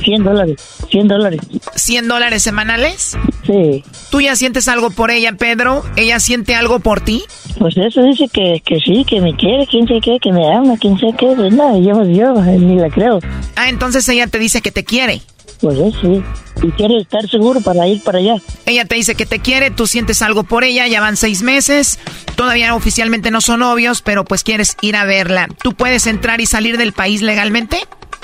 100 0.02 0.24
dólares, 0.24 0.56
100 0.90 1.08
dólares. 1.08 1.40
¿100 1.74 2.06
dólares 2.06 2.42
semanales? 2.42 3.16
Sí. 3.46 3.84
¿Tú 4.10 4.20
ya 4.20 4.36
sientes 4.36 4.68
algo 4.68 4.90
por 4.90 5.10
ella, 5.10 5.32
Pedro? 5.32 5.84
¿Ella 5.96 6.18
siente 6.20 6.54
algo 6.54 6.80
por 6.80 7.00
ti? 7.00 7.22
Pues 7.58 7.76
eso 7.76 8.02
dice 8.02 8.28
que, 8.28 8.62
que 8.64 8.78
sí, 8.80 9.04
que 9.04 9.20
me 9.20 9.34
quiere, 9.36 9.66
quién 9.66 9.86
sé 9.86 10.00
qué, 10.02 10.18
que 10.20 10.32
me 10.32 10.52
ama, 10.52 10.76
quién 10.78 10.98
sé 10.98 11.08
qué. 11.18 11.32
Pues 11.36 11.52
nada, 11.52 11.78
yo, 11.78 12.04
yo 12.04 12.34
ni 12.34 12.76
la 12.76 12.90
creo. 12.90 13.20
Ah, 13.54 13.68
entonces 13.68 14.08
ella 14.08 14.26
te 14.26 14.38
dice 14.38 14.60
que 14.60 14.70
te 14.70 14.84
quiere. 14.84 15.20
Pues 15.60 15.78
sí. 16.00 16.22
Y 16.62 16.70
quiere 16.72 16.98
estar 16.98 17.28
seguro 17.28 17.60
para 17.60 17.86
ir 17.86 18.02
para 18.02 18.18
allá. 18.18 18.36
Ella 18.64 18.84
te 18.84 18.94
dice 18.94 19.14
que 19.14 19.26
te 19.26 19.40
quiere, 19.40 19.70
tú 19.70 19.86
sientes 19.86 20.22
algo 20.22 20.44
por 20.44 20.64
ella, 20.64 20.86
ya 20.86 21.00
van 21.00 21.16
seis 21.16 21.42
meses, 21.42 21.98
todavía 22.34 22.74
oficialmente 22.74 23.30
no 23.30 23.40
son 23.40 23.60
novios, 23.60 24.02
pero 24.02 24.24
pues 24.24 24.42
quieres 24.42 24.76
ir 24.80 24.96
a 24.96 25.04
verla. 25.04 25.48
¿Tú 25.62 25.72
puedes 25.72 26.06
entrar 26.06 26.40
y 26.40 26.46
salir 26.46 26.78
del 26.78 26.92
país 26.92 27.22
legalmente? 27.22 27.78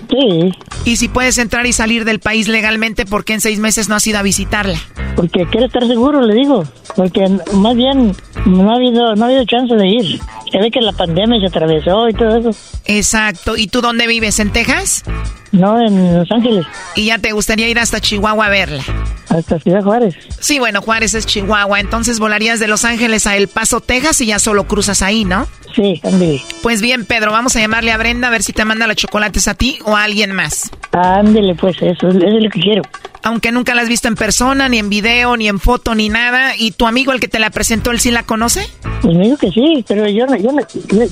Sí. 0.08 0.52
Y 0.84 0.96
si 0.96 1.08
puedes 1.08 1.38
entrar 1.38 1.66
y 1.66 1.72
salir 1.72 2.04
del 2.04 2.20
país 2.20 2.48
legalmente, 2.48 3.06
¿por 3.06 3.24
qué 3.24 3.34
en 3.34 3.40
seis 3.40 3.58
meses 3.58 3.88
no 3.88 3.94
has 3.94 4.06
ido 4.06 4.18
a 4.18 4.22
visitarla? 4.22 4.78
Porque 5.16 5.46
quiere 5.46 5.66
estar 5.66 5.86
seguro, 5.86 6.22
le 6.22 6.34
digo. 6.34 6.64
Porque 6.96 7.28
más 7.52 7.76
bien 7.76 8.14
no 8.46 8.70
ha 8.70 8.76
habido, 8.76 9.14
no 9.14 9.24
ha 9.24 9.28
habido 9.28 9.44
chance 9.44 9.74
de 9.74 9.86
ir. 9.86 10.20
Se 10.50 10.58
ve 10.58 10.70
que 10.70 10.80
la 10.80 10.92
pandemia 10.92 11.40
se 11.40 11.46
atravesó 11.46 12.08
y 12.08 12.14
todo 12.14 12.36
eso. 12.36 12.50
Exacto. 12.84 13.56
¿Y 13.56 13.68
tú 13.68 13.80
dónde 13.80 14.06
vives? 14.06 14.38
¿En 14.38 14.52
Texas? 14.52 15.04
No, 15.52 15.80
en 15.80 16.18
Los 16.18 16.30
Ángeles. 16.30 16.66
¿Y 16.94 17.06
ya 17.06 17.18
te 17.18 17.32
gustaría 17.32 17.68
ir 17.68 17.78
hasta 17.78 18.00
Chihuahua 18.00 18.46
a 18.46 18.50
verla? 18.50 18.82
Hasta 19.28 19.58
Ciudad 19.60 19.82
Juárez. 19.82 20.14
Sí, 20.40 20.58
bueno, 20.58 20.82
Juárez 20.82 21.14
es 21.14 21.26
Chihuahua. 21.26 21.80
Entonces 21.80 22.18
volarías 22.18 22.58
de 22.58 22.68
Los 22.68 22.84
Ángeles 22.84 23.26
a 23.26 23.36
El 23.36 23.48
Paso, 23.48 23.80
Texas 23.80 24.20
y 24.20 24.26
ya 24.26 24.38
solo 24.38 24.66
cruzas 24.66 25.02
ahí, 25.02 25.24
¿no? 25.24 25.46
Sí, 25.74 26.00
ándale. 26.04 26.42
Pues 26.62 26.82
bien, 26.82 27.06
Pedro, 27.06 27.32
vamos 27.32 27.56
a 27.56 27.60
llamarle 27.60 27.92
a 27.92 27.96
Brenda 27.96 28.28
a 28.28 28.30
ver 28.30 28.42
si 28.42 28.52
te 28.52 28.64
manda 28.64 28.86
los 28.86 28.96
chocolates 28.96 29.48
a 29.48 29.54
ti 29.54 29.78
o 29.84 29.91
a 29.96 30.04
alguien 30.04 30.32
más. 30.32 30.70
Ándele, 30.92 31.54
pues 31.54 31.76
eso, 31.80 32.08
es 32.08 32.14
lo 32.14 32.50
que 32.50 32.60
quiero. 32.60 32.82
Aunque 33.22 33.52
nunca 33.52 33.74
la 33.74 33.82
has 33.82 33.88
visto 33.88 34.08
en 34.08 34.16
persona, 34.16 34.68
ni 34.68 34.78
en 34.78 34.90
video, 34.90 35.36
ni 35.36 35.48
en 35.48 35.60
foto, 35.60 35.94
ni 35.94 36.08
nada. 36.08 36.56
¿Y 36.56 36.72
tu 36.72 36.86
amigo, 36.86 37.12
el 37.12 37.20
que 37.20 37.28
te 37.28 37.38
la 37.38 37.50
presentó, 37.50 37.90
él 37.92 38.00
sí 38.00 38.10
la 38.10 38.24
conoce? 38.24 38.68
Pues 39.00 39.16
me 39.16 39.24
dijo 39.24 39.36
que 39.36 39.50
sí, 39.50 39.84
pero 39.86 40.08
yo 40.08 40.26
no, 40.26 40.36
yo 40.36 40.50
no, 40.52 40.62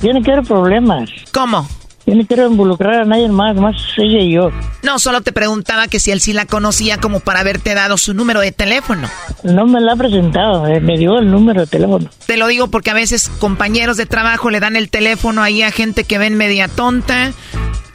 yo 0.02 0.12
no 0.12 0.20
quiero 0.22 0.42
problemas. 0.42 1.08
¿Cómo? 1.32 1.68
Yo 2.06 2.14
no 2.16 2.26
quiero 2.26 2.46
involucrar 2.46 3.02
a 3.02 3.04
nadie 3.04 3.28
más, 3.28 3.54
más 3.54 3.76
ella 3.96 4.18
y 4.18 4.32
yo. 4.32 4.50
No, 4.82 4.98
solo 4.98 5.20
te 5.20 5.32
preguntaba 5.32 5.86
que 5.86 6.00
si 6.00 6.10
él 6.10 6.20
sí 6.20 6.32
la 6.32 6.46
conocía 6.46 6.98
como 6.98 7.20
para 7.20 7.40
haberte 7.40 7.74
dado 7.74 7.98
su 7.98 8.14
número 8.14 8.40
de 8.40 8.50
teléfono. 8.50 9.08
No 9.44 9.66
me 9.66 9.80
la 9.80 9.92
ha 9.92 9.96
presentado, 9.96 10.66
eh, 10.66 10.80
me 10.80 10.98
dio 10.98 11.18
el 11.18 11.30
número 11.30 11.60
de 11.60 11.66
teléfono. 11.66 12.10
Te 12.26 12.36
lo 12.36 12.48
digo 12.48 12.68
porque 12.68 12.90
a 12.90 12.94
veces 12.94 13.28
compañeros 13.38 13.96
de 13.96 14.06
trabajo 14.06 14.50
le 14.50 14.58
dan 14.58 14.74
el 14.74 14.90
teléfono 14.90 15.42
ahí 15.42 15.62
a 15.62 15.70
gente 15.70 16.04
que 16.04 16.18
ven 16.18 16.36
media 16.36 16.66
tonta, 16.66 17.32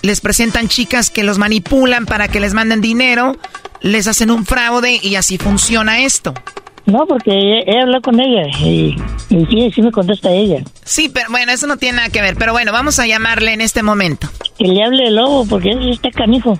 les 0.06 0.22
presentan 0.22 0.68
chicas 0.68 1.10
que 1.10 1.24
los 1.24 1.40
manipulan 1.40 2.06
para 2.06 2.28
que 2.28 2.40
les 2.40 2.54
manden 2.54 2.80
dinero, 2.80 3.36
les 3.82 4.08
hacen 4.08 4.30
un 4.30 4.46
fraude 4.46 5.00
y 5.02 5.16
así 5.16 5.38
funciona 5.38 6.02
esto. 6.02 6.34
No, 6.86 7.08
porque 7.08 7.64
he, 7.66 7.82
hablado 7.82 8.04
con 8.04 8.20
ella 8.20 8.48
y, 8.60 8.96
sí, 9.30 9.72
sí 9.74 9.82
me 9.82 9.92
contesta 9.92 10.30
ella. 10.30 10.64
Sí, 10.84 11.10
pero 11.10 11.32
bueno, 11.32 11.52
eso 11.52 11.66
no 11.66 11.78
tiene 11.78 11.98
nada 11.98 12.10
que 12.10 12.22
ver. 12.22 12.36
Pero 12.36 12.52
bueno, 12.52 12.72
vamos 12.72 13.00
a 13.00 13.08
llamarle 13.08 13.54
en 13.54 13.62
este 13.62 13.82
momento. 13.82 14.30
Que 14.60 14.66
le 14.66 14.84
hable 14.84 15.08
el 15.08 15.16
lobo, 15.16 15.48
porque 15.48 15.72
él 15.72 15.90
está 15.90 16.12
canijo. 16.12 16.60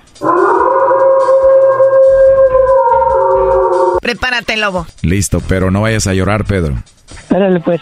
Prepárate, 4.02 4.56
lobo. 4.56 4.88
Listo, 5.02 5.40
pero 5.46 5.70
no 5.70 5.82
vayas 5.82 6.08
a 6.08 6.14
llorar, 6.14 6.44
Pedro. 6.44 6.74
Espérale, 7.08 7.60
pues. 7.60 7.80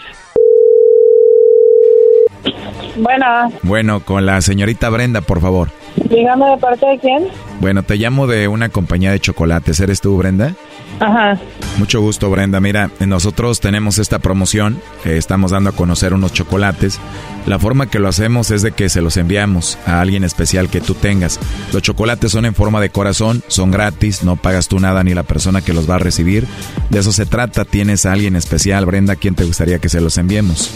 Bueno. 2.95 3.51
Bueno, 3.63 3.99
con 3.99 4.25
la 4.25 4.41
señorita 4.41 4.89
Brenda, 4.89 5.21
por 5.21 5.41
favor. 5.41 5.69
Dígame 5.95 6.49
de 6.51 6.57
parte 6.57 6.85
de 6.85 6.99
quién. 6.99 7.27
Bueno, 7.59 7.83
te 7.83 7.95
llamo 7.95 8.27
de 8.27 8.47
una 8.47 8.69
compañía 8.69 9.11
de 9.11 9.19
chocolates. 9.19 9.79
¿Eres 9.79 10.01
tú, 10.01 10.17
Brenda? 10.17 10.55
Ajá. 10.99 11.39
Mucho 11.77 11.99
gusto, 12.01 12.29
Brenda. 12.29 12.59
Mira, 12.59 12.89
nosotros 12.99 13.59
tenemos 13.59 13.97
esta 13.97 14.19
promoción. 14.19 14.81
estamos 15.03 15.51
dando 15.51 15.69
a 15.69 15.73
conocer 15.73 16.13
unos 16.13 16.33
chocolates. 16.33 16.99
La 17.45 17.59
forma 17.59 17.87
que 17.87 17.99
lo 17.99 18.07
hacemos 18.07 18.49
es 18.51 18.61
de 18.61 18.71
que 18.71 18.89
se 18.89 19.01
los 19.01 19.17
enviamos 19.17 19.77
a 19.85 20.01
alguien 20.01 20.23
especial 20.23 20.69
que 20.69 20.81
tú 20.81 20.95
tengas. 20.95 21.39
Los 21.73 21.81
chocolates 21.81 22.31
son 22.31 22.45
en 22.45 22.55
forma 22.55 22.81
de 22.81 22.89
corazón, 22.89 23.43
son 23.47 23.71
gratis, 23.71 24.23
no 24.23 24.35
pagas 24.35 24.67
tú 24.67 24.79
nada 24.79 25.03
ni 25.03 25.13
la 25.13 25.23
persona 25.23 25.61
que 25.61 25.73
los 25.73 25.89
va 25.89 25.95
a 25.95 25.99
recibir. 25.99 26.47
De 26.89 26.99
eso 26.99 27.11
se 27.11 27.25
trata. 27.25 27.65
¿Tienes 27.65 28.05
a 28.05 28.13
alguien 28.13 28.35
especial, 28.35 28.85
Brenda? 28.85 29.13
¿A 29.13 29.15
quién 29.17 29.35
te 29.35 29.43
gustaría 29.43 29.79
que 29.79 29.89
se 29.89 30.01
los 30.01 30.17
enviemos? 30.17 30.71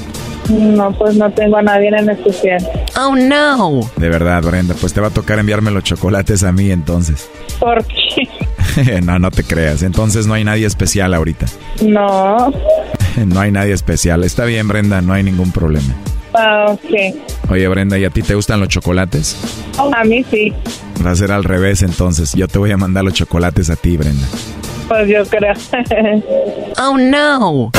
No, 0.49 0.91
pues 0.91 1.15
no 1.15 1.29
tengo 1.31 1.57
a 1.57 1.61
nadie 1.61 1.89
en 1.89 2.09
especial. 2.09 2.67
Oh, 3.01 3.15
no. 3.15 3.89
De 3.95 4.09
verdad, 4.09 4.43
Brenda. 4.43 4.75
Pues 4.79 4.93
te 4.93 4.99
va 4.99 5.07
a 5.07 5.11
tocar 5.11 5.39
enviarme 5.39 5.71
los 5.71 5.83
chocolates 5.83 6.43
a 6.43 6.51
mí 6.51 6.69
entonces. 6.69 7.29
¿Por 7.57 7.85
qué? 7.85 9.01
no, 9.01 9.19
no 9.19 9.31
te 9.31 9.43
creas. 9.43 9.83
Entonces 9.83 10.27
no 10.27 10.33
hay 10.33 10.43
nadie 10.43 10.65
especial 10.65 11.13
ahorita. 11.13 11.45
No. 11.81 12.51
no 13.25 13.39
hay 13.39 13.51
nadie 13.51 13.73
especial. 13.73 14.23
Está 14.25 14.43
bien, 14.43 14.67
Brenda, 14.67 15.01
no 15.01 15.13
hay 15.13 15.23
ningún 15.23 15.51
problema. 15.51 15.95
Ah, 16.33 16.65
ok. 16.69 17.49
Oye, 17.49 17.67
Brenda, 17.69 17.97
¿y 17.97 18.03
a 18.03 18.09
ti 18.09 18.21
te 18.21 18.35
gustan 18.35 18.59
los 18.59 18.67
chocolates? 18.67 19.37
A 19.77 20.03
mí 20.03 20.23
sí. 20.29 20.53
Va 21.03 21.11
a 21.11 21.15
ser 21.15 21.31
al 21.31 21.45
revés 21.45 21.81
entonces. 21.81 22.33
Yo 22.33 22.49
te 22.49 22.59
voy 22.59 22.71
a 22.71 22.77
mandar 22.77 23.05
los 23.05 23.13
chocolates 23.13 23.69
a 23.69 23.77
ti, 23.77 23.95
Brenda. 23.95 24.27
Pues 24.89 25.07
yo 25.07 25.23
creo. 25.25 25.53
oh, 26.77 26.97
no. 26.97 27.71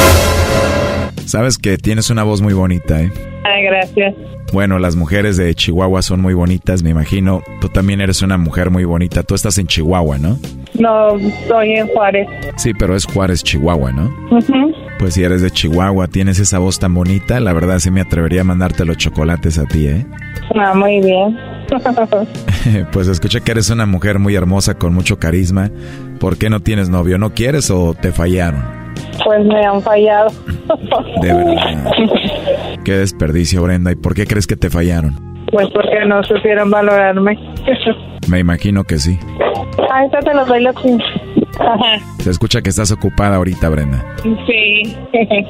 Sabes 1.30 1.58
que 1.58 1.78
tienes 1.78 2.10
una 2.10 2.24
voz 2.24 2.42
muy 2.42 2.54
bonita, 2.54 3.00
¿eh? 3.00 3.12
Ay, 3.44 3.62
gracias. 3.62 4.16
Bueno, 4.52 4.80
las 4.80 4.96
mujeres 4.96 5.36
de 5.36 5.54
Chihuahua 5.54 6.02
son 6.02 6.20
muy 6.20 6.34
bonitas, 6.34 6.82
me 6.82 6.90
imagino. 6.90 7.40
Tú 7.60 7.68
también 7.68 8.00
eres 8.00 8.20
una 8.22 8.36
mujer 8.36 8.70
muy 8.70 8.82
bonita. 8.82 9.22
Tú 9.22 9.36
estás 9.36 9.56
en 9.58 9.68
Chihuahua, 9.68 10.18
¿no? 10.18 10.40
No, 10.74 11.16
estoy 11.18 11.74
en 11.74 11.86
Juárez. 11.86 12.26
Sí, 12.56 12.72
pero 12.76 12.96
es 12.96 13.06
Juárez, 13.06 13.44
Chihuahua, 13.44 13.92
¿no? 13.92 14.12
Pues 14.98 15.14
si 15.14 15.22
eres 15.22 15.40
de 15.40 15.52
Chihuahua, 15.52 16.08
tienes 16.08 16.40
esa 16.40 16.58
voz 16.58 16.80
tan 16.80 16.94
bonita, 16.94 17.38
la 17.38 17.52
verdad 17.52 17.78
sí 17.78 17.92
me 17.92 18.00
atrevería 18.00 18.40
a 18.40 18.44
mandarte 18.44 18.84
los 18.84 18.96
chocolates 18.96 19.56
a 19.56 19.66
ti, 19.66 19.86
¿eh? 19.86 20.04
Ah, 20.56 20.74
muy 20.74 21.00
bien. 21.00 21.38
pues 22.92 23.06
escuché 23.06 23.40
que 23.40 23.52
eres 23.52 23.70
una 23.70 23.86
mujer 23.86 24.18
muy 24.18 24.34
hermosa 24.34 24.74
con 24.74 24.92
mucho 24.94 25.20
carisma. 25.20 25.70
¿Por 26.18 26.38
qué 26.38 26.50
no 26.50 26.58
tienes 26.58 26.88
novio? 26.88 27.18
¿No 27.18 27.34
quieres 27.34 27.70
o 27.70 27.94
te 27.94 28.10
fallaron? 28.10 28.79
Pues 29.24 29.44
me 29.44 29.64
han 29.64 29.82
fallado. 29.82 30.30
De 31.20 31.34
verdad. 31.34 31.92
Qué 32.84 32.92
desperdicio, 32.92 33.62
Brenda. 33.62 33.92
¿Y 33.92 33.96
por 33.96 34.14
qué 34.14 34.26
crees 34.26 34.46
que 34.46 34.56
te 34.56 34.70
fallaron? 34.70 35.14
Pues 35.52 35.68
porque 35.74 36.04
no 36.06 36.22
supieron 36.22 36.70
valorarme. 36.70 37.38
Me 38.28 38.38
imagino 38.38 38.84
que 38.84 38.98
sí. 38.98 39.18
Ahorita 39.90 40.20
te 40.20 40.34
los 40.34 40.46
doy 40.46 40.62
los 40.62 40.74
Se 42.18 42.30
escucha 42.30 42.62
que 42.62 42.70
estás 42.70 42.92
ocupada 42.92 43.36
ahorita, 43.36 43.68
Brenda. 43.68 44.04
Sí, 44.22 44.96
de 45.12 45.46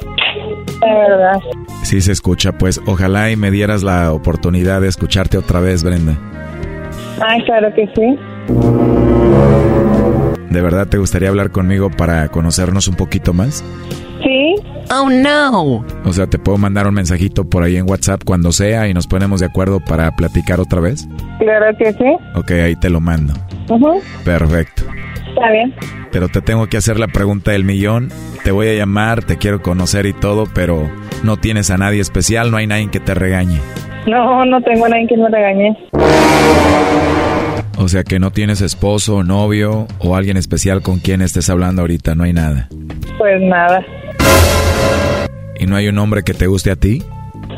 verdad. 0.81 1.39
Sí 1.83 2.01
se 2.01 2.11
escucha, 2.11 2.53
pues 2.53 2.81
ojalá 2.87 3.31
y 3.31 3.35
me 3.35 3.51
dieras 3.51 3.83
la 3.83 4.11
oportunidad 4.11 4.81
de 4.81 4.87
escucharte 4.87 5.37
otra 5.37 5.59
vez, 5.59 5.83
Brenda. 5.83 6.17
Ay, 7.21 7.43
claro 7.43 7.73
que 7.75 7.87
sí. 7.95 8.17
¿De 10.51 10.61
verdad 10.61 10.85
te 10.87 10.97
gustaría 10.97 11.29
hablar 11.29 11.51
conmigo 11.51 11.89
para 11.89 12.27
conocernos 12.27 12.89
un 12.89 12.95
poquito 12.95 13.31
más? 13.33 13.63
Sí. 14.21 14.55
Oh 14.93 15.09
no. 15.09 15.85
O 16.03 16.11
sea, 16.11 16.27
te 16.27 16.37
puedo 16.37 16.57
mandar 16.57 16.87
un 16.87 16.93
mensajito 16.93 17.49
por 17.49 17.63
ahí 17.63 17.77
en 17.77 17.89
WhatsApp 17.89 18.21
cuando 18.25 18.51
sea 18.51 18.89
y 18.89 18.93
nos 18.93 19.07
ponemos 19.07 19.39
de 19.39 19.45
acuerdo 19.45 19.79
para 19.79 20.11
platicar 20.11 20.59
otra 20.59 20.81
vez. 20.81 21.07
Claro 21.39 21.75
que 21.77 21.93
sí. 21.93 22.17
Ok, 22.35 22.51
ahí 22.51 22.75
te 22.75 22.89
lo 22.89 22.99
mando. 22.99 23.33
Perfecto. 24.25 24.83
Está 25.29 25.51
bien. 25.51 25.73
Pero 26.11 26.27
te 26.27 26.41
tengo 26.41 26.67
que 26.67 26.75
hacer 26.75 26.99
la 26.99 27.07
pregunta 27.07 27.51
del 27.51 27.63
millón. 27.63 28.09
Te 28.43 28.51
voy 28.51 28.67
a 28.67 28.73
llamar, 28.73 29.23
te 29.23 29.37
quiero 29.37 29.61
conocer 29.61 30.05
y 30.05 30.13
todo, 30.13 30.43
pero 30.53 30.91
no 31.23 31.37
tienes 31.37 31.71
a 31.71 31.77
nadie 31.77 32.01
especial, 32.01 32.51
no 32.51 32.57
hay 32.57 32.67
nadie 32.67 32.91
que 32.91 32.99
te 32.99 33.13
regañe. 33.13 33.61
No, 34.05 34.43
no 34.43 34.61
tengo 34.61 34.85
a 34.85 34.89
nadie 34.89 35.07
que 35.07 35.15
me 35.15 35.29
regañe. 35.29 35.77
O 37.81 37.87
sea 37.87 38.03
que 38.03 38.19
no 38.19 38.29
tienes 38.29 38.61
esposo, 38.61 39.23
novio 39.23 39.87
o 39.97 40.15
alguien 40.15 40.37
especial 40.37 40.83
con 40.83 40.99
quien 40.99 41.19
estés 41.19 41.49
hablando 41.49 41.81
ahorita, 41.81 42.13
no 42.13 42.23
hay 42.23 42.31
nada. 42.31 42.69
Pues 43.17 43.41
nada. 43.41 43.83
¿Y 45.59 45.65
no 45.65 45.75
hay 45.75 45.87
un 45.87 45.97
hombre 45.97 46.21
que 46.21 46.35
te 46.35 46.45
guste 46.45 46.69
a 46.69 46.75
ti? 46.75 47.01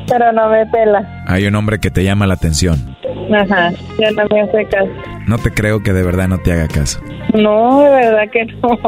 Pero 0.08 0.32
no 0.32 0.50
me 0.50 0.66
pela. 0.68 1.26
Hay 1.28 1.46
un 1.46 1.56
hombre 1.56 1.80
que 1.80 1.92
te 1.92 2.06
llama 2.06 2.26
la 2.26 2.36
atención. 2.36 2.96
Ajá, 3.36 3.72
ya 4.00 4.12
no 4.12 4.24
me 4.32 4.42
hace 4.42 4.66
caso. 4.70 4.90
No 5.28 5.38
te 5.40 5.52
creo 5.52 5.84
que 5.84 5.92
de 5.92 6.04
verdad 6.04 6.30
no 6.30 6.38
te 6.38 6.54
haga 6.54 6.70
caso. 6.70 7.02
No, 7.34 7.82
de 7.82 7.90
verdad 7.90 8.24
que 8.32 8.46
no. 8.46 8.80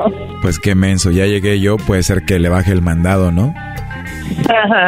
Pues 0.41 0.57
qué 0.57 0.73
menso, 0.73 1.11
ya 1.11 1.25
llegué 1.25 1.59
yo, 1.59 1.75
puede 1.75 2.03
ser 2.03 2.23
que 2.23 2.39
le 2.39 2.47
baje 2.47 2.71
el 2.71 2.81
mandado, 2.81 3.33
¿no? 3.33 3.53
Ajá. 4.47 4.87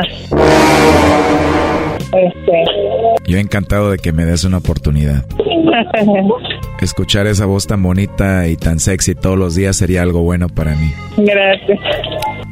Este. 2.13 2.63
Yo 3.25 3.37
encantado 3.37 3.91
de 3.91 3.97
que 3.97 4.11
me 4.11 4.25
des 4.25 4.43
una 4.43 4.57
oportunidad. 4.57 5.25
Escuchar 6.81 7.27
esa 7.27 7.45
voz 7.45 7.67
tan 7.67 7.83
bonita 7.83 8.47
y 8.47 8.55
tan 8.55 8.79
sexy 8.79 9.15
todos 9.15 9.37
los 9.37 9.55
días 9.55 9.75
sería 9.75 10.01
algo 10.01 10.21
bueno 10.21 10.47
para 10.47 10.75
mí. 10.75 10.91
Gracias. 11.17 11.79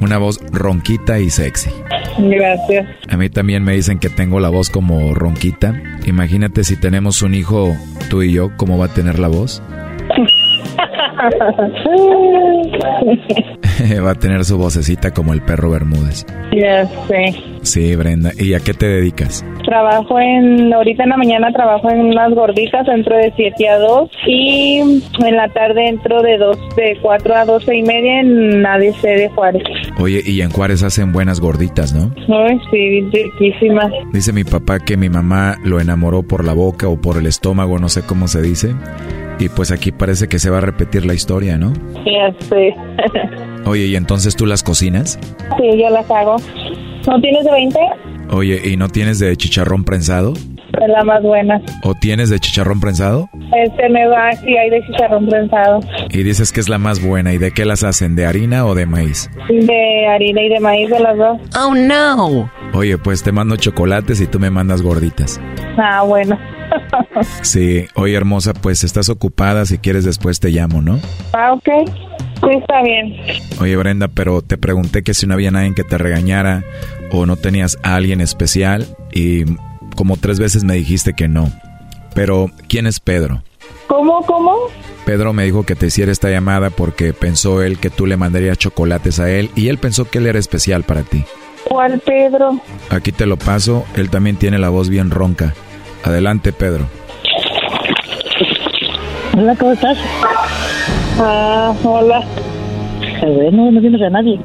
Una 0.02 0.18
voz 0.18 0.40
ronquita 0.52 1.20
y 1.20 1.30
sexy. 1.30 1.70
Gracias. 2.18 2.88
A 3.10 3.18
mí 3.18 3.30
también 3.30 3.64
me 3.64 3.74
dicen 3.74 4.00
que 4.00 4.10
tengo 4.10 4.40
la 4.40 4.50
voz 4.50 4.70
como 4.70 5.14
ronquita. 5.14 5.82
Imagínate 6.06 6.64
si 6.64 6.76
tenemos 6.76 7.22
un 7.22 7.34
hijo, 7.34 7.76
tú 8.10 8.24
y 8.24 8.34
yo, 8.34 8.52
¿cómo 8.58 8.78
va 8.78 8.86
a 8.86 8.94
tener 8.94 9.20
la 9.20 9.28
voz? 9.28 9.62
Va 14.06 14.12
a 14.12 14.16
tener 14.16 14.46
su 14.46 14.58
vocecita 14.58 15.12
como 15.12 15.34
el 15.34 15.42
perro 15.42 15.72
Bermúdez. 15.72 16.26
Ya 16.54 16.86
sé. 17.08 17.36
Sí, 17.62 17.96
Brenda. 17.96 18.32
¿Y 18.38 18.54
a 18.54 18.60
qué 18.60 18.74
te 18.74 18.88
dedicas? 18.88 19.44
Trabajo 19.66 20.20
en, 20.20 20.72
ahorita 20.72 21.04
en 21.04 21.10
la 21.10 21.18
mañana 21.18 21.52
trabajo 21.52 21.90
en 21.90 22.02
unas 22.02 22.32
gorditas, 22.34 22.88
entro 22.88 23.18
de 23.18 23.34
7 23.36 23.68
a 23.68 23.80
2 23.80 24.10
y 24.28 25.02
en 25.26 25.36
la 25.36 25.50
tarde 25.50 25.90
entro 25.90 26.22
de 26.22 26.38
2, 26.38 26.58
de 26.76 26.98
4 27.02 27.36
a 27.36 27.46
12 27.46 27.76
y 27.76 27.82
media 27.82 28.20
en 28.20 28.64
ADC 28.66 29.02
de 29.02 29.30
Juárez. 29.34 29.64
Oye, 30.00 30.22
y 30.24 30.42
en 30.42 30.52
Juárez 30.52 30.84
hacen 30.84 31.12
buenas 31.12 31.40
gorditas, 31.40 31.94
¿no? 31.94 32.12
Ay, 32.34 32.60
sí, 32.72 33.02
riquísimas. 33.12 33.92
Dice 34.14 34.32
mi 34.32 34.44
papá 34.44 34.80
que 34.80 34.98
mi 34.98 35.10
mamá 35.10 35.58
lo 35.64 35.80
enamoró 35.80 36.22
por 36.22 36.46
la 36.46 36.54
boca 36.54 36.88
o 36.88 37.02
por 37.02 37.18
el 37.18 37.26
estómago, 37.26 37.80
no 37.80 37.90
sé 37.90 38.04
cómo 38.04 38.28
se 38.28 38.44
dice. 38.44 38.76
Y 39.40 39.50
pues 39.50 39.72
aquí 39.72 39.92
parece 39.92 40.28
que 40.28 40.40
se 40.40 40.50
va 40.50 40.60
a 40.60 40.62
repetir 40.62 41.06
la 41.06 41.14
historia, 41.14 41.58
¿no? 41.58 41.74
Ya 42.06 42.34
sé. 42.48 42.74
Oye, 43.66 43.86
¿y 43.86 43.96
entonces 43.96 44.36
tú 44.36 44.46
las 44.46 44.64
cocinas? 44.64 45.20
Sí, 45.58 45.82
yo 45.82 45.90
las 45.90 46.10
hago. 46.10 46.38
¿No 47.08 47.20
tienes 47.22 47.44
de 47.44 47.52
20? 47.52 47.80
Oye, 48.32 48.62
¿y 48.64 48.78
no 48.78 48.90
tienes 48.90 49.20
de 49.20 49.36
chicharrón 49.36 49.84
prensado? 49.84 50.34
Es 50.34 50.90
la 50.90 51.04
más 51.04 51.22
buena. 51.22 51.62
¿O 51.84 51.94
tienes 51.94 52.30
de 52.30 52.40
chicharrón 52.40 52.80
prensado? 52.80 53.30
Este 53.64 53.90
me 53.90 54.08
va, 54.08 54.32
sí 54.34 54.58
hay 54.58 54.70
de 54.70 54.86
chicharrón 54.86 55.28
prensado. 55.28 55.80
Y 56.10 56.24
dices 56.24 56.52
que 56.52 56.60
es 56.60 56.70
la 56.70 56.78
más 56.78 57.02
buena. 57.02 57.34
¿Y 57.34 57.38
de 57.38 57.52
qué 57.52 57.66
las 57.66 57.84
hacen? 57.84 58.16
¿De 58.16 58.26
harina 58.26 58.66
o 58.66 58.76
de 58.76 58.86
maíz? 58.86 59.30
De 59.50 60.08
harina 60.08 60.42
y 60.42 60.50
de 60.50 60.60
maíz 60.60 60.90
de 60.90 61.00
las 61.00 61.18
dos. 61.18 61.40
Oh, 61.58 61.74
no. 61.76 62.50
Oye, 62.74 62.98
pues 62.98 63.24
te 63.24 63.32
mando 63.32 63.56
chocolates 63.56 64.20
y 64.22 64.28
tú 64.28 64.40
me 64.40 64.50
mandas 64.50 64.82
gorditas. 64.82 65.40
Ah, 65.78 66.04
bueno. 66.04 66.38
Sí, 67.42 67.86
oye 67.96 68.16
hermosa, 68.16 68.54
pues 68.54 68.84
estás 68.84 69.10
ocupada, 69.10 69.66
si 69.66 69.78
quieres 69.78 70.06
después 70.06 70.40
te 70.40 70.50
llamo, 70.50 70.82
¿no? 70.82 71.00
Ah, 71.34 71.54
ok. 71.54 71.90
Sí, 72.42 72.50
está 72.60 72.82
bien. 72.84 73.16
Oye 73.60 73.76
Brenda, 73.78 74.08
pero 74.08 74.42
te 74.42 74.58
pregunté 74.58 75.04
que 75.04 75.14
si 75.14 75.26
no 75.26 75.34
había 75.34 75.52
nadie 75.52 75.74
que 75.74 75.84
te 75.84 75.98
regañara 75.98 76.64
o 77.12 77.26
no 77.26 77.38
tenías 77.38 77.78
a 77.84 77.96
alguien 77.96 78.22
especial 78.22 78.86
y 79.12 79.46
como 79.96 80.18
tres 80.18 80.40
veces 80.40 80.64
me 80.64 80.76
dijiste 80.76 81.14
que 81.14 81.28
no. 81.28 81.52
Pero, 82.14 82.50
¿quién 82.70 82.88
es 82.88 83.00
Pedro? 83.00 83.44
¿Cómo, 83.88 84.22
cómo? 84.26 84.56
Pedro 85.06 85.34
me 85.34 85.44
dijo 85.44 85.64
que 85.64 85.76
te 85.76 85.88
hiciera 85.88 86.12
esta 86.12 86.30
llamada 86.30 86.70
porque 86.70 87.14
pensó 87.14 87.62
él 87.62 87.78
que 87.78 87.90
tú 87.90 88.06
le 88.06 88.18
mandarías 88.18 88.58
chocolates 88.58 89.20
a 89.20 89.30
él 89.30 89.52
y 89.56 89.68
él 89.68 89.78
pensó 89.78 90.10
que 90.10 90.18
él 90.18 90.28
era 90.28 90.40
especial 90.40 90.84
para 90.84 91.04
ti. 91.04 91.24
¿Cuál 91.66 92.00
Pedro? 92.00 92.60
Aquí 92.90 93.12
te 93.12 93.26
lo 93.26 93.38
paso, 93.38 93.86
él 93.96 94.10
también 94.10 94.38
tiene 94.38 94.60
la 94.60 94.70
voz 94.70 94.90
bien 94.90 95.12
ronca. 95.12 95.54
Adelante, 96.06 96.54
Pedro. 96.54 96.86
Hola, 99.36 99.56
¿cómo 99.56 99.72
estás? 99.72 99.98
Ah, 101.20 101.74
hola. 101.84 102.24
No, 103.52 103.72
no 103.72 103.82
tienes 103.82 104.02
a 104.04 104.10
nadie. 104.12 104.40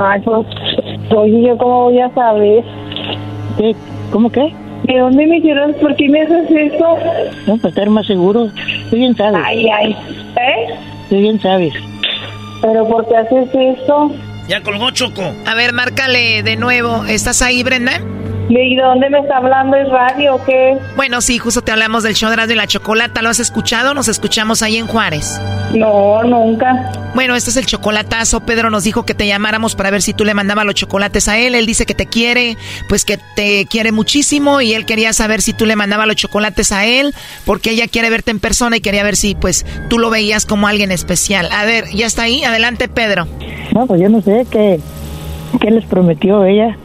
Ay, 0.00 0.20
pues, 0.24 0.44
oye, 1.16 1.42
¿yo 1.46 1.56
cómo 1.56 1.84
voy 1.84 2.00
a 2.00 2.12
saber? 2.12 2.64
¿Qué? 3.56 3.76
¿Cómo 4.10 4.30
qué? 4.30 4.52
¿De 4.82 4.98
dónde 4.98 5.24
me 5.28 5.38
hicieron? 5.38 5.72
¿Por 5.74 5.94
qué 5.94 6.08
me 6.08 6.22
haces 6.22 6.50
eso? 6.50 6.98
No, 7.46 7.56
para 7.58 7.68
estar 7.68 7.88
más 7.88 8.06
seguro. 8.06 8.48
Tú 8.90 8.96
bien 8.96 9.16
sabes. 9.16 9.40
Ay, 9.44 9.68
ay. 9.68 9.92
¿Eh? 9.92 10.74
Tú 11.08 11.16
bien 11.16 11.40
sabes. 11.40 11.72
¿Pero 12.60 12.88
por 12.88 13.06
qué 13.08 13.16
haces 13.16 13.48
eso? 13.54 14.10
Ya 14.48 14.60
colgó 14.62 14.90
Choco. 14.90 15.22
A 15.46 15.54
ver, 15.54 15.72
márcale 15.72 16.42
de 16.42 16.56
nuevo. 16.56 17.04
¿Estás 17.04 17.40
ahí, 17.40 17.62
Brenda? 17.62 17.92
¿Y 18.60 18.76
de 18.76 18.82
dónde 18.82 19.08
me 19.08 19.18
está 19.18 19.38
hablando? 19.38 19.76
¿Es 19.76 19.88
radio 19.88 20.34
o 20.34 20.44
qué? 20.44 20.76
Bueno, 20.96 21.20
sí, 21.20 21.38
justo 21.38 21.62
te 21.62 21.72
hablamos 21.72 22.02
del 22.02 22.14
show 22.14 22.30
de 22.30 22.52
y 22.52 22.56
la 22.56 22.66
Chocolata. 22.66 23.22
¿Lo 23.22 23.30
has 23.30 23.40
escuchado? 23.40 23.94
Nos 23.94 24.08
escuchamos 24.08 24.62
ahí 24.62 24.76
en 24.76 24.86
Juárez. 24.86 25.40
No, 25.74 26.22
nunca. 26.22 26.92
Bueno, 27.14 27.34
este 27.34 27.50
es 27.50 27.56
el 27.56 27.66
chocolatazo. 27.66 28.40
Pedro 28.40 28.70
nos 28.70 28.84
dijo 28.84 29.06
que 29.06 29.14
te 29.14 29.26
llamáramos 29.26 29.74
para 29.74 29.90
ver 29.90 30.02
si 30.02 30.12
tú 30.12 30.24
le 30.24 30.34
mandabas 30.34 30.66
los 30.66 30.74
chocolates 30.74 31.28
a 31.28 31.38
él. 31.38 31.54
Él 31.54 31.64
dice 31.64 31.86
que 31.86 31.94
te 31.94 32.06
quiere, 32.06 32.56
pues 32.88 33.04
que 33.04 33.18
te 33.36 33.64
quiere 33.66 33.90
muchísimo 33.90 34.60
y 34.60 34.74
él 34.74 34.84
quería 34.84 35.12
saber 35.12 35.40
si 35.40 35.54
tú 35.54 35.64
le 35.64 35.76
mandabas 35.76 36.06
los 36.06 36.16
chocolates 36.16 36.72
a 36.72 36.84
él 36.84 37.14
porque 37.46 37.70
ella 37.70 37.86
quiere 37.88 38.10
verte 38.10 38.30
en 38.32 38.40
persona 38.40 38.76
y 38.76 38.80
quería 38.80 39.02
ver 39.02 39.16
si 39.16 39.34
pues 39.34 39.64
tú 39.88 39.98
lo 39.98 40.10
veías 40.10 40.44
como 40.44 40.66
alguien 40.66 40.92
especial. 40.92 41.48
A 41.52 41.64
ver, 41.64 41.86
¿ya 41.94 42.06
está 42.06 42.22
ahí? 42.22 42.44
Adelante, 42.44 42.88
Pedro. 42.88 43.26
No, 43.74 43.86
pues 43.86 44.00
yo 44.00 44.10
no 44.10 44.20
sé 44.20 44.46
qué, 44.50 44.78
qué 45.60 45.70
les 45.70 45.86
prometió 45.86 46.44
ella. 46.44 46.76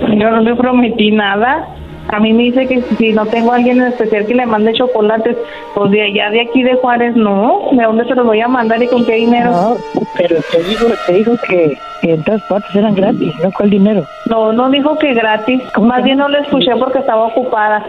Yo 0.00 0.30
no 0.30 0.40
le 0.40 0.54
prometí 0.54 1.10
nada. 1.10 1.68
A 2.08 2.20
mí 2.20 2.32
me 2.32 2.44
dice 2.44 2.66
que 2.66 2.82
si 2.98 3.12
no 3.12 3.24
tengo 3.26 3.52
a 3.52 3.56
alguien 3.56 3.80
en 3.80 3.88
especial 3.88 4.26
que 4.26 4.34
le 4.34 4.44
mande 4.44 4.74
chocolates, 4.74 5.36
pues 5.74 5.90
de 5.90 6.02
allá 6.02 6.30
de 6.30 6.42
aquí 6.42 6.62
de 6.62 6.74
Juárez, 6.74 7.16
no. 7.16 7.70
¿De 7.72 7.82
dónde 7.82 8.04
se 8.04 8.14
los 8.14 8.26
voy 8.26 8.40
a 8.40 8.48
mandar 8.48 8.82
y 8.82 8.88
con 8.88 9.06
qué 9.06 9.14
dinero? 9.14 9.50
No, 9.50 9.76
pero 10.16 10.36
te 10.52 10.62
dijo, 10.62 10.86
te 11.06 11.12
dijo 11.14 11.32
que, 11.48 11.78
en 12.02 12.22
todas 12.24 12.42
partes 12.42 12.76
eran 12.76 12.94
gratis, 12.94 13.32
¿no? 13.42 13.50
¿Cuál 13.56 13.70
dinero? 13.70 14.04
No, 14.26 14.52
no 14.52 14.68
dijo 14.70 14.98
que 14.98 15.14
gratis. 15.14 15.62
Más 15.80 16.04
bien 16.04 16.18
no 16.18 16.28
le 16.28 16.40
escuché 16.40 16.76
porque 16.76 16.98
estaba 16.98 17.26
ocupada. 17.26 17.84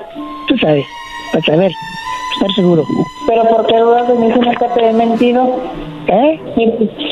Tú 0.47 0.57
sabes, 0.57 0.85
para 1.33 1.43
saber, 1.43 1.71
estar 2.35 2.51
seguro. 2.55 2.83
Pero 3.27 3.43
¿por 3.43 3.65
qué 3.67 3.77
dudas 3.77 4.07
de 4.07 4.15
mí 4.15 4.31
si 4.31 4.39
nunca 4.39 4.73
te 4.73 4.89
he 4.89 4.93
mentido? 4.93 5.59
¿Eh? 6.07 6.39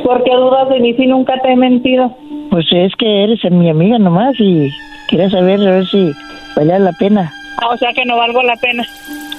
¿Por 0.03 0.23
qué 0.23 0.35
dudas 0.35 0.69
de 0.69 0.79
mí 0.79 0.93
si 0.93 1.05
nunca 1.07 1.37
te 1.41 1.51
he 1.51 1.55
mentido? 1.55 2.15
Pues 2.53 2.67
es 2.71 2.95
que 2.99 3.23
eres 3.23 3.39
mi 3.49 3.67
amiga 3.67 3.97
nomás 3.97 4.35
y 4.37 4.71
quería 5.07 5.27
saber 5.27 5.59
a 5.67 5.71
ver 5.71 5.87
si 5.87 6.13
valía 6.55 6.77
la 6.77 6.91
pena. 6.91 7.33
Ah, 7.57 7.69
o 7.69 7.77
sea 7.77 7.91
que 7.93 8.05
no 8.05 8.15
valgo 8.15 8.43
la 8.43 8.55
pena. 8.57 8.85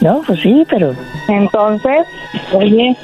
No, 0.01 0.21
pues 0.27 0.41
sí, 0.41 0.65
pero... 0.69 0.93
Entonces, 1.29 2.05
oye... 2.53 2.97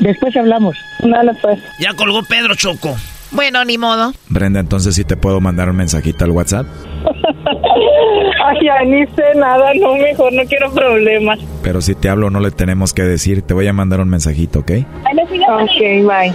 Después 0.00 0.36
hablamos. 0.36 0.76
Dale, 0.98 1.32
pues. 1.40 1.58
Ya 1.80 1.94
colgó 1.94 2.22
Pedro 2.24 2.56
Choco. 2.56 2.94
Bueno, 3.30 3.64
ni 3.64 3.78
modo. 3.78 4.12
Brenda, 4.28 4.60
entonces 4.60 4.94
sí 4.94 5.06
te 5.06 5.16
puedo 5.16 5.40
mandar 5.40 5.70
un 5.70 5.76
mensajito 5.76 6.26
al 6.26 6.32
WhatsApp. 6.32 6.66
Ay, 8.44 8.58
ya 8.62 8.84
ni 8.84 9.06
sé 9.06 9.34
nada, 9.34 9.72
no, 9.80 9.94
mejor 9.94 10.30
no 10.34 10.44
quiero 10.44 10.70
problemas. 10.74 11.38
Pero 11.62 11.80
si 11.80 11.94
te 11.94 12.10
hablo 12.10 12.28
no 12.28 12.40
le 12.40 12.50
tenemos 12.50 12.92
que 12.92 13.02
decir, 13.02 13.40
te 13.40 13.54
voy 13.54 13.66
a 13.66 13.72
mandar 13.72 14.00
un 14.00 14.10
mensajito, 14.10 14.58
¿ok? 14.58 14.72
Ok, 15.48 15.80
bye. 16.06 16.34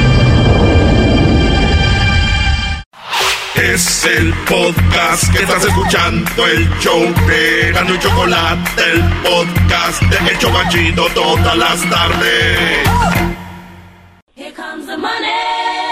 Es 3.61 4.05
el 4.05 4.33
podcast 4.49 5.31
que 5.31 5.43
estás 5.43 5.63
escuchando, 5.63 6.47
el 6.47 6.67
show 6.79 6.99
de 7.27 7.71
Gano 7.71 7.93
y 7.93 7.99
Chocolate, 7.99 8.81
el 8.91 9.03
podcast 9.21 10.01
de 10.01 10.33
Hecho 10.33 10.49
Machito 10.49 11.05
todas 11.13 11.55
las 11.55 11.87
tardes. 11.87 12.89
Here 14.35 14.51
comes 14.53 14.87
the 14.87 14.97
money. 14.97 15.29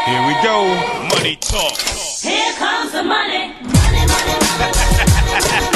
Here 0.07 0.27
we 0.27 0.33
go. 0.41 0.65
Money 1.15 1.35
talk. 1.35 1.77
Here 2.23 2.55
comes 2.57 2.91
the 2.91 3.03
money. 3.03 3.53
Bueno, 3.61 5.37
ya 5.47 5.68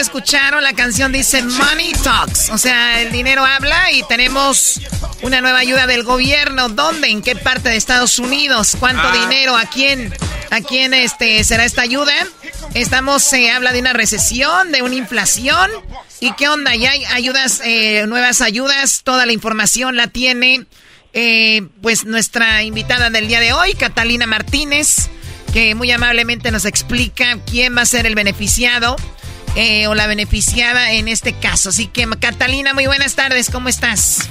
lo 0.00 0.04
escucharon, 0.04 0.62
la 0.62 0.72
canción 0.72 1.12
dice 1.12 1.42
Money 1.42 1.92
Talks, 2.02 2.48
o 2.48 2.56
sea, 2.56 3.02
el 3.02 3.12
dinero 3.12 3.44
habla 3.44 3.92
y 3.92 4.02
tenemos 4.04 4.80
una 5.20 5.42
nueva 5.42 5.58
ayuda 5.58 5.86
del 5.86 6.04
gobierno. 6.04 6.70
¿Dónde? 6.70 7.08
¿En 7.08 7.20
qué 7.20 7.36
parte 7.36 7.68
de 7.68 7.76
Estados 7.76 8.18
Unidos? 8.18 8.78
¿Cuánto 8.80 9.02
Ah. 9.04 9.12
dinero? 9.28 9.54
¿A 9.58 9.66
quién? 9.66 10.14
¿A 10.50 10.62
quién 10.62 10.94
este 10.94 11.44
será 11.44 11.66
esta 11.66 11.82
ayuda? 11.82 12.14
Estamos, 12.72 13.22
se 13.22 13.50
habla 13.50 13.72
de 13.72 13.80
una 13.80 13.92
recesión, 13.92 14.72
de 14.72 14.80
una 14.80 14.94
inflación. 14.94 15.70
¿Y 16.18 16.32
qué 16.32 16.48
onda? 16.48 16.74
Ya 16.74 16.92
hay 16.92 17.04
ayudas, 17.04 17.60
eh, 17.62 18.06
nuevas 18.08 18.40
ayudas. 18.40 19.02
Toda 19.04 19.26
la 19.26 19.32
información 19.32 19.96
la 19.96 20.06
tiene, 20.06 20.64
eh, 21.12 21.60
pues, 21.82 22.06
nuestra 22.06 22.62
invitada 22.62 23.10
del 23.10 23.28
día 23.28 23.40
de 23.40 23.52
hoy, 23.52 23.74
Catalina 23.74 24.26
Martínez, 24.26 25.10
que 25.52 25.74
muy 25.74 25.90
amablemente 25.90 26.50
nos 26.50 26.64
explica 26.64 27.36
quién 27.44 27.76
va 27.76 27.82
a 27.82 27.86
ser 27.86 28.06
el 28.06 28.14
beneficiado 28.14 28.96
eh, 29.56 29.86
o 29.86 29.94
la 29.94 30.06
beneficiada 30.06 30.92
en 30.92 31.08
este 31.08 31.32
caso. 31.32 31.70
Así 31.70 31.86
que, 31.86 32.06
Catalina, 32.20 32.74
muy 32.74 32.86
buenas 32.86 33.14
tardes. 33.16 33.50
¿Cómo 33.50 33.68
estás? 33.68 34.30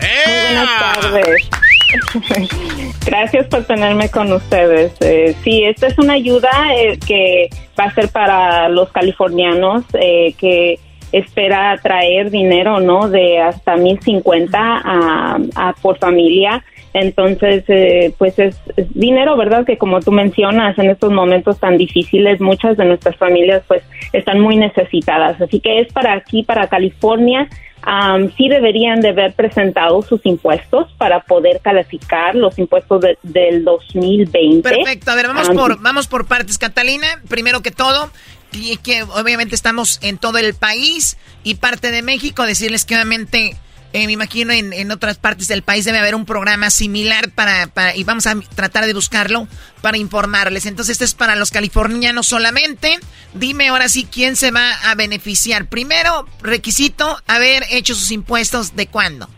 Buenas 0.00 0.68
tardes. 0.78 1.50
Gracias 3.06 3.46
por 3.46 3.64
tenerme 3.64 4.08
con 4.08 4.32
ustedes. 4.32 4.92
Eh, 5.00 5.34
sí, 5.42 5.64
esta 5.64 5.86
es 5.88 5.98
una 5.98 6.14
ayuda 6.14 6.50
eh, 6.76 6.98
que 7.06 7.48
va 7.78 7.84
a 7.84 7.94
ser 7.94 8.08
para 8.08 8.68
los 8.68 8.90
californianos 8.90 9.84
eh, 9.94 10.34
que 10.38 10.78
espera 11.12 11.78
traer 11.82 12.30
dinero, 12.30 12.80
¿no? 12.80 13.08
De 13.08 13.40
hasta 13.40 13.76
1050 13.76 14.58
a, 14.58 15.38
a 15.54 15.72
por 15.74 15.98
familia. 15.98 16.64
Entonces, 16.94 17.64
eh, 17.68 18.14
pues 18.18 18.38
es, 18.38 18.56
es 18.76 18.86
dinero, 18.94 19.36
¿verdad? 19.36 19.66
Que 19.66 19.76
como 19.76 20.00
tú 20.00 20.12
mencionas, 20.12 20.78
en 20.78 20.88
estos 20.90 21.12
momentos 21.12 21.58
tan 21.58 21.76
difíciles, 21.76 22.40
muchas 22.40 22.76
de 22.76 22.84
nuestras 22.84 23.16
familias 23.16 23.62
pues 23.66 23.82
están 24.12 24.40
muy 24.40 24.56
necesitadas. 24.56 25.40
Así 25.42 25.58
que 25.60 25.80
es 25.80 25.92
para 25.92 26.12
aquí, 26.14 26.44
para 26.44 26.68
California. 26.68 27.48
Am, 27.86 28.30
sí 28.36 28.48
deberían 28.48 29.00
de 29.02 29.08
haber 29.10 29.34
presentado 29.34 30.00
sus 30.02 30.24
impuestos 30.24 30.90
para 30.96 31.20
poder 31.20 31.60
calificar 31.60 32.34
los 32.34 32.58
impuestos 32.58 33.00
de- 33.02 33.18
del 33.22 33.62
2020. 33.64 34.62
Perfecto, 34.62 35.10
a 35.10 35.14
ver, 35.16 35.26
vamos 35.26 35.50
Am, 35.50 35.56
por, 35.56 35.82
vamos 35.82 36.06
por 36.06 36.26
partes, 36.26 36.56
Catalina. 36.56 37.06
Primero 37.28 37.60
que 37.60 37.72
todo, 37.72 38.10
y 38.52 38.76
que 38.78 39.02
obviamente 39.02 39.54
estamos 39.54 39.98
en 40.02 40.16
todo 40.16 40.38
el 40.38 40.54
país 40.54 41.18
y 41.42 41.56
parte 41.56 41.90
de 41.90 42.00
México. 42.02 42.46
Decirles 42.46 42.84
que 42.86 42.94
obviamente, 42.94 43.56
eh, 43.94 44.06
me 44.06 44.12
imagino 44.12 44.52
en, 44.52 44.72
en 44.72 44.90
otras 44.90 45.18
partes 45.18 45.46
del 45.46 45.62
país 45.62 45.84
debe 45.84 45.98
haber 45.98 46.16
un 46.16 46.26
programa 46.26 46.68
similar 46.70 47.30
para, 47.30 47.68
para, 47.68 47.94
y 47.94 48.02
vamos 48.02 48.26
a 48.26 48.34
tratar 48.56 48.86
de 48.86 48.92
buscarlo 48.92 49.46
para 49.82 49.98
informarles. 49.98 50.66
Entonces, 50.66 50.94
este 50.94 51.04
es 51.04 51.14
para 51.14 51.36
los 51.36 51.52
californianos 51.52 52.26
solamente. 52.26 52.98
Dime 53.34 53.68
ahora 53.68 53.88
sí 53.88 54.04
quién 54.10 54.34
se 54.34 54.50
va 54.50 54.72
a 54.90 54.96
beneficiar. 54.96 55.68
Primero, 55.68 56.26
requisito, 56.42 57.18
haber 57.28 57.62
hecho 57.70 57.94
sus 57.94 58.10
impuestos 58.10 58.74
de 58.74 58.88
cuándo. 58.88 59.28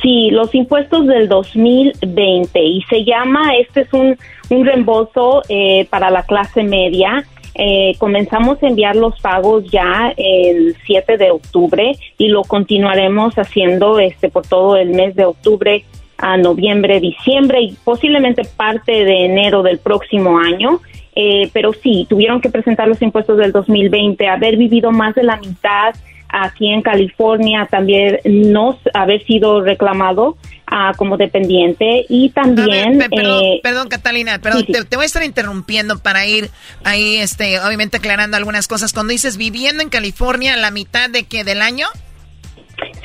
Sí, 0.00 0.30
los 0.30 0.54
impuestos 0.54 1.06
del 1.06 1.28
2020 1.28 2.58
y 2.58 2.82
se 2.88 3.04
llama, 3.04 3.54
este 3.60 3.82
es 3.82 3.92
un, 3.92 4.16
un 4.48 4.64
reembolso 4.64 5.42
eh, 5.50 5.86
para 5.90 6.08
la 6.08 6.22
clase 6.22 6.62
media. 6.62 7.26
Eh, 7.58 7.94
comenzamos 7.98 8.62
a 8.62 8.66
enviar 8.66 8.96
los 8.96 9.18
pagos 9.20 9.64
ya 9.70 10.12
el 10.16 10.76
7 10.84 11.16
de 11.16 11.30
octubre 11.30 11.96
y 12.18 12.28
lo 12.28 12.42
continuaremos 12.42 13.34
haciendo 13.38 13.98
este 13.98 14.28
por 14.28 14.46
todo 14.46 14.76
el 14.76 14.90
mes 14.90 15.14
de 15.16 15.24
octubre 15.24 15.84
a 16.18 16.36
noviembre, 16.36 17.00
diciembre 17.00 17.62
y 17.62 17.76
posiblemente 17.82 18.42
parte 18.44 18.92
de 18.92 19.24
enero 19.24 19.62
del 19.62 19.78
próximo 19.78 20.38
año. 20.38 20.80
Eh, 21.14 21.48
pero 21.54 21.72
sí, 21.72 22.06
tuvieron 22.10 22.42
que 22.42 22.50
presentar 22.50 22.88
los 22.88 23.00
impuestos 23.00 23.38
del 23.38 23.52
2020, 23.52 24.28
haber 24.28 24.58
vivido 24.58 24.92
más 24.92 25.14
de 25.14 25.22
la 25.22 25.38
mitad 25.38 25.94
aquí 26.42 26.72
en 26.72 26.82
California, 26.82 27.66
también 27.70 28.20
no 28.24 28.78
haber 28.94 29.24
sido 29.24 29.62
reclamado 29.62 30.36
ah, 30.66 30.92
como 30.96 31.16
dependiente 31.16 32.04
y 32.08 32.30
también... 32.30 32.98
Perdón, 32.98 33.44
eh, 33.44 33.60
perdón, 33.62 33.88
Catalina, 33.88 34.38
perdón, 34.38 34.60
sí, 34.60 34.66
sí. 34.66 34.72
Te, 34.72 34.84
te 34.84 34.96
voy 34.96 35.04
a 35.04 35.06
estar 35.06 35.22
interrumpiendo 35.22 35.98
para 35.98 36.26
ir 36.26 36.50
ahí, 36.84 37.16
este, 37.16 37.60
obviamente 37.60 37.96
aclarando 37.98 38.36
algunas 38.36 38.68
cosas. 38.68 38.92
Cuando 38.92 39.12
dices 39.12 39.36
viviendo 39.36 39.82
en 39.82 39.88
California, 39.88 40.56
la 40.56 40.70
mitad 40.70 41.08
de 41.10 41.24
que 41.24 41.44
del 41.44 41.62
año, 41.62 41.86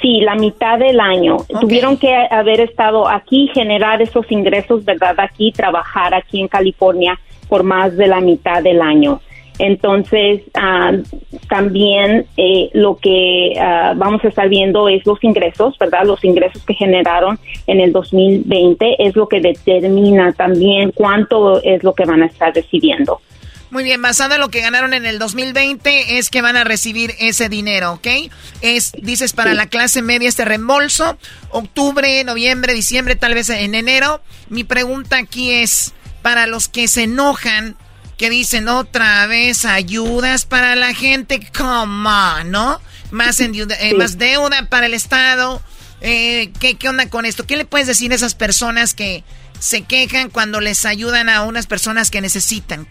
Sí, 0.01 0.19
la 0.19 0.35
mitad 0.35 0.79
del 0.79 0.99
año. 0.99 1.37
Tuvieron 1.61 1.95
que 1.95 2.13
haber 2.29 2.59
estado 2.59 3.07
aquí, 3.07 3.49
generar 3.53 4.01
esos 4.01 4.29
ingresos, 4.29 4.83
¿verdad? 4.83 5.17
Aquí, 5.17 5.53
trabajar 5.53 6.13
aquí 6.13 6.41
en 6.41 6.49
California 6.49 7.17
por 7.47 7.63
más 7.63 7.95
de 7.95 8.07
la 8.07 8.19
mitad 8.19 8.61
del 8.61 8.81
año. 8.81 9.21
Entonces, 9.59 10.41
ah, 10.53 10.93
también 11.49 12.25
eh, 12.37 12.69
lo 12.73 12.97
que 12.97 13.53
ah, 13.59 13.93
vamos 13.95 14.23
a 14.23 14.29
estar 14.29 14.49
viendo 14.49 14.89
es 14.89 15.05
los 15.05 15.23
ingresos, 15.23 15.77
¿verdad? 15.77 16.03
Los 16.05 16.23
ingresos 16.23 16.63
que 16.65 16.73
generaron 16.73 17.39
en 17.67 17.79
el 17.79 17.91
2020 17.91 18.95
es 18.99 19.15
lo 19.15 19.27
que 19.27 19.39
determina 19.39 20.33
también 20.33 20.91
cuánto 20.91 21.61
es 21.61 21.83
lo 21.83 21.93
que 21.93 22.05
van 22.05 22.23
a 22.23 22.25
estar 22.25 22.53
recibiendo. 22.53 23.21
muy 23.69 23.83
bien, 23.83 24.01
basado 24.01 24.35
en 24.35 24.41
lo 24.41 24.49
que 24.49 24.61
ganaron 24.61 24.93
en 24.93 25.05
el 25.05 25.19
2020, 25.19 26.17
es 26.17 26.29
que 26.29 26.41
van 26.41 26.57
a 26.57 26.63
recibir 26.63 27.13
ese 27.19 27.47
dinero, 27.47 27.93
¿ok? 27.93 28.07
Es, 28.61 28.91
dices, 28.97 29.31
para 29.31 29.53
la 29.53 29.67
clase 29.67 30.01
media 30.01 30.27
este 30.27 30.43
reembolso, 30.43 31.17
octubre, 31.51 32.23
noviembre, 32.23 32.73
diciembre, 32.73 33.15
tal 33.15 33.33
vez 33.33 33.49
en 33.49 33.75
enero. 33.75 34.21
Mi 34.49 34.63
pregunta 34.63 35.17
aquí 35.17 35.51
es, 35.51 35.93
para 36.21 36.47
los 36.47 36.67
que 36.67 36.87
se 36.87 37.03
enojan, 37.03 37.77
que 38.21 38.29
dicen 38.29 38.67
otra 38.67 39.25
vez 39.25 39.65
ayudas 39.65 40.45
para 40.45 40.75
la 40.75 40.93
gente, 40.93 41.39
come 41.57 42.07
on, 42.07 42.51
¿no? 42.51 42.79
Más, 43.09 43.39
endiuda- 43.39 43.75
eh, 43.79 43.89
Sí. 43.89 43.95
más 43.95 44.19
deuda 44.19 44.69
para 44.69 44.85
el 44.85 44.93
Estado. 44.93 45.59
Eh, 46.01 46.51
¿qué, 46.59 46.75
¿Qué 46.75 46.87
onda 46.87 47.09
con 47.09 47.25
esto? 47.25 47.47
¿Qué 47.47 47.57
le 47.57 47.65
puedes 47.65 47.87
decir 47.87 48.11
a 48.11 48.15
esas 48.15 48.35
personas 48.35 48.93
que 48.93 49.23
se 49.59 49.81
quejan 49.81 50.29
cuando 50.29 50.61
les 50.61 50.85
ayudan 50.85 51.29
a 51.29 51.41
unas 51.41 51.65
personas 51.65 52.11
que 52.11 52.21
necesitan? 52.21 52.87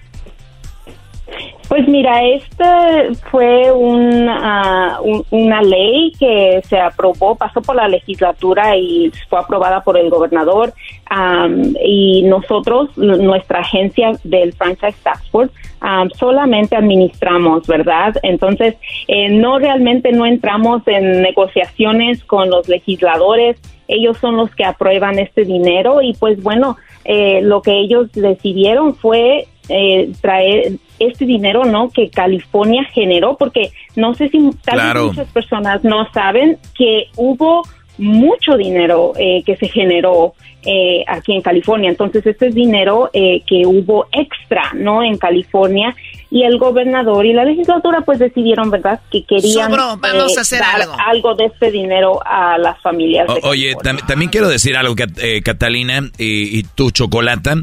Pues 1.70 1.86
mira, 1.86 2.24
este 2.24 3.14
fue 3.30 3.70
un, 3.70 4.28
ah, 4.28 4.98
un- 5.04 5.24
una 5.30 5.62
ley 5.62 6.12
que 6.18 6.60
se 6.64 6.76
aprobó, 6.80 7.36
pasó 7.36 7.62
por 7.62 7.76
la 7.76 7.86
legislatura 7.86 8.76
y 8.76 9.12
fue 9.28 9.38
aprobada 9.38 9.80
por 9.84 9.96
el 9.96 10.10
gobernador. 10.10 10.72
am, 11.12 11.74
y 11.84 12.22
nosotros, 12.22 12.96
nuestra 12.96 13.60
agencia 13.60 14.12
del 14.24 14.52
Franchise 14.52 14.96
Task 15.02 15.24
Force, 15.30 15.52
am, 15.80 16.08
solamente 16.10 16.74
administramos, 16.76 17.66
¿verdad? 17.68 18.14
Entonces, 18.22 18.76
eh, 19.08 19.28
no 19.28 19.58
realmente 19.60 20.10
no 20.12 20.24
entramos 20.26 20.82
en 20.86 21.22
negociaciones 21.22 22.22
con 22.24 22.50
los 22.50 22.68
legisladores. 22.68 23.60
Ellos 23.88 24.18
son 24.18 24.36
los 24.36 24.52
que 24.56 24.64
aprueban 24.64 25.18
este 25.20 25.44
dinero 25.44 26.00
y 26.02 26.14
pues 26.14 26.40
bueno, 26.42 26.76
eh, 27.04 27.40
lo 27.42 27.60
que 27.62 27.78
ellos 27.78 28.10
decidieron 28.12 28.94
fue 28.94 29.46
eh, 29.68 30.10
traer 30.20 30.72
este 31.00 31.24
dinero, 31.26 31.64
¿no? 31.64 31.90
Que 31.90 32.08
California 32.10 32.84
generó, 32.94 33.36
porque 33.36 33.72
no 33.96 34.14
sé 34.14 34.28
si 34.28 34.38
tal 34.38 34.76
vez 34.76 34.84
Claro. 34.84 35.06
muchas 35.08 35.28
personas 35.32 35.82
no 35.82 36.06
saben 36.12 36.58
que 36.78 37.06
hubo 37.16 37.62
mucho 37.98 38.56
dinero 38.56 39.12
eh, 39.18 39.42
que 39.44 39.56
se 39.56 39.68
generó 39.68 40.32
eh, 40.64 41.04
aquí 41.06 41.32
en 41.32 41.42
California. 41.42 41.90
Entonces, 41.90 42.24
este 42.26 42.48
es 42.48 42.54
dinero 42.54 43.10
eh, 43.12 43.42
que 43.46 43.66
hubo 43.66 44.06
extra, 44.12 44.72
¿no? 44.74 45.02
En 45.02 45.18
California 45.18 45.94
y 46.30 46.44
el 46.44 46.58
gobernador 46.58 47.26
y 47.26 47.32
la 47.32 47.44
legislatura 47.44 48.02
pues 48.02 48.18
decidieron, 48.18 48.70
¿verdad? 48.70 49.00
Que 49.10 49.24
querían 49.24 49.70
Sobró, 49.70 49.96
vamos 49.98 50.32
eh, 50.32 50.38
a 50.38 50.40
hacer 50.42 50.60
dar 50.60 50.80
algo. 51.08 51.34
de 51.34 51.46
este 51.46 51.70
dinero 51.70 52.20
a 52.24 52.56
las 52.58 52.80
familias. 52.80 53.26
de 53.26 53.34
O- 53.42 53.48
oye, 53.50 53.74
tam- 53.76 54.06
también 54.06 54.30
quiero 54.30 54.48
decir 54.48 54.76
algo, 54.76 54.94
eh, 55.20 55.42
Catalina 55.42 56.00
y, 56.18 56.58
y 56.58 56.62
tú, 56.74 56.90
Chocolata. 56.90 57.54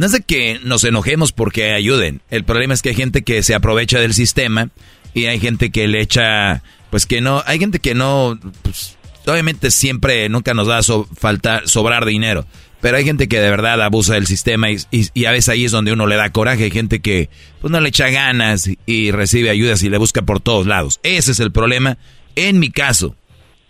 No 0.00 0.06
es 0.06 0.12
de 0.12 0.22
que 0.22 0.58
nos 0.64 0.82
enojemos 0.84 1.32
porque 1.32 1.74
ayuden. 1.74 2.22
El 2.30 2.44
problema 2.44 2.72
es 2.72 2.80
que 2.80 2.88
hay 2.88 2.94
gente 2.94 3.20
que 3.20 3.42
se 3.42 3.54
aprovecha 3.54 3.98
del 4.00 4.14
sistema 4.14 4.70
y 5.12 5.26
hay 5.26 5.38
gente 5.38 5.68
que 5.68 5.86
le 5.88 6.00
echa, 6.00 6.62
pues 6.88 7.04
que 7.04 7.20
no, 7.20 7.42
hay 7.44 7.58
gente 7.58 7.80
que 7.80 7.94
no, 7.94 8.40
pues, 8.62 8.96
obviamente 9.26 9.70
siempre, 9.70 10.26
nunca 10.30 10.54
nos 10.54 10.66
va 10.70 10.78
a 10.78 10.82
so- 10.82 11.06
faltar, 11.18 11.68
sobrar 11.68 12.06
dinero. 12.06 12.46
Pero 12.80 12.96
hay 12.96 13.04
gente 13.04 13.28
que 13.28 13.40
de 13.40 13.50
verdad 13.50 13.82
abusa 13.82 14.14
del 14.14 14.26
sistema 14.26 14.68
y 14.70 15.24
a 15.26 15.32
veces 15.32 15.50
ahí 15.50 15.66
es 15.66 15.72
donde 15.72 15.92
uno 15.92 16.06
le 16.06 16.16
da 16.16 16.30
coraje. 16.30 16.64
Hay 16.64 16.70
gente 16.70 17.00
que 17.00 17.28
pues 17.60 17.70
no 17.70 17.78
le 17.78 17.90
echa 17.90 18.08
ganas 18.08 18.70
y 18.86 19.10
recibe 19.10 19.50
ayudas 19.50 19.82
y 19.82 19.90
le 19.90 19.98
busca 19.98 20.22
por 20.22 20.40
todos 20.40 20.66
lados. 20.66 20.98
Ese 21.02 21.32
es 21.32 21.40
el 21.40 21.52
problema. 21.52 21.98
En 22.36 22.58
mi 22.58 22.70
caso, 22.70 23.16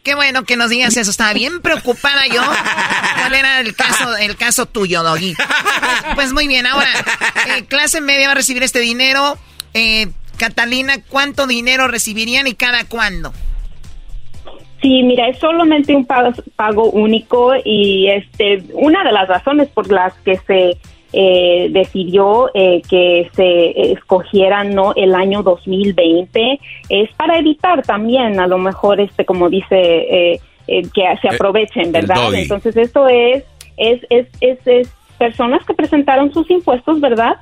Qué 0.03 0.15
bueno 0.15 0.45
que 0.45 0.57
nos 0.57 0.71
digas 0.71 0.97
eso. 0.97 1.11
Estaba 1.11 1.33
bien 1.35 1.61
preocupada 1.61 2.27
yo. 2.27 2.43
¿Cuál 2.43 3.35
era 3.35 3.61
el 3.61 3.75
caso, 3.75 4.17
el 4.17 4.37
caso 4.37 4.67
tuyo, 4.67 5.03
Doggy? 5.03 5.35
Pues 6.15 6.33
muy 6.33 6.49
bien. 6.49 6.67
Ahora, 6.67 6.91
eh, 7.49 7.65
clase 7.67 8.01
media 8.01 8.27
va 8.27 8.33
a 8.33 8.37
recibir 8.37 8.63
este 8.63 8.81
dinero. 8.81 9.37
Eh, 9.75 10.09
Catalina, 10.39 10.95
¿cuánto 11.09 11.47
dinero 11.47 11.87
recibirían 11.87 12.47
y 12.47 12.55
cada 12.55 12.85
cuándo? 12.85 13.33
Sí, 14.81 15.03
mira, 15.03 15.29
es 15.29 15.39
solamente 15.39 15.95
un 15.95 16.07
pago, 16.07 16.91
único 16.91 17.53
y 17.63 18.09
este 18.09 18.65
una 18.73 19.05
de 19.05 19.13
las 19.13 19.29
razones 19.29 19.69
por 19.69 19.93
las 19.93 20.15
que 20.25 20.39
se 20.47 20.79
eh, 21.13 21.69
decidió 21.71 22.51
eh, 22.55 22.83
que 22.89 23.29
se 23.35 23.93
escogiera 23.93 24.65
no 24.65 24.93
el 24.95 25.15
año 25.15 25.43
2020 25.43 26.61
es 26.89 27.13
para 27.15 27.39
evitar 27.39 27.83
también 27.83 28.39
a 28.39 28.47
lo 28.47 28.59
mejor 28.59 29.01
este 29.01 29.25
como 29.25 29.49
dice 29.49 29.75
eh, 29.75 30.41
que 30.67 31.03
se 31.21 31.29
aprovechen 31.29 31.91
verdad 31.91 32.33
entonces 32.33 32.77
esto 32.77 33.09
es 33.09 33.45
es, 33.77 34.07
es 34.09 34.29
es 34.41 34.67
es 34.67 34.89
personas 35.19 35.65
que 35.67 35.75
presentaron 35.75 36.33
sus 36.33 36.49
impuestos 36.51 37.01
verdad 37.01 37.37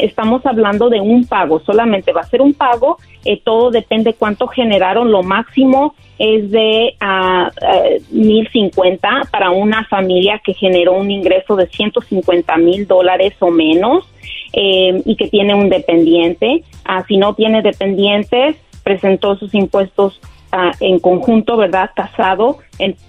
estamos 0.00 0.46
hablando 0.46 0.88
de 0.88 1.00
un 1.00 1.26
pago, 1.26 1.60
solamente 1.60 2.12
va 2.12 2.22
a 2.22 2.26
ser 2.26 2.40
un 2.40 2.54
pago, 2.54 2.98
eh, 3.24 3.40
todo 3.44 3.70
depende 3.70 4.14
cuánto 4.14 4.46
generaron, 4.46 5.12
lo 5.12 5.22
máximo 5.22 5.94
es 6.18 6.50
de 6.50 6.94
uh, 7.02 7.48
uh, 7.48 8.02
1050 8.10 9.22
para 9.30 9.50
una 9.50 9.84
familia 9.84 10.40
que 10.42 10.54
generó 10.54 10.94
un 10.94 11.10
ingreso 11.10 11.56
de 11.56 11.66
150 11.66 12.56
mil 12.56 12.86
dólares 12.86 13.34
o 13.40 13.50
menos 13.50 14.08
eh, 14.54 15.02
y 15.04 15.16
que 15.16 15.28
tiene 15.28 15.54
un 15.54 15.68
dependiente. 15.68 16.62
Ah, 16.86 17.04
si 17.06 17.18
no 17.18 17.34
tiene 17.34 17.60
dependientes, 17.60 18.56
presentó 18.82 19.36
sus 19.36 19.52
impuestos 19.54 20.18
ah, 20.52 20.72
en 20.80 20.98
conjunto, 20.98 21.58
¿verdad? 21.58 21.90
Casado 21.94 22.58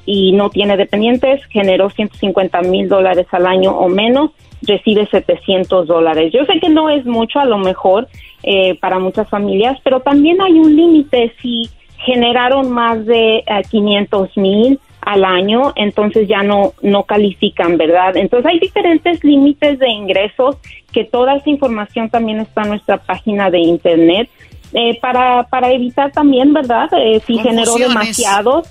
y 0.05 0.33
no 0.33 0.49
tiene 0.49 0.75
dependientes, 0.75 1.45
generó 1.45 1.89
150 1.89 2.61
mil 2.63 2.89
dólares 2.89 3.27
al 3.31 3.45
año 3.45 3.71
o 3.71 3.87
menos 3.87 4.31
recibe 4.61 5.07
700 5.07 5.87
dólares. 5.87 6.31
Yo 6.33 6.45
sé 6.45 6.59
que 6.59 6.69
no 6.69 6.89
es 6.89 7.05
mucho 7.05 7.39
a 7.39 7.45
lo 7.45 7.57
mejor 7.57 8.07
eh, 8.43 8.77
para 8.79 8.99
muchas 8.99 9.29
familias, 9.29 9.77
pero 9.83 9.99
también 10.01 10.41
hay 10.41 10.53
un 10.53 10.75
límite 10.75 11.33
si 11.41 11.69
generaron 12.05 12.71
más 12.71 13.05
de 13.05 13.43
500 13.69 14.27
eh, 14.27 14.39
mil 14.39 14.79
al 15.01 15.23
año, 15.23 15.71
entonces 15.75 16.27
ya 16.27 16.43
no, 16.43 16.73
no 16.81 17.03
califican, 17.03 17.77
¿verdad? 17.77 18.17
Entonces 18.17 18.51
hay 18.51 18.59
diferentes 18.59 19.23
límites 19.23 19.79
de 19.79 19.89
ingresos 19.89 20.57
que 20.91 21.05
toda 21.05 21.35
esa 21.35 21.49
información 21.49 22.09
también 22.09 22.39
está 22.39 22.63
en 22.63 22.69
nuestra 22.69 22.97
página 22.97 23.49
de 23.49 23.59
internet. 23.59 24.29
Eh, 24.73 24.99
para, 24.99 25.43
para 25.43 25.71
evitar 25.71 26.11
también, 26.11 26.53
¿verdad? 26.53 26.89
si 27.25 27.37
generó 27.37 27.75
demasiados, 27.75 28.67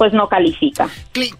pues 0.00 0.14
no 0.14 0.30
califica. 0.30 0.88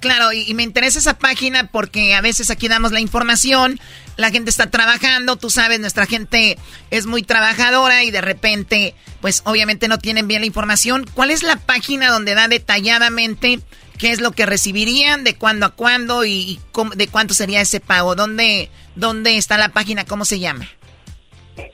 Claro, 0.00 0.34
y, 0.34 0.52
me 0.52 0.62
interesa 0.62 0.98
esa 0.98 1.16
página 1.16 1.70
porque 1.72 2.12
a 2.14 2.20
veces 2.20 2.50
aquí 2.50 2.68
damos 2.68 2.92
la 2.92 3.00
información, 3.00 3.80
la 4.18 4.30
gente 4.30 4.50
está 4.50 4.68
trabajando, 4.68 5.36
tú 5.36 5.48
sabes, 5.48 5.80
nuestra 5.80 6.04
gente 6.04 6.58
es 6.90 7.06
muy 7.06 7.22
trabajadora 7.22 8.04
y 8.04 8.10
de 8.10 8.20
repente, 8.20 8.94
pues 9.22 9.40
obviamente 9.46 9.88
no 9.88 9.96
tienen 9.96 10.28
bien 10.28 10.42
la 10.42 10.46
información. 10.46 11.06
¿Cuál 11.14 11.30
es 11.30 11.42
la 11.42 11.56
página 11.56 12.10
donde 12.10 12.34
da 12.34 12.48
detalladamente 12.48 13.60
qué 13.96 14.10
es 14.10 14.20
lo 14.20 14.32
que 14.32 14.44
recibirían, 14.44 15.24
de 15.24 15.36
cuándo 15.36 15.64
a 15.64 15.70
cuándo 15.70 16.26
y, 16.26 16.60
de 16.96 17.08
cuánto 17.08 17.32
sería 17.32 17.62
ese 17.62 17.80
pago? 17.80 18.14
¿Dónde, 18.14 18.68
¿Dónde 18.94 19.38
está 19.38 19.56
la 19.56 19.70
página? 19.70 20.04
¿Cómo 20.04 20.26
se 20.26 20.38
llama? 20.38 20.68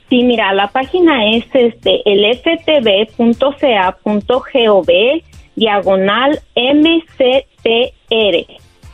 Sí, 0.08 0.22
mira, 0.22 0.54
la 0.54 0.68
página 0.68 1.32
es 1.32 1.46
este, 1.52 2.00
el 2.04 2.24
diagonal 5.56 6.40
MCTR. 6.54 8.46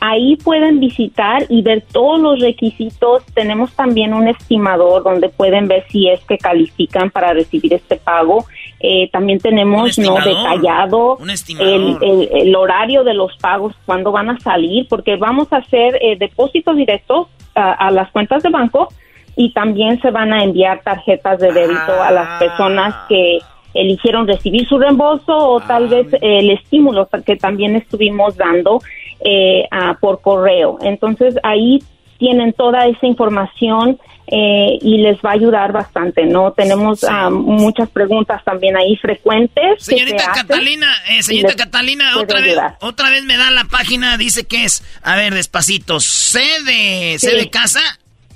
Ahí 0.05 0.35
pueden 0.35 0.81
visitar 0.81 1.45
y 1.47 1.61
ver 1.61 1.81
todos 1.93 2.19
los 2.19 2.41
requisitos. 2.41 3.23
Tenemos 3.33 3.71
también 3.73 4.13
un 4.13 4.27
estimador 4.27 5.01
donde 5.01 5.29
pueden 5.29 5.69
ver 5.69 5.85
si 5.89 6.09
es 6.09 6.19
que 6.25 6.37
califican 6.37 7.09
para 7.09 7.31
recibir 7.31 7.73
este 7.73 7.95
pago. 7.95 8.45
Eh, 8.81 9.09
también 9.13 9.39
tenemos 9.39 9.97
no 9.97 10.15
detallado 10.15 11.17
el, 11.57 12.53
horario 12.53 13.05
de 13.05 13.13
los 13.13 13.37
pagos, 13.37 13.75
cuándo 13.85 14.11
van 14.11 14.29
a 14.29 14.39
salir, 14.41 14.87
porque 14.89 15.15
vamos 15.15 15.53
a 15.53 15.57
hacer 15.57 15.97
eh, 16.01 16.17
depósitos 16.19 16.75
directos 16.75 17.27
a, 17.55 17.89
las 17.91 18.11
cuentas 18.11 18.43
de 18.43 18.49
banco 18.49 18.89
y 19.37 19.53
también 19.53 20.01
se 20.01 20.11
van 20.11 20.33
a 20.33 20.43
enviar 20.43 20.81
tarjetas 20.83 21.39
de 21.39 21.53
débito 21.53 22.03
a 22.03 22.11
las 22.11 22.39
personas 22.39 22.93
que 23.07 23.39
eligieron 23.73 24.27
recibir 24.27 24.67
su 24.67 24.77
reembolso 24.77 25.35
o 25.35 25.59
tal 25.61 25.87
vez 25.87 26.07
el 26.21 26.51
estímulo 26.51 27.07
que 27.25 27.35
también 27.35 27.75
estuvimos 27.75 28.37
dando 28.37 28.81
eh, 29.19 29.63
por 29.99 30.21
correo. 30.21 30.77
Entonces 30.81 31.35
ahí 31.43 31.79
tienen 32.17 32.53
toda 32.53 32.87
esa 32.87 33.07
información 33.07 33.99
eh, 34.27 34.77
y 34.81 34.97
les 34.97 35.17
va 35.17 35.31
a 35.31 35.33
ayudar 35.33 35.71
bastante, 35.71 36.25
¿no? 36.25 36.53
Tenemos 36.53 37.03
ah, 37.03 37.29
muchas 37.29 37.89
preguntas 37.89 38.41
también 38.43 38.77
ahí 38.77 38.95
frecuentes. 38.97 39.83
Señorita 39.83 40.31
Catalina, 40.33 40.87
eh, 41.09 41.23
señorita 41.23 41.55
Catalina, 41.55 42.17
otra 42.17 42.39
vez, 42.39 42.57
otra 42.79 43.09
vez 43.09 43.23
me 43.25 43.37
da 43.37 43.51
la 43.51 43.65
página, 43.65 44.17
dice 44.17 44.45
que 44.45 44.63
es, 44.63 44.83
a 45.03 45.15
ver, 45.15 45.33
despacito, 45.33 45.99
C 45.99 46.39
de, 46.65 47.17
C 47.19 47.35
de 47.35 47.49
casa. 47.49 47.81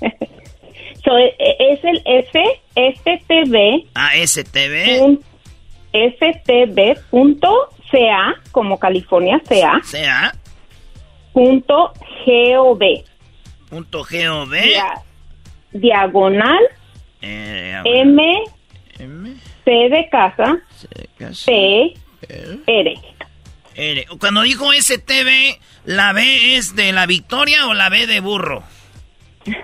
es 0.00 1.84
el 1.84 2.02
F, 2.04 2.42
STV. 2.74 3.88
Ah, 3.94 4.10
STV. 4.16 5.18
STB.ca, 5.92 7.54
como 8.50 8.78
California, 8.78 9.40
CA. 9.48 9.80
CA. 9.90 10.34
Punto 11.32 11.92
GOV. 12.26 13.04
Punto 13.70 13.98
GOV. 14.04 14.54
diagonal. 15.72 16.60
Eh, 17.20 17.80
M, 17.84 18.44
M. 18.98 19.34
C 19.64 19.70
de 19.70 20.08
casa. 20.10 20.58
C 21.32 21.94
P. 22.26 22.60
R. 22.66 22.94
R. 23.74 24.06
Cuando 24.18 24.42
dijo 24.42 24.72
STB, 24.72 25.58
¿la 25.84 26.12
B 26.12 26.56
es 26.56 26.74
de 26.74 26.92
la 26.92 27.06
victoria 27.06 27.66
o 27.68 27.74
la 27.74 27.88
B 27.88 28.06
de 28.06 28.20
burro? 28.20 28.62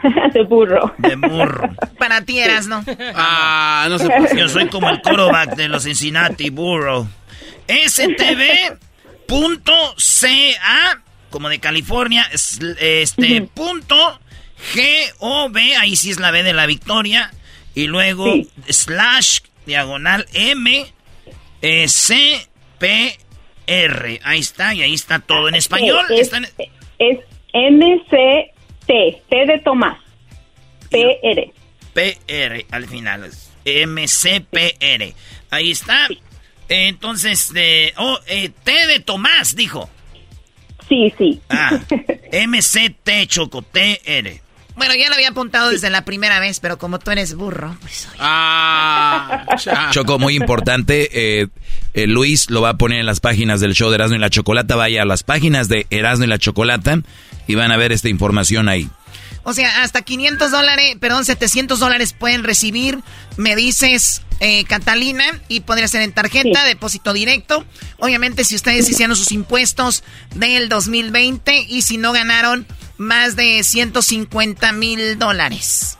de 0.32 0.42
burro. 0.42 0.94
De 0.98 1.16
burro. 1.16 1.68
Para 1.98 2.22
ti 2.22 2.38
eras, 2.38 2.66
¿no? 2.66 2.84
Ah, 3.14 3.86
no 3.88 3.98
sé. 3.98 4.08
Yo 4.36 4.48
soy 4.48 4.68
como 4.68 4.90
el 4.90 5.00
coroback 5.02 5.56
de 5.56 5.68
los 5.68 5.84
Cincinnati 5.84 6.50
Burro. 6.50 7.08
stv.ca, 7.68 8.52
como 11.30 11.48
de 11.48 11.58
California, 11.58 12.28
este, 12.32 13.42
punto 13.54 14.20
G-O-B, 14.74 15.76
ahí 15.76 15.96
sí 15.96 16.10
es 16.10 16.20
la 16.20 16.30
B 16.30 16.42
de 16.42 16.52
la 16.52 16.66
victoria, 16.66 17.30
y 17.74 17.86
luego 17.86 18.32
slash, 18.68 19.40
diagonal 19.66 20.26
M, 20.32 20.86
e, 21.60 21.88
C, 21.88 22.48
P, 22.78 23.18
R. 23.66 24.20
Ahí 24.22 24.40
está, 24.40 24.74
y 24.74 24.82
ahí 24.82 24.94
está 24.94 25.18
todo 25.18 25.48
en 25.48 25.54
español. 25.54 26.04
Es, 26.10 26.30
es 26.98 27.18
M, 27.52 28.04
C, 28.10 28.53
T, 28.86 29.22
T 29.28 29.46
de 29.46 29.58
Tomás. 29.60 29.98
PR. 30.90 31.52
PR 31.92 32.66
al 32.70 32.86
final. 32.86 33.30
MCPR. 33.64 35.14
Ahí 35.50 35.70
está. 35.70 36.08
Entonces, 36.68 37.52
de, 37.52 37.92
oh, 37.96 38.18
eh, 38.26 38.50
T 38.62 38.86
de 38.86 39.00
Tomás, 39.00 39.54
dijo. 39.56 39.88
Sí, 40.88 41.12
sí. 41.16 41.40
Ah, 41.48 41.80
MCT 42.46 43.26
Choco, 43.26 43.62
TR. 43.62 44.40
Bueno, 44.76 44.94
ya 44.96 45.08
lo 45.08 45.14
había 45.14 45.28
apuntado 45.28 45.70
desde 45.70 45.88
la 45.88 46.04
primera 46.04 46.40
vez, 46.40 46.58
pero 46.58 46.78
como 46.78 46.98
tú 46.98 47.12
eres 47.12 47.34
burro, 47.34 47.76
pues... 47.80 48.08
Ah, 48.18 49.46
Choco, 49.92 50.18
muy 50.18 50.34
importante. 50.34 51.08
Eh, 51.12 51.46
eh, 51.94 52.06
Luis 52.06 52.50
lo 52.50 52.60
va 52.60 52.70
a 52.70 52.76
poner 52.76 53.00
en 53.00 53.06
las 53.06 53.20
páginas 53.20 53.60
del 53.60 53.74
show 53.74 53.88
de 53.88 53.94
Erasmo 53.94 54.16
y 54.16 54.18
la 54.18 54.30
Chocolata. 54.30 54.76
Vaya 54.76 55.02
a 55.02 55.06
las 55.06 55.22
páginas 55.22 55.68
de 55.68 55.86
Erasmo 55.90 56.24
y 56.24 56.28
la 56.28 56.38
Chocolata 56.38 57.00
y 57.46 57.54
van 57.54 57.72
a 57.72 57.76
ver 57.76 57.92
esta 57.92 58.08
información 58.08 58.68
ahí. 58.68 58.90
O 59.44 59.52
sea, 59.52 59.82
hasta 59.82 60.02
500 60.02 60.50
dólares, 60.50 60.96
perdón, 60.98 61.24
700 61.24 61.78
dólares 61.78 62.14
pueden 62.18 62.44
recibir, 62.44 63.00
me 63.36 63.54
dices, 63.54 64.22
eh, 64.40 64.64
Catalina, 64.64 65.24
y 65.48 65.60
podría 65.60 65.86
ser 65.86 66.00
en 66.00 66.12
tarjeta, 66.12 66.64
depósito 66.64 67.12
directo. 67.12 67.64
Obviamente, 67.98 68.44
si 68.44 68.56
ustedes 68.56 68.88
hicieron 68.88 69.16
sus 69.16 69.32
impuestos 69.32 70.02
del 70.34 70.70
2020 70.70 71.66
y 71.68 71.82
si 71.82 71.98
no 71.98 72.12
ganaron 72.12 72.66
más 72.96 73.36
de 73.36 73.62
150 73.62 74.72
mil 74.72 75.18
dólares. 75.18 75.98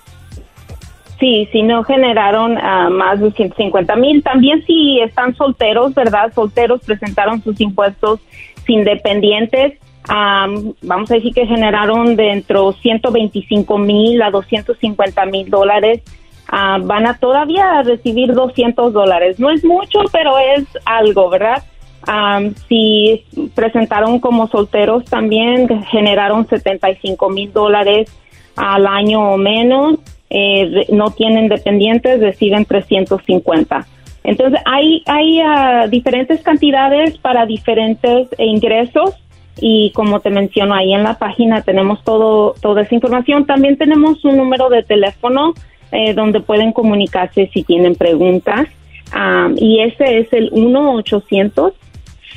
Sí, 1.21 1.49
si 1.53 1.63
no 1.63 1.85
generaron 1.85 2.57
uh, 2.57 2.91
más 2.91 3.21
de 3.21 3.31
150 3.31 3.97
mil. 3.97 4.23
También 4.23 4.65
si 4.67 5.01
están 5.01 5.35
solteros, 5.37 5.95
¿verdad? 5.95 6.33
Solteros 6.35 6.81
presentaron 6.85 7.43
sus 7.43 7.61
impuestos 7.61 8.21
independientes 8.67 9.79
vamos 10.09 11.11
a 11.11 11.15
decir 11.15 11.33
que 11.35 11.47
generaron 11.47 12.17
dentro 12.17 12.73
125 12.73 13.79
mil 13.79 14.23
a 14.23 14.31
250 14.31 15.27
mil 15.27 15.51
dólares. 15.51 16.03
Ah, 16.49 16.79
van 16.83 17.07
a 17.07 17.19
todavía 17.19 17.83
recibir 17.83 18.35
200 18.35 18.93
dólares. 18.93 19.41
No 19.41 19.51
es 19.51 19.65
mucho, 19.65 20.01
pero 20.13 20.39
es 20.39 20.65
algo, 20.85 21.31
¿verdad? 21.31 21.63
Am, 22.07 22.55
si 22.69 23.25
presentaron 23.55 24.21
como 24.21 24.47
solteros 24.49 25.07
también, 25.07 25.83
generaron 25.85 26.47
75 26.47 27.31
mil 27.31 27.51
dólares 27.53 28.15
al 28.57 28.87
año 28.87 29.33
o 29.33 29.37
menos. 29.39 29.97
Eh, 30.37 30.87
no 30.91 31.13
tienen 31.13 31.47
dependientes, 31.47 32.19
reciben 32.19 32.65
350. 32.65 33.87
Entonces, 34.25 34.59
hay, 34.65 35.05
hay 35.07 35.41
ah, 35.41 35.87
diferentes 35.89 36.43
cantidades 36.43 37.17
para 37.19 37.47
diferentes 37.47 38.27
ingresos 38.39 39.15
y 39.61 39.93
como 39.93 40.19
te 40.19 40.31
menciono 40.31 40.75
ahí 40.75 40.93
en 40.93 41.05
la 41.05 41.19
página 41.19 41.63
tenemos 41.63 42.03
todo 42.03 42.57
toda 42.61 42.83
esa 42.83 42.97
información. 42.97 43.47
También 43.47 43.77
tenemos 43.77 44.25
un 44.25 44.37
número 44.37 44.69
de 44.71 44.83
teléfono 44.83 45.55
eh, 45.93 46.15
donde 46.15 46.41
pueden 46.41 46.73
comunicarse 46.73 47.49
si 47.55 47.63
tienen 47.63 47.95
preguntas 47.95 48.67
Am, 49.13 49.55
y 49.57 49.83
ese 49.83 50.19
es 50.19 50.33
el 50.33 50.49
1 50.51 50.95
800 50.95 51.75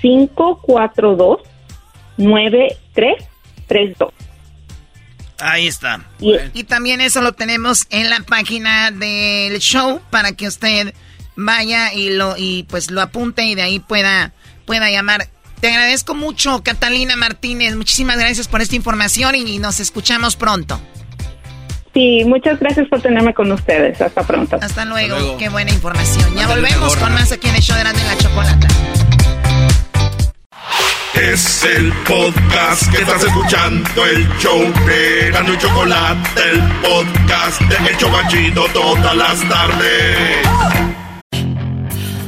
542 0.02 1.40
9332. 2.18 4.16
Ahí 5.40 5.68
está. 5.68 6.04
Y 6.54 6.64
también 6.64 7.02
eso 7.02 7.22
lo 7.22 7.34
tenemos 7.34 7.86
en 7.90 8.10
la 8.10 8.22
página 8.22 8.92
del 8.92 9.60
show 9.60 10.02
para 10.10 10.32
que 10.32 10.48
usted 10.48 10.94
vaya 11.36 11.94
y 11.94 12.10
lo 12.10 12.36
y 12.38 12.64
pues 12.64 12.90
lo 12.90 13.02
apunte 13.02 13.44
y 13.44 13.56
de 13.56 13.62
ahí 13.62 13.80
pueda 13.80 14.34
pueda 14.66 14.90
llamar. 14.90 15.28
Te 15.60 15.70
agradezco 15.70 16.14
mucho, 16.14 16.62
Catalina 16.64 17.16
Martínez. 17.16 17.76
Muchísimas 17.76 18.18
gracias 18.18 18.48
por 18.48 18.62
esta 18.62 18.76
información 18.76 19.36
y 19.36 19.58
nos 19.60 19.80
escuchamos 19.80 20.36
pronto. 20.36 20.80
Sí, 21.94 22.24
muchas 22.26 22.60
gracias 22.60 22.88
por 22.90 23.02
tenerme 23.02 23.34
con 23.34 23.52
ustedes. 23.52 24.00
Hasta 24.02 24.22
pronto. 24.22 24.60
Hasta 24.62 24.86
luego. 24.86 25.38
Qué 25.38 25.50
buena 25.50 25.72
información. 25.72 26.36
Ya 26.36 26.48
volvemos 26.48 26.96
con 26.96 27.12
más 27.14 27.32
aquí 27.32 27.48
en 27.48 27.56
el 27.56 27.62
show 27.62 27.76
de 27.76 27.82
Erasmo 27.82 28.02
y 28.02 28.08
la 28.08 28.18
Chocolata. 28.18 28.68
Es 31.22 31.64
el 31.64 31.91
podcast 32.07 32.91
que 32.91 33.02
estás 33.02 33.23
escuchando, 33.23 34.06
el 34.06 34.27
show 34.38 34.60
de 34.85 35.31
Gano 35.31 35.53
y 35.53 35.57
Chocolate, 35.57 36.41
el 36.52 36.61
podcast 36.81 37.60
de 37.61 37.89
El 37.89 37.98
Chobachito 37.98 38.65
todas 38.72 39.15
las 39.15 39.49
tardes. 39.49 40.48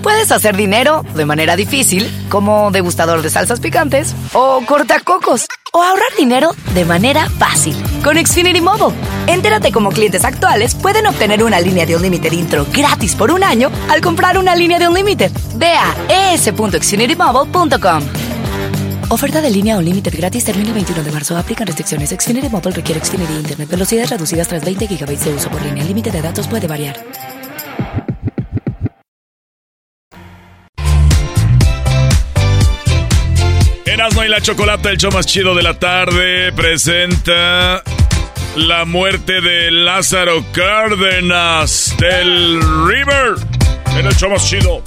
Puedes 0.01 0.31
hacer 0.31 0.57
dinero 0.57 1.05
de 1.13 1.25
manera 1.25 1.55
difícil, 1.55 2.09
como 2.29 2.71
degustador 2.71 3.21
de 3.21 3.29
salsas 3.29 3.59
picantes, 3.59 4.15
o 4.33 4.63
cortacocos, 4.65 5.45
o 5.71 5.83
ahorrar 5.83 6.09
dinero 6.17 6.55
de 6.73 6.85
manera 6.85 7.29
fácil 7.29 7.75
con 8.03 8.17
Xfinity 8.17 8.61
Mobile. 8.61 8.97
Entérate 9.27 9.71
cómo 9.71 9.91
clientes 9.91 10.25
actuales 10.25 10.73
pueden 10.73 11.05
obtener 11.05 11.43
una 11.43 11.59
línea 11.59 11.85
de 11.85 11.95
un 11.95 12.01
límite 12.01 12.33
intro 12.33 12.65
gratis 12.73 13.13
por 13.13 13.29
un 13.29 13.43
año 13.43 13.69
al 13.89 14.01
comprar 14.01 14.39
una 14.39 14.55
línea 14.55 14.79
de 14.79 14.87
un 14.87 14.95
límite. 14.95 15.29
Ve 15.55 15.73
a 15.73 16.33
es.xfinitymobile.com. 16.33 18.03
Oferta 19.11 19.41
de 19.41 19.49
línea 19.49 19.75
o 19.75 19.81
límite 19.81 20.11
gratis 20.11 20.45
termina 20.45 20.67
el 20.67 20.75
21 20.75 21.03
de 21.03 21.11
marzo. 21.11 21.35
Aplican 21.35 21.65
restricciones. 21.65 22.11
Xfinity 22.11 22.47
Mobile 22.47 22.75
requiere 22.75 23.03
Xfinity 23.03 23.33
Internet. 23.33 23.67
Velocidades 23.67 24.11
reducidas 24.11 24.47
tras 24.47 24.63
20 24.63 24.85
GB 24.85 25.17
de 25.17 25.33
uso 25.33 25.49
por 25.49 25.59
línea. 25.63 25.81
El 25.81 25.87
límite 25.87 26.11
de 26.11 26.21
datos 26.21 26.47
puede 26.47 26.67
variar. 26.67 26.95
Erasmo 33.85 34.23
y 34.23 34.27
la 34.27 34.41
Chocolata, 34.41 34.91
el 34.91 34.97
show 34.97 35.11
más 35.11 35.25
chido 35.25 35.55
de 35.55 35.63
la 35.63 35.79
tarde, 35.79 36.53
presenta 36.53 37.81
la 38.55 38.85
muerte 38.85 39.41
de 39.41 39.71
Lázaro 39.71 40.45
Cárdenas 40.51 41.95
del 41.97 42.61
River 42.87 43.33
en 43.97 44.05
el 44.05 44.15
show 44.15 44.29
más 44.29 44.47
chido. 44.47 44.83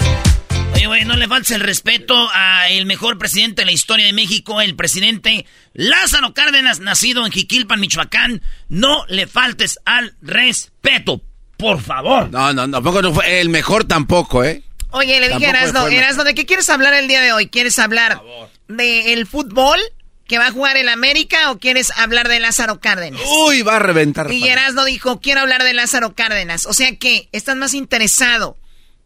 Oye, 0.73 0.87
güey, 0.87 1.05
no 1.05 1.15
le 1.15 1.27
faltes 1.27 1.51
el 1.51 1.61
respeto 1.61 2.29
a 2.33 2.69
el 2.69 2.85
mejor 2.85 3.17
presidente 3.17 3.61
de 3.61 3.65
la 3.67 3.71
historia 3.71 4.05
de 4.05 4.13
México, 4.13 4.59
el 4.59 4.75
presidente 4.75 5.45
Lázaro 5.73 6.33
Cárdenas, 6.33 6.79
nacido 6.79 7.25
en 7.25 7.31
Jiquilpan, 7.31 7.79
Michoacán. 7.79 8.41
No 8.69 9.05
le 9.07 9.27
faltes 9.27 9.79
al 9.85 10.15
respeto, 10.21 11.21
por 11.57 11.81
favor. 11.81 12.29
No, 12.31 12.53
no, 12.53 12.69
tampoco 12.69 13.01
no 13.01 13.13
fue 13.13 13.39
el 13.39 13.49
mejor 13.49 13.85
tampoco, 13.85 14.43
¿eh? 14.43 14.63
Oye, 14.89 15.19
le 15.19 15.29
dije 15.29 15.45
Erasno. 15.47 15.87
Erasno, 15.87 16.23
¿de 16.23 16.35
qué 16.35 16.45
quieres 16.45 16.69
hablar 16.69 16.93
el 16.93 17.07
día 17.07 17.21
de 17.21 17.33
hoy? 17.33 17.47
¿Quieres 17.47 17.77
hablar 17.79 18.21
del 18.67 19.25
fútbol 19.27 19.79
que 20.27 20.37
va 20.37 20.47
a 20.47 20.51
jugar 20.51 20.77
el 20.77 20.89
América 20.89 21.51
o 21.51 21.59
quieres 21.59 21.91
hablar 21.97 22.27
de 22.29 22.39
Lázaro 22.39 22.79
Cárdenas? 22.79 23.21
Uy, 23.47 23.61
va 23.61 23.77
a 23.77 23.79
reventar. 23.79 24.31
Y 24.31 24.47
Erasno 24.47 24.85
dijo, 24.85 25.19
quiero 25.19 25.41
hablar 25.41 25.63
de 25.63 25.73
Lázaro 25.73 26.15
Cárdenas. 26.15 26.65
O 26.65 26.73
sea 26.73 26.95
que, 26.95 27.29
¿estás 27.31 27.55
más 27.55 27.73
interesado 27.73 28.57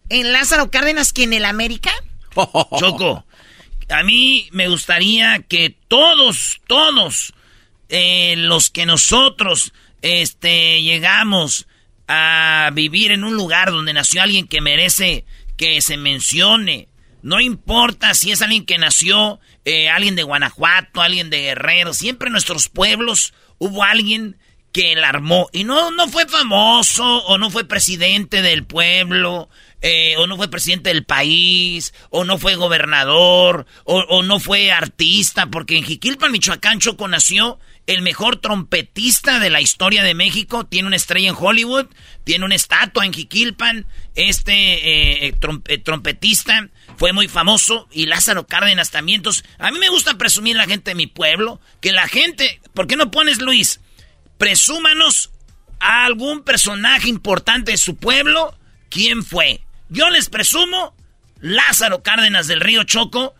en 0.09 0.31
Lázaro 0.31 0.71
Cárdenas 0.71 1.13
que 1.13 1.23
en 1.23 1.33
el 1.33 1.45
América? 1.45 1.91
Choco, 2.79 3.25
a 3.89 4.03
mí 4.03 4.49
me 4.51 4.67
gustaría 4.67 5.39
que 5.39 5.75
todos, 5.87 6.61
todos 6.67 7.33
eh, 7.89 8.35
los 8.37 8.69
que 8.69 8.85
nosotros 8.85 9.73
este, 10.01 10.81
llegamos 10.81 11.67
a 12.07 12.69
vivir 12.73 13.11
en 13.11 13.23
un 13.23 13.35
lugar 13.35 13.71
donde 13.71 13.93
nació 13.93 14.21
alguien 14.21 14.47
que 14.47 14.61
merece 14.61 15.25
que 15.57 15.81
se 15.81 15.97
mencione, 15.97 16.87
no 17.21 17.41
importa 17.41 18.13
si 18.13 18.31
es 18.31 18.41
alguien 18.41 18.65
que 18.65 18.77
nació, 18.77 19.39
eh, 19.65 19.89
alguien 19.89 20.15
de 20.15 20.23
Guanajuato, 20.23 21.01
alguien 21.01 21.29
de 21.29 21.41
Guerrero, 21.41 21.93
siempre 21.93 22.27
en 22.27 22.33
nuestros 22.33 22.69
pueblos 22.69 23.33
hubo 23.57 23.83
alguien 23.83 24.37
que 24.71 24.95
la 24.95 25.09
armó. 25.09 25.49
Y 25.51 25.63
no, 25.63 25.91
no 25.91 26.07
fue 26.07 26.27
famoso, 26.27 27.03
o 27.25 27.37
no 27.37 27.49
fue 27.49 27.67
presidente 27.67 28.41
del 28.41 28.63
pueblo, 28.63 29.49
eh, 29.81 30.15
o 30.17 30.27
no 30.27 30.37
fue 30.37 30.49
presidente 30.49 30.89
del 30.89 31.05
país, 31.05 31.93
o 32.09 32.23
no 32.23 32.37
fue 32.37 32.55
gobernador, 32.55 33.65
o, 33.83 33.99
o 33.99 34.23
no 34.23 34.39
fue 34.39 34.71
artista, 34.71 35.47
porque 35.47 35.77
en 35.77 35.83
Jiquilpan, 35.83 36.31
Michoacán, 36.31 36.79
Choco 36.79 37.07
nació 37.07 37.59
el 37.85 38.01
mejor 38.01 38.37
trompetista 38.37 39.39
de 39.39 39.49
la 39.49 39.61
historia 39.61 40.03
de 40.03 40.13
México, 40.13 40.65
tiene 40.65 40.87
una 40.87 40.97
estrella 40.97 41.29
en 41.29 41.35
Hollywood, 41.39 41.85
tiene 42.25 42.43
una 42.43 42.55
estatua 42.55 43.05
en 43.05 43.13
Jiquilpan, 43.13 43.85
este 44.15 45.27
eh, 45.27 45.33
trom- 45.39 45.63
eh, 45.67 45.77
trompetista 45.77 46.69
fue 46.97 47.13
muy 47.13 47.27
famoso 47.29 47.87
y 47.91 48.07
Lázaro 48.07 48.45
Cárdenas 48.47 48.91
también. 48.91 49.21
A 49.59 49.71
mí 49.71 49.79
me 49.79 49.89
gusta 49.89 50.17
presumir 50.17 50.55
la 50.57 50.65
gente 50.65 50.91
de 50.91 50.95
mi 50.95 51.07
pueblo, 51.07 51.61
que 51.79 51.93
la 51.93 52.07
gente, 52.07 52.59
¿por 52.73 52.87
qué 52.87 52.97
no 52.97 53.09
pones 53.11 53.39
Luis? 53.41 53.79
Presúmanos 54.37 55.29
a 55.79 56.05
algún 56.05 56.43
personaje 56.43 57.07
importante 57.07 57.71
de 57.71 57.77
su 57.77 57.95
pueblo, 57.95 58.57
¿quién 58.89 59.23
fue? 59.23 59.61
Yo 59.89 60.09
les 60.09 60.29
presumo 60.29 60.95
Lázaro 61.39 62.03
Cárdenas 62.03 62.47
del 62.47 62.61
Río 62.61 62.83
Choco, 62.83 63.35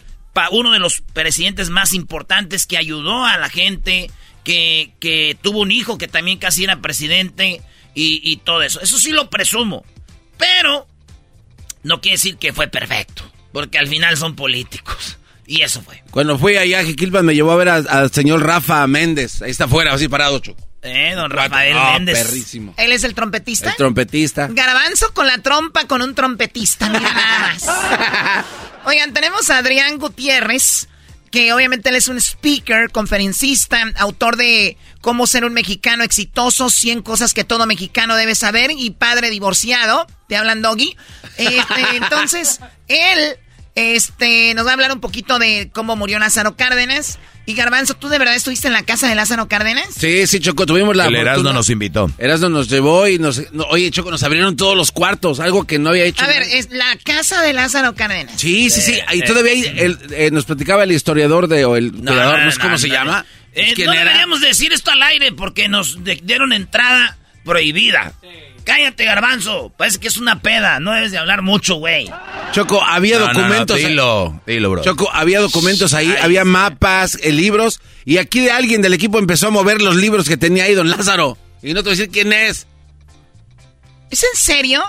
uno 0.52 0.72
de 0.72 0.80
los 0.80 1.02
presidentes 1.14 1.70
más 1.70 1.94
importantes 1.94 2.68
que 2.68 2.78
ayudó 2.78 3.26
a 3.26 3.38
la 3.38 3.50
gente, 3.50 4.12
que, 4.44 4.94
que 5.00 5.38
tuvo 5.42 5.62
un 5.62 5.72
hijo 5.72 5.98
que 5.98 6.08
también 6.08 6.38
casi 6.38 6.64
era 6.64 6.80
presidente 6.80 7.62
y, 7.96 8.38
todo 8.38 8.62
eso. 8.62 8.80
Eso 8.80 9.00
sí 9.00 9.12
lo 9.12 9.30
presumo. 9.30 9.84
Pero 10.38 10.88
no 11.84 12.00
quiere 12.00 12.18
decir 12.18 12.38
que 12.38 12.54
fue 12.54 12.68
perfecto, 12.68 13.24
porque 13.52 13.80
al 13.80 13.88
final 13.88 14.16
son 14.18 14.36
políticos. 14.36 15.18
Y 15.48 15.62
eso 15.62 15.82
fue. 15.82 16.04
Cuando 16.12 16.38
fui 16.38 16.58
allá 16.58 16.80
a 16.80 16.84
Jiquilpan 16.84 17.26
me 17.26 17.34
llevó 17.34 17.54
a 17.54 17.56
ver 17.56 17.70
al 17.70 18.12
señor 18.12 18.46
Rafa 18.46 18.86
Méndez. 18.86 19.42
Ahí 19.42 19.50
está 19.50 19.64
afuera, 19.64 19.94
así 19.94 20.08
parado, 20.08 20.40
Choco. 20.40 20.67
Eh, 20.88 21.14
don 21.16 21.30
Rafael 21.32 21.76
Méndez. 21.76 22.24
perrísimo. 22.26 22.74
¿Él 22.78 22.92
es 22.92 23.04
el 23.04 23.14
trompetista? 23.14 23.72
El 23.72 23.76
trompetista. 23.76 24.48
Garbanzo 24.50 25.14
con 25.14 25.28
la 25.28 25.38
trompa 25.40 25.86
con 25.86 26.02
un 26.02 26.16
trompetista, 26.16 26.90
mira 26.90 27.14
nada 27.14 27.40
más. 28.46 28.46
Oigan, 28.86 29.14
tenemos 29.14 29.50
a 29.50 29.58
Adrián 29.58 29.98
Gutiérrez, 29.98 30.88
que 31.32 31.52
obviamente 31.52 31.90
él 31.90 31.96
es 31.96 32.08
un 32.08 32.18
speaker, 32.18 32.90
conferencista, 32.92 33.84
autor 33.98 34.38
de 34.38 34.78
Cómo 35.02 35.28
ser 35.28 35.46
un 35.46 35.54
mexicano 35.54 36.04
exitoso, 36.04 36.70
100 36.70 37.02
cosas 37.02 37.34
que 37.34 37.44
todo 37.44 37.66
mexicano 37.66 38.16
debe 38.16 38.36
saber 38.36 38.72
y 38.72 38.90
padre 38.90 39.30
divorciado. 39.30 40.08
Te 40.28 40.36
hablan 40.36 40.62
Doggy. 40.62 40.98
Este, 41.38 41.62
entonces, 41.96 42.60
él 42.88 43.38
este, 43.76 44.54
nos 44.56 44.66
va 44.66 44.72
a 44.72 44.74
hablar 44.74 44.92
un 44.92 45.00
poquito 45.00 45.40
de 45.40 45.70
cómo 45.72 45.96
murió 45.96 46.20
Lázaro 46.20 46.58
Cárdenas. 46.58 47.20
Y 47.48 47.54
Garbanzo, 47.56 47.94
¿tú 47.96 48.10
de 48.10 48.20
verdad 48.20 48.36
estuviste 48.36 48.68
en 48.68 48.74
la 48.74 48.84
casa 48.84 49.08
de 49.08 49.16
Lázaro 49.16 49.48
Cárdenas? 49.48 49.88
Sí, 49.98 50.28
sí, 50.28 50.42
Choco, 50.42 50.66
tuvimos 50.66 50.98
la 50.98 51.06
El 51.08 51.16
Erasmo 51.16 51.36
fortuna- 51.44 51.54
nos 51.54 51.70
invitó. 51.70 52.12
Erasmo 52.18 52.50
nos 52.50 52.68
llevó 52.68 53.08
y 53.08 53.20
nos... 53.20 53.42
no, 53.54 53.64
oye, 53.70 53.90
Choco, 53.90 54.12
nos 54.12 54.22
abrieron 54.24 54.58
todos 54.58 54.76
los 54.76 54.92
cuartos, 54.92 55.40
algo 55.40 55.66
que 55.66 55.80
no 55.80 55.90
había 55.92 56.04
hecho. 56.04 56.26
A 56.26 56.28
ver, 56.28 56.42
es 56.44 56.70
la 56.72 56.98
casa 57.06 57.42
de 57.42 57.54
Lázaro 57.54 57.96
Cárdenas. 57.96 58.34
Sí, 58.40 58.70
sí, 58.70 58.82
sí. 58.82 58.92
Eh, 58.96 59.06
Y 59.14 59.20
eh, 59.20 59.24
todavía 59.24 59.72
el- 59.78 59.98
eh, 60.12 60.30
nos 60.30 60.44
platicaba 60.44 60.84
el 60.84 60.92
historiador 60.92 61.48
de, 61.48 61.64
o 61.64 61.78
el 61.78 61.94
curador, 61.94 62.42
no, 62.44 62.52
sé 62.52 62.60
cómo 62.60 62.78
se 62.78 62.90
no, 62.90 62.94
llama. 62.94 63.26
Eh, 63.54 63.72
¿Quién 63.76 63.88
no 63.88 63.94
era? 63.94 64.04
deberíamos 64.04 64.42
decir 64.42 64.74
esto 64.74 64.92
al 64.92 65.02
aire 65.04 65.32
porque 65.32 65.70
nos 65.70 65.98
dieron 66.04 66.52
entrada 66.52 67.18
prohibida. 67.46 68.12
Cállate, 68.68 69.06
garbanzo. 69.06 69.72
Parece 69.78 69.98
que 69.98 70.10
es 70.10 70.18
una 70.18 70.42
peda. 70.42 70.82
No 70.82 70.92
debes 70.92 71.12
de 71.14 71.18
hablar 71.18 71.42
mucho, 71.42 71.76
güey. 71.76 72.12
Choco, 72.52 72.84
había 72.84 73.18
No, 73.18 73.28
no, 73.28 73.32
no, 73.32 73.40
documentos. 73.40 73.78
dilo, 73.78 74.42
dilo, 74.46 74.70
bro. 74.72 74.84
Choco, 74.84 75.10
había 75.14 75.40
documentos 75.40 75.94
ahí, 75.94 76.14
había 76.22 76.44
mapas, 76.44 77.18
eh, 77.24 77.32
libros, 77.32 77.80
y 78.04 78.18
aquí 78.18 78.42
de 78.42 78.52
alguien 78.52 78.82
del 78.82 78.94
equipo 78.94 79.20
empezó 79.20 79.48
a 79.48 79.52
mover 79.52 79.82
los 79.82 79.96
libros 79.96 80.28
que 80.28 80.36
tenía 80.36 80.66
ahí 80.66 80.74
don 80.74 80.90
Lázaro. 80.90 81.38
Y 81.64 81.74
no 81.74 81.82
te 81.82 81.92
voy 81.92 81.94
a 81.94 81.96
decir 81.98 82.10
quién 82.12 82.34
es. 82.34 82.68
¿Es 84.10 84.24
en 84.24 84.38
serio? 84.38 84.84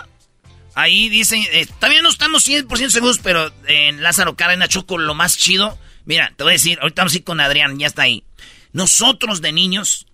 Ahí 0.74 1.08
dicen, 1.08 1.44
eh, 1.52 1.68
todavía 1.78 2.02
no 2.02 2.08
estamos 2.08 2.48
100% 2.48 2.90
seguros, 2.90 3.20
pero 3.22 3.52
en 3.68 4.02
Lázaro 4.02 4.34
Cárdenas, 4.34 4.70
Choco, 4.70 4.98
lo 4.98 5.14
más 5.14 5.38
chido. 5.38 5.78
Mira, 6.04 6.32
te 6.36 6.42
voy 6.42 6.50
a 6.50 6.54
decir, 6.54 6.80
ahorita 6.82 7.02
vamos 7.02 7.12
a 7.14 7.16
ir 7.18 7.22
con 7.24 7.38
Adrián, 7.40 7.78
ya 7.78 7.86
está 7.86 8.02
ahí. 8.02 8.24
Nosotros 8.72 9.40
de 9.40 9.52
niños, 9.52 10.06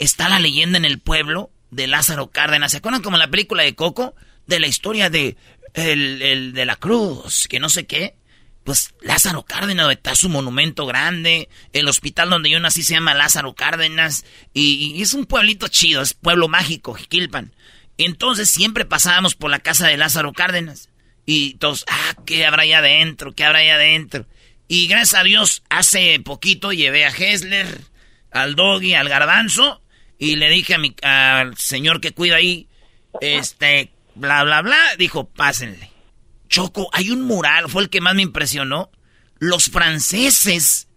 está 0.00 0.28
la 0.28 0.40
leyenda 0.40 0.76
en 0.76 0.84
el 0.84 0.98
pueblo 0.98 1.50
de 1.70 1.86
Lázaro 1.86 2.30
Cárdenas. 2.30 2.72
¿Se 2.72 2.78
acuerdan 2.78 3.02
como 3.02 3.16
la 3.16 3.28
película 3.28 3.62
de 3.62 3.74
Coco? 3.74 4.14
De 4.46 4.60
la 4.60 4.66
historia 4.66 5.10
de 5.10 5.36
el, 5.74 6.52
de 6.52 6.66
la 6.66 6.76
cruz, 6.76 7.48
que 7.48 7.60
no 7.60 7.68
sé 7.68 7.86
qué. 7.86 8.16
Pues 8.64 8.94
Lázaro 9.00 9.44
Cárdenas, 9.44 9.90
está 9.92 10.14
su 10.14 10.28
monumento 10.28 10.86
grande. 10.86 11.48
El 11.72 11.88
hospital 11.88 12.30
donde 12.30 12.50
yo 12.50 12.58
nací 12.58 12.82
se 12.82 12.94
llama 12.94 13.14
Lázaro 13.14 13.54
Cárdenas. 13.54 14.24
Y, 14.52 15.00
es 15.00 15.14
un 15.14 15.26
pueblito 15.26 15.68
chido, 15.68 16.02
es 16.02 16.14
pueblo 16.14 16.48
mágico, 16.48 16.94
Jiquilpan. 16.94 17.54
Entonces 17.98 18.50
siempre 18.50 18.84
pasábamos 18.84 19.34
por 19.34 19.50
la 19.50 19.60
casa 19.60 19.86
de 19.86 19.96
Lázaro 19.96 20.32
Cárdenas. 20.32 20.90
Y 21.26 21.54
todos, 21.54 21.84
ah, 21.88 22.16
¿qué 22.24 22.46
habrá 22.46 22.62
ahí 22.62 22.72
adentro? 22.72 23.34
¿Qué 23.34 23.44
habrá 23.44 23.60
ahí 23.60 23.68
adentro? 23.68 24.26
Y 24.68 24.88
gracias 24.88 25.20
a 25.20 25.24
Dios, 25.24 25.62
hace 25.68 26.18
poquito 26.20 26.72
llevé 26.72 27.04
a 27.04 27.10
Hessler, 27.10 27.82
al 28.32 28.56
Doggy, 28.56 28.94
al 28.94 29.08
Garbanzo. 29.08 29.80
Y 30.18 30.36
le 30.36 30.48
dije 30.48 30.74
a 30.74 30.78
mi, 30.78 30.94
al 31.02 31.56
señor 31.56 32.00
que 32.00 32.12
cuida 32.12 32.36
ahí, 32.36 32.68
este, 33.20 33.92
bla, 34.14 34.44
bla, 34.44 34.62
bla. 34.62 34.78
Dijo, 34.98 35.28
pásenle. 35.28 35.90
Choco, 36.48 36.88
hay 36.92 37.10
un 37.10 37.22
mural, 37.22 37.68
fue 37.68 37.82
el 37.82 37.90
que 37.90 38.00
más 38.00 38.14
me 38.14 38.22
impresionó. 38.22 38.90
Los 39.38 39.70
franceses 39.70 40.88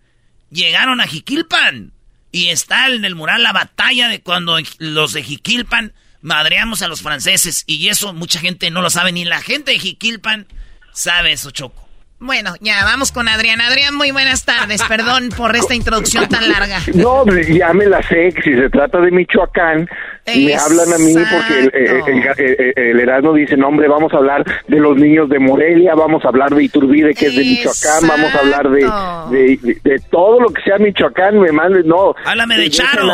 llegaron 0.50 1.02
a 1.02 1.08
Jiquilpan. 1.08 1.94
Y 2.32 2.50
está 2.50 2.88
en 2.90 3.06
el 3.06 3.16
mural 3.16 3.41
la 3.41 3.54
batalla 3.54 4.08
de 4.08 4.22
cuando 4.22 4.58
los 4.78 5.14
de 5.14 5.24
Jiquilpan 5.24 5.94
madreamos 6.22 6.84
a 6.84 6.88
los 6.88 7.02
franceses. 7.02 7.64
Y 7.66 7.88
eso 7.88 8.14
mucha 8.14 8.40
gente 8.40 8.70
no 8.70 8.82
lo 8.82 8.91
sabe, 8.91 9.12
ni 9.12 9.26
la 9.26 9.41
gente 9.41 9.72
de 9.72 9.80
Jiquilpan 9.80 10.48
sabe 10.94 11.32
eso, 11.32 11.50
Choco. 11.50 11.89
Bueno, 12.22 12.54
ya 12.60 12.84
vamos 12.84 13.14
con 13.14 13.30
Adrián. 13.30 13.62
Adrián, 13.62 13.96
muy 13.96 14.12
buenas 14.12 14.44
tardes. 14.44 14.84
Perdón 14.84 15.30
por 15.38 15.56
esta 15.56 15.74
introducción 15.74 16.28
tan 16.28 16.50
larga. 16.50 16.80
No, 17.00 17.24
ya 17.26 17.72
me 17.72 17.86
la 17.86 18.02
sé, 18.04 18.34
que 18.34 18.41
si 18.41 18.56
se 18.56 18.70
trata 18.70 19.00
de 19.00 19.10
Michoacán, 19.12 19.88
me 20.28 20.56
hablan 20.56 20.94
a 20.94 20.98
mí 20.98 21.14
porque 21.14 21.70
el, 21.74 22.74
el, 22.76 23.00
Erasmo 23.00 23.34
dice, 23.34 23.56
no 23.56 23.70
hombre, 23.70 23.88
vamos 23.88 24.12
a 24.14 24.18
hablar 24.18 24.44
de 24.68 24.80
los 24.80 24.98
niños 24.98 25.30
de 25.30 25.40
Morelia, 25.40 25.96
vamos 25.96 26.26
a 26.26 26.28
hablar 26.28 26.50
de 26.50 26.64
Iturbide, 26.64 27.14
que 27.14 27.28
es 27.28 27.36
de 27.36 27.41
Michoacán, 27.41 28.08
vamos 28.08 28.36
a 28.36 28.40
hablar 28.40 28.70
de, 28.70 29.80
de, 29.84 30.02
todo 30.12 30.41
lo 30.41 30.50
que 30.50 30.62
sea 30.64 30.78
Michoacán, 30.78 31.40
me 31.40 31.52
mande, 31.52 31.84
no. 31.84 32.14
Háblame 32.26 32.58
de 32.58 32.70
Charo. 32.70 33.08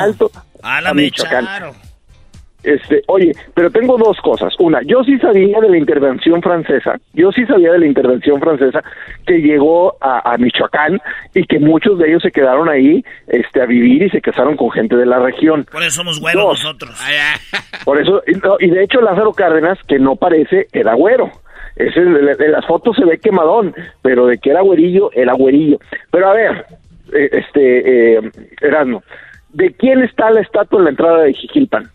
Háblame 0.63 1.03
de 1.03 1.11
Charo. 1.11 1.75
Este, 2.65 3.03
oye, 3.07 3.31
pero 3.53 3.69
tengo 3.69 3.95
dos 3.95 4.17
cosas. 4.21 4.53
Una, 4.59 4.81
yo 4.81 5.03
sí 5.03 5.19
sabía 5.19 5.59
de 5.59 5.69
la 5.69 5.77
intervención 5.77 6.41
francesa, 6.41 6.99
yo 7.13 7.31
sí 7.31 7.45
sabía 7.45 7.71
de 7.71 7.79
la 7.79 7.85
intervención 7.85 8.39
francesa 8.39 8.83
que 9.25 9.39
llegó 9.39 9.95
a, 10.01 10.35
Michoacán 10.39 10.99
y 11.33 11.45
que 11.45 11.59
muchos 11.59 11.99
de 11.99 12.09
ellos 12.09 12.23
se 12.23 12.31
quedaron 12.31 12.67
ahí 12.67 13.05
este, 13.27 13.61
a 13.61 13.65
vivir 13.65 14.03
y 14.03 14.09
se 14.09 14.19
casaron 14.19 14.57
con 14.57 14.71
gente 14.71 14.95
de 14.95 15.05
la 15.05 15.19
región. 15.19 15.65
Por 15.71 15.83
eso 15.83 15.97
somos 15.97 16.19
güeros 16.19 16.63
nosotros. 16.63 16.99
Por 17.85 18.01
eso, 18.01 18.23
y, 18.25 18.69
de 18.69 18.83
hecho 18.83 18.99
Lázaro 18.99 19.31
Cárdenas, 19.31 19.77
que 19.87 19.99
no 19.99 20.15
parece, 20.15 20.67
era 20.73 20.95
güero. 20.95 21.29
Ese, 21.75 22.01
de, 22.01 22.47
las 22.49 22.65
fotos 22.65 22.95
se 22.95 23.05
ve 23.05 23.19
quemadón, 23.19 23.75
pero 24.01 24.25
de 24.25 24.39
que 24.39 24.49
era 24.49 24.61
güerillo, 24.61 25.11
era 25.13 25.33
güerillo. 25.33 25.77
Pero 26.09 26.29
a 26.29 26.33
ver, 26.33 26.65
eh, 27.13 27.29
este, 27.31 28.15
eh, 28.15 28.31
Erasmo, 28.61 29.03
¿de 29.49 29.71
quién 29.73 30.01
está 30.03 30.31
la 30.31 30.41
estatua 30.41 30.79
en 30.79 30.85
la 30.85 30.89
entrada 30.91 31.23
de 31.23 31.33
Jiquilpan? 31.33 31.91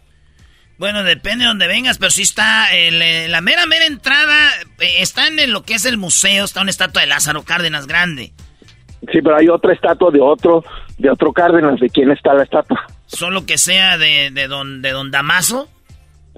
Bueno, 0.80 1.04
depende 1.04 1.44
de 1.44 1.48
donde 1.48 1.66
vengas, 1.66 1.98
pero 1.98 2.10
sí 2.10 2.22
está 2.22 2.74
eh, 2.74 3.28
la 3.28 3.42
mera, 3.42 3.66
mera 3.66 3.84
entrada, 3.84 4.48
eh, 4.78 5.02
está 5.02 5.26
en 5.26 5.52
lo 5.52 5.62
que 5.62 5.74
es 5.74 5.84
el 5.84 5.98
museo, 5.98 6.46
está 6.46 6.62
una 6.62 6.70
estatua 6.70 7.02
de 7.02 7.08
Lázaro 7.08 7.42
Cárdenas 7.42 7.86
grande. 7.86 8.32
Sí, 9.12 9.20
pero 9.20 9.36
hay 9.36 9.50
otra 9.50 9.74
estatua 9.74 10.10
de 10.10 10.22
otro, 10.22 10.64
de 10.96 11.10
otro 11.10 11.34
Cárdenas, 11.34 11.78
¿de 11.80 11.90
quién 11.90 12.10
está 12.10 12.32
la 12.32 12.44
estatua? 12.44 12.82
Solo 13.04 13.44
que 13.44 13.58
sea 13.58 13.98
de, 13.98 14.30
de, 14.32 14.48
don, 14.48 14.80
de 14.80 14.92
don 14.92 15.10
Damaso. 15.10 15.68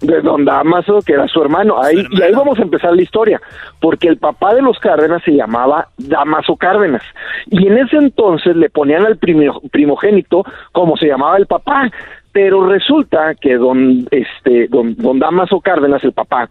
De 0.01 0.21
don 0.21 0.45
Damaso, 0.45 0.99
que 1.07 1.13
era 1.13 1.29
su 1.29 1.41
hermano. 1.41 1.81
Ahí, 1.81 2.05
Y 2.11 2.23
ahí 2.23 2.33
vamos 2.33 2.59
a 2.59 2.63
empezar 2.63 2.97
la 2.97 3.03
historia, 3.03 3.41
porque 3.81 4.09
el 4.09 4.17
papá 4.17 4.55
de 4.55 4.63
los 4.63 4.77
Cárdenas 4.81 5.23
se 5.25 5.31
llamaba 5.31 5.87
Damaso 5.99 6.57
Cárdenas. 6.57 7.03
Y 7.47 7.69
en 7.69 7.79
ese 7.79 7.97
entonces 7.97 8.57
le 8.57 8.71
ponían 8.71 9.07
al 9.07 9.19
primogénito 9.19 10.45
como 10.73 10.97
se 10.97 11.07
llamaba 11.07 11.37
el 11.37 11.47
papá. 11.47 11.93
Pero 12.33 12.67
resulta 12.67 13.35
que 13.35 13.57
don, 13.57 14.07
este, 14.11 14.69
don, 14.69 14.97
don 14.97 15.19
Damaso 15.19 15.61
Cárdenas, 15.61 16.03
el 16.05 16.13
papá, 16.13 16.49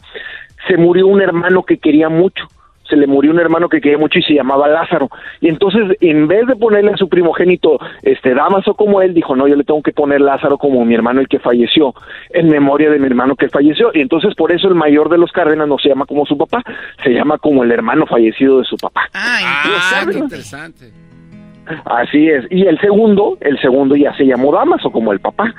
se 0.67 0.77
murió 0.77 1.07
un 1.07 1.21
hermano 1.21 1.63
que 1.63 1.77
quería 1.77 2.09
mucho 2.09 2.47
se 2.91 2.97
le 2.97 3.07
murió 3.07 3.31
un 3.31 3.39
hermano 3.39 3.69
que 3.69 3.79
quería 3.79 3.97
mucho 3.97 4.19
y 4.19 4.23
se 4.23 4.33
llamaba 4.33 4.67
Lázaro. 4.67 5.09
Y 5.39 5.47
entonces, 5.47 5.97
en 6.01 6.27
vez 6.27 6.45
de 6.45 6.57
ponerle 6.57 6.91
a 6.91 6.97
su 6.97 7.07
primogénito 7.07 7.79
este 8.03 8.35
Damaso 8.35 8.73
como 8.75 9.01
él, 9.01 9.13
dijo, 9.13 9.35
no, 9.35 9.47
yo 9.47 9.55
le 9.55 9.63
tengo 9.63 9.81
que 9.81 9.93
poner 9.93 10.19
Lázaro 10.19 10.57
como 10.57 10.83
mi 10.83 10.93
hermano 10.93 11.21
el 11.21 11.29
que 11.29 11.39
falleció, 11.39 11.95
en 12.31 12.49
memoria 12.49 12.89
de 12.89 12.99
mi 12.99 13.07
hermano 13.07 13.37
que 13.37 13.47
falleció. 13.47 13.91
Y 13.93 14.01
entonces, 14.01 14.35
por 14.35 14.51
eso 14.51 14.67
el 14.67 14.75
mayor 14.75 15.09
de 15.09 15.17
los 15.17 15.31
Cárdenas 15.31 15.69
no 15.69 15.77
se 15.77 15.87
llama 15.87 16.05
como 16.05 16.25
su 16.25 16.37
papá, 16.37 16.61
se 17.01 17.11
llama 17.11 17.37
como 17.37 17.63
el 17.63 17.71
hermano 17.71 18.05
fallecido 18.05 18.59
de 18.59 18.65
su 18.65 18.75
papá. 18.75 19.09
Ah, 19.13 20.03
interesante. 20.13 21.10
Así 21.85 22.29
es. 22.29 22.45
Y 22.49 22.65
el 22.65 22.79
segundo, 22.79 23.37
el 23.41 23.59
segundo 23.59 23.95
ya 23.95 24.13
se 24.15 24.25
llamó 24.25 24.51
Damaso, 24.51 24.91
como 24.91 25.11
el 25.11 25.19
papá. 25.19 25.53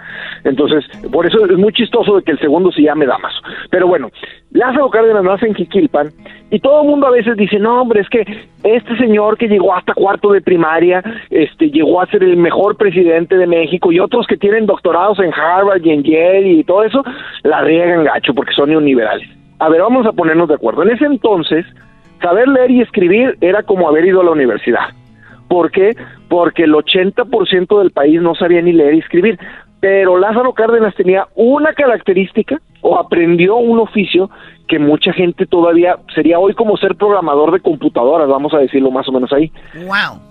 Entonces, 0.45 0.85
por 1.11 1.27
eso 1.27 1.45
es 1.47 1.59
muy 1.59 1.73
chistoso 1.73 2.17
de 2.17 2.23
que 2.23 2.33
el 2.33 2.39
segundo 2.39 2.71
se 2.73 2.83
llame 2.83 3.07
Damaso. 3.07 3.41
Pero 3.71 3.87
bueno, 3.87 4.11
Lázaro 4.51 4.91
Cárdenas 4.91 5.25
nace 5.25 5.47
en 5.47 5.55
Jiquilpan 5.55 6.09
y 6.51 6.59
todo 6.61 6.83
el 6.83 6.89
mundo 6.89 7.07
a 7.07 7.11
veces 7.11 7.37
dice, 7.37 7.59
no, 7.59 7.81
hombre, 7.81 8.01
es 8.01 8.09
que 8.09 8.25
este 8.65 8.97
señor 8.99 9.39
que 9.39 9.49
llegó 9.49 9.75
hasta 9.75 9.95
cuarto 9.95 10.33
de 10.33 10.43
primaria, 10.43 11.03
este, 11.31 11.71
llegó 11.71 12.01
a 12.01 12.07
ser 12.07 12.23
el 12.23 12.37
mejor 12.37 12.77
presidente 12.77 13.37
de 13.37 13.47
México 13.47 13.91
y 13.91 14.01
otros 14.01 14.27
que 14.27 14.37
tienen 14.37 14.67
doctorados 14.67 15.19
en 15.21 15.33
Harvard 15.33 15.83
y 15.85 15.91
en 15.91 16.03
Yale 16.03 16.49
y 16.49 16.65
todo 16.65 16.85
eso, 16.85 17.03
la 17.43 17.63
riegan 17.63 18.05
gacho 18.05 18.35
porque 18.35 18.53
son 18.53 18.71
neoliberales. 18.71 19.29
A 19.59 19.69
ver, 19.69 19.81
vamos 19.81 20.07
a 20.07 20.13
ponernos 20.13 20.49
de 20.49 20.55
acuerdo. 20.55 20.83
En 20.83 20.91
ese 20.91 21.07
entonces, 21.07 21.65
saber 22.21 22.49
leer 22.49 22.71
y 22.71 22.81
escribir 22.83 23.39
era 23.41 23.63
como 23.63 23.89
haber 23.89 24.05
ido 24.05 24.21
a 24.21 24.25
la 24.25 24.33
universidad 24.33 24.91
¿Por 25.53 25.70
qué? 25.70 25.95
Porque 26.31 26.62
el 26.62 26.73
80% 26.73 27.79
del 27.79 27.91
país 27.91 28.23
no 28.23 28.35
sabía 28.35 28.62
ni 28.62 28.73
leer 28.73 28.95
y 28.95 29.01
escribir. 29.01 29.39
Pero 29.81 30.16
Lázaro 30.16 30.55
Cárdenas 30.55 30.95
tenía 30.95 31.27
una 31.35 31.74
característica 31.74 32.59
o 32.81 32.99
aprendió 32.99 33.57
un 33.57 33.79
oficio 33.79 34.31
que 34.66 34.79
mucha 34.79 35.12
gente 35.12 35.45
todavía 35.45 35.97
sería 36.15 36.39
hoy 36.39 36.55
como 36.55 36.79
ser 36.79 36.97
programador 36.97 37.53
de 37.53 37.61
computadoras, 37.61 38.31
vamos 38.31 38.55
a 38.55 38.61
decirlo 38.61 38.91
más 38.91 39.07
o 39.09 39.12
menos 39.12 39.31
ahí. 39.31 39.53
Wow. 39.74 40.23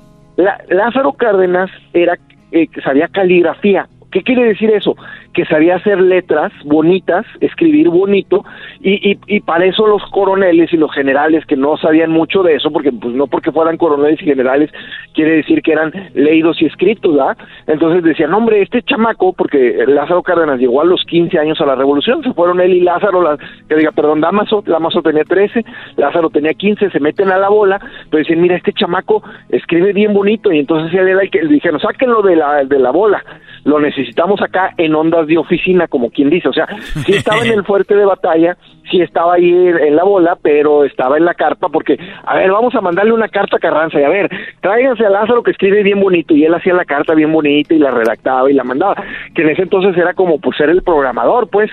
Lázaro 0.70 1.14
Cárdenas 1.14 1.70
era 1.94 2.18
eh, 2.52 2.68
sabía 2.84 3.08
caligrafía, 3.08 3.88
¿Qué 4.12 4.24
quiere 4.24 4.44
decir 4.44 4.70
eso? 4.72 4.96
Que 5.34 5.46
sabía 5.46 5.76
hacer 5.76 6.00
letras 6.02 6.52
bonitas, 6.66 7.26
escribir 7.40 7.90
bonito, 7.90 8.44
y, 8.82 9.12
y, 9.12 9.20
y, 9.28 9.40
para 9.40 9.66
eso 9.66 9.88
los 9.88 10.04
coroneles 10.12 10.74
y 10.74 10.78
los 10.78 10.94
generales 10.94 11.46
que 11.46 11.56
no 11.56 11.78
sabían 11.78 12.12
mucho 12.12 12.44
de 12.44 12.56
eso, 12.56 12.72
porque 12.72 12.92
pues 12.92 13.16
no 13.16 13.28
porque 13.28 13.52
fueran 13.52 13.78
coroneles 13.78 14.22
y 14.22 14.26
generales, 14.26 14.70
quiere 15.14 15.38
decir 15.38 15.62
que 15.62 15.72
eran 15.72 15.92
leídos 16.14 16.62
y 16.62 16.66
escritos, 16.66 17.16
¿verdad? 17.16 17.38
Entonces 17.68 18.04
decían, 18.04 18.34
hombre, 18.34 18.62
este 18.62 18.82
chamaco, 18.84 19.34
porque 19.34 19.84
Lázaro 19.88 20.24
Cárdenas 20.24 20.60
llegó 20.60 20.82
a 20.82 20.86
los 20.86 21.04
15 21.06 21.40
años 21.40 21.62
a 21.62 21.66
la 21.66 21.76
revolución, 21.76 22.24
se 22.24 22.34
fueron 22.34 22.60
él 22.60 22.74
y 22.74 22.82
Lázaro, 22.82 23.38
que 23.70 23.76
diga, 23.76 23.92
perdón, 23.92 24.22
Damaso, 24.22 24.62
Damaso 24.66 25.02
tenía 25.02 25.24
13, 25.24 25.64
Lázaro 25.98 26.30
tenía 26.30 26.54
15, 26.54 26.90
se 26.90 27.00
meten 27.00 27.32
a 27.32 27.38
la 27.38 27.50
bola, 27.50 27.80
pero 28.10 28.20
dicen, 28.20 28.42
mira, 28.42 28.58
este 28.58 28.74
chamaco 28.74 29.24
escribe 29.50 29.94
bien 29.94 30.14
bonito, 30.14 30.52
y 30.52 30.60
entonces 30.60 30.94
él 31.00 31.08
era 31.08 31.22
el 31.22 31.32
que 31.32 31.46
dijeron, 31.46 31.80
sáquenlo 31.80 32.22
de 32.22 32.36
la, 32.36 32.64
de 32.66 32.80
la 32.80 32.92
bola, 32.92 33.24
lo 33.64 33.80
necesitamos 34.02 34.42
acá 34.42 34.74
en 34.78 34.96
ondas 34.96 35.28
de 35.28 35.38
oficina, 35.38 35.88
como 35.88 36.10
quien 36.10 36.30
dice. 36.30 36.50
O 36.50 36.54
sea, 36.54 36.68
sí 37.06 37.14
estaba 37.14 37.44
en 37.44 37.52
el 37.52 37.64
fuerte 37.66 37.96
de 37.96 38.06
batalla, 38.06 38.58
sí 38.90 39.02
estaba 39.02 39.36
ahí 39.36 39.52
en 39.52 39.96
la 39.96 40.04
bola, 40.04 40.38
pero 40.42 40.84
estaba 40.84 41.18
en 41.18 41.26
la 41.26 41.34
carpa 41.34 41.70
porque, 41.70 41.98
a 42.24 42.36
ver, 42.36 42.52
vamos 42.52 42.74
a 42.76 42.82
mandarle 42.82 43.14
una 43.14 43.30
carta 43.30 43.58
a 43.58 43.60
Carranza 43.60 44.00
y 44.00 44.04
a 44.04 44.10
ver, 44.10 44.30
tráiganse 44.62 45.06
a 45.06 45.10
Lázaro 45.10 45.44
que 45.44 45.52
escribe 45.52 45.84
bien 45.84 46.00
bonito 46.00 46.36
y 46.36 46.44
él 46.44 46.54
hacía 46.54 46.74
la 46.74 46.86
carta 46.86 47.14
bien 47.14 47.32
bonita 47.32 47.74
y 47.74 47.80
la 47.80 47.92
redactaba 47.92 48.50
y 48.50 48.54
la 48.54 48.64
mandaba, 48.64 48.96
que 49.34 49.44
en 49.44 49.50
ese 49.50 49.64
entonces 49.64 49.96
era 49.98 50.14
como 50.14 50.40
pues 50.40 50.58
ser 50.58 50.70
el 50.70 50.84
programador, 50.84 51.50
pues, 51.50 51.70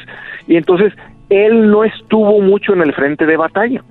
y 0.46 0.56
entonces 0.56 0.92
él 1.30 1.70
no 1.70 1.84
estuvo 1.84 2.40
mucho 2.40 2.72
en 2.74 2.82
el 2.82 2.94
frente 2.94 3.26
de 3.26 3.36
batalla. 3.36 3.82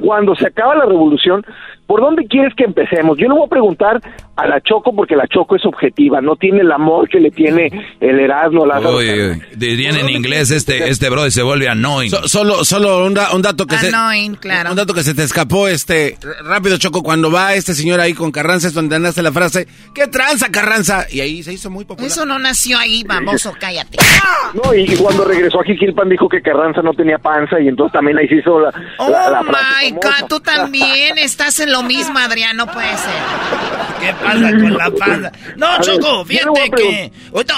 Cuando 0.00 0.34
se 0.34 0.46
acaba 0.46 0.74
la 0.74 0.86
revolución, 0.86 1.44
¿por 1.86 2.00
dónde 2.00 2.26
quieres 2.26 2.54
que 2.56 2.64
empecemos? 2.64 3.18
Yo 3.18 3.28
le 3.28 3.34
voy 3.34 3.46
a 3.46 3.50
preguntar 3.50 4.00
a 4.36 4.46
la 4.46 4.60
Choco 4.62 4.94
porque 4.96 5.14
la 5.14 5.26
Choco 5.28 5.56
es 5.56 5.64
objetiva, 5.66 6.20
no 6.20 6.36
tiene 6.36 6.60
el 6.60 6.72
amor 6.72 7.08
que 7.08 7.20
le 7.20 7.30
tiene 7.30 7.70
el 8.00 8.18
Erasmo. 8.18 8.64
Uy, 8.64 9.40
dirían 9.56 9.96
en 9.96 10.08
inglés 10.08 10.50
este 10.50 10.88
este 10.88 11.10
bro 11.10 11.30
se 11.30 11.42
vuelve 11.42 11.68
annoying. 11.68 12.10
So- 12.10 12.28
solo 12.28 12.64
solo 12.64 13.04
un, 13.06 13.14
da- 13.14 13.34
un 13.34 13.42
dato 13.42 13.66
que 13.66 13.76
Annoying, 13.76 14.34
se 14.34 14.40
claro. 14.40 14.70
un 14.70 14.76
dato 14.76 14.94
que 14.94 15.02
se 15.02 15.14
te 15.14 15.22
escapó 15.22 15.68
este 15.68 16.16
rápido 16.44 16.76
Choco 16.78 17.02
cuando 17.02 17.30
va 17.30 17.54
este 17.54 17.74
señor 17.74 18.00
ahí 18.00 18.14
con 18.14 18.30
Carranza 18.32 18.68
es 18.68 18.74
donde 18.74 18.98
nace 18.98 19.22
la 19.22 19.32
frase 19.32 19.66
¿qué 19.94 20.06
tranza 20.06 20.50
Carranza? 20.50 21.06
y 21.10 21.20
ahí 21.20 21.42
se 21.42 21.52
hizo 21.52 21.70
muy 21.70 21.84
popular. 21.84 22.06
Eso 22.10 22.24
no 22.24 22.38
nació 22.38 22.78
ahí, 22.78 23.04
baboso, 23.04 23.52
cállate. 23.58 23.98
No, 24.54 24.74
y, 24.74 24.82
y 24.82 24.96
cuando 24.96 25.24
regresó 25.24 25.60
a 25.60 25.64
Jiquilpan 25.64 26.08
dijo 26.08 26.28
que 26.28 26.40
Carranza 26.42 26.82
no 26.82 26.92
tenía 26.92 27.18
panza 27.18 27.58
y 27.60 27.68
entonces 27.68 27.92
también 27.92 28.18
ahí 28.18 28.28
se 28.28 28.36
hizo 28.36 28.60
la, 28.60 28.70
Oh 28.98 29.08
la- 29.08 29.30
la 29.30 29.42
frase 29.42 29.64
my 29.84 29.88
famosa. 30.00 30.20
God, 30.22 30.28
tú 30.28 30.40
también 30.40 31.18
estás 31.18 31.58
en 31.60 31.71
lo 31.72 31.82
mismo, 31.82 32.18
Adrián, 32.18 32.56
no 32.56 32.66
puede 32.66 32.96
ser. 32.96 33.12
¿Qué 34.00 34.12
pasa 34.14 34.50
con 34.50 34.76
la 34.76 34.90
panda? 34.90 35.32
No, 35.56 35.80
Choco, 35.80 36.24
fíjate 36.24 36.70
que 36.70 37.12
ahorita 37.32 37.54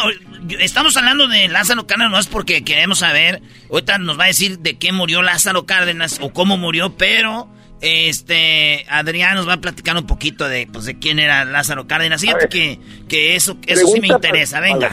estamos 0.61 0.97
hablando 0.97 1.27
de 1.29 1.49
Lázaro 1.49 1.87
Cárdenas, 1.87 2.13
no 2.13 2.19
es 2.19 2.27
porque 2.27 2.65
queremos 2.65 2.99
saber, 2.99 3.43
ahorita 3.71 3.99
nos 3.99 4.19
va 4.19 4.25
a 4.25 4.29
decir 4.29 4.59
de 4.59 4.79
qué 4.79 4.93
murió 4.93 5.23
Lázaro 5.23 5.67
Cárdenas 5.67 6.19
o 6.23 6.33
cómo 6.33 6.57
murió, 6.57 6.97
pero 6.97 7.49
este 7.81 8.87
Adrián 8.89 9.35
nos 9.35 9.49
va 9.49 9.55
a 9.55 9.61
platicar 9.61 9.97
un 9.97 10.07
poquito 10.07 10.49
de 10.49 10.67
pues 10.73 10.87
de 10.87 10.99
quién 10.99 11.19
era 11.19 11.45
Lázaro 11.45 11.87
Cárdenas. 11.87 12.21
Fíjate 12.21 12.49
que, 12.49 12.79
que 13.09 13.37
eso, 13.37 13.57
eso 13.67 13.87
sí 13.87 14.01
me 14.01 14.09
interesa, 14.09 14.61
venga. 14.61 14.91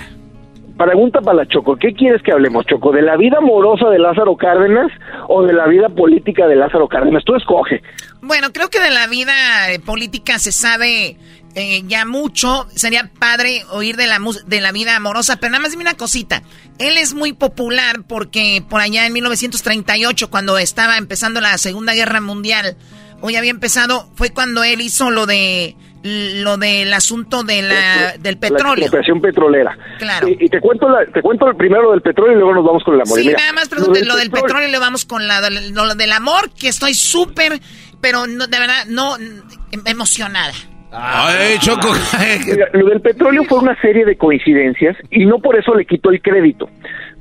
Pregunta 0.77 1.21
para 1.21 1.37
la 1.37 1.45
Choco, 1.45 1.75
¿qué 1.75 1.93
quieres 1.93 2.23
que 2.23 2.31
hablemos, 2.31 2.65
Choco? 2.65 2.91
¿De 2.91 3.03
la 3.03 3.15
vida 3.15 3.37
amorosa 3.37 3.89
de 3.89 3.99
Lázaro 3.99 4.35
Cárdenas 4.35 4.91
o 5.27 5.43
de 5.43 5.53
la 5.53 5.67
vida 5.67 5.89
política 5.89 6.47
de 6.47 6.55
Lázaro 6.55 6.87
Cárdenas? 6.87 7.23
Tú 7.23 7.35
escoge. 7.35 7.83
Bueno, 8.21 8.53
creo 8.53 8.69
que 8.69 8.79
de 8.79 8.91
la 8.91 9.07
vida 9.07 9.71
eh, 9.71 9.79
política 9.79 10.37
se 10.39 10.51
sabe 10.51 11.17
eh, 11.55 11.81
ya 11.87 12.05
mucho. 12.05 12.67
Sería 12.75 13.09
padre 13.19 13.63
oír 13.71 13.97
de 13.97 14.07
la, 14.07 14.19
de 14.45 14.61
la 14.61 14.71
vida 14.71 14.95
amorosa, 14.95 15.37
pero 15.37 15.51
nada 15.51 15.61
más 15.63 15.71
dime 15.71 15.83
una 15.83 15.95
cosita. 15.95 16.43
Él 16.77 16.97
es 16.97 17.13
muy 17.13 17.33
popular 17.33 18.03
porque 18.07 18.63
por 18.69 18.79
allá 18.81 19.05
en 19.05 19.13
1938, 19.13 20.29
cuando 20.29 20.57
estaba 20.57 20.97
empezando 20.97 21.41
la 21.41 21.57
Segunda 21.57 21.93
Guerra 21.93 22.21
Mundial, 22.21 22.77
hoy 23.21 23.35
había 23.35 23.51
empezado, 23.51 24.09
fue 24.15 24.29
cuando 24.31 24.63
él 24.63 24.81
hizo 24.81 25.11
lo 25.11 25.25
de 25.25 25.75
lo 26.03 26.57
del 26.57 26.91
asunto 26.95 27.43
de 27.43 27.61
la, 27.61 28.13
del 28.17 28.33
La 28.33 28.39
petróleo. 28.39 28.85
expropiación 28.85 29.21
petrolera. 29.21 29.77
Claro. 29.99 30.27
Y, 30.27 30.45
y 30.45 30.49
te 30.49 30.59
cuento 30.59 30.89
la- 30.89 31.05
te 31.13 31.21
cuento 31.21 31.47
el 31.47 31.55
primero 31.55 31.83
lo 31.83 31.91
del 31.91 32.01
petróleo 32.01 32.33
y 32.33 32.39
luego 32.39 32.55
nos 32.55 32.65
vamos 32.65 32.83
con 32.83 32.95
el 32.95 33.01
amor. 33.01 33.19
Sí, 33.19 33.27
mira, 33.27 33.37
nada 33.37 33.53
más 33.53 33.69
pregunte 33.69 33.99
del 33.99 34.07
lo 34.07 34.15
del 34.15 34.31
petróleo 34.31 34.67
y 34.67 34.71
le 34.71 34.79
vamos 34.79 35.05
con 35.05 35.27
la, 35.27 35.47
lo, 35.47 35.85
lo 35.85 35.93
del 35.93 36.11
amor, 36.11 36.49
que 36.59 36.69
estoy 36.69 36.95
súper, 36.95 37.61
pero 38.01 38.27
no, 38.27 38.47
de 38.47 38.59
verdad, 38.59 38.85
no, 38.87 39.15
em- 39.17 39.83
emocionada. 39.85 40.53
Ay, 40.91 41.57
Choco. 41.59 41.87
Mira, 42.47 42.67
lo 42.73 42.87
del 42.87 42.99
petróleo 43.01 43.43
fue 43.45 43.59
una 43.59 43.79
serie 43.79 44.03
de 44.03 44.17
coincidencias 44.17 44.97
y 45.09 45.25
no 45.25 45.39
por 45.39 45.55
eso 45.57 45.73
le 45.73 45.85
quitó 45.85 46.11
el 46.11 46.21
crédito. 46.21 46.67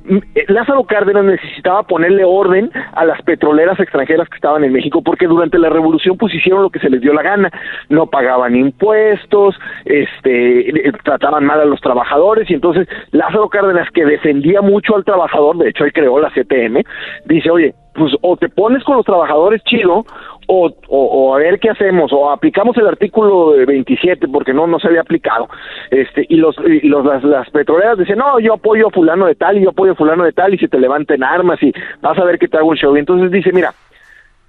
Mm, 0.03 0.17
eh, 0.35 0.45
Lázaro 0.47 0.83
Cárdenas 0.83 1.23
necesitaba 1.23 1.83
ponerle 1.83 2.23
orden 2.25 2.69
a 2.93 3.05
las 3.05 3.21
petroleras 3.21 3.79
extranjeras 3.79 4.27
que 4.27 4.35
estaban 4.35 4.63
en 4.63 4.73
México 4.73 5.01
porque 5.01 5.27
durante 5.27 5.57
la 5.57 5.69
revolución 5.69 6.17
pues 6.17 6.33
hicieron 6.33 6.63
lo 6.63 6.69
que 6.69 6.79
se 6.79 6.89
les 6.89 7.01
dio 7.01 7.13
la 7.13 7.21
gana, 7.21 7.51
no 7.87 8.07
pagaban 8.07 8.55
impuestos, 8.55 9.55
este 9.85 10.87
eh, 10.87 10.91
trataban 11.03 11.45
mal 11.45 11.61
a 11.61 11.65
los 11.65 11.79
trabajadores 11.79 12.49
y 12.49 12.55
entonces 12.55 12.87
Lázaro 13.11 13.47
Cárdenas 13.47 13.89
que 13.93 14.03
defendía 14.03 14.61
mucho 14.61 14.95
al 14.95 15.05
trabajador, 15.05 15.57
de 15.57 15.69
hecho 15.69 15.85
él 15.85 15.93
creó 15.93 16.19
la 16.19 16.31
CTM, 16.31 16.83
dice, 17.25 17.49
"Oye, 17.51 17.73
pues 17.93 18.13
o 18.21 18.37
te 18.37 18.49
pones 18.49 18.83
con 18.83 18.97
los 18.97 19.05
trabajadores 19.05 19.61
chido 19.63 20.05
o, 20.47 20.71
o, 20.87 21.05
o 21.05 21.35
a 21.35 21.39
ver 21.39 21.59
qué 21.59 21.69
hacemos, 21.69 22.11
o 22.13 22.29
aplicamos 22.29 22.77
el 22.77 22.87
artículo 22.87 23.51
de 23.51 23.65
27 23.65 24.27
porque 24.27 24.53
no, 24.53 24.67
no 24.67 24.79
se 24.79 24.87
había 24.87 25.01
aplicado, 25.01 25.49
este, 25.89 26.25
y 26.29 26.35
los, 26.37 26.55
y 26.65 26.87
los 26.87 27.05
las, 27.05 27.23
las 27.23 27.49
petroleras 27.49 27.97
dicen, 27.97 28.17
no, 28.17 28.39
yo 28.39 28.53
apoyo 28.53 28.87
a 28.87 28.91
fulano 28.91 29.25
de 29.25 29.35
tal 29.35 29.57
y 29.57 29.63
yo 29.63 29.69
apoyo 29.69 29.93
a 29.93 29.95
fulano 29.95 30.23
de 30.23 30.33
tal 30.33 30.53
y 30.53 30.57
se 30.57 30.67
te 30.67 30.79
levanten 30.79 31.23
armas 31.23 31.61
y 31.61 31.73
vas 32.01 32.17
a 32.17 32.23
ver 32.23 32.39
que 32.39 32.47
te 32.47 32.57
hago 32.57 32.69
un 32.69 32.77
show. 32.77 32.95
Y 32.95 32.99
entonces 32.99 33.31
dice, 33.31 33.51
mira, 33.53 33.73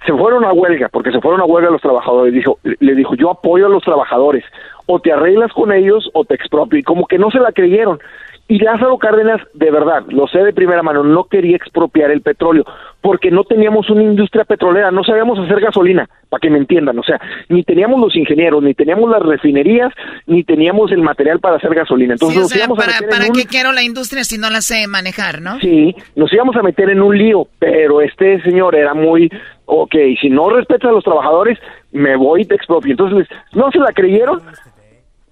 se 0.06 0.12
fueron 0.12 0.44
a 0.44 0.52
huelga, 0.52 0.88
porque 0.88 1.12
se 1.12 1.20
fueron 1.20 1.40
a 1.40 1.44
huelga 1.44 1.70
los 1.70 1.80
trabajadores, 1.80 2.34
dijo, 2.34 2.58
le 2.62 2.94
dijo, 2.94 3.14
yo 3.14 3.30
apoyo 3.30 3.66
a 3.66 3.70
los 3.70 3.82
trabajadores, 3.82 4.44
o 4.86 4.98
te 5.00 5.12
arreglas 5.12 5.52
con 5.52 5.72
ellos 5.72 6.10
o 6.12 6.24
te 6.24 6.34
expropio, 6.34 6.78
y 6.78 6.82
como 6.82 7.06
que 7.06 7.18
no 7.18 7.30
se 7.30 7.38
la 7.38 7.52
creyeron. 7.52 8.00
Y 8.48 8.58
Lázaro 8.58 8.98
Cárdenas, 8.98 9.40
de 9.54 9.70
verdad, 9.70 10.02
lo 10.08 10.26
sé 10.26 10.40
de 10.40 10.52
primera 10.52 10.82
mano, 10.82 11.02
no 11.02 11.24
quería 11.24 11.56
expropiar 11.56 12.10
el 12.10 12.20
petróleo, 12.20 12.64
porque 13.00 13.30
no 13.30 13.44
teníamos 13.44 13.88
una 13.88 14.02
industria 14.02 14.44
petrolera, 14.44 14.90
no 14.90 15.04
sabíamos 15.04 15.38
hacer 15.38 15.58
gasolina, 15.60 16.06
para 16.28 16.40
que 16.40 16.50
me 16.50 16.58
entiendan, 16.58 16.98
o 16.98 17.02
sea, 17.02 17.18
ni 17.48 17.62
teníamos 17.62 18.00
los 18.00 18.14
ingenieros, 18.14 18.62
ni 18.62 18.74
teníamos 18.74 19.08
las 19.10 19.22
refinerías, 19.22 19.90
ni 20.26 20.44
teníamos 20.44 20.92
el 20.92 21.00
material 21.00 21.40
para 21.40 21.56
hacer 21.56 21.74
gasolina. 21.74 22.12
Entonces 22.14 22.34
Sí, 22.34 22.38
o 22.40 22.42
nos 22.42 22.50
sea, 22.50 22.58
íbamos 22.58 22.78
a 22.78 22.82
para, 22.82 22.92
meter 23.00 23.04
en 23.04 23.10
para 23.18 23.26
un- 23.30 23.32
qué 23.36 23.46
quiero 23.46 23.72
la 23.72 23.82
industria 23.82 24.24
si 24.24 24.36
no 24.36 24.50
la 24.50 24.60
sé 24.60 24.86
manejar, 24.86 25.40
¿no? 25.40 25.58
Sí, 25.60 25.94
nos 26.16 26.30
íbamos 26.32 26.54
a 26.56 26.62
meter 26.62 26.90
en 26.90 27.00
un 27.00 27.16
lío, 27.16 27.46
pero 27.58 28.02
este 28.02 28.42
señor 28.42 28.74
era 28.74 28.92
muy, 28.92 29.30
ok, 29.64 29.94
si 30.20 30.28
no 30.28 30.50
respetas 30.50 30.90
a 30.90 30.92
los 30.92 31.04
trabajadores, 31.04 31.58
me 31.92 32.16
voy 32.16 32.42
y 32.42 32.44
te 32.44 32.56
expropio. 32.56 32.90
Entonces, 32.90 33.28
no 33.54 33.70
se 33.70 33.78
la 33.78 33.92
creyeron, 33.92 34.42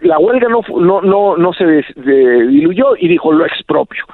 la 0.02 0.18
huelga 0.18 0.48
no 0.48 0.60
no 0.78 1.01
no 1.01 1.36
no 1.36 1.52
se 1.52 1.85
diluyó 1.97 2.97
y 2.97 3.09
dijo, 3.09 3.32
lo 3.32 3.44
expropio. 3.44 4.05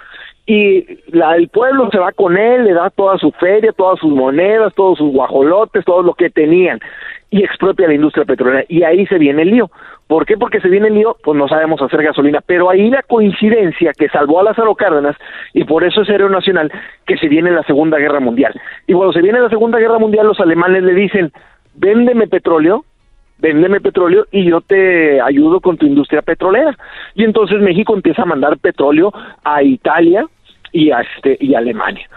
Y 0.48 0.86
la, 1.08 1.34
el 1.34 1.48
pueblo 1.48 1.88
se 1.90 1.98
va 1.98 2.12
con 2.12 2.36
él, 2.36 2.64
le 2.64 2.72
da 2.72 2.88
toda 2.90 3.18
su 3.18 3.32
feria, 3.32 3.72
todas 3.72 3.98
sus 3.98 4.12
monedas, 4.12 4.72
todos 4.74 4.96
sus 4.98 5.12
guajolotes, 5.12 5.84
todo 5.84 6.02
lo 6.02 6.14
que 6.14 6.30
tenían, 6.30 6.78
y 7.30 7.42
expropia 7.42 7.88
la 7.88 7.94
industria 7.94 8.24
petrolera. 8.24 8.64
Y 8.68 8.84
ahí 8.84 9.06
se 9.06 9.18
viene 9.18 9.42
el 9.42 9.50
lío. 9.50 9.70
¿Por 10.06 10.24
qué? 10.24 10.36
Porque 10.36 10.60
se 10.60 10.68
viene 10.68 10.86
el 10.86 10.94
lío, 10.94 11.16
pues 11.24 11.36
no 11.36 11.48
sabemos 11.48 11.82
hacer 11.82 12.00
gasolina. 12.00 12.40
Pero 12.46 12.70
ahí 12.70 12.90
la 12.90 13.02
coincidencia 13.02 13.90
que 13.92 14.08
salvó 14.08 14.38
a 14.38 14.44
Lázaro 14.44 14.76
Cárdenas, 14.76 15.16
y 15.52 15.64
por 15.64 15.82
eso 15.82 16.02
es 16.02 16.08
héroe 16.08 16.30
nacional, 16.30 16.70
que 17.06 17.16
se 17.16 17.26
viene 17.26 17.50
la 17.50 17.64
Segunda 17.64 17.98
Guerra 17.98 18.20
Mundial. 18.20 18.54
Y 18.86 18.92
cuando 18.92 19.12
se 19.12 19.22
viene 19.22 19.40
la 19.40 19.48
Segunda 19.48 19.80
Guerra 19.80 19.98
Mundial, 19.98 20.28
los 20.28 20.38
alemanes 20.38 20.84
le 20.84 20.94
dicen, 20.94 21.32
véndeme 21.74 22.28
petróleo, 22.28 22.84
véndeme 23.38 23.80
petróleo 23.80 24.26
y 24.30 24.48
yo 24.48 24.60
te 24.60 25.20
ayudo 25.20 25.60
con 25.60 25.76
tu 25.76 25.86
industria 25.86 26.22
petrolera. 26.22 26.76
Y 27.14 27.24
entonces 27.24 27.60
México 27.60 27.94
empieza 27.94 28.22
a 28.22 28.26
mandar 28.26 28.58
petróleo 28.58 29.12
a 29.44 29.62
Italia 29.62 30.26
y 30.72 30.90
a 30.90 31.00
este 31.00 31.36
y 31.40 31.54
a 31.54 31.58
Alemania. 31.58 32.08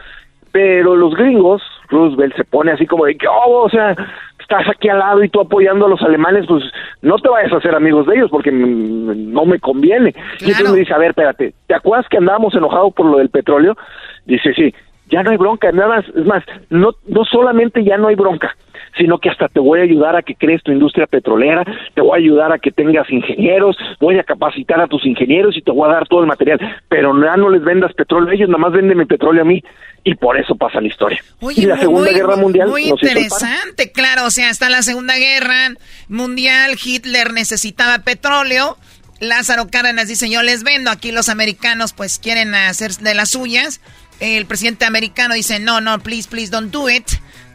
Pero 0.51 0.95
los 0.95 1.13
gringos, 1.15 1.61
Roosevelt 1.89 2.35
se 2.35 2.43
pone 2.43 2.71
así 2.71 2.87
como 2.87 3.05
de 3.05 3.15
que, 3.15 3.27
oh, 3.27 3.65
o 3.65 3.69
sea, 3.69 3.95
estás 4.39 4.67
aquí 4.67 4.89
al 4.89 4.99
lado 4.99 5.23
y 5.23 5.29
tú 5.29 5.39
apoyando 5.41 5.85
a 5.85 5.89
los 5.89 6.01
alemanes, 6.01 6.45
pues 6.47 6.63
no 7.03 7.17
te 7.19 7.29
vayas 7.29 7.53
a 7.53 7.57
hacer 7.57 7.75
amigos 7.75 8.07
de 8.07 8.15
ellos 8.15 8.31
porque 8.31 8.51
mm, 8.51 9.31
no 9.31 9.45
me 9.45 9.59
conviene. 9.59 10.15
Y 10.39 10.45
entonces 10.45 10.71
me 10.71 10.79
dice, 10.79 10.93
a 10.93 10.97
ver, 10.97 11.11
espérate, 11.11 11.53
¿te 11.67 11.75
acuerdas 11.75 12.07
que 12.09 12.17
andábamos 12.17 12.55
enojados 12.55 12.93
por 12.93 13.05
lo 13.05 13.19
del 13.19 13.29
petróleo? 13.29 13.77
Dice, 14.25 14.53
sí, 14.55 14.73
ya 15.09 15.21
no 15.21 15.31
hay 15.31 15.37
bronca, 15.37 15.71
nada 15.71 15.97
más, 15.97 16.05
es 16.09 16.25
más, 16.25 16.43
no, 16.69 16.91
no 17.07 17.25
solamente 17.25 17.83
ya 17.83 17.97
no 17.97 18.07
hay 18.07 18.15
bronca, 18.15 18.55
sino 18.99 19.17
que 19.17 19.29
hasta 19.29 19.47
te 19.47 19.59
voy 19.59 19.79
a 19.79 19.83
ayudar 19.83 20.15
a 20.15 20.21
que 20.21 20.35
crees 20.35 20.61
tu 20.61 20.71
industria 20.71 21.07
petrolera, 21.07 21.63
te 21.95 22.01
voy 22.01 22.11
a 22.13 22.21
ayudar 22.21 22.51
a 22.51 22.59
que 22.59 22.69
tengas 22.71 23.09
ingenieros, 23.09 23.75
voy 23.99 24.19
a 24.19 24.23
capacitar 24.23 24.79
a 24.79 24.87
tus 24.87 25.03
ingenieros 25.05 25.57
y 25.57 25.61
te 25.63 25.71
voy 25.71 25.89
a 25.89 25.93
dar 25.93 26.07
todo 26.07 26.21
el 26.21 26.27
material, 26.27 26.59
pero 26.87 27.11
ya 27.23 27.35
no 27.37 27.49
les 27.49 27.63
vendas 27.63 27.93
petróleo 27.93 28.29
a 28.29 28.33
ellos, 28.35 28.49
nada 28.49 28.59
más 28.59 28.73
véndeme 28.73 29.07
petróleo 29.07 29.41
a 29.41 29.45
mí, 29.45 29.63
y 30.03 30.13
por 30.15 30.37
eso 30.37 30.55
pasa 30.55 30.79
la 30.81 30.87
historia. 30.87 31.19
y 31.55 31.65
la 31.65 31.75
muy- 31.75 31.81
Segunda 31.81 32.11
Guerra 32.11 32.35
Mundial 32.35 32.69
Muy 32.69 32.83
interesante, 32.85 33.91
claro. 33.91 34.25
O 34.25 34.29
sea, 34.31 34.49
está 34.49 34.69
la 34.69 34.81
Segunda 34.81 35.15
Guerra 35.17 35.69
Mundial, 36.07 36.75
Hitler 36.83 37.33
necesitaba 37.33 37.99
petróleo. 37.99 38.77
Lázaro 39.19 39.67
Cárdenas 39.69 40.07
dice, 40.07 40.29
yo 40.29 40.41
les 40.43 40.63
vendo. 40.63 40.91
Aquí 40.91 41.11
los 41.11 41.27
americanos 41.29 41.93
pues 41.93 42.19
quieren 42.19 42.55
hacer 42.55 42.91
de 42.91 43.13
las 43.15 43.31
suyas. 43.31 43.81
El 44.21 44.45
presidente 44.45 44.85
americano 44.85 45.33
dice, 45.33 45.59
no, 45.59 45.81
no, 45.81 45.99
please, 45.99 46.29
please 46.29 46.51
don't 46.51 46.71
do 46.71 46.89
it. 46.89 47.05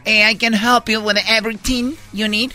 Eh, 0.05 0.23
I 0.31 0.35
can 0.37 0.53
help 0.53 0.87
you 0.87 0.99
with 1.01 1.17
everything 1.27 1.93
you 2.13 2.27
need. 2.27 2.51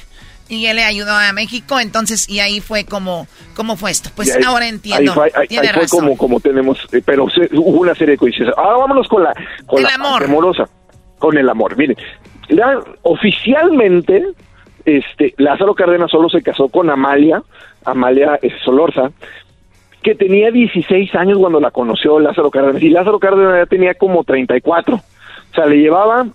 Y 0.48 0.66
él 0.66 0.76
le 0.76 0.84
ayudó 0.84 1.12
a 1.12 1.32
México, 1.32 1.78
entonces, 1.78 2.28
y 2.28 2.40
ahí 2.40 2.60
fue 2.60 2.84
como, 2.84 3.28
¿cómo 3.54 3.76
fue 3.76 3.92
esto? 3.92 4.10
Pues 4.16 4.34
ahí- 4.34 4.42
ahora 4.44 4.66
entiendo. 4.66 5.12
Ahí 5.12 5.14
fue, 5.30 5.32
ahí- 5.40 5.46
Tiene 5.46 5.68
ahí 5.68 5.72
fue 5.74 5.82
razón. 5.82 6.00
como, 6.00 6.16
como 6.16 6.40
tenemos, 6.40 6.78
eh, 6.92 7.00
pero 7.04 7.30
se- 7.30 7.48
hubo 7.52 7.80
una 7.82 7.94
serie 7.94 8.12
de 8.12 8.18
coincidencias. 8.18 8.58
Ahora 8.58 8.78
vámonos 8.78 9.06
con 9.06 9.22
la, 9.22 9.32
con 9.66 9.78
El 9.78 9.84
la 9.84 9.94
amor. 9.94 10.24
amorosa, 10.24 10.68
con 11.18 11.38
el 11.38 11.48
amor. 11.48 11.76
Miren, 11.76 11.96
la- 12.48 12.80
oficialmente, 13.02 14.24
este, 14.84 15.34
Lázaro 15.38 15.74
Cárdenas 15.74 16.10
solo 16.10 16.28
se 16.28 16.42
casó 16.42 16.68
con 16.68 16.90
Amalia, 16.90 17.42
Amalia 17.84 18.38
eh, 18.42 18.50
Solorza, 18.64 19.10
que 20.02 20.14
tenía 20.16 20.50
16 20.50 21.14
años 21.14 21.38
cuando 21.38 21.60
la 21.60 21.70
conoció 21.70 22.18
Lázaro 22.18 22.50
Cárdenas, 22.50 22.82
y 22.82 22.88
Lázaro 22.88 23.20
Cárdenas 23.20 23.54
ya 23.56 23.66
tenía 23.66 23.94
como 23.94 24.24
34. 24.24 24.96
O 24.96 25.54
sea, 25.54 25.66
le 25.66 25.76
llevaba 25.76 26.26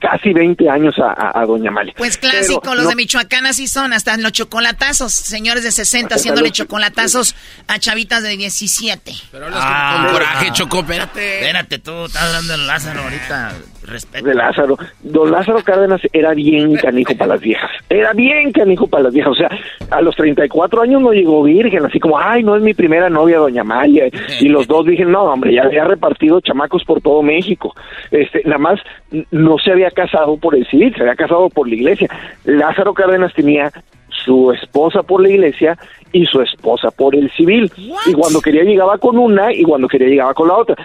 casi 0.00 0.32
20 0.32 0.68
años 0.70 0.94
a, 0.98 1.12
a- 1.12 1.40
a 1.42 1.46
Doña 1.46 1.70
Amalia. 1.70 1.94
Pues 1.96 2.16
clásico, 2.18 2.60
Pero 2.62 2.74
los 2.74 2.84
no- 2.84 2.90
de 2.90 2.96
Michoacán 2.96 3.46
así 3.46 3.66
son, 3.68 3.92
hasta 3.92 4.16
los 4.16 4.32
chocolatazos, 4.32 5.12
señores 5.12 5.62
de 5.64 5.72
60 5.72 6.06
Hasta 6.06 6.16
haciéndole 6.16 6.48
los- 6.48 6.56
chocolatazos 6.56 7.34
a 7.66 7.78
chavitas 7.78 8.22
de 8.22 8.36
17. 8.36 9.12
Pero 9.30 9.46
hablas 9.46 9.64
con- 9.64 10.04
con 10.04 10.12
coraje, 10.14 10.52
Choco, 10.52 10.80
espérate. 10.80 11.34
Espérate 11.40 11.78
tú, 11.78 12.04
estás 12.06 12.22
hablando 12.22 12.52
de 12.52 12.58
Lázaro 12.58 13.02
ahorita. 13.02 13.52
De 14.22 14.34
Lázaro. 14.34 14.76
Don 15.02 15.30
Lázaro 15.30 15.62
Cárdenas 15.62 16.00
era 16.12 16.34
bien 16.34 16.74
canijo 16.82 17.16
para 17.16 17.34
las 17.34 17.40
viejas. 17.40 17.70
Era 17.88 18.12
bien 18.12 18.52
canijo 18.52 18.86
para 18.86 19.04
las 19.04 19.14
viejas. 19.14 19.32
O 19.32 19.36
sea, 19.36 19.50
a 19.90 20.00
los 20.00 20.14
34 20.16 20.82
años 20.82 21.02
no 21.02 21.12
llegó 21.12 21.42
virgen, 21.42 21.84
así 21.84 21.98
como, 21.98 22.18
ay, 22.18 22.42
no 22.42 22.56
es 22.56 22.62
mi 22.62 22.74
primera 22.74 23.08
novia, 23.08 23.38
doña 23.38 23.64
María. 23.64 24.04
Y 24.40 24.48
los 24.48 24.66
dos 24.66 24.86
dije, 24.86 25.04
no, 25.04 25.24
hombre, 25.24 25.54
ya 25.54 25.62
había 25.62 25.84
repartido 25.84 26.40
chamacos 26.40 26.84
por 26.84 27.00
todo 27.00 27.22
México. 27.22 27.74
Este, 28.10 28.42
nada 28.44 28.58
más 28.58 28.80
no 29.30 29.58
se 29.58 29.72
había 29.72 29.90
casado 29.90 30.36
por 30.36 30.54
el 30.54 30.66
civil, 30.66 30.94
se 30.94 31.02
había 31.02 31.16
casado 31.16 31.48
por 31.48 31.68
la 31.68 31.74
iglesia. 31.74 32.08
Lázaro 32.44 32.94
Cárdenas 32.94 33.32
tenía 33.34 33.70
su 34.24 34.52
esposa 34.52 35.02
por 35.02 35.22
la 35.22 35.30
iglesia 35.30 35.78
y 36.12 36.26
su 36.26 36.40
esposa 36.40 36.90
por 36.90 37.14
el 37.14 37.30
civil. 37.32 37.70
Y 38.06 38.12
cuando 38.12 38.40
quería 38.40 38.64
llegaba 38.64 38.98
con 38.98 39.18
una 39.18 39.52
y 39.52 39.62
cuando 39.62 39.88
quería 39.88 40.08
llegaba 40.08 40.34
con 40.34 40.48
la 40.48 40.56
otra. 40.56 40.76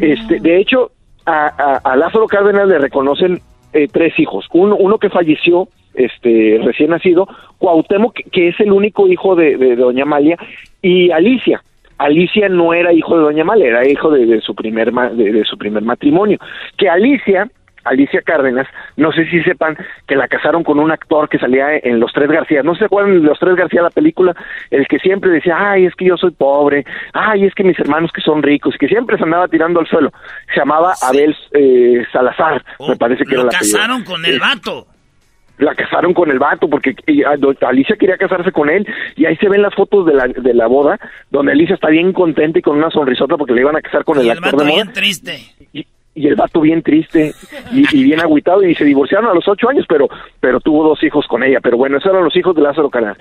Este, 0.00 0.40
de 0.40 0.58
hecho, 0.58 0.92
a, 1.28 1.96
Lázaro 1.96 2.26
Cárdenas 2.26 2.68
le 2.68 2.78
reconocen 2.78 3.40
eh, 3.72 3.88
tres 3.90 4.18
hijos. 4.18 4.46
Uno, 4.52 4.76
uno 4.76 4.98
que 4.98 5.10
falleció, 5.10 5.68
este, 5.94 6.60
recién 6.62 6.90
nacido, 6.90 7.28
Cuauhtémoc, 7.58 8.14
que, 8.32 8.48
es 8.48 8.60
el 8.60 8.72
único 8.72 9.08
hijo 9.08 9.34
de, 9.34 9.76
Doña 9.76 10.04
Amalia, 10.04 10.38
y 10.82 11.10
Alicia. 11.10 11.62
Alicia 11.98 12.48
no 12.48 12.72
era 12.72 12.92
hijo 12.92 13.16
de 13.16 13.24
Doña 13.24 13.42
Amalia, 13.42 13.66
era 13.66 13.88
hijo 13.88 14.10
de, 14.10 14.40
su 14.40 14.54
primer 14.54 14.92
de, 14.92 15.44
su 15.44 15.58
primer 15.58 15.82
matrimonio. 15.82 16.38
Que 16.76 16.88
Alicia 16.88 17.48
Alicia 17.88 18.22
Cárdenas, 18.22 18.66
no 18.96 19.12
sé 19.12 19.26
si 19.30 19.42
sepan 19.42 19.76
que 20.06 20.16
la 20.16 20.28
casaron 20.28 20.64
con 20.64 20.78
un 20.78 20.90
actor 20.90 21.28
que 21.28 21.38
salía 21.38 21.76
en 21.76 22.00
Los 22.00 22.12
Tres 22.12 22.28
García, 22.28 22.62
no 22.62 22.74
se 22.74 22.84
acuerdan 22.84 23.20
de 23.20 23.26
Los 23.26 23.38
Tres 23.38 23.56
García 23.56 23.82
la 23.82 23.90
película, 23.90 24.34
el 24.70 24.86
que 24.86 24.98
siempre 24.98 25.30
decía, 25.30 25.56
ay, 25.58 25.86
es 25.86 25.94
que 25.94 26.06
yo 26.06 26.16
soy 26.16 26.30
pobre, 26.30 26.84
ay, 27.12 27.44
es 27.44 27.54
que 27.54 27.64
mis 27.64 27.78
hermanos 27.78 28.10
que 28.12 28.20
son 28.20 28.42
ricos, 28.42 28.74
que 28.78 28.88
siempre 28.88 29.16
se 29.16 29.24
andaba 29.24 29.48
tirando 29.48 29.80
al 29.80 29.86
suelo, 29.86 30.12
se 30.52 30.60
llamaba 30.60 30.94
Abel 31.02 31.36
eh, 31.52 32.04
Salazar, 32.12 32.64
me 32.80 32.94
oh, 32.94 32.96
parece 32.96 33.24
que 33.24 33.34
era 33.34 33.44
la 33.44 33.50
casaron 33.50 34.04
con 34.04 34.24
el 34.24 34.38
vato. 34.38 34.86
la 35.58 35.74
casaron 35.74 36.14
con 36.14 36.30
el 36.30 36.38
vato 36.38 36.68
porque 36.68 36.94
Alicia 37.60 37.96
quería 37.96 38.16
casarse 38.16 38.52
con 38.52 38.70
él 38.70 38.86
y 39.16 39.26
ahí 39.26 39.36
se 39.36 39.48
ven 39.48 39.62
las 39.62 39.74
fotos 39.74 40.06
de 40.06 40.14
la, 40.14 40.28
de 40.28 40.54
la 40.54 40.66
boda 40.66 40.98
donde 41.30 41.52
Alicia 41.52 41.74
está 41.74 41.88
bien 41.88 42.12
contenta 42.12 42.58
y 42.58 42.62
con 42.62 42.76
una 42.76 42.90
sonrisota 42.90 43.36
porque 43.36 43.54
le 43.54 43.62
iban 43.62 43.76
a 43.76 43.80
casar 43.80 44.04
con 44.04 44.18
el, 44.18 44.30
actor 44.30 44.52
de 44.52 44.64
moda. 44.64 44.74
bien 44.74 44.92
triste 44.92 45.57
y 46.18 46.26
el 46.26 46.34
vato 46.34 46.60
bien 46.60 46.82
triste 46.82 47.32
y, 47.70 48.02
bien 48.02 48.20
agüitado 48.20 48.62
y 48.64 48.74
se 48.74 48.84
divorciaron 48.84 49.30
a 49.30 49.34
los 49.34 49.46
ocho 49.46 49.68
años, 49.68 49.86
pero 49.88 50.08
pero 50.40 50.60
tuvo 50.60 50.82
dos 50.88 51.02
hijos 51.04 51.26
con 51.28 51.42
ella. 51.42 51.60
Pero 51.62 51.76
bueno, 51.76 51.98
esos 51.98 52.10
eran 52.10 52.24
los 52.24 52.36
hijos 52.36 52.56
de 52.56 52.62
Lázaro 52.62 52.90
Canal. 52.90 53.16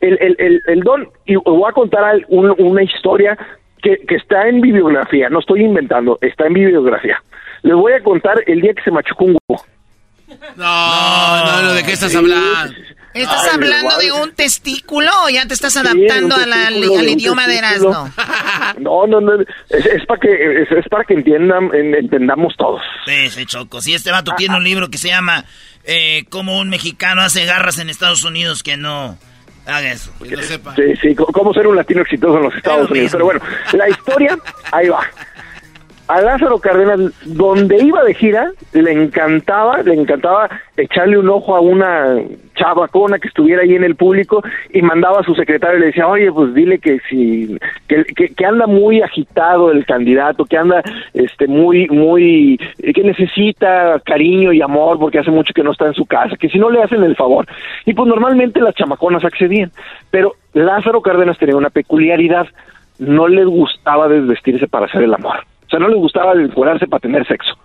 El, 0.00 0.18
el, 0.20 0.36
el, 0.38 0.60
el 0.66 0.80
don, 0.80 1.08
y 1.26 1.36
voy 1.36 1.68
a 1.68 1.72
contar 1.72 2.24
una 2.28 2.82
historia 2.82 3.38
que, 3.82 3.98
que 3.98 4.16
está 4.16 4.48
en 4.48 4.60
bibliografía, 4.60 5.28
no 5.28 5.38
estoy 5.40 5.62
inventando, 5.62 6.18
está 6.20 6.46
en 6.46 6.54
bibliografía. 6.54 7.22
Les 7.62 7.74
voy 7.74 7.92
a 7.92 8.02
contar 8.02 8.42
el 8.46 8.60
día 8.60 8.74
que 8.74 8.82
se 8.82 8.90
machucó 8.90 9.26
un 9.26 9.38
huevo. 9.48 9.64
No, 10.56 11.62
no, 11.62 11.72
¿de 11.74 11.82
qué 11.82 11.92
estás 11.92 12.14
hablando? 12.14 12.74
¿Estás 13.12 13.54
hablando 13.54 13.96
de 13.98 14.12
un 14.12 14.32
testículo 14.32 15.10
o 15.24 15.28
ya 15.28 15.46
te 15.46 15.54
estás 15.54 15.76
adaptando 15.76 16.36
al, 16.36 17.08
idioma 17.08 17.46
de 17.46 17.58
Erasmo? 17.58 18.10
No, 18.78 19.06
no, 19.06 19.20
no, 19.20 19.32
es, 19.68 20.06
para 20.06 20.20
que 20.20 20.62
es, 20.62 20.88
para 20.88 21.04
que 21.04 21.14
entiendan, 21.14 21.70
entendamos 21.74 22.54
todos. 22.56 22.80
Sí, 23.04 23.28
sí, 23.28 23.44
Choco. 23.44 23.80
Si 23.80 23.94
este 23.94 24.10
vato 24.10 24.32
tiene 24.36 24.56
un 24.56 24.64
libro 24.64 24.88
que 24.88 24.96
se 24.98 25.08
llama 25.08 25.44
eh, 25.84 26.24
Cómo 26.30 26.58
un 26.58 26.68
mexicano 26.68 27.22
hace 27.22 27.44
garras 27.44 27.78
en 27.78 27.90
Estados 27.90 28.22
Unidos 28.22 28.62
que 28.62 28.76
no 28.76 29.18
haga 29.66 29.92
eso. 29.92 30.12
Que 30.22 30.36
no 30.36 30.42
sepa. 30.42 30.74
Sí, 30.76 30.94
sí, 31.02 31.14
cómo 31.14 31.52
ser 31.52 31.66
un 31.66 31.76
latino 31.76 32.02
exitoso 32.02 32.36
en 32.36 32.44
los 32.44 32.54
Estados 32.54 32.90
Unidos. 32.90 33.10
Pero 33.12 33.24
bueno, 33.24 33.40
la 33.72 33.88
historia, 33.88 34.38
ahí 34.70 34.88
va 34.88 35.04
a 36.10 36.20
Lázaro 36.20 36.58
Cárdenas, 36.58 37.12
donde 37.24 37.76
iba 37.84 38.02
de 38.02 38.14
gira, 38.14 38.50
le 38.72 38.90
encantaba, 38.90 39.80
le 39.82 39.94
encantaba 39.94 40.50
echarle 40.76 41.16
un 41.16 41.28
ojo 41.28 41.54
a 41.54 41.60
una 41.60 42.16
chavacona 42.56 43.20
que 43.20 43.28
estuviera 43.28 43.62
ahí 43.62 43.76
en 43.76 43.84
el 43.84 43.94
público 43.94 44.42
y 44.72 44.82
mandaba 44.82 45.20
a 45.20 45.22
su 45.22 45.36
secretario 45.36 45.78
y 45.78 45.80
le 45.80 45.86
decía, 45.86 46.08
oye, 46.08 46.32
pues 46.32 46.52
dile 46.52 46.80
que 46.80 46.98
si, 47.08 47.56
que, 47.86 48.04
que, 48.04 48.44
anda 48.44 48.66
muy 48.66 49.02
agitado 49.02 49.70
el 49.70 49.86
candidato, 49.86 50.46
que 50.46 50.58
anda 50.58 50.82
este 51.14 51.46
muy, 51.46 51.86
muy, 51.86 52.58
que 52.78 53.04
necesita 53.04 54.00
cariño 54.04 54.52
y 54.52 54.62
amor 54.62 54.98
porque 54.98 55.20
hace 55.20 55.30
mucho 55.30 55.54
que 55.54 55.62
no 55.62 55.70
está 55.70 55.86
en 55.86 55.94
su 55.94 56.06
casa, 56.06 56.36
que 56.36 56.48
si 56.48 56.58
no 56.58 56.70
le 56.70 56.82
hacen 56.82 57.04
el 57.04 57.14
favor. 57.14 57.46
Y 57.86 57.94
pues 57.94 58.08
normalmente 58.08 58.60
las 58.60 58.74
chamaconas 58.74 59.24
accedían, 59.24 59.70
pero 60.10 60.34
Lázaro 60.54 61.02
Cárdenas 61.02 61.38
tenía 61.38 61.54
una 61.54 61.70
peculiaridad, 61.70 62.48
no 62.98 63.28
le 63.28 63.44
gustaba 63.44 64.08
desvestirse 64.08 64.66
para 64.66 64.86
hacer 64.86 65.02
el 65.02 65.14
amor. 65.14 65.44
O 65.70 65.76
sea, 65.78 65.78
no 65.78 65.88
le 65.88 65.94
gustaba 65.94 66.32
encuadrarse 66.32 66.88
para 66.88 66.98
tener 66.98 67.24
sexo. 67.28 67.56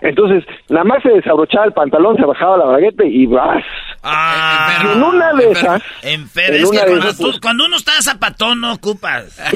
Entonces, 0.00 0.44
nada 0.68 0.82
más 0.82 1.00
se 1.00 1.10
desabrochaba 1.10 1.66
el 1.66 1.72
pantalón, 1.72 2.16
se 2.16 2.24
bajaba 2.24 2.56
la 2.56 2.64
bragueta 2.64 3.04
y 3.04 3.24
vas. 3.26 3.62
Ah, 4.02 4.82
en 4.82 5.00
una 5.00 5.32
de 5.34 5.52
esas. 5.52 5.82
En 6.02 6.22
es 6.22 6.70
que 6.70 6.78
pues, 7.20 7.40
cuando, 7.40 7.66
uno 7.66 7.76
está 7.76 7.92
zapatón 8.02 8.60
no 8.60 8.72
ocupas. 8.72 9.40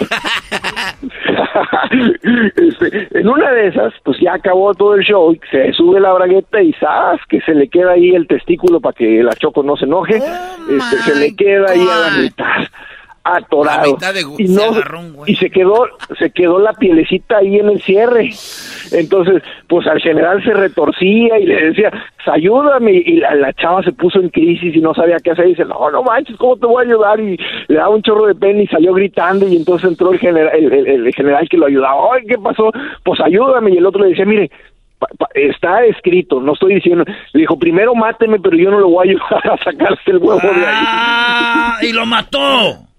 Este, 1.90 3.08
en 3.18 3.28
una 3.28 3.50
de 3.50 3.68
esas, 3.68 3.92
pues 4.04 4.16
ya 4.20 4.34
acabó 4.34 4.72
todo 4.74 4.94
el 4.94 5.02
show, 5.02 5.36
se 5.50 5.72
sube 5.72 6.00
la 6.00 6.12
bragueta 6.12 6.62
y 6.62 6.72
¡zas! 6.74 7.18
que 7.28 7.40
se 7.40 7.54
le 7.54 7.68
queda 7.68 7.92
ahí 7.92 8.10
el 8.14 8.28
testículo 8.28 8.80
para 8.80 8.94
que 8.94 9.22
la 9.22 9.32
choco 9.34 9.62
no 9.62 9.76
se 9.76 9.86
enoje. 9.86 10.20
Oh 10.20 10.72
este, 10.72 10.96
se 10.98 11.18
le 11.18 11.34
queda 11.34 11.72
ahí 11.72 11.80
a 11.80 12.10
la 12.10 12.16
mitad 12.16 12.68
atorado. 13.24 13.98
Y 14.38 14.48
no 14.48 14.72
y 15.26 15.36
se 15.36 15.50
quedó 15.50 15.86
se 16.18 16.30
quedó 16.30 16.58
la 16.58 16.72
pielecita 16.72 17.38
ahí 17.38 17.58
en 17.58 17.68
el 17.68 17.82
cierre. 17.82 18.30
Entonces 18.92 19.42
pues 19.68 19.86
al 19.86 20.00
general 20.00 20.42
se 20.42 20.54
retorcía 20.54 21.38
y 21.38 21.46
le 21.46 21.66
decía 21.66 21.90
pues, 21.90 22.28
ayúdame 22.28 22.92
y 22.92 23.16
la, 23.16 23.52
chava 23.54 23.82
se 23.82 23.92
puso 23.92 24.20
en 24.20 24.30
crisis 24.30 24.74
y 24.74 24.80
no 24.80 24.94
sabía 24.94 25.18
qué 25.22 25.32
hacer. 25.32 25.46
Y 25.46 25.50
dice 25.50 25.64
no 25.64 25.90
no 25.90 26.02
manches 26.02 26.36
cómo 26.36 26.56
te 26.56 26.66
voy 26.66 26.84
a 26.84 26.88
ayudar 26.88 27.20
y 27.20 27.38
le 27.68 27.76
daba 27.76 27.90
un 27.90 28.02
chorro 28.02 28.26
de 28.26 28.34
pena 28.34 28.62
y 28.62 28.66
salió 28.68 28.94
gritando. 28.94 29.46
Y 29.46 29.56
entonces 29.56 29.90
entró 29.90 30.12
el 30.12 30.18
general 30.18 30.54
el, 30.54 31.14
general 31.14 31.48
que 31.48 31.58
lo 31.58 31.66
ayudaba. 31.66 32.14
Ay 32.14 32.26
qué 32.26 32.38
pasó 32.38 32.72
pues 33.04 33.20
ayúdame 33.20 33.72
y 33.72 33.76
el 33.76 33.86
otro 33.86 34.02
le 34.02 34.10
decía 34.10 34.24
mire 34.24 34.50
está 35.34 35.82
escrito, 35.86 36.40
no 36.42 36.52
estoy 36.52 36.74
diciendo, 36.74 37.04
le 37.32 37.40
dijo, 37.40 37.58
primero 37.58 37.94
máteme, 37.94 38.38
pero 38.38 38.54
yo 38.54 38.70
no 38.70 38.80
lo 38.80 38.90
voy 38.90 39.08
a 39.08 39.10
ayudar 39.10 39.52
a 39.52 39.64
sacarse 39.64 40.10
el 40.10 40.18
huevo 40.18 40.40
de 40.42 40.66
ahí. 40.66 40.84
Ah, 40.86 41.78
y 41.80 41.92
lo 41.94 42.04
mató. 42.04 42.89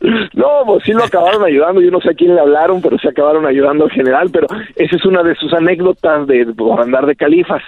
No, 0.00 0.62
pues 0.66 0.84
sí 0.84 0.92
lo 0.92 1.04
acabaron 1.04 1.42
ayudando, 1.44 1.80
yo 1.80 1.90
no 1.90 2.00
sé 2.00 2.10
a 2.10 2.14
quién 2.14 2.34
le 2.34 2.40
hablaron, 2.40 2.82
pero 2.82 2.98
se 2.98 3.08
acabaron 3.08 3.46
ayudando 3.46 3.84
al 3.84 3.90
general, 3.90 4.28
pero 4.30 4.46
esa 4.76 4.96
es 4.96 5.04
una 5.06 5.22
de 5.22 5.34
sus 5.36 5.52
anécdotas 5.54 6.26
de 6.26 6.46
por 6.46 6.80
andar 6.80 7.06
de 7.06 7.16
califas. 7.16 7.62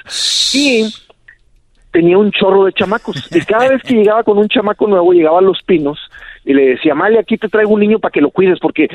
Y 0.55 0.85
tenía 1.91 2.19
un 2.19 2.31
chorro 2.31 2.65
de 2.65 2.73
chamacos, 2.73 3.35
y 3.35 3.41
cada 3.41 3.69
vez 3.69 3.83
que 3.83 3.95
llegaba 3.95 4.23
con 4.23 4.39
un 4.39 4.49
chamaco 4.49 4.87
nuevo, 4.87 5.13
llegaba 5.13 5.39
a 5.39 5.43
Los 5.43 5.63
Pinos, 5.63 5.99
y 6.45 6.53
le 6.53 6.71
decía, 6.71 6.95
Mali, 6.95 7.17
aquí 7.17 7.39
te 7.39 7.49
traigo 7.49 7.73
un 7.73 7.81
niño 7.81 7.99
para 7.99 8.13
que 8.13 8.21
lo 8.21 8.31
cuides, 8.31 8.59
porque 8.61 8.89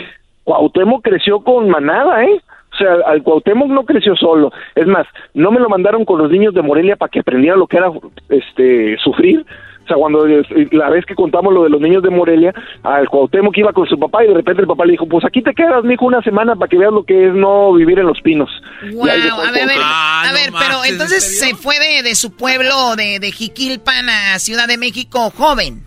Cuauhtémoc 0.43 1.03
creció 1.03 1.39
con 1.39 1.69
manada, 1.69 2.23
¿eh? 2.23 2.39
O 2.73 2.75
sea, 2.75 2.95
al 3.05 3.21
Cuauhtémoc 3.21 3.69
no 3.69 3.85
creció 3.85 4.15
solo. 4.15 4.51
Es 4.75 4.87
más, 4.87 5.05
no 5.33 5.51
me 5.51 5.59
lo 5.59 5.69
mandaron 5.69 6.05
con 6.05 6.19
los 6.19 6.31
niños 6.31 6.53
de 6.53 6.63
Morelia 6.63 6.95
para 6.95 7.09
que 7.09 7.19
aprendiera 7.19 7.55
lo 7.55 7.67
que 7.67 7.77
era 7.77 7.91
este 8.29 8.97
sufrir, 8.97 9.45
o 9.83 9.87
sea, 9.87 9.97
cuando 9.97 10.25
la 10.71 10.89
vez 10.89 11.05
que 11.05 11.15
contamos 11.15 11.53
lo 11.53 11.63
de 11.63 11.69
los 11.69 11.81
niños 11.81 12.01
de 12.03 12.09
Morelia, 12.09 12.53
al 12.83 13.09
Cuauhtémoc 13.09 13.57
iba 13.57 13.73
con 13.73 13.85
su 13.85 13.99
papá 13.99 14.23
y 14.23 14.27
de 14.27 14.33
repente 14.33 14.61
el 14.61 14.67
papá 14.67 14.85
le 14.85 14.93
dijo, 14.93 15.07
pues 15.07 15.25
aquí 15.25 15.41
te 15.41 15.53
quedas, 15.53 15.83
mijo, 15.83 16.05
una 16.05 16.21
semana 16.21 16.55
para 16.55 16.69
que 16.69 16.77
veas 16.77 16.93
lo 16.93 17.03
que 17.03 17.27
es 17.27 17.33
no 17.33 17.73
vivir 17.73 17.99
en 17.99 18.07
los 18.07 18.21
pinos. 18.21 18.49
Wow, 18.93 19.03
a 19.03 19.13
ver, 19.13 19.21
a 19.21 19.51
ver, 19.51 19.69
ah, 19.81 20.23
pero 20.57 20.85
entonces 20.85 21.39
se 21.39 21.55
fue 21.55 21.75
de, 22.03 22.15
su 22.15 22.35
pueblo, 22.35 22.95
de, 22.95 23.19
de 23.19 23.31
Jiquilpan 23.31 24.07
a 24.09 24.39
Ciudad 24.39 24.67
de 24.67 24.77
México 24.77 25.29
joven. 25.31 25.83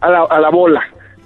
A 0.00 0.10
la, 0.10 0.22
a 0.24 0.40
la 0.40 0.50
bola 0.50 0.82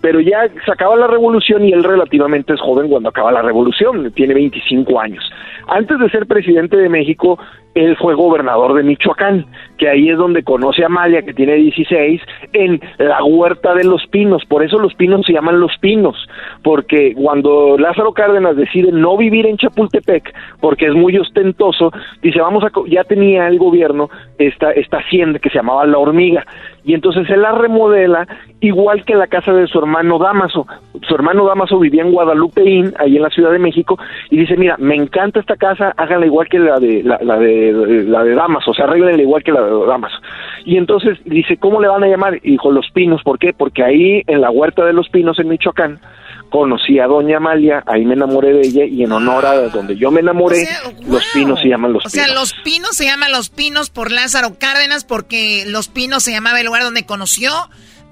pero 0.07 0.21
ya 0.21 0.49
se 0.65 0.71
acaba 0.71 0.95
la 0.95 1.09
revolución 1.09 1.65
y 1.65 1.73
él 1.73 1.83
relativamente 1.83 2.53
es 2.53 2.61
joven 2.61 2.89
cuando 2.89 3.09
acaba 3.09 3.33
la 3.33 3.43
revolución, 3.43 4.13
tiene 4.13 4.35
25 4.35 5.01
años. 5.01 5.29
Antes 5.67 5.99
de 5.99 6.09
ser 6.11 6.27
presidente 6.27 6.77
de 6.77 6.89
México, 6.89 7.41
él 7.77 7.97
fue 7.99 8.15
gobernador 8.15 8.75
de 8.75 8.83
Michoacán, 8.83 9.45
que 9.77 9.89
ahí 9.89 10.09
es 10.09 10.17
donde 10.17 10.43
conoce 10.43 10.83
a 10.83 10.87
Amalia, 10.87 11.23
que 11.23 11.35
tiene 11.35 11.55
16, 11.55 12.23
en 12.55 12.81
la 12.99 13.23
huerta 13.23 13.75
de 13.75 13.85
los 13.85 14.07
pinos. 14.07 14.45
Por 14.47 14.65
eso 14.65 14.79
los 14.79 14.95
pinos 14.95 15.27
se 15.27 15.35
llaman 15.35 15.61
los 15.61 15.77
pinos, 15.79 16.17
porque 16.63 17.15
cuando 17.15 17.77
Lázaro 17.79 18.13
Cárdenas 18.13 18.57
decide 18.57 18.91
no 18.93 19.17
vivir 19.19 19.47
en 19.47 19.59
Chapultepec, 19.59 20.35
porque 20.61 20.87
es 20.87 20.95
muy 20.95 21.17
ostentoso, 21.19 21.93
dice, 22.23 22.41
vamos 22.41 22.65
a, 22.65 22.71
ya 22.89 23.05
tenía 23.05 23.47
el 23.47 23.59
gobierno 23.59 24.09
esta, 24.39 24.73
esta 24.73 24.99
hacienda 24.99 25.39
que 25.39 25.51
se 25.51 25.57
llamaba 25.57 25.87
La 25.87 25.99
Hormiga, 25.99 26.47
y 26.87 26.95
entonces 26.95 27.29
él 27.29 27.43
la 27.43 27.53
remodela 27.53 28.27
igual 28.61 29.05
que 29.05 29.15
la 29.15 29.27
casa 29.27 29.53
de 29.53 29.67
su 29.67 29.79
hermano 29.79 30.19
Damaso. 30.19 30.67
Su 31.07 31.15
hermano 31.15 31.45
Damaso 31.45 31.79
vivía 31.79 32.03
en 32.03 32.13
Guadalupeín, 32.13 32.95
ahí 32.99 33.17
en 33.17 33.23
la 33.23 33.31
Ciudad 33.31 33.51
de 33.51 33.59
México, 33.59 33.99
y 34.31 34.39
dice, 34.39 34.57
mira, 34.57 34.77
me 34.79 34.95
encanta 34.95 35.41
esta 35.41 35.57
casa, 35.57 35.93
háganla 35.97 36.27
igual 36.27 36.49
que 36.49 36.59
la 36.61 36.79
de 36.79 37.03
la, 37.03 37.39
de 37.39 37.66
la 37.73 38.23
de 38.25 38.35
Damaso, 38.35 38.71
o 38.71 38.75
sea, 38.75 38.85
arreglenla 38.87 39.23
igual 39.23 39.43
que 39.43 39.53
la 39.53 39.63
de 39.63 39.87
Damaso. 39.87 40.17
Y 40.65 40.77
entonces 40.77 41.19
dice, 41.25 41.57
¿cómo 41.59 41.81
le 41.81 41.89
van 41.89 42.03
a 42.05 42.09
llamar? 42.09 42.37
Y 42.43 42.53
dijo, 42.53 42.71
Los 42.71 42.91
Pinos, 42.93 43.23
¿por 43.23 43.39
qué? 43.39 43.53
Porque 43.53 43.83
ahí 43.85 44.23
en 44.27 44.41
la 44.41 44.51
huerta 44.51 44.85
de 44.85 44.93
Los 44.93 45.09
Pinos 45.09 45.39
en 45.39 45.49
Michoacán 45.49 46.01
conocí 46.51 46.99
a 47.01 47.07
Doña 47.07 47.39
Amalia, 47.39 47.83
ahí 47.87 48.05
me 48.05 48.15
enamoré 48.15 48.53
de 48.53 48.61
ella 48.61 48.85
y 48.85 49.03
en 49.03 49.11
honor 49.13 49.45
a 49.47 49.69
donde 49.69 49.97
yo 49.97 50.11
me 50.11 50.21
enamoré, 50.21 50.67
Los 51.09 51.25
Pinos 51.35 51.61
se 51.61 51.69
llaman 51.69 51.93
Los 51.93 52.07
O 52.07 52.09
Pinos. 52.11 52.27
sea, 52.27 52.35
Los 52.35 52.53
Pinos 52.65 52.91
se 52.97 53.05
llaman 53.05 53.33
Los 53.33 53.49
Pinos 53.51 53.91
por 53.91 54.11
Lázaro 54.13 54.57
Cárdenas 54.59 55.05
porque 55.05 55.65
Los 55.67 55.89
Pinos 55.89 56.23
se 56.23 56.31
llamaba 56.33 56.61
el 56.61 56.67
lugar 56.67 56.83
donde 56.85 57.05
conoció 57.05 57.51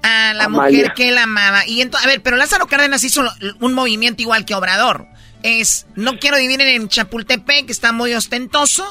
a 0.03 0.33
la 0.33 0.45
Amalia. 0.45 0.79
mujer 0.79 0.93
que 0.95 1.09
él 1.09 1.17
amaba. 1.17 1.65
Y 1.65 1.81
ento- 1.81 1.97
a 2.03 2.05
ver, 2.07 2.21
pero 2.21 2.35
Lázaro 2.35 2.67
Cárdenas 2.67 3.03
hizo 3.03 3.23
un 3.61 3.73
movimiento 3.73 4.21
igual 4.21 4.45
que 4.45 4.53
Obrador. 4.53 5.07
Es, 5.41 5.87
no 5.95 6.17
quiero 6.19 6.37
vivir 6.37 6.59
en 6.61 6.87
Chapultepec, 6.89 7.67
que 7.67 7.71
está 7.71 7.91
muy 7.91 8.13
ostentoso. 8.13 8.83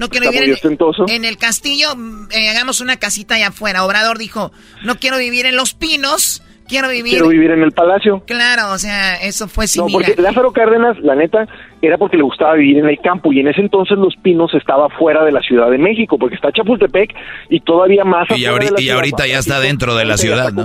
No 0.00 0.08
quiero 0.08 0.26
Está 0.26 0.30
vivir 0.40 0.40
muy 0.40 0.48
en, 0.48 0.54
ostentoso. 0.54 1.04
en 1.08 1.24
el 1.24 1.36
castillo, 1.36 1.94
mm, 1.94 2.28
eh, 2.32 2.48
hagamos 2.48 2.80
una 2.80 2.96
casita 2.96 3.34
allá 3.36 3.48
afuera. 3.48 3.84
Obrador 3.84 4.18
dijo, 4.18 4.50
no 4.82 4.96
quiero 4.96 5.18
vivir 5.18 5.44
en 5.46 5.56
Los 5.56 5.74
Pinos, 5.74 6.42
quiero 6.66 6.88
vivir... 6.88 7.12
Quiero 7.12 7.28
vivir 7.28 7.50
en 7.50 7.62
el 7.62 7.72
palacio. 7.72 8.22
Claro, 8.26 8.72
o 8.72 8.78
sea, 8.78 9.16
eso 9.16 9.46
fue 9.46 9.64
No, 9.64 9.68
similar. 9.68 9.92
porque 10.06 10.22
Lázaro 10.22 10.52
Cárdenas, 10.52 10.98
la 11.00 11.14
neta, 11.14 11.46
era 11.82 11.98
porque 11.98 12.16
le 12.16 12.22
gustaba 12.22 12.54
vivir 12.54 12.78
en 12.78 12.88
el 12.88 12.98
campo 13.00 13.32
y 13.32 13.40
en 13.40 13.48
ese 13.48 13.60
entonces 13.60 13.98
Los 13.98 14.16
Pinos 14.16 14.54
estaba 14.54 14.88
fuera 14.88 15.22
de 15.24 15.32
la 15.32 15.40
Ciudad 15.42 15.70
de 15.70 15.78
México, 15.78 16.16
porque 16.18 16.34
está 16.36 16.50
Chapultepec 16.50 17.14
y 17.50 17.60
todavía 17.60 18.04
más 18.04 18.26
Y, 18.30 18.46
afuera 18.46 18.52
ahori- 18.52 18.64
de 18.66 18.70
la 18.72 18.80
y 18.80 18.82
ciudad. 18.84 18.96
ahorita 18.96 19.26
ya 19.26 19.38
está 19.38 19.60
dentro 19.60 19.94
de 19.96 20.04
la 20.06 20.16
ciudad, 20.16 20.52
¿no? 20.52 20.64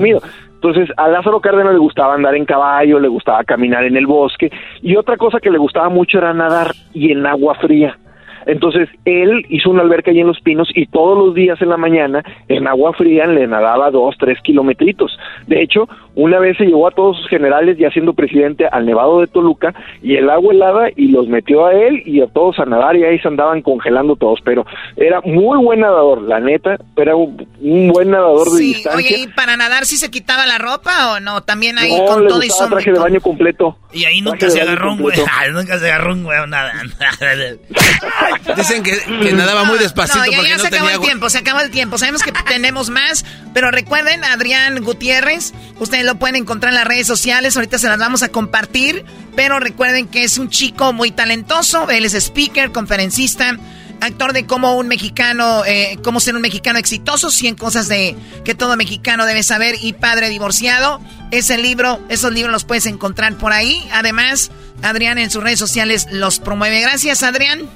Entonces, 0.56 0.90
a 0.98 1.08
Lázaro 1.10 1.42
Cárdenas 1.42 1.74
le 1.74 1.80
gustaba 1.80 2.16
andar 2.16 2.34
en 2.36 2.46
caballo, 2.46 3.00
le 3.00 3.08
gustaba 3.10 3.44
caminar 3.44 3.84
en 3.84 3.98
el 3.98 4.08
bosque 4.08 4.50
y 4.82 4.96
otra 4.96 5.18
cosa 5.18 5.40
que 5.40 5.52
le 5.52 5.58
gustaba 5.60 5.90
mucho 5.90 6.18
era 6.18 6.34
nadar 6.34 6.74
y 6.94 7.12
en 7.12 7.26
agua 7.28 7.54
fría. 7.56 8.00
Entonces, 8.46 8.90
él 9.06 9.46
hizo 9.50 9.70
una 9.70 9.82
alberca 9.82 10.12
ahí 10.12 10.20
en 10.20 10.28
Los 10.28 10.40
Pinos 10.42 10.70
y 10.76 10.86
todos 10.88 11.18
los 11.18 11.34
días 11.36 11.62
en 11.62 11.70
la 11.70 11.78
mañana, 11.78 12.24
en 12.48 12.68
agua 12.68 12.94
fría, 12.94 13.26
le 13.28 13.48
nadaba 13.48 13.90
dos, 13.92 14.16
tres 14.20 14.40
kilometritos. 14.42 15.18
De 15.48 15.62
hecho, 15.62 15.88
una 16.16 16.40
vez 16.40 16.56
se 16.58 16.66
llevó 16.66 16.88
a 16.88 16.92
todos 16.92 17.18
sus 17.18 17.28
generales, 17.28 17.78
ya 17.78 17.90
siendo 17.92 18.14
presidente, 18.14 18.66
al 18.72 18.86
Nevado 18.86 19.20
de 19.22 19.28
Toluca 19.28 19.74
y 20.02 20.16
el 20.16 20.30
agua 20.30 20.54
helada 20.54 20.88
y 20.96 21.10
los 21.10 21.28
metió 21.28 21.66
a 21.66 21.74
él 21.74 22.02
y 22.06 22.22
a 22.22 22.28
todos 22.28 22.60
a 22.60 22.66
nadar 22.66 22.96
y 22.96 23.04
ahí 23.04 23.20
se 23.20 23.28
andaban 23.28 23.62
congelando 23.62 24.16
todos. 24.16 24.40
Pero 24.44 24.66
era 24.96 25.22
muy 25.22 25.58
buen 25.64 25.82
nadador, 25.82 26.22
la 26.22 26.40
neta, 26.40 26.78
era 26.96 27.16
un, 27.16 27.46
un 27.62 27.88
buen 27.90 28.12
nadador 28.12 28.46
de 28.52 28.58
Sí, 28.58 28.74
distancia. 28.76 28.98
oye, 28.98 29.24
¿y 29.24 29.28
para 29.28 29.58
nadar 29.58 29.86
sí 29.86 29.98
se 29.98 30.10
quitaba 30.12 30.46
la 30.46 30.58
ropa 30.58 31.14
o 31.16 31.20
no? 31.20 31.42
También 31.42 31.78
ahí 31.78 31.92
No, 31.98 32.06
con 32.06 32.24
le 32.24 32.30
todo 32.30 32.44
y 32.44 32.50
sombrero. 32.50 32.76
traje 32.78 32.92
de 32.94 33.00
baño 33.00 33.22
completo. 33.22 33.78
Y 33.92 34.06
ahí 34.06 34.22
nunca 34.22 34.50
se 34.50 34.62
agarró 34.62 34.94
un 34.94 35.02
güey. 35.02 35.18
nunca 35.54 35.78
se 35.78 35.92
agarró 35.92 36.14
un 36.14 36.24
güey 36.24 36.38
nada. 36.48 36.72
Dicen 38.56 38.84
que, 38.84 38.98
que 38.98 39.34
nadaba 39.34 39.64
muy 39.66 39.78
despacito 39.78 40.20
No, 40.20 40.26
ya, 40.26 40.38
porque 40.38 40.50
ya 40.50 40.58
no 40.58 40.62
se 40.62 40.68
acabó 40.68 40.88
tenía 40.88 40.96
el 40.96 41.02
tiempo, 41.02 41.30
se 41.30 41.38
acabó 41.38 41.60
el 41.62 41.72
tiempo. 41.72 41.98
Sabemos 41.98 42.24
que 42.24 42.32
tenemos 42.32 42.90
más, 42.90 43.26
pero 43.54 43.72
recuerden, 43.72 44.24
Adrián 44.24 44.84
Gutiérrez, 44.84 45.54
ustedes 45.80 46.06
lo 46.06 46.16
pueden 46.16 46.36
encontrar 46.36 46.72
en 46.74 46.76
las 46.76 46.88
redes 46.88 47.08
sociales, 47.08 47.56
ahorita 47.56 47.78
se 47.80 47.88
las 47.88 47.98
vamos 47.98 48.24
a 48.24 48.30
compartir, 48.30 49.06
pero 49.36 49.60
recuerden 49.60 50.08
que 50.08 50.24
es 50.24 50.38
un 50.38 50.50
chico 50.50 50.94
muy 50.94 51.12
talentoso, 51.12 51.90
él 51.90 52.06
es 52.06 52.14
speaker, 52.14 52.72
conferencista, 52.72 53.58
actor 54.02 54.34
de 54.34 54.46
cómo 54.46 54.76
un 54.76 54.88
mexicano, 54.88 55.64
eh, 55.66 55.98
cómo 56.04 56.20
ser 56.20 56.36
un 56.36 56.42
mexicano 56.42 56.80
exitoso, 56.80 57.32
100 57.32 57.56
cosas 57.56 57.88
de 57.88 58.16
que 58.44 58.56
todo 58.56 58.76
mexicano 58.78 59.26
debe 59.26 59.44
saber 59.44 59.76
y 59.82 59.94
padre 59.94 60.30
divorciado. 60.30 61.02
Ese 61.32 61.58
libro, 61.58 62.00
esos 62.10 62.32
libros 62.32 62.52
los 62.52 62.64
puedes 62.64 62.86
encontrar 62.86 63.36
por 63.38 63.52
ahí. 63.52 63.88
Además, 63.92 64.52
Adrián 64.82 65.18
en 65.18 65.32
sus 65.32 65.44
redes 65.44 65.60
sociales 65.60 66.08
los 66.12 66.40
promueve. 66.40 66.82
Gracias, 66.82 67.24
Adrián. 67.24 67.70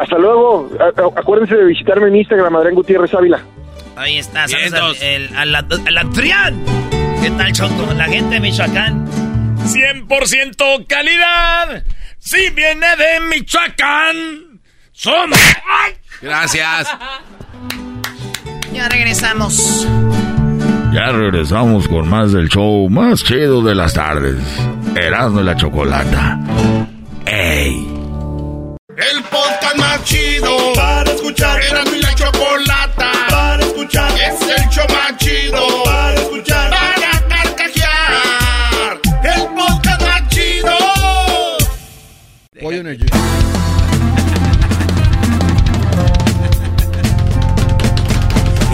Hasta 0.00 0.18
luego. 0.18 0.70
A- 0.80 1.20
acuérdense 1.20 1.54
de 1.56 1.64
visitarme 1.66 2.08
en 2.08 2.16
Instagram, 2.16 2.56
Adrián 2.56 2.74
Gutiérrez 2.74 3.12
Ávila. 3.14 3.40
Ahí 3.96 4.16
está, 4.18 4.48
saludos 4.48 4.98
al, 5.02 5.06
el- 5.06 5.36
al, 5.36 5.54
al 5.54 5.98
Adrián. 5.98 6.64
¿Qué 7.22 7.30
tal, 7.32 7.52
Choco? 7.52 7.92
La 7.94 8.04
gente 8.04 8.34
de 8.36 8.40
Michoacán. 8.40 9.06
100% 9.66 10.86
calidad. 10.86 11.84
Si 12.18 12.48
viene 12.50 12.86
de 12.96 13.20
Michoacán, 13.28 14.60
somos. 14.92 15.38
Gracias. 16.22 16.88
Ya 18.72 18.88
regresamos. 18.88 19.86
Ya 20.92 21.12
regresamos 21.12 21.86
con 21.88 22.08
más 22.08 22.32
del 22.32 22.48
show 22.48 22.88
más 22.88 23.22
chido 23.22 23.62
de 23.62 23.74
las 23.74 23.94
tardes. 23.94 24.38
Erasmo 24.96 25.40
y 25.40 25.44
la 25.44 25.56
Chocolata. 25.56 26.38
¡Ey! 27.26 27.99
El 29.00 29.22
podcast 29.24 29.76
más 29.76 30.04
chido 30.04 30.74
para 30.74 31.10
escuchar. 31.10 31.58
Era 31.62 31.84
mi 31.84 32.00
la 32.00 32.14
chocolata 32.14 33.10
para 33.30 33.62
escuchar. 33.62 34.12
Es 34.12 34.42
el 34.42 34.68
show 34.68 34.84
más 34.90 35.16
chido 35.16 35.84
para 35.84 36.14
escuchar. 36.20 36.70
Para 36.70 37.28
carcajear. 37.28 39.00
El 39.24 39.46
podcast 39.54 40.02
más 40.02 40.28
chido. 40.28 40.76
Pollo 42.60 42.80
en 42.80 42.86
el 42.88 43.10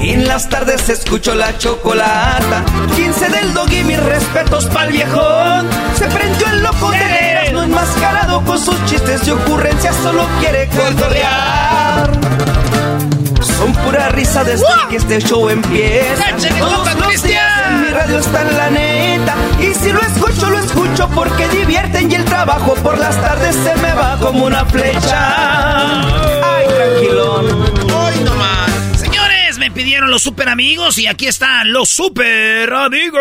En 0.03 0.27
las 0.27 0.48
tardes 0.48 0.89
escucho 0.89 1.35
la 1.35 1.57
chocolata. 1.59 2.65
15 2.97 3.28
del 3.28 3.55
dog 3.55 3.70
y 3.73 3.85
mis 3.85 4.03
respetos 4.03 4.65
pa'l 4.66 4.90
viejón. 4.90 5.69
Se 5.97 6.07
prendió 6.07 6.48
el 6.48 6.62
loco 6.62 6.90
de 6.90 7.16
enmascarado 7.77 8.43
con 8.44 8.59
sus 8.59 8.74
chistes 8.86 9.27
y 9.28 9.31
ocurrencias, 9.31 9.94
solo 9.97 10.27
quiere 10.40 10.66
cotorrear. 10.69 12.11
Son 13.43 13.73
pura 13.85 14.09
risa 14.11 14.44
desde 14.44 14.65
que 14.89 14.97
este 14.97 15.20
show 15.20 15.48
empieza. 15.51 16.31
¡Échale, 16.31 16.59
Todos 16.59 16.94
los 16.94 17.23
días 17.23 17.62
en 17.69 17.82
mi 17.82 17.89
radio 17.89 18.19
está 18.19 18.43
en 18.43 18.57
la 18.57 18.70
neta. 18.70 19.35
Y 19.61 19.74
si 19.74 19.93
lo 19.93 20.01
escucho, 20.01 20.48
lo 20.48 20.59
escucho 20.59 21.09
porque 21.15 21.48
divierten 21.48 22.11
y 22.11 22.15
el 22.15 22.24
trabajo 22.24 22.74
por 22.77 22.98
las 22.98 23.20
tardes 23.20 23.55
se 23.55 23.77
me 23.77 23.93
va 23.93 24.16
como 24.20 24.47
una 24.47 24.65
flecha. 24.65 26.01
Ay, 26.01 26.66
tranquilón. 26.69 27.47
Hoy 27.94 28.24
nomás. 28.24 28.70
Señores, 28.98 29.59
me 29.59 29.70
pidieron 29.70 30.11
los 30.11 30.23
super 30.23 30.48
amigos 30.48 30.97
y 30.97 31.07
aquí 31.07 31.27
están 31.27 31.73
los 31.73 31.90
super 31.90 32.73
amigos. 32.73 33.20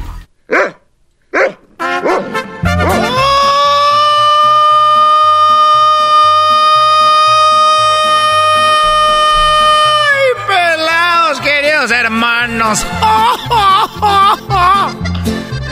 Hermanos! 12.61 12.85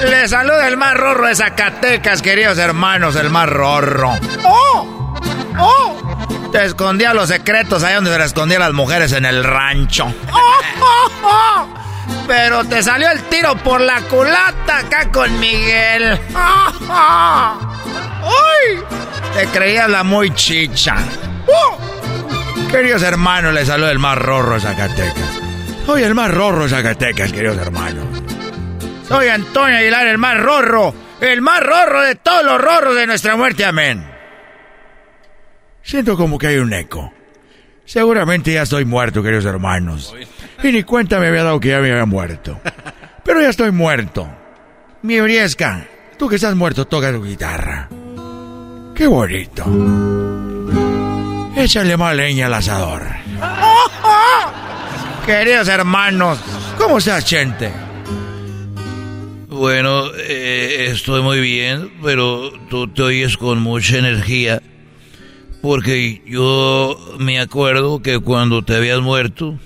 Les 0.03 0.30
saluda 0.32 0.68
el 0.68 0.78
más 0.78 0.95
rorro 0.95 1.28
de 1.28 1.36
Zacatecas, 1.36 2.22
queridos 2.22 2.57
hermanos, 2.57 3.16
el 3.16 3.30
más 3.30 3.48
rorro. 3.49 4.18
¡Oh! 4.44 5.16
¡Oh! 5.60 6.49
Te 6.52 6.66
escondía 6.66 7.14
los 7.14 7.30
secretos 7.30 7.84
ahí 7.84 7.94
donde 7.95 8.11
se 8.11 8.18
le 8.18 8.26
escondían 8.26 8.61
las 8.61 8.74
mujeres 8.74 9.11
en 9.11 9.26
el 9.26 9.44
rancho. 9.44 10.07
Pero 12.28 12.64
te 12.66 12.82
salió 12.84 13.10
el 13.11 13.24
tiro 13.24 13.56
por 13.57 13.82
la 13.82 14.02
culata 14.02 14.80
acá 14.80 15.11
con 15.11 15.40
Miguel. 15.40 16.20
¡Ay! 16.90 17.64
Te 19.36 19.48
creías 19.48 19.90
la 19.90 20.03
muy 20.03 20.34
chicha. 20.34 20.95
¡Oh! 21.48 21.78
Queridos 22.72 23.02
hermanos, 23.03 23.53
les 23.53 23.68
saluda 23.68 23.91
el 23.91 23.99
más 23.99 24.18
rorro 24.18 24.56
de 24.56 24.61
Zacatecas. 24.61 25.39
Soy 25.90 26.03
el 26.03 26.14
más 26.14 26.32
rorro 26.32 26.66
de 26.66 26.70
Zacatecas, 26.70 27.34
queridos 27.34 27.57
hermanos. 27.57 28.06
Soy 29.07 29.28
Antonio 29.28 29.76
Aguilar, 29.76 30.06
el 30.06 30.20
más 30.20 30.40
rorro. 30.40 30.94
El 31.20 31.41
más 31.41 31.64
rorro 31.64 32.03
de 32.03 32.14
todos 32.14 32.45
los 32.45 32.61
rorros 32.61 32.95
de 32.95 33.07
nuestra 33.07 33.36
muerte, 33.36 33.66
amén. 33.66 34.06
Siento 35.82 36.16
como 36.16 36.38
que 36.38 36.45
hay 36.45 36.57
un 36.57 36.72
eco. 36.74 37.11
Seguramente 37.86 38.53
ya 38.53 38.61
estoy 38.61 38.86
muerto, 38.86 39.24
queridos 39.24 39.45
hermanos. 39.45 40.14
Y 40.61 40.72
ni 40.72 40.84
cuenta 40.84 41.20
me 41.20 41.30
había 41.30 41.44
dado 41.44 41.60
que 41.60 41.70
ya 41.70 41.80
me 41.80 41.90
había 41.91 42.06
muerto. 42.06 42.61
Pero 43.24 43.41
ya 43.41 43.49
estoy 43.49 43.72
muerto. 43.72 44.30
Mi 45.02 45.20
Briesca, 45.20 45.88
tú 46.20 46.30
que 46.30 46.36
estás 46.36 46.53
muerto, 46.53 46.86
toca 46.86 47.11
tu 47.11 47.24
guitarra. 47.24 47.90
Qué 48.94 49.07
bonito. 49.07 49.66
Échale 51.56 51.98
más 51.98 52.16
leña 52.16 52.45
al 52.45 52.53
asador. 52.53 53.02
Queridos 55.26 55.68
hermanos, 55.68 56.40
¿cómo 56.78 56.98
estás, 56.98 57.28
gente? 57.30 57.72
Bueno, 59.48 60.06
eh, 60.18 60.88
estoy 60.91 61.22
muy 61.22 61.40
bien, 61.40 61.91
pero 62.04 62.52
tú 62.70 62.88
te 62.88 63.02
oyes 63.04 63.38
con 63.38 63.62
mucha 63.62 63.98
energía. 63.98 64.62
Porque 65.62 66.22
yo 66.26 66.98
me 67.20 67.40
acuerdo 67.40 68.02
que 68.02 68.20
cuando 68.20 68.64
te 68.64 68.76
habías 68.76 69.02
muerto, 69.02 69.58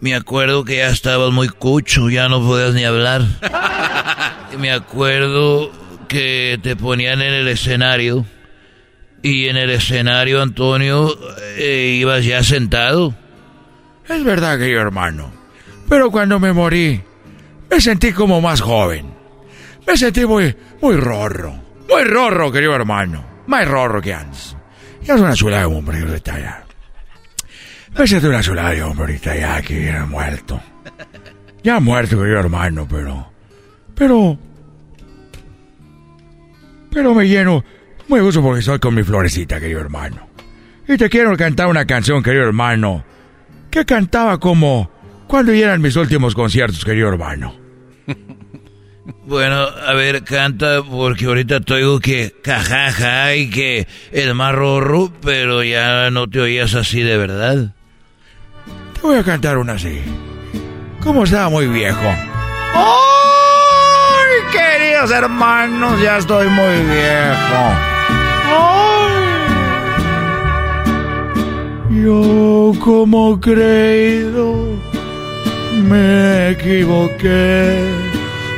Me 0.00 0.16
acuerdo 0.16 0.64
que 0.64 0.78
ya 0.78 0.88
estabas 0.88 1.30
muy 1.30 1.48
cucho, 1.48 2.10
ya 2.10 2.28
no 2.28 2.40
podías 2.44 2.74
ni 2.74 2.84
hablar. 2.84 3.22
Me 4.58 4.72
acuerdo 4.72 5.70
que 6.08 6.58
te 6.60 6.74
ponían 6.74 7.22
en 7.22 7.32
el 7.32 7.46
escenario 7.46 8.26
y 9.22 9.46
en 9.46 9.56
el 9.56 9.70
escenario, 9.70 10.42
Antonio, 10.42 11.16
eh, 11.56 11.96
ibas 12.00 12.24
ya 12.24 12.42
sentado. 12.42 13.14
Es 14.08 14.24
verdad, 14.24 14.58
querido 14.58 14.80
hermano. 14.80 15.30
Pero 15.88 16.10
cuando 16.10 16.38
me 16.40 16.52
morí, 16.52 17.00
me 17.70 17.80
sentí 17.80 18.12
como 18.12 18.40
más 18.40 18.60
joven. 18.60 19.12
Me 19.86 19.96
sentí 19.96 20.24
muy, 20.24 20.54
muy 20.80 20.96
rorro. 20.96 21.54
Muy 21.88 22.04
rorro, 22.04 22.50
querido 22.50 22.74
hermano. 22.74 23.24
Más 23.46 23.66
rorro 23.66 24.00
que 24.00 24.14
antes. 24.14 24.56
Ya 25.02 25.14
es 25.14 25.20
una 25.20 25.34
chula 25.34 25.58
de 25.58 25.64
hombre 25.64 26.14
está 26.14 26.34
allá. 26.34 26.64
Me 27.96 28.06
sentí 28.06 28.26
una 28.26 28.42
chula 28.42 28.70
de 28.70 28.82
hombre 28.82 29.14
está 29.14 29.32
allá, 29.32 29.62
que 29.62 29.78
viene 29.78 30.00
muerto. 30.06 30.60
Ya 31.62 31.78
muerto, 31.78 32.18
querido 32.18 32.40
hermano, 32.40 32.86
pero... 32.88 33.30
Pero... 33.94 34.38
Pero 36.90 37.14
me 37.14 37.26
lleno 37.26 37.64
muy 38.08 38.20
gusto 38.20 38.42
porque 38.42 38.60
estoy 38.60 38.78
con 38.78 38.94
mi 38.94 39.02
florecita, 39.02 39.60
querido 39.60 39.80
hermano. 39.80 40.28
Y 40.88 40.96
te 40.96 41.08
quiero 41.08 41.36
cantar 41.36 41.68
una 41.68 41.86
canción, 41.86 42.22
querido 42.22 42.44
hermano, 42.44 43.04
que 43.72 43.84
cantaba 43.86 44.38
como 44.38 44.90
cuando 45.26 45.50
eran 45.52 45.80
mis 45.80 45.96
últimos 45.96 46.34
conciertos, 46.34 46.84
querido 46.84 47.08
hermano. 47.08 47.54
Bueno, 49.24 49.56
a 49.62 49.94
ver, 49.94 50.22
canta, 50.22 50.80
porque 50.88 51.24
ahorita 51.24 51.58
te 51.58 51.74
oigo 51.74 51.98
que 51.98 52.36
cajaja 52.40 53.34
y 53.34 53.50
que 53.50 53.88
el 54.12 54.32
más 54.34 54.54
rorro, 54.54 55.12
pero 55.20 55.64
ya 55.64 56.08
no 56.12 56.28
te 56.28 56.40
oías 56.40 56.76
así 56.76 57.00
de 57.02 57.16
verdad. 57.16 57.74
Te 58.94 59.00
voy 59.00 59.16
a 59.18 59.24
cantar 59.24 59.58
una 59.58 59.72
así. 59.72 60.00
Como 61.02 61.24
estaba 61.24 61.48
muy 61.48 61.66
viejo. 61.66 62.00
¡Ay, 62.74 62.92
queridos 64.52 65.10
hermanos! 65.10 66.00
Ya 66.00 66.18
estoy 66.18 66.48
muy 66.48 66.76
viejo. 66.84 67.92
Yo 71.94 72.72
como 72.80 73.38
creído 73.38 74.54
me 75.86 76.52
equivoqué, 76.52 77.86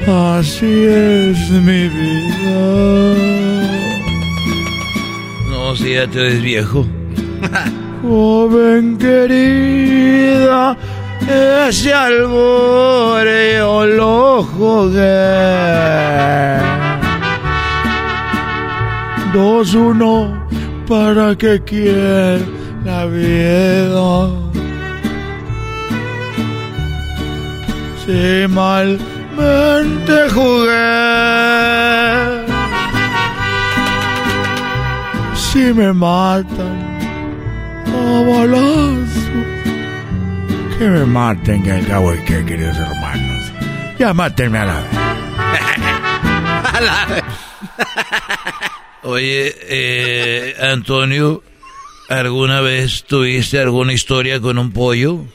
así 0.07 0.85
es 0.85 1.51
mi 1.51 1.89
vida. 1.89 2.61
No, 5.51 5.75
si 5.75 5.95
ya 5.95 6.07
te 6.07 6.21
ves 6.21 6.41
viejo. 6.43 6.87
Joven 8.03 8.97
querida, 8.99 10.77
ese 11.67 11.93
alboreo 11.93 13.85
lo 13.87 14.45
jugué. 14.45 15.25
Dos, 19.33 19.75
uno, 19.75 20.47
para 20.87 21.37
que 21.37 21.61
quiera 21.63 22.39
la 22.85 23.07
vida. 23.07 24.31
Si 28.05 28.47
malmente 28.49 30.17
jugué, 30.31 30.75
si 35.35 35.73
me 35.73 35.93
matan 35.93 36.77
a 37.87 38.23
balazos, 38.29 39.09
que 40.79 40.89
me 40.89 41.05
maten, 41.07 41.63
que 41.63 41.73
al 41.73 41.87
cabo 41.87 42.11
de 42.11 42.25
qué, 42.25 42.45
queridos 42.45 42.77
hermanos. 42.77 43.53
Ya 43.99 44.13
mátenme 44.13 44.59
a 44.59 44.65
la 44.67 44.75
vez. 44.75 44.91
a 46.75 46.81
la 46.81 47.07
vez. 47.07 47.25
Oye, 49.05 49.55
eh, 49.69 50.57
Antonio, 50.59 51.43
¿alguna 52.09 52.63
vez 52.63 53.05
tuviste 53.05 53.61
alguna 53.61 53.93
historia 53.93 54.41
con 54.41 54.57
un 54.57 54.73
pollo? 54.73 55.27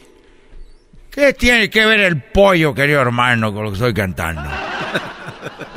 ¿Qué 1.12 1.34
tiene 1.34 1.70
que 1.70 1.86
ver 1.86 2.00
el 2.00 2.20
pollo, 2.20 2.74
querido 2.74 3.00
hermano, 3.00 3.54
con 3.54 3.66
lo 3.66 3.70
que 3.70 3.76
estoy 3.76 3.94
cantando? 3.94 4.50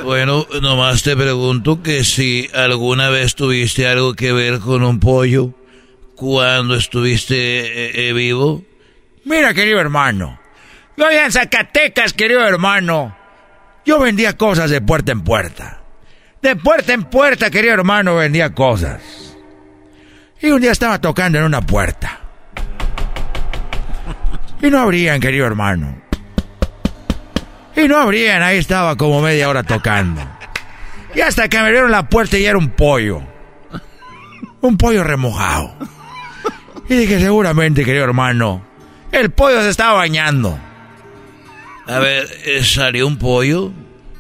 Bueno, 0.02 0.46
nomás 0.62 1.02
te 1.02 1.14
pregunto 1.14 1.82
que 1.82 2.02
si 2.02 2.48
alguna 2.54 3.10
vez 3.10 3.34
tuviste 3.34 3.86
algo 3.86 4.14
que 4.14 4.32
ver 4.32 4.58
con 4.58 4.82
un 4.82 4.98
pollo 4.98 5.52
cuando 6.16 6.74
estuviste 6.76 7.36
eh, 7.36 8.08
eh, 8.08 8.12
vivo. 8.14 8.64
Mira, 9.26 9.52
querido 9.52 9.78
hermano, 9.78 10.40
yo 10.96 11.06
allá 11.06 11.26
en 11.26 11.32
Zacatecas, 11.32 12.14
querido 12.14 12.40
hermano, 12.40 13.14
yo 13.84 14.00
vendía 14.00 14.36
cosas 14.36 14.70
de 14.70 14.80
puerta 14.80 15.12
en 15.12 15.22
puerta. 15.22 15.81
De 16.42 16.56
puerta 16.56 16.92
en 16.92 17.04
puerta, 17.04 17.50
querido 17.50 17.74
hermano, 17.74 18.16
vendía 18.16 18.52
cosas. 18.52 19.00
Y 20.40 20.50
un 20.50 20.60
día 20.60 20.72
estaba 20.72 21.00
tocando 21.00 21.38
en 21.38 21.44
una 21.44 21.60
puerta. 21.60 22.18
Y 24.60 24.68
no 24.68 24.80
abrían, 24.80 25.20
querido 25.20 25.46
hermano. 25.46 26.02
Y 27.76 27.86
no 27.86 27.96
abrían, 27.96 28.42
ahí 28.42 28.58
estaba 28.58 28.96
como 28.96 29.22
media 29.22 29.48
hora 29.48 29.62
tocando. 29.62 30.20
Y 31.14 31.20
hasta 31.20 31.48
que 31.48 31.58
me 31.58 31.66
abrieron 31.66 31.92
la 31.92 32.08
puerta 32.08 32.36
y 32.36 32.44
era 32.44 32.58
un 32.58 32.70
pollo. 32.70 33.22
Un 34.62 34.76
pollo 34.76 35.04
remojado. 35.04 35.72
Y 36.88 36.96
dije, 36.96 37.20
seguramente, 37.20 37.84
querido 37.84 38.04
hermano, 38.04 38.64
el 39.12 39.30
pollo 39.30 39.62
se 39.62 39.68
estaba 39.68 39.92
bañando. 39.94 40.58
A 41.86 41.98
ver, 42.00 42.26
¿eh, 42.44 42.64
¿salió 42.64 43.06
un 43.06 43.16
pollo? 43.16 43.70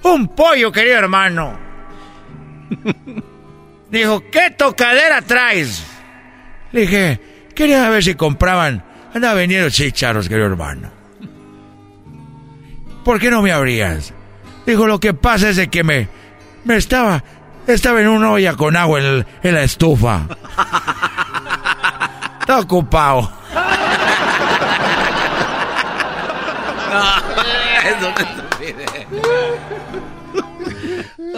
Un 0.04 0.28
pollo, 0.28 0.70
querido 0.70 0.98
hermano. 0.98 1.71
Dijo, 3.90 4.22
¿qué 4.30 4.50
tocadera 4.56 5.20
traes? 5.22 5.84
Dije, 6.72 7.20
quería 7.54 7.88
ver 7.90 8.02
si 8.02 8.14
compraban. 8.14 8.84
Anda 9.14 9.34
vendiendo 9.34 9.68
chicharos, 9.68 10.28
querido 10.28 10.46
hermano. 10.46 10.90
¿Por 13.04 13.20
qué 13.20 13.30
no 13.30 13.42
me 13.42 13.52
abrías? 13.52 14.14
Dijo, 14.64 14.86
lo 14.86 14.98
que 15.00 15.12
pasa 15.12 15.50
es 15.50 15.56
de 15.56 15.68
que 15.68 15.84
me, 15.84 16.08
me 16.64 16.76
estaba, 16.76 17.22
estaba 17.66 18.00
en 18.00 18.08
una 18.08 18.30
olla 18.30 18.54
con 18.54 18.76
agua 18.76 19.00
en, 19.00 19.26
en 19.42 19.54
la 19.54 19.62
estufa. 19.64 20.26
Está 22.40 22.60
ocupado. 22.60 23.30
no, 28.00 28.14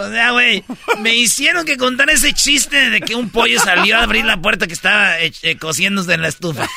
O 0.05 0.11
sea, 0.11 0.31
güey, 0.31 0.63
me 0.99 1.15
hicieron 1.15 1.65
que 1.65 1.77
contar 1.77 2.09
ese 2.09 2.33
chiste 2.33 2.89
de 2.89 3.01
que 3.01 3.15
un 3.15 3.29
pollo 3.29 3.59
salió 3.59 3.97
a 3.97 4.03
abrir 4.03 4.25
la 4.25 4.37
puerta 4.37 4.67
que 4.67 4.73
estaba 4.73 5.19
eh, 5.19 5.31
eh, 5.41 5.57
cociéndose 5.57 6.13
en 6.13 6.21
la 6.21 6.27
estufa. 6.27 6.67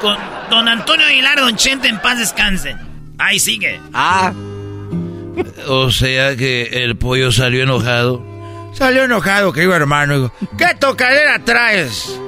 Con 0.00 0.16
don 0.50 0.68
Antonio 0.68 1.06
Aguilar, 1.06 1.38
don 1.38 1.56
Chente, 1.56 1.88
en 1.88 2.00
paz 2.00 2.18
descansen. 2.18 2.78
Ahí 3.18 3.38
sigue. 3.38 3.80
Ah. 3.92 4.32
O 5.68 5.90
sea 5.90 6.36
que 6.36 6.84
el 6.84 6.96
pollo 6.96 7.30
salió 7.32 7.62
enojado. 7.62 8.24
Salió 8.72 9.04
enojado, 9.04 9.52
querido 9.52 9.74
hermano. 9.74 10.32
¿Qué 10.56 10.74
tocadera 10.78 11.38
traes? 11.44 12.18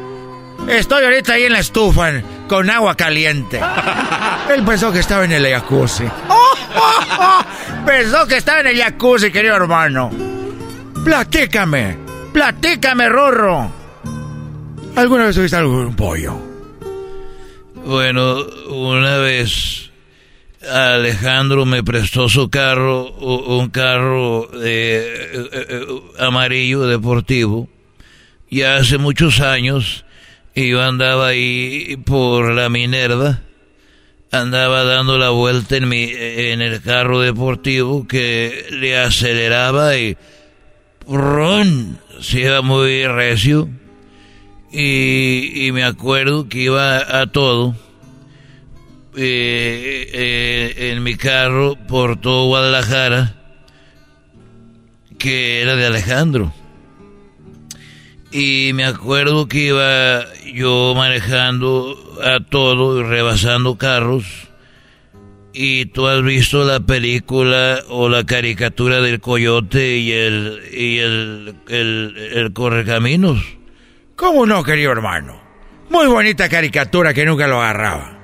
Estoy 0.69 1.05
ahorita 1.05 1.35
ahí 1.35 1.45
en 1.45 1.53
la 1.53 1.61
estufa 1.61 2.11
con 2.49 2.69
agua 2.71 2.97
caliente. 2.97 3.61
Él 4.55 4.65
pensó 4.65 4.91
que 4.91 5.01
estaba 5.01 5.25
en 5.25 5.33
el 5.33 5.47
jacuzzi. 5.47 6.05
Pensó 7.87 8.27
que 8.27 8.37
estaba 8.37 8.61
en 8.61 8.67
el 8.69 8.79
jacuzzi, 8.79 9.31
querido 9.31 9.57
hermano. 9.57 10.11
Platícame, 11.05 11.97
platícame, 12.33 13.09
Rorro. 13.09 13.73
¿Alguna 14.97 15.27
vez 15.27 15.37
tuviste 15.37 15.57
algún 15.57 15.95
pollo? 15.95 16.39
Bueno, 17.75 18.45
una 18.69 19.17
vez 19.19 19.91
Alejandro 20.71 21.65
me 21.65 21.83
prestó 21.83 22.29
su 22.29 22.51
carro, 22.51 23.11
un 23.13 23.71
carro 23.71 24.51
eh, 24.61 25.49
eh, 25.53 25.87
amarillo 26.19 26.87
deportivo, 26.87 27.69
ya 28.51 28.77
hace 28.77 28.99
muchos 28.99 29.41
años 29.41 30.05
y 30.59 30.71
yo 30.71 30.83
andaba 30.83 31.29
ahí 31.29 31.97
por 32.05 32.53
la 32.53 32.69
Minerva, 32.69 33.43
andaba 34.33 34.83
dando 34.83 35.17
la 35.17 35.31
vuelta 35.31 35.77
en, 35.77 35.89
mi, 35.89 36.11
en 36.13 36.61
el 36.63 36.83
carro 36.83 37.21
deportivo 37.21 38.09
que 38.09 38.67
le 38.73 38.99
aceleraba 38.99 39.97
y 39.97 40.17
¡ron! 41.07 42.01
se 42.21 42.41
iba 42.41 42.61
muy 42.61 43.07
recio. 43.07 43.69
Y, 44.73 45.71
me 45.73 45.85
acuerdo 45.85 46.49
que 46.49 46.59
iba 46.63 47.21
a 47.21 47.29
todo 47.29 47.77
eh, 49.17 50.11
eh, 50.13 50.91
en 50.91 51.05
mi 51.05 51.15
carro 51.15 51.77
por 51.87 52.21
todo 52.21 52.49
Guadalajara, 52.49 53.37
que 55.19 55.63
era 55.63 55.77
de 55.77 55.87
Alejandro. 55.87 56.53
Y 58.31 58.73
me 58.75 58.85
acuerdo 58.85 59.49
que 59.49 59.69
iba 59.69 60.25
yo 60.45 60.93
manejando 60.95 61.97
a 62.23 62.41
todo 62.41 63.01
y 63.01 63.03
rebasando 63.05 63.79
carros. 63.79 64.25
Y 65.55 65.87
tú 65.87 66.07
has 66.07 66.23
visto 66.23 66.65
la 66.65 66.81
película 66.81 67.81
o 67.89 68.09
la 68.09 68.25
caricatura 68.25 69.01
del 69.01 69.21
coyote 69.21 69.97
y 69.97 70.13
el, 70.13 70.63
y 70.73 70.99
el, 70.99 71.55
el, 71.69 72.17
el 72.35 72.53
correcaminos. 72.53 73.43
¿Cómo 74.15 74.47
no, 74.47 74.63
querido 74.63 74.93
hermano? 74.93 75.41
Muy 75.91 76.07
bonita 76.07 76.49
caricatura 76.49 77.15
que 77.15 77.25
nunca 77.25 77.47
lo 77.47 77.61
agarraba. 77.63 78.19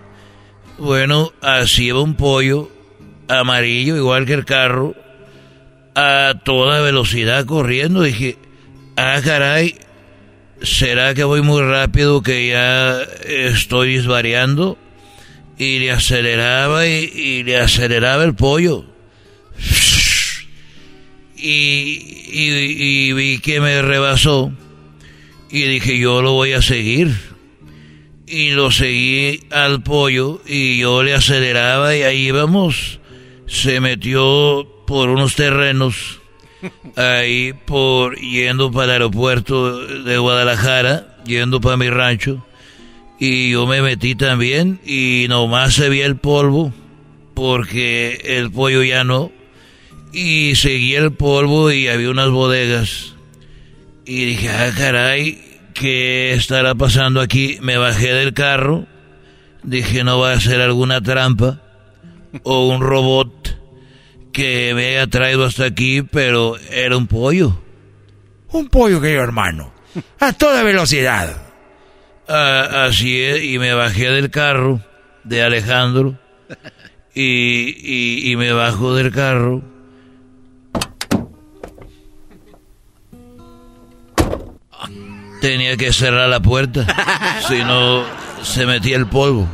Bueno, 0.78 1.32
así 1.40 1.86
iba 1.86 2.02
un 2.02 2.14
pollo 2.14 2.68
amarillo, 3.28 3.96
igual 3.96 4.26
que 4.26 4.34
el 4.34 4.44
carro, 4.44 4.94
a 5.94 6.34
toda 6.44 6.80
velocidad 6.80 7.46
corriendo. 7.46 8.02
Dije, 8.02 8.36
ah, 8.96 9.20
caray, 9.24 9.76
¿será 10.64 11.14
que 11.14 11.24
voy 11.24 11.42
muy 11.42 11.62
rápido 11.62 12.22
que 12.22 12.48
ya 12.48 13.00
estoy 13.26 13.96
desvariando? 13.96 14.78
Y 15.58 15.78
le 15.78 15.92
aceleraba 15.92 16.86
y, 16.86 17.42
le 17.44 17.58
aceleraba 17.58 18.24
el 18.24 18.34
pollo. 18.34 18.84
Y, 21.36 22.00
y, 22.32 23.12
vi 23.12 23.38
que 23.38 23.60
me 23.60 23.82
rebasó. 23.82 24.52
Y 25.50 25.62
dije, 25.62 25.98
yo 25.98 26.22
lo 26.22 26.32
voy 26.32 26.52
a 26.52 26.62
seguir. 26.62 27.14
Y 28.26 28.50
lo 28.50 28.70
seguí 28.70 29.40
al 29.50 29.82
pollo 29.82 30.40
y 30.46 30.78
yo 30.78 31.02
le 31.02 31.14
aceleraba 31.14 31.94
y 31.94 32.02
ahí 32.02 32.28
íbamos. 32.28 32.98
Se 33.46 33.80
metió 33.80 34.66
por 34.86 35.10
unos 35.10 35.36
terrenos 35.36 36.20
ahí 36.96 37.52
por 37.52 38.18
yendo 38.18 38.70
para 38.70 38.84
el 38.84 38.90
aeropuerto 38.90 39.86
de 39.86 40.18
Guadalajara, 40.18 41.18
yendo 41.24 41.60
para 41.60 41.76
mi 41.76 41.90
rancho. 41.90 42.44
Y 43.18 43.50
yo 43.50 43.66
me 43.66 43.80
metí 43.80 44.14
también 44.14 44.80
y 44.84 45.26
nomás 45.28 45.74
se 45.74 45.88
veía 45.88 46.06
el 46.06 46.16
polvo 46.16 46.72
porque 47.34 48.20
el 48.24 48.50
pollo 48.50 48.82
ya 48.82 49.04
no. 49.04 49.30
Y 50.12 50.54
seguí 50.54 50.94
el 50.94 51.12
polvo 51.12 51.70
y 51.72 51.88
había 51.88 52.10
unas 52.10 52.30
bodegas. 52.30 53.14
Y 54.06 54.24
dije, 54.26 54.50
ah, 54.50 54.70
caray, 54.76 55.42
¿qué 55.74 56.34
estará 56.34 56.74
pasando 56.74 57.20
aquí? 57.20 57.58
Me 57.60 57.76
bajé 57.78 58.12
del 58.12 58.32
carro. 58.32 58.86
Dije, 59.62 60.04
no 60.04 60.18
va 60.18 60.32
a 60.32 60.40
ser 60.40 60.60
alguna 60.60 61.00
trampa 61.00 61.60
o 62.42 62.68
un 62.68 62.80
robot 62.80 63.58
que 64.34 64.72
me 64.74 64.88
haya 64.88 65.06
traído 65.06 65.44
hasta 65.44 65.64
aquí, 65.64 66.02
pero 66.02 66.58
era 66.70 66.96
un 66.96 67.06
pollo. 67.06 67.56
Un 68.50 68.68
pollo, 68.68 69.00
querido 69.00 69.22
hermano. 69.22 69.72
A 70.18 70.32
toda 70.32 70.64
velocidad. 70.64 71.40
Ah, 72.28 72.86
así 72.88 73.22
es, 73.22 73.44
y 73.44 73.58
me 73.58 73.72
bajé 73.74 74.10
del 74.10 74.30
carro 74.30 74.80
de 75.22 75.42
Alejandro. 75.42 76.18
Y, 77.14 78.28
y, 78.30 78.36
me 78.36 78.52
bajo 78.52 78.94
del 78.94 79.12
carro. 79.12 79.62
Tenía 85.40 85.76
que 85.76 85.92
cerrar 85.92 86.28
la 86.28 86.40
puerta, 86.40 86.86
si 87.48 87.62
no 87.62 88.04
se 88.42 88.66
metía 88.66 88.96
el 88.96 89.06
polvo. 89.06 89.46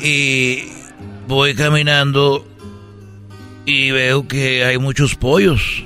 Y 0.00 0.68
voy 1.26 1.54
caminando 1.54 2.46
y 3.66 3.90
veo 3.90 4.26
que 4.28 4.64
hay 4.64 4.78
muchos 4.78 5.16
pollos. 5.16 5.84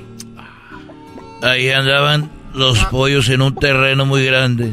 Ahí 1.41 1.69
andaban 1.69 2.31
los 2.53 2.77
pollos 2.85 3.27
en 3.29 3.41
un 3.41 3.55
terreno 3.55 4.05
muy 4.05 4.23
grande 4.23 4.71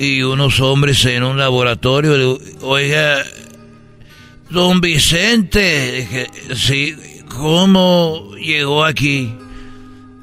y 0.00 0.22
unos 0.22 0.60
hombres 0.60 1.04
en 1.06 1.22
un 1.22 1.38
laboratorio. 1.38 2.38
Oiga, 2.62 3.24
don 4.50 4.80
Vicente, 4.80 5.92
dije, 5.92 6.26
sí, 6.56 6.96
¿cómo 7.28 8.34
llegó 8.36 8.84
aquí? 8.84 9.32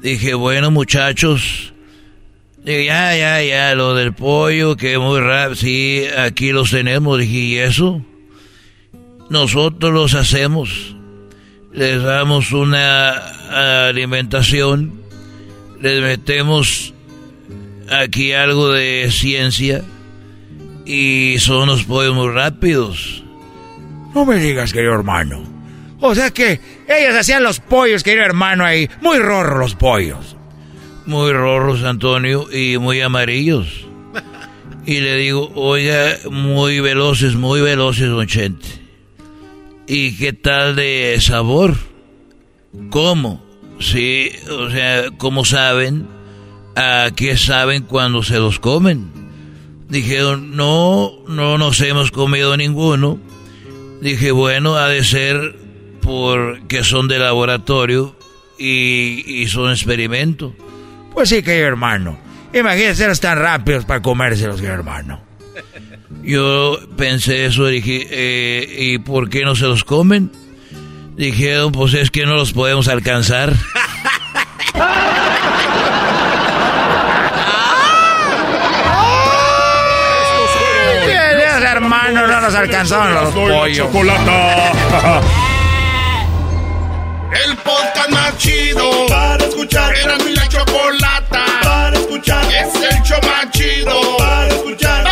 Dije, 0.02 0.34
bueno, 0.34 0.70
muchachos, 0.70 1.72
dije, 2.62 2.86
ya, 2.86 3.16
ya, 3.16 3.42
ya, 3.42 3.74
lo 3.74 3.94
del 3.94 4.12
pollo, 4.12 4.76
que 4.76 4.98
muy 4.98 5.20
rápido, 5.20 5.54
sí, 5.54 6.04
aquí 6.18 6.52
los 6.52 6.70
tenemos. 6.70 7.18
Dije, 7.18 7.38
¿y 7.38 7.56
eso? 7.56 8.04
Nosotros 9.30 9.94
los 9.94 10.14
hacemos 10.14 10.96
les 11.72 12.02
damos 12.02 12.52
una 12.52 13.88
alimentación, 13.88 15.00
les 15.80 16.02
metemos 16.02 16.94
aquí 17.90 18.32
algo 18.32 18.70
de 18.70 19.08
ciencia 19.10 19.82
y 20.84 21.36
son 21.38 21.68
los 21.68 21.84
pollos 21.84 22.14
muy 22.14 22.28
rápidos. 22.28 23.24
No 24.14 24.26
me 24.26 24.36
digas, 24.36 24.72
querido 24.72 24.94
hermano. 24.94 25.42
O 26.00 26.14
sea 26.14 26.30
que 26.30 26.60
ellos 26.88 27.14
hacían 27.18 27.42
los 27.42 27.60
pollos, 27.60 28.02
querido 28.02 28.24
hermano, 28.24 28.64
ahí. 28.64 28.88
Muy 29.00 29.18
rorros 29.18 29.58
los 29.58 29.74
pollos. 29.74 30.36
Muy 31.06 31.32
rorros, 31.32 31.82
Antonio, 31.84 32.48
y 32.52 32.78
muy 32.78 33.00
amarillos. 33.00 33.86
Y 34.84 34.98
le 34.98 35.16
digo, 35.16 35.52
oiga, 35.54 36.16
muy 36.28 36.80
veloces, 36.80 37.36
muy 37.36 37.60
veloces, 37.60 38.08
don 38.08 38.26
Chente. 38.26 38.81
¿Y 39.94 40.16
qué 40.16 40.32
tal 40.32 40.74
de 40.74 41.18
sabor? 41.20 41.74
¿Cómo? 42.88 43.44
Sí, 43.78 44.30
o 44.50 44.70
sea, 44.70 45.10
¿cómo 45.18 45.44
saben? 45.44 46.08
¿A 46.74 47.10
qué 47.14 47.36
saben 47.36 47.82
cuando 47.82 48.22
se 48.22 48.38
los 48.38 48.58
comen? 48.58 49.10
Dijeron, 49.90 50.56
no, 50.56 51.12
no 51.28 51.58
nos 51.58 51.78
hemos 51.82 52.10
comido 52.10 52.56
ninguno. 52.56 53.18
Dije, 54.00 54.30
bueno, 54.30 54.76
ha 54.76 54.88
de 54.88 55.04
ser 55.04 55.56
porque 56.00 56.84
son 56.84 57.06
de 57.06 57.18
laboratorio 57.18 58.16
y, 58.58 59.44
son 59.48 59.72
experimentos. 59.72 60.54
Pues 61.12 61.28
sí, 61.28 61.42
querido 61.42 61.66
hermano. 61.66 62.18
Imagínense, 62.54 63.04
ser 63.04 63.18
tan 63.18 63.38
rápidos 63.38 63.84
para 63.84 64.00
comérselos, 64.00 64.56
querido 64.56 64.72
hermano. 64.72 65.20
Yo 66.22 66.78
pensé 66.96 67.46
eso, 67.46 67.66
dije, 67.66 68.06
eh, 68.10 68.76
¿y 68.78 68.98
por 68.98 69.28
qué 69.28 69.44
no 69.44 69.54
se 69.56 69.64
los 69.66 69.84
comen? 69.84 70.30
Dijeron, 71.16 71.72
pues 71.72 71.94
es 71.94 72.10
que 72.10 72.26
no 72.26 72.34
los 72.34 72.52
podemos 72.52 72.88
alcanzar. 72.88 73.52
hermano, 81.72 82.26
no 82.26 82.40
nos 82.40 82.54
alcanzaron 82.54 83.14
los 83.14 83.34
pollos. 83.34 83.88
El 87.46 87.56
podcast 87.56 88.10
más 88.10 88.36
chido 88.36 89.06
para 89.08 89.42
escuchar. 89.44 89.94
Era 89.96 90.18
mi 90.18 90.34
la 90.34 90.46
chocolata 90.48 91.44
para 91.62 91.96
escuchar. 91.96 92.44
Es 92.52 92.74
el 92.74 93.02
show 93.02 93.18
más 93.22 93.50
chido 93.52 94.18
para 94.18 94.48
escuchar. 94.48 95.11